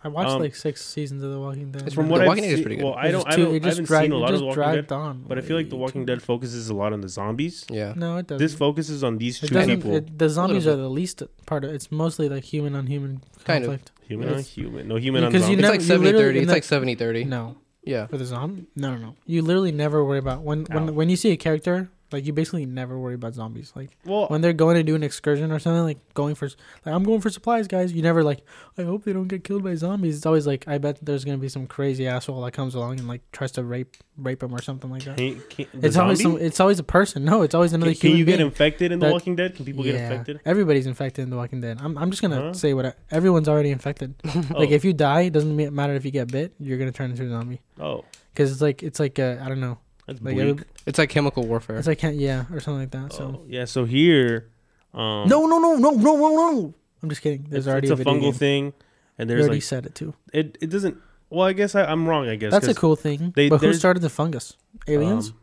I 0.03 0.09
watched 0.09 0.31
Um, 0.31 0.41
like 0.41 0.53
six 0.55 0.83
seasons 0.83 1.23
of 1.23 1.31
The 1.31 1.39
Walking 1.39 1.71
Dead. 1.71 1.83
It's 1.83 1.93
From 1.95 2.07
The 2.07 2.11
what 2.11 2.21
I've 2.21 2.27
Walking 2.27 2.43
Dead 2.43 2.49
is 2.51 2.55
seen, 2.57 2.63
pretty 2.63 2.75
good. 2.77 2.85
well, 2.85 2.95
I 2.95 3.09
don't, 3.11 3.23
just 3.25 3.27
I 3.27 3.41
don't, 3.41 3.55
it 3.55 3.63
I 3.65 3.69
haven't 3.69 3.85
dragged- 3.85 4.03
seen 4.05 4.11
a 4.11 4.17
lot 4.17 4.33
of 4.33 4.39
The 4.39 4.45
Walking 4.45 4.63
dragged 4.63 4.87
Dead, 4.89 4.95
on. 4.95 5.23
but 5.27 5.37
I 5.37 5.41
feel 5.41 5.55
like 5.55 5.69
The 5.69 5.75
Walking 5.77 6.05
Dead 6.05 6.21
focuses 6.21 6.69
a 6.69 6.73
lot 6.75 6.91
on 6.93 7.01
the 7.01 7.09
zombies. 7.09 7.65
Yeah. 7.69 7.93
No, 7.95 8.17
it 8.17 8.27
doesn't. 8.27 8.43
This 8.45 8.53
focuses 8.53 9.03
on 9.03 9.17
these 9.17 9.41
it 9.41 9.47
two 9.47 9.65
people, 9.65 9.95
It, 9.95 10.17
the 10.17 10.29
zombies 10.29 10.67
are 10.67 10.75
the 10.75 10.89
least 10.89 11.23
part 11.45 11.63
of. 11.63 11.71
It's 11.73 11.91
mostly 11.91 12.27
like 12.29 12.43
human 12.43 12.75
on 12.75 12.87
human 12.87 13.21
Kind 13.45 13.63
of. 13.63 13.69
conflict. 13.69 13.91
human 14.07 14.33
on 14.33 14.39
human, 14.41 14.87
no 14.87 14.95
human 14.97 15.23
on 15.23 15.31
because 15.31 15.49
you 15.49 15.55
zombies. 15.61 15.89
It's 15.89 15.89
like 15.89 16.13
70-30. 16.13 16.35
It's 16.35 16.47
the- 16.47 16.53
like 16.53 16.63
70 16.63 16.95
30. 16.95 17.23
No, 17.23 17.55
Yeah. 17.85 18.07
for 18.07 18.17
the 18.17 18.25
zombie. 18.25 18.65
No, 18.75 18.95
no, 18.95 18.97
no. 18.97 19.15
You 19.25 19.41
literally 19.41 19.71
never 19.71 20.03
worry 20.03 20.19
about 20.19 20.41
when 20.43 20.65
when 20.71 20.95
when 20.95 21.09
you 21.09 21.15
see 21.15 21.31
a 21.31 21.37
character 21.37 21.89
Like 22.13 22.25
you 22.25 22.31
basically 22.33 22.65
never 22.65 22.97
worry 22.99 23.15
about 23.15 23.33
zombies. 23.33 23.73
Like 23.75 23.97
Well, 24.05 24.27
when 24.27 24.41
they're 24.41 24.53
going 24.53 24.75
to 24.75 24.83
do 24.83 24.95
an 24.95 25.03
excursion 25.03 25.51
or 25.51 25.59
something, 25.59 25.83
like 25.83 25.97
going 26.13 26.35
for, 26.35 26.45
like 26.47 26.93
I'm 26.95 27.03
going 27.03 27.21
for 27.21 27.29
supplies, 27.29 27.67
guys. 27.67 27.91
You 27.91 28.01
never 28.03 28.23
like, 28.23 28.41
I 28.77 28.83
hope 28.83 29.03
they 29.03 29.13
don't 29.13 29.27
get 29.27 29.43
killed 29.43 29.63
by 29.63 29.75
zombies. 29.75 30.15
It's 30.17 30.25
always 30.25 30.45
like, 30.47 30.67
I 30.67 30.77
bet 30.77 30.99
there's 31.01 31.25
gonna 31.25 31.37
be 31.39 31.49
some 31.49 31.67
crazy 31.67 32.07
asshole 32.07 32.41
that 32.43 32.51
comes 32.51 32.75
along 32.75 32.99
and 32.99 33.07
like 33.07 33.21
tries 33.31 33.51
to 33.53 33.63
rape 33.63 33.97
rape 34.17 34.39
them 34.39 34.53
or 34.53 34.61
something 34.61 34.91
like 34.91 35.03
that. 35.05 35.17
can, 35.17 35.41
can, 35.49 35.65
It's 35.81 35.97
always 35.97 36.21
some. 36.21 36.37
It's 36.37 36.59
always 36.59 36.79
a 36.79 36.83
person. 36.83 37.25
No, 37.25 37.41
it's 37.41 37.55
always 37.55 37.73
another 37.73 37.93
Can, 37.93 38.11
can 38.11 38.17
you 38.17 38.25
get 38.25 38.39
infected 38.39 38.91
in 38.91 38.99
The 38.99 39.09
Walking 39.11 39.35
Dead? 39.35 39.55
Can 39.55 39.65
people 39.65 39.83
get 39.83 39.95
infected? 39.95 40.39
Everybody's 40.45 40.85
infected 40.85 41.23
in 41.23 41.29
The 41.29 41.37
Walking 41.37 41.61
Dead. 41.61 41.79
I'm, 41.81 41.97
I'm 41.97 42.11
just 42.11 42.21
gonna 42.21 42.35
Huh? 42.35 42.53
say 42.53 42.73
what 42.73 42.85
I, 42.85 42.93
everyone's 43.11 43.49
already 43.49 43.71
infected. 43.71 44.13
Oh, 44.53 44.59
Like 44.59 44.71
if 44.71 44.83
you 44.83 44.93
die, 44.93 45.21
it 45.21 45.33
doesn't 45.33 45.73
matter 45.73 45.93
if 45.93 46.05
you 46.05 46.11
get 46.11 46.27
bit. 46.31 46.53
You're 46.59 46.77
gonna 46.77 46.91
turn 46.91 47.11
into 47.11 47.25
a 47.25 47.29
zombie 47.29 47.61
oh, 47.79 48.03
because 48.33 48.51
it's 48.51 48.61
like 48.61 48.83
it's 48.83 48.99
like 48.99 49.17
uh, 49.19 49.37
I 49.41 49.47
don't 49.49 49.59
know. 49.59 49.77
That's 50.07 50.21
Like 50.21 50.35
bleak. 50.35 50.47
every, 50.49 50.63
It's 50.85 50.97
like 50.99 51.09
chemical 51.09 51.45
warfare. 51.47 51.77
it's 51.77 51.87
like 51.87 51.99
can't 51.99 52.15
yeah 52.15 52.45
or 52.51 52.59
something 52.59 52.79
like 52.81 52.91
that. 52.91 53.13
So 53.13 53.23
Oh, 53.41 53.45
yeah. 53.47 53.65
So 53.65 53.85
here, 53.85 54.49
um, 54.93 55.27
no 55.27 55.45
no 55.47 55.57
no 55.59 55.75
no 55.75 55.91
no 55.91 56.15
no 56.15 56.29
no. 56.51 56.73
I'm 57.01 57.09
just 57.09 57.21
kidding. 57.21 57.45
There's 57.49 57.65
it's, 57.67 57.71
already 57.71 57.87
it's 57.87 57.91
a 57.91 57.93
a, 57.93 57.97
video 57.97 58.13
fungal 58.13 58.21
game. 58.21 58.33
thing, 58.33 58.73
and 59.17 59.29
You 59.29 59.35
there's 59.35 59.45
already 59.47 59.55
like 59.57 59.63
said 59.63 59.85
it 59.85 59.95
too. 59.95 60.13
it. 60.33 60.57
It 60.61 60.69
doesn't. 60.69 60.97
Well, 61.29 61.47
I 61.47 61.53
guess 61.53 61.73
I, 61.75 61.83
I'm 61.85 62.07
wrong. 62.07 62.27
I 62.29 62.35
guess 62.35 62.51
That's 62.51 62.65
a 62.67 62.69
'cause, 62.69 62.77
cool 62.77 62.95
thing. 62.95 63.33
they- 63.35 63.49
but 63.49 63.57
who 63.57 63.61
there's- 63.67 63.79
started 63.79 64.01
the 64.01 64.09
fungus? 64.09 64.55
Aliens? 64.87 65.29
um, 65.29 65.35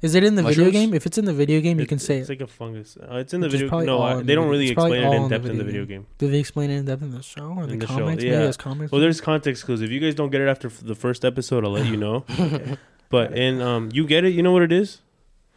Is 0.00 0.14
it 0.14 0.22
in 0.24 0.34
the 0.36 0.42
video 0.42 0.70
game? 0.70 0.94
If 0.94 1.06
it's 1.06 1.16
in 1.18 1.24
the 1.24 1.32
video 1.32 1.60
game, 1.60 1.78
you 1.78 1.84
it- 1.84 1.88
can 1.88 1.98
say 1.98 2.18
it's 2.18 2.28
it. 2.30 2.34
like 2.34 2.40
a 2.40 2.46
fungus. 2.46 2.96
Uh, 2.96 3.16
it's 3.16 3.34
in 3.34 3.40
the 3.40 3.46
Which 3.48 3.54
is 3.54 3.60
video. 3.62 3.68
probably 3.68 3.86
No, 3.86 3.98
all 3.98 4.02
I, 4.04 4.12
in 4.12 4.18
the 4.18 4.24
they 4.24 4.34
don't 4.34 4.44
video- 4.44 4.50
really 4.52 4.64
it's 4.66 4.74
probably 4.74 4.98
explain 4.98 5.02
it 5.02 5.06
all 5.06 5.12
in 5.14 5.22
in 5.24 5.28
the 5.28 5.34
depth 5.38 5.50
in 5.50 5.58
the 5.58 5.64
video 5.64 5.82
video 5.84 5.96
game. 5.98 6.06
Do 6.18 6.30
they 6.30 6.38
explain 6.38 6.70
it 6.70 6.76
in 6.78 6.84
depth 6.84 7.02
in 7.02 7.10
the 7.10 7.22
show 7.22 7.54
or 7.56 7.66
the, 7.66 7.72
In 7.74 7.78
the 7.80 7.86
show, 7.86 7.94
comics? 7.98 8.22
yeah. 8.24 8.38
Maybe 8.40 8.52
comics. 8.54 8.92
Well, 8.92 9.00
there's 9.00 9.20
context 9.20 9.64
clues. 9.64 9.80
If 9.82 9.90
you 9.90 9.98
guys 10.00 10.14
don't 10.14 10.30
get 10.30 10.40
it 10.40 10.48
after 10.48 10.68
f- 10.68 10.80
the 10.84 10.94
first 10.94 11.24
episode, 11.24 11.64
I'll 11.64 11.70
let 11.72 11.86
you 11.86 11.96
know. 12.06 12.24
But 13.12 13.36
in 13.38 13.60
um, 13.60 13.90
you 13.92 14.06
get 14.06 14.24
it. 14.24 14.30
You 14.32 14.42
know 14.42 14.52
what 14.52 14.62
it 14.62 14.72
is. 14.72 15.00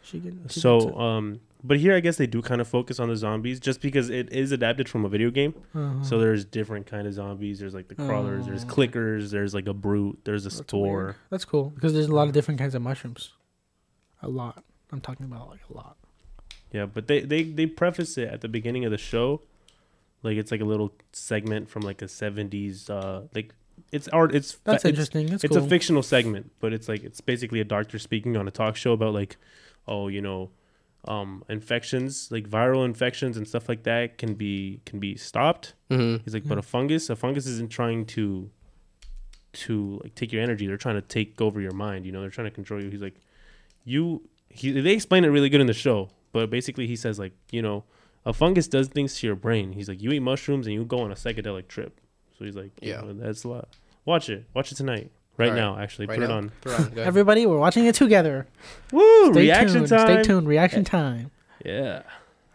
She 0.02 0.22
she 0.48 0.60
So 0.60 0.96
um, 0.96 1.40
but 1.64 1.78
here 1.78 1.94
I 1.96 2.00
guess 2.00 2.16
they 2.16 2.26
do 2.28 2.40
kind 2.42 2.60
of 2.60 2.68
focus 2.68 3.00
on 3.00 3.08
the 3.08 3.16
zombies, 3.16 3.58
just 3.58 3.80
because 3.80 4.08
it 4.10 4.30
is 4.32 4.52
adapted 4.52 4.88
from 4.88 5.04
a 5.04 5.08
video 5.08 5.30
game. 5.30 5.54
Uh-huh. 5.74 6.04
So 6.04 6.18
there's 6.20 6.44
different 6.44 6.86
kind 6.86 7.06
of 7.08 7.14
zombies. 7.14 7.58
There's 7.58 7.74
like 7.74 7.88
the 7.88 7.96
crawlers. 7.96 8.46
There's 8.46 8.64
Oh. 8.64 8.68
clickers. 8.68 9.30
There's 9.30 9.52
like 9.54 9.66
a 9.66 9.74
brute. 9.74 10.20
There's 10.24 10.46
a 10.46 10.50
That's 10.50 10.58
spore. 10.68 11.04
weird. 11.04 11.14
That's 11.30 11.44
cool 11.44 11.70
because 11.70 11.92
there's 11.94 12.06
a 12.06 12.14
lot 12.14 12.28
of 12.28 12.34
different 12.34 12.60
kinds 12.60 12.74
of 12.76 12.82
mushrooms. 12.82 13.32
A 14.22 14.28
lot. 14.28 14.62
I'm 14.92 15.00
talking 15.00 15.26
about 15.26 15.48
like 15.50 15.62
a 15.68 15.74
lot. 15.74 15.96
Yeah, 16.72 16.86
but 16.86 17.06
they, 17.08 17.20
they 17.20 17.42
they 17.42 17.66
preface 17.66 18.16
it 18.18 18.28
at 18.28 18.40
the 18.42 18.48
beginning 18.48 18.84
of 18.84 18.90
the 18.90 18.98
show, 18.98 19.40
like 20.22 20.36
it's 20.36 20.50
like 20.50 20.60
a 20.60 20.64
little 20.72 20.92
segment 21.12 21.68
from 21.70 21.82
like 21.82 22.02
a 22.02 22.06
'70s 22.06 22.90
uh 22.90 23.22
like 23.34 23.54
it's 23.92 24.08
art. 24.08 24.34
It's 24.34 24.54
That's 24.64 24.84
it's, 24.84 24.90
interesting. 24.90 25.26
That's 25.26 25.44
It's 25.44 25.56
cool. 25.56 25.64
a 25.64 25.68
fictional 25.68 26.02
segment, 26.02 26.50
but 26.60 26.72
it's 26.72 26.88
like 26.88 27.04
it's 27.04 27.20
basically 27.20 27.60
a 27.60 27.64
doctor 27.64 27.98
speaking 27.98 28.36
on 28.36 28.46
a 28.48 28.50
talk 28.50 28.76
show 28.76 28.92
about 28.92 29.14
like, 29.14 29.36
oh, 29.86 30.08
you 30.08 30.20
know, 30.20 30.50
um, 31.06 31.44
infections 31.48 32.30
like 32.32 32.48
viral 32.48 32.84
infections 32.84 33.36
and 33.36 33.46
stuff 33.46 33.68
like 33.68 33.84
that 33.84 34.18
can 34.18 34.34
be 34.34 34.80
can 34.84 34.98
be 34.98 35.16
stopped. 35.16 35.74
hmm 35.90 36.16
He's 36.24 36.34
like, 36.34 36.46
but 36.48 36.58
a 36.58 36.62
fungus, 36.62 37.08
a 37.10 37.16
fungus 37.16 37.46
isn't 37.46 37.70
trying 37.70 38.06
to 38.06 38.50
to 39.52 40.00
like 40.02 40.14
take 40.14 40.32
your 40.32 40.42
energy. 40.42 40.66
They're 40.66 40.76
trying 40.76 40.96
to 40.96 41.02
take 41.02 41.40
over 41.40 41.60
your 41.60 41.72
mind. 41.72 42.04
You 42.06 42.12
know, 42.12 42.20
they're 42.20 42.30
trying 42.30 42.46
to 42.48 42.50
control 42.50 42.82
you. 42.82 42.90
He's 42.90 43.00
like, 43.02 43.16
you. 43.84 44.28
He 44.48 44.70
they 44.72 44.92
explain 44.92 45.24
it 45.24 45.28
really 45.28 45.48
good 45.48 45.60
in 45.60 45.66
the 45.66 45.74
show, 45.74 46.10
but 46.32 46.50
basically 46.50 46.86
he 46.86 46.96
says 46.96 47.18
like, 47.18 47.32
you 47.50 47.62
know, 47.62 47.84
a 48.24 48.32
fungus 48.32 48.68
does 48.68 48.88
things 48.88 49.18
to 49.20 49.26
your 49.26 49.36
brain. 49.36 49.72
He's 49.72 49.88
like, 49.88 50.02
you 50.02 50.10
eat 50.12 50.20
mushrooms 50.20 50.66
and 50.66 50.74
you 50.74 50.84
go 50.84 50.98
on 51.00 51.12
a 51.12 51.14
psychedelic 51.14 51.68
trip. 51.68 52.00
So 52.38 52.44
he's 52.44 52.56
like, 52.56 52.70
Yeah. 52.80 53.02
yeah, 53.04 53.12
that's 53.14 53.44
a 53.44 53.48
lot. 53.48 53.68
Watch 54.04 54.28
it. 54.28 54.44
Watch 54.54 54.72
it 54.72 54.76
tonight. 54.76 55.10
Right 55.38 55.48
Alright. 55.50 55.62
now, 55.62 55.78
actually. 55.78 56.06
Right 56.06 56.18
Put 56.18 56.28
now? 56.28 56.34
it 56.34 56.38
on. 56.38 56.52
Put 56.62 56.72
it 56.72 56.80
on. 56.80 56.98
Everybody, 57.06 57.44
we're 57.46 57.58
watching 57.58 57.84
it 57.86 57.94
together. 57.94 58.46
Woo! 58.92 59.32
Stay 59.32 59.40
reaction 59.42 59.78
tuned. 59.80 59.88
time. 59.88 60.06
Stay 60.06 60.22
tuned. 60.22 60.48
Reaction 60.48 60.84
time. 60.84 61.30
Yeah. 61.64 62.02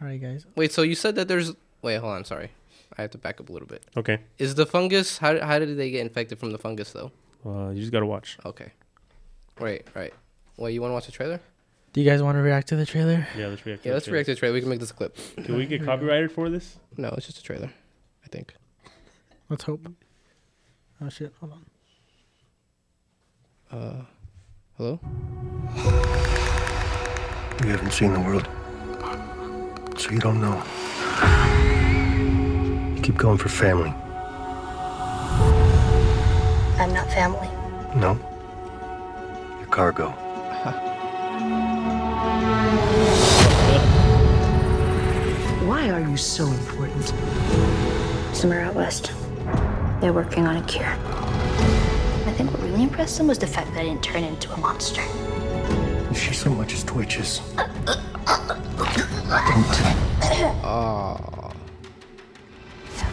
All 0.02 0.08
right, 0.08 0.20
guys. 0.22 0.46
Wait, 0.56 0.72
so 0.72 0.82
you 0.82 0.96
said 0.96 1.16
that 1.16 1.28
there's. 1.28 1.52
Wait, 1.84 1.98
hold 1.98 2.14
on. 2.14 2.26
Sorry, 2.26 2.50
I 2.98 3.02
have 3.04 3.12
to 3.12 3.18
back 3.20 3.40
up 3.40 3.50
a 3.50 3.52
little 3.52 3.68
bit. 3.68 3.84
Okay. 3.96 4.20
Is 4.40 4.56
the 4.56 4.66
fungus? 4.66 5.20
How 5.20 5.40
how 5.40 5.60
did 5.60 5.78
they 5.78 5.92
get 5.92 6.02
infected 6.02 6.40
from 6.40 6.52
the 6.52 6.58
fungus 6.58 6.92
though? 6.92 7.12
Uh, 7.46 7.70
you 7.70 7.82
just 7.82 7.92
gotta 7.92 8.06
watch. 8.08 8.38
Okay. 8.46 8.72
Right, 9.60 9.86
right. 9.94 10.14
Wait, 10.58 10.74
you 10.74 10.82
want 10.82 10.90
to 10.92 10.94
watch 10.96 11.06
the 11.06 11.12
trailer? 11.12 11.40
Do 11.94 12.02
you 12.02 12.10
guys 12.10 12.24
want 12.24 12.36
to 12.38 12.42
react 12.42 12.68
to 12.70 12.76
the 12.76 12.86
trailer? 12.86 13.28
Yeah, 13.38 13.48
let's 13.48 13.64
react. 13.66 13.84
to 13.84 13.90
Yeah, 13.90 13.92
the 13.92 13.96
let's 13.98 14.08
react 14.08 14.26
to 14.28 14.34
the 14.34 14.40
trailer. 14.40 14.54
We 14.56 14.62
can 14.62 14.70
make 14.70 14.80
this 14.80 14.92
a 14.92 14.94
clip. 14.94 15.16
Can 15.44 15.56
we 15.58 15.66
get 15.68 15.84
copyrighted 15.86 16.32
for 16.32 16.50
this? 16.50 16.78
No, 16.98 17.10
it's 17.18 17.26
just 17.28 17.38
a 17.40 17.44
trailer. 17.44 17.70
I 18.24 18.28
think. 18.30 18.54
Let's 19.52 19.66
hope. 19.66 19.86
Oh 21.02 21.10
shit! 21.10 21.34
Hold 21.42 21.52
on. 21.52 21.66
Uh, 23.78 24.06
hello. 24.78 24.98
You 27.62 27.72
haven't 27.72 27.92
seen 27.92 28.14
the 28.14 28.22
world, 28.22 28.48
so 30.00 30.10
you 30.10 30.20
don't 30.20 30.40
know. 30.40 30.56
You 32.96 33.02
keep 33.02 33.18
going 33.18 33.38
for 33.38 33.50
family. 33.50 33.94
I'm 36.80 36.94
not 36.94 37.10
family. 37.10 37.50
No. 37.94 38.18
Your 39.60 39.68
cargo. 39.68 40.12
Why 45.68 45.90
are 45.90 46.00
you 46.00 46.16
so 46.16 46.48
important? 46.48 47.14
Somewhere 48.34 48.62
out 48.62 48.76
west. 48.76 49.12
They're 50.02 50.14
working 50.14 50.48
on 50.48 50.58
a 50.58 50.64
cure. 50.64 50.88
I 50.88 52.34
think 52.36 52.52
what 52.52 52.60
really 52.64 52.82
impressed 52.82 53.20
them 53.20 53.28
was 53.28 53.38
the 53.38 53.46
fact 53.46 53.72
that 53.76 53.82
I 53.82 53.84
didn't 53.84 54.02
turn 54.04 54.24
into 54.24 54.52
a 54.52 54.58
monster. 54.58 55.04
If 56.10 56.18
she 56.20 56.34
so 56.34 56.50
much 56.50 56.74
as 56.74 56.84
twitches, 56.84 57.40
don't. 57.56 57.70
Oh, 60.64 61.52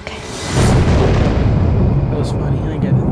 Okay. 0.00 0.18
That 2.08 2.18
was 2.18 2.30
funny. 2.32 2.58
I 2.60 2.78
get 2.78 2.94
it. 2.94 3.08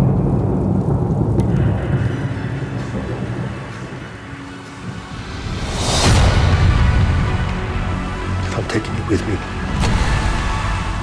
If 8.46 8.56
I'm 8.56 8.68
taking 8.68 8.94
you 8.96 9.04
with 9.10 9.20
me, 9.28 9.34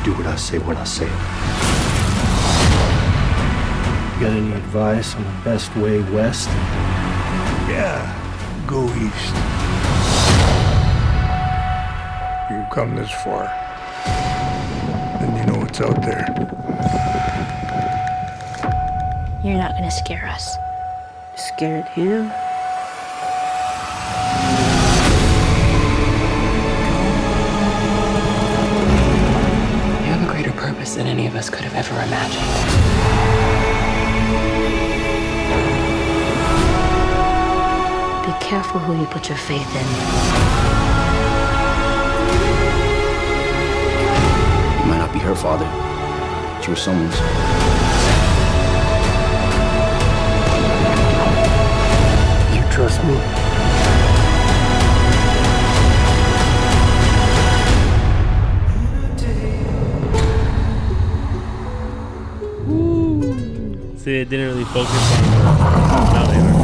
do 0.04 0.14
what 0.18 0.26
I 0.26 0.36
say 0.36 0.58
when 0.58 0.78
I 0.78 0.84
say 0.86 1.06
it. 1.06 1.83
You 4.24 4.30
got 4.30 4.38
any 4.38 4.54
advice 4.54 5.16
on 5.16 5.24
the 5.26 5.42
best 5.44 5.76
way 5.76 6.02
west? 6.14 6.48
Yeah, 7.68 8.00
go 8.66 8.86
east. 8.86 9.36
You've 12.50 12.70
come 12.70 12.96
this 12.96 13.12
far, 13.12 13.48
and 15.20 15.38
you 15.38 15.46
know 15.46 15.60
what's 15.60 15.82
out 15.82 16.02
there. 16.02 16.26
You're 19.44 19.58
not 19.58 19.74
gonna 19.74 19.92
scare 19.92 20.26
us. 20.26 20.56
Scared 21.36 21.90
him? 21.90 22.24
You 30.00 30.12
have 30.14 30.30
a 30.30 30.32
greater 30.32 30.54
purpose 30.54 30.96
than 30.96 31.08
any 31.08 31.28
of 31.28 31.36
us 31.36 31.50
could 31.50 31.66
have 31.66 31.76
ever 31.76 32.02
imagined. 32.02 33.33
Careful 38.54 38.80
who 38.82 38.94
you 39.02 39.08
put 39.08 39.30
your 39.30 39.38
faith 39.50 39.76
in. 39.82 39.88
You 44.80 44.86
might 44.86 45.00
not 45.00 45.12
be 45.12 45.18
her 45.18 45.34
father, 45.34 45.66
but 45.66 46.68
you're 46.68 46.76
someone's. 46.76 47.18
You 52.54 52.62
trust 52.72 53.04
me? 53.06 53.18
See, 63.98 64.18
it 64.20 64.30
didn't 64.30 64.48
really 64.50 64.66
focus 64.66 64.92
on. 64.92 65.24
Now 66.14 66.26
they 66.28 66.38
are. 66.38 66.64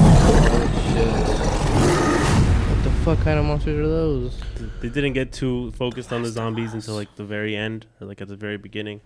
what 2.70 2.84
the 2.84 2.89
fuck 3.00 3.20
kind 3.22 3.40
of 3.40 3.46
monsters 3.46 3.80
are 3.80 3.88
those? 3.88 4.38
They 4.82 4.90
didn't 4.90 5.14
get 5.14 5.32
too 5.32 5.72
focused 5.72 6.12
on 6.12 6.24
the 6.24 6.30
zombies 6.30 6.74
until 6.74 6.96
like 6.96 7.16
the 7.16 7.24
very 7.24 7.56
end, 7.56 7.86
or 8.00 8.08
like 8.08 8.22
at 8.22 8.28
the 8.28 8.36
very 8.36 8.58
beginning. 8.58 9.02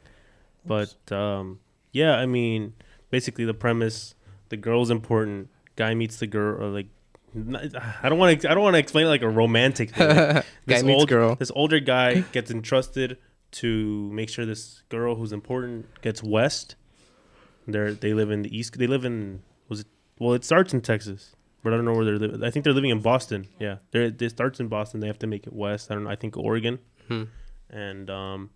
But 0.65 0.95
um, 1.11 1.59
yeah, 1.91 2.15
I 2.15 2.25
mean, 2.25 2.73
basically 3.09 3.45
the 3.45 3.53
premise: 3.53 4.15
the 4.49 4.57
girl's 4.57 4.89
important. 4.89 5.49
Guy 5.75 5.93
meets 5.93 6.17
the 6.17 6.27
girl, 6.27 6.61
or 6.63 6.67
like. 6.69 6.87
I 7.35 8.09
don't 8.09 8.19
want 8.19 8.41
to. 8.41 8.51
I 8.51 8.53
don't 8.53 8.63
want 8.63 8.75
to 8.75 8.79
explain 8.79 9.07
it 9.07 9.09
like 9.09 9.23
a 9.23 9.29
romantic 9.29 9.89
thing. 9.91 10.07
Like, 10.07 10.17
Guy 10.27 10.43
this 10.67 10.83
meets 10.83 10.99
old, 10.99 11.09
girl. 11.09 11.35
This 11.35 11.51
older 11.55 11.79
guy 11.79 12.21
gets 12.31 12.51
entrusted 12.51 13.17
to 13.53 14.11
make 14.11 14.29
sure 14.29 14.45
this 14.45 14.83
girl 14.89 15.15
who's 15.15 15.33
important 15.33 15.87
gets 16.01 16.21
west. 16.21 16.75
They 17.67 17.93
they 17.93 18.13
live 18.13 18.29
in 18.29 18.43
the 18.43 18.55
east. 18.55 18.77
They 18.77 18.87
live 18.87 19.03
in 19.03 19.41
was 19.67 19.79
it? 19.81 19.87
Well, 20.19 20.33
it 20.33 20.45
starts 20.45 20.73
in 20.73 20.81
Texas. 20.81 21.35
But 21.63 21.73
I 21.73 21.77
don't 21.77 21.85
know 21.85 21.93
where 21.93 22.05
they're 22.05 22.17
living. 22.19 22.43
I 22.43 22.49
think 22.51 22.63
they're 22.65 22.73
living 22.73 22.89
in 22.89 22.99
Boston. 22.99 23.47
Yeah, 23.59 23.77
they're, 23.91 24.03
it 24.03 24.29
starts 24.29 24.59
in 24.59 24.67
Boston. 24.67 24.99
They 24.99 25.07
have 25.07 25.19
to 25.19 25.27
make 25.27 25.47
it 25.47 25.53
west. 25.53 25.89
I 25.89 25.93
don't 25.95 26.03
know. 26.03 26.09
I 26.09 26.15
think 26.15 26.35
Oregon, 26.37 26.79
Hmm. 27.07 27.23
and 27.69 28.09
um, 28.09 28.49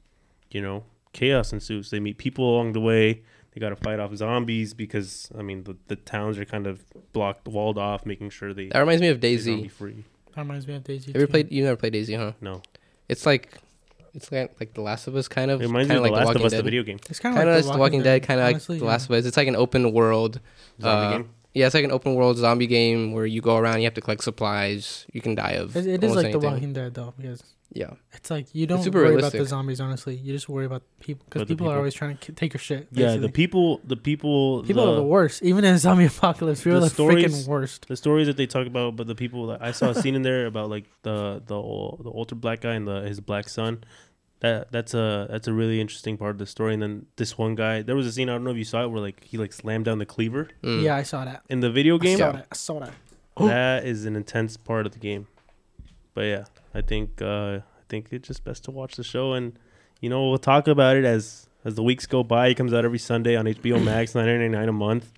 you 0.51 0.61
know, 0.61 0.83
chaos 1.13 1.53
ensues. 1.53 1.89
They 1.89 1.99
meet 1.99 2.17
people 2.17 2.43
along 2.53 2.73
the 2.73 2.81
way. 2.81 3.23
They 3.53 3.59
got 3.61 3.69
to 3.69 3.75
fight 3.75 3.99
off 3.99 4.13
zombies 4.15 4.73
because 4.73 5.29
I 5.37 5.41
mean 5.41 5.63
the, 5.63 5.75
the 5.87 5.95
towns 5.95 6.37
are 6.37 6.45
kind 6.45 6.67
of 6.67 6.83
blocked, 7.13 7.47
walled 7.47 7.77
off, 7.77 8.05
making 8.05 8.29
sure 8.29 8.53
they 8.53 8.67
That 8.67 8.79
reminds 8.79 9.01
me 9.01 9.07
of 9.07 9.19
DayZ. 9.19 9.39
zombie 9.39 9.67
free. 9.69 10.03
That 10.35 10.41
reminds 10.41 10.67
me 10.67 10.75
of 10.75 10.83
DayZ. 10.83 11.07
You 11.07 11.13
ever 11.15 11.27
played? 11.27 11.51
You 11.51 11.63
never 11.63 11.75
played 11.77 11.93
DayZ, 11.93 12.15
huh? 12.17 12.33
No, 12.41 12.61
It's 13.09 13.25
like, 13.25 13.57
it's 14.13 14.31
like 14.31 14.53
like 14.59 14.73
The 14.75 14.81
Last 14.81 15.07
of 15.07 15.15
Us, 15.15 15.27
kind 15.27 15.49
of. 15.49 15.61
it 15.61 15.65
reminds 15.65 15.87
kinda 15.87 16.01
me 16.03 16.07
of 16.09 16.11
like 16.11 16.19
The 16.21 16.25
Last 16.27 16.35
of 16.35 16.41
Walking 16.41 16.45
Us, 16.45 16.51
the 16.53 16.63
video 16.63 16.83
game. 16.83 16.99
It's 17.09 17.19
kind 17.19 17.35
Kind 17.35 17.49
of 17.49 17.55
of 17.55 17.65
like 17.65 17.73
The 17.73 17.79
Walking 17.79 18.03
Dead, 18.03 18.21
kind 18.21 18.39
of 18.39 18.43
like 18.45 18.55
honestly, 18.55 18.77
The 18.77 18.85
yeah. 18.85 18.91
Last 18.91 19.05
of 19.05 19.11
Us. 19.11 19.25
It's 19.25 19.37
like 19.37 19.47
an 19.47 19.55
open 19.55 19.91
world. 19.93 20.39
Zombie 20.79 21.05
uh, 21.15 21.17
game. 21.17 21.29
Yeah, 21.57 21.65
it's 21.65 21.75
like 21.75 21.83
an 21.85 21.91
open 21.91 22.13
world 22.15 22.37
zombie 22.37 22.67
game 22.67 23.11
where 23.13 23.25
you 23.25 23.41
go 23.41 23.57
around, 23.57 23.79
you 23.79 23.85
have 23.85 23.93
to 23.95 24.01
collect 24.01 24.23
supplies. 24.23 25.05
You 25.13 25.21
can 25.21 25.35
die 25.35 25.51
of. 25.63 25.75
It, 25.75 25.87
it 25.87 26.03
is 26.03 26.15
like 26.15 26.25
anything. 26.25 26.41
The 26.41 26.47
Walking 26.47 26.73
Dead 26.73 26.93
though, 26.93 27.13
because 27.17 27.43
Yeah. 27.73 27.93
it's 28.13 28.29
like 28.31 28.47
you 28.53 28.65
don't 28.67 28.81
super 28.83 28.99
worry 28.99 29.09
realistic. 29.15 29.33
about 29.39 29.43
the 29.43 29.49
zombies. 29.49 29.81
Honestly, 29.81 30.15
you 30.15 30.31
just 30.33 30.47
worry 30.49 30.65
about 30.65 30.83
people 30.99 31.25
because 31.25 31.41
But 31.41 31.47
the 31.47 31.55
people, 31.55 31.69
are 31.71 31.77
always 31.77 31.93
trying 31.93 32.15
to 32.17 32.25
k- 32.25 32.33
take 32.33 32.53
your 32.53 32.59
shit. 32.69 32.87
Yeah, 32.91 33.17
the 33.17 33.29
people, 33.29 33.81
the 33.83 33.97
people, 33.97 34.63
people 34.63 34.85
the, 34.85 34.91
are 34.93 34.95
the 34.95 35.03
worst. 35.03 35.41
Even 35.43 35.65
in 35.65 35.73
a 35.73 35.77
zombie 35.77 36.05
apocalypse, 36.05 36.63
we're 36.65 36.79
the 36.79 36.87
the, 36.87 37.03
freaking 37.03 37.47
worst. 37.47 37.87
the 37.87 37.97
stories 37.97 38.27
that 38.27 38.37
they 38.37 38.45
talk 38.47 38.67
about, 38.67 38.95
but 38.95 39.07
the 39.07 39.15
people 39.15 39.47
that 39.47 39.61
I 39.61 39.71
saw 39.71 39.89
a 39.89 39.95
scene 39.95 40.15
in 40.15 40.21
there 40.21 40.45
about 40.45 40.69
like 40.69 40.85
the 41.03 41.41
the 41.45 41.55
ol- 41.55 41.99
the 42.03 42.09
older 42.11 42.35
black 42.35 42.61
guy 42.61 42.73
and 42.75 42.87
the 42.87 43.01
his 43.01 43.19
black 43.19 43.49
son. 43.49 43.83
That 44.41 44.71
that's 44.71 44.93
a 44.93 45.27
that's 45.29 45.47
a 45.47 45.53
really 45.53 45.81
interesting 45.81 46.15
part 46.17 46.31
of 46.31 46.37
the 46.37 46.45
story. 46.45 46.73
And 46.73 46.81
then 46.83 47.05
this 47.15 47.37
one 47.37 47.55
guy, 47.55 47.81
there 47.81 47.95
was 47.95 48.05
a 48.05 48.11
scene 48.11 48.29
I 48.29 48.33
don't 48.33 48.43
know 48.43 48.51
if 48.51 48.57
you 48.57 48.63
saw 48.65 48.83
it 48.83 48.89
where 48.89 49.01
like 49.01 49.23
he 49.23 49.37
like 49.37 49.51
slammed 49.51 49.85
down 49.85 49.97
the 49.97 50.05
cleaver 50.05 50.49
Mm. 50.63 50.83
Yeah, 50.83 50.95
I 50.95 51.03
saw 51.03 51.25
that. 51.25 51.41
in 51.49 51.59
the 51.61 51.71
video 51.71 51.95
I 51.95 51.99
game. 51.99 52.17
saw 52.19 52.31
that. 52.33 52.47
I 52.51 52.55
saw 52.55 52.79
that. 52.79 52.93
That 53.37 53.85
is 53.85 54.05
an 54.05 54.15
intense 54.15 54.57
part 54.57 54.85
of 54.85 54.91
the 54.93 54.99
game. 54.99 55.27
But 56.13 56.21
yeah, 56.25 56.45
I 56.73 56.81
think 56.81 57.21
uh, 57.21 57.59
I 57.59 57.61
think 57.89 58.07
it's 58.11 58.27
just 58.27 58.43
best 58.43 58.63
to 58.65 58.71
watch 58.71 58.95
the 58.95 59.03
show, 59.03 59.33
and 59.33 59.57
you 60.01 60.09
know 60.09 60.29
we'll 60.29 60.37
talk 60.39 60.67
about 60.67 60.95
it 60.97 61.05
as 61.05 61.47
as 61.65 61.75
the 61.75 61.83
weeks 61.83 62.05
go 62.05 62.23
by. 62.23 62.47
It 62.47 62.55
comes 62.55 62.73
out 62.73 62.85
every 62.85 62.97
Sunday 62.99 63.35
on 63.35 63.45
HBO 63.45 63.83
Max, 63.91 64.13
nine 64.15 64.25
ninety 64.27 64.49
nine 64.49 64.69
a 64.69 64.73
month. 64.73 65.11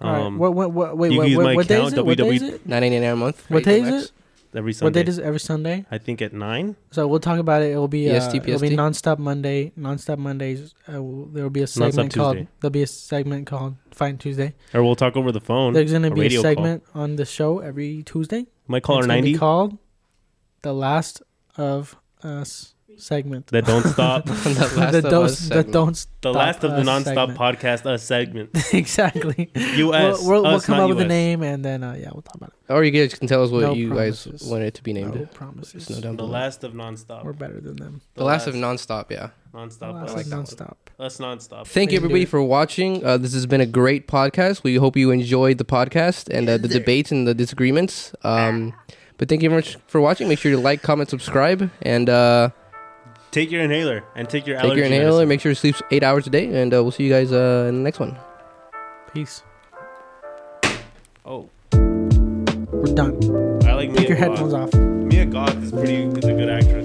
All 0.00 0.12
right. 0.12 0.22
Um, 0.22 0.36
What, 0.38 0.52
what, 0.52 0.72
what, 0.72 0.96
wait, 0.98 1.12
you 1.12 1.18
what, 1.18 1.24
can 1.24 1.30
use 1.30 1.36
what, 1.38 1.44
my 1.44 1.54
what 1.54 1.68
day 1.68 1.82
is 1.82 1.92
it? 1.94 2.04
What 2.04 2.18
day 2.18 2.28
is 2.28 2.42
it? 2.42 2.66
Nine 2.66 2.84
eighty 2.84 2.98
nine 3.00 3.12
a 3.12 3.16
month. 3.16 3.44
What 3.48 3.64
day 3.64 3.80
is 3.80 4.04
it? 4.04 4.10
Every 4.56 4.70
What 4.70 4.76
Sunday. 4.76 5.02
day 5.02 5.08
is 5.10 5.18
it? 5.18 5.24
Every 5.24 5.40
Sunday. 5.40 5.84
I 5.90 5.98
think 5.98 6.22
at 6.22 6.32
nine. 6.32 6.76
So 6.90 7.06
we'll 7.06 7.20
talk 7.20 7.38
about 7.38 7.62
it. 7.62 7.70
It'll 7.72 7.88
be 7.88 8.10
uh, 8.10 8.14
EST, 8.14 8.36
it'll 8.46 8.60
be 8.60 8.68
PST? 8.68 8.76
nonstop 8.78 9.18
Monday. 9.18 9.72
Nonstop 9.78 10.18
Mondays. 10.18 10.74
Uh, 10.92 11.02
will- 11.02 11.26
there 11.26 11.42
will 11.42 11.50
be 11.50 11.62
a 11.62 11.66
segment 11.66 12.14
called. 12.14 12.36
Tuesday. 12.36 12.48
There'll 12.60 12.70
be 12.70 12.82
a 12.82 12.86
segment 12.86 13.46
called 13.46 13.76
Fight 13.90 14.18
Tuesday. 14.20 14.54
Or 14.74 14.82
we'll 14.82 14.96
talk 14.96 15.16
over 15.16 15.32
the 15.32 15.40
phone. 15.40 15.72
There's 15.72 15.92
gonna 15.92 16.08
a 16.08 16.10
be 16.14 16.20
a 16.20 16.22
radio 16.24 16.42
call. 16.42 16.50
segment 16.50 16.84
on 16.94 17.16
the 17.16 17.24
show 17.24 17.58
every 17.58 18.02
Tuesday. 18.04 18.46
Might 18.68 18.82
call 18.82 18.96
her 18.96 19.00
It's 19.00 19.06
gonna 19.08 19.22
be 19.22 19.28
ninety. 19.32 19.38
called 19.38 19.78
"The 20.62 20.72
Last 20.72 21.22
of 21.56 21.96
Us" 22.22 22.74
segment. 22.98 23.46
That 23.48 23.64
don't 23.66 23.84
stop. 23.84 24.26
The 24.26 24.32
Last 24.76 24.92
the 24.92 24.98
of 24.98 25.04
don't, 25.04 25.24
Us 25.24 25.38
the 25.38 25.44
segment. 25.46 25.72
don't 25.72 25.92
the 25.94 25.98
Stop 26.30 26.34
last 26.34 26.64
of 26.64 26.70
the 26.72 26.76
Us 26.78 26.86
nonstop 26.86 27.04
segment. 27.04 27.38
podcast 27.38 27.86
uh, 27.86 27.98
segment. 27.98 28.50
exactly. 28.74 29.50
U.S. 29.54 30.18
We'll, 30.22 30.42
we'll, 30.42 30.42
we'll 30.52 30.60
come 30.60 30.78
not 30.78 30.84
up 30.84 30.96
with 30.96 31.00
a 31.04 31.08
name 31.08 31.42
and 31.42 31.64
then 31.64 31.82
uh, 31.84 31.92
yeah, 31.94 32.10
we'll 32.12 32.22
talk 32.22 32.34
about 32.36 32.50
it. 32.50 32.72
Or 32.72 32.82
you 32.84 32.90
guys 32.90 33.14
can 33.18 33.28
tell 33.28 33.42
us 33.44 33.50
what 33.50 33.60
No 33.62 33.74
you 33.74 33.88
promises. 33.88 34.42
guys 34.42 34.50
want 34.50 34.62
it 34.64 34.74
to 34.74 34.82
be 34.82 34.92
named. 34.92 35.14
No 35.14 35.26
promises. 35.26 35.88
know 35.88 36.00
down 36.00 36.16
The 36.16 36.24
last 36.24 36.64
of 36.64 36.72
nonstop. 36.72 37.24
We're 37.24 37.32
better 37.32 37.60
than 37.60 37.76
them. 37.76 38.00
The 38.14 38.24
last 38.24 38.46
of 38.46 38.54
nonstop. 38.54 39.10
Yeah. 39.10 39.30
nonstop. 39.54 39.78
The 39.78 39.86
I 39.86 39.90
like 40.14 40.24
of 40.24 40.30
that 40.30 40.36
one. 40.36 40.44
nonstop. 40.44 40.76
Us 40.98 41.18
nonstop. 41.18 41.66
Thank 41.66 41.92
you 41.92 41.98
We 41.98 42.00
can 42.00 42.08
do 42.08 42.14
everybody 42.14 42.24
for 42.24 42.42
watching. 42.42 43.04
Uh, 43.04 43.18
this 43.18 43.34
has 43.34 43.46
been 43.46 43.60
a 43.60 43.66
great 43.66 44.08
podcast. 44.08 44.62
We 44.64 44.76
hope 44.76 44.96
you 44.96 45.10
enjoyed 45.10 45.58
the 45.58 45.64
podcast 45.64 46.28
and 46.34 46.48
uh, 46.48 46.56
the 46.56 46.68
debates 46.68 47.12
and 47.12 47.26
the 47.28 47.34
disagreements. 47.34 48.14
Um, 48.22 48.74
but 49.18 49.28
thank 49.28 49.42
you 49.42 49.48
very 49.50 49.58
much 49.62 49.76
for 49.86 50.00
watching. 50.00 50.28
Make 50.28 50.38
sure 50.38 50.52
to 50.52 50.58
like, 50.58 50.82
comment, 50.82 51.08
subscribe, 51.10 51.70
and 51.82 52.08
uh, 52.08 52.50
Take 53.36 53.50
your 53.50 53.60
inhaler 53.60 54.02
and 54.14 54.30
take 54.30 54.46
your 54.46 54.56
take 54.56 54.64
allergy 54.64 54.78
your 54.78 54.86
inhaler. 54.86 55.04
medicine. 55.10 55.28
Make 55.28 55.40
sure 55.42 55.52
to 55.52 55.54
sleep 55.60 55.76
eight 55.90 56.02
hours 56.02 56.26
a 56.26 56.30
day, 56.30 56.46
and 56.58 56.72
uh, 56.72 56.82
we'll 56.82 56.90
see 56.90 57.04
you 57.04 57.10
guys 57.10 57.32
uh, 57.32 57.66
in 57.68 57.74
the 57.76 57.82
next 57.82 58.00
one. 58.00 58.16
Peace. 59.12 59.42
Oh, 61.22 61.50
We're 61.72 62.94
done. 62.94 63.12
I 63.68 63.74
like 63.74 63.92
Take 63.92 64.08
Mia 64.08 64.08
your 64.08 64.16
Goth. 64.16 64.38
headphones 64.38 64.54
off. 64.54 64.72
Mia 64.74 65.26
Goth 65.26 65.62
is 65.62 65.70
pretty 65.70 65.96
is 66.04 66.24
a 66.24 66.32
good 66.32 66.48
actress. 66.48 66.75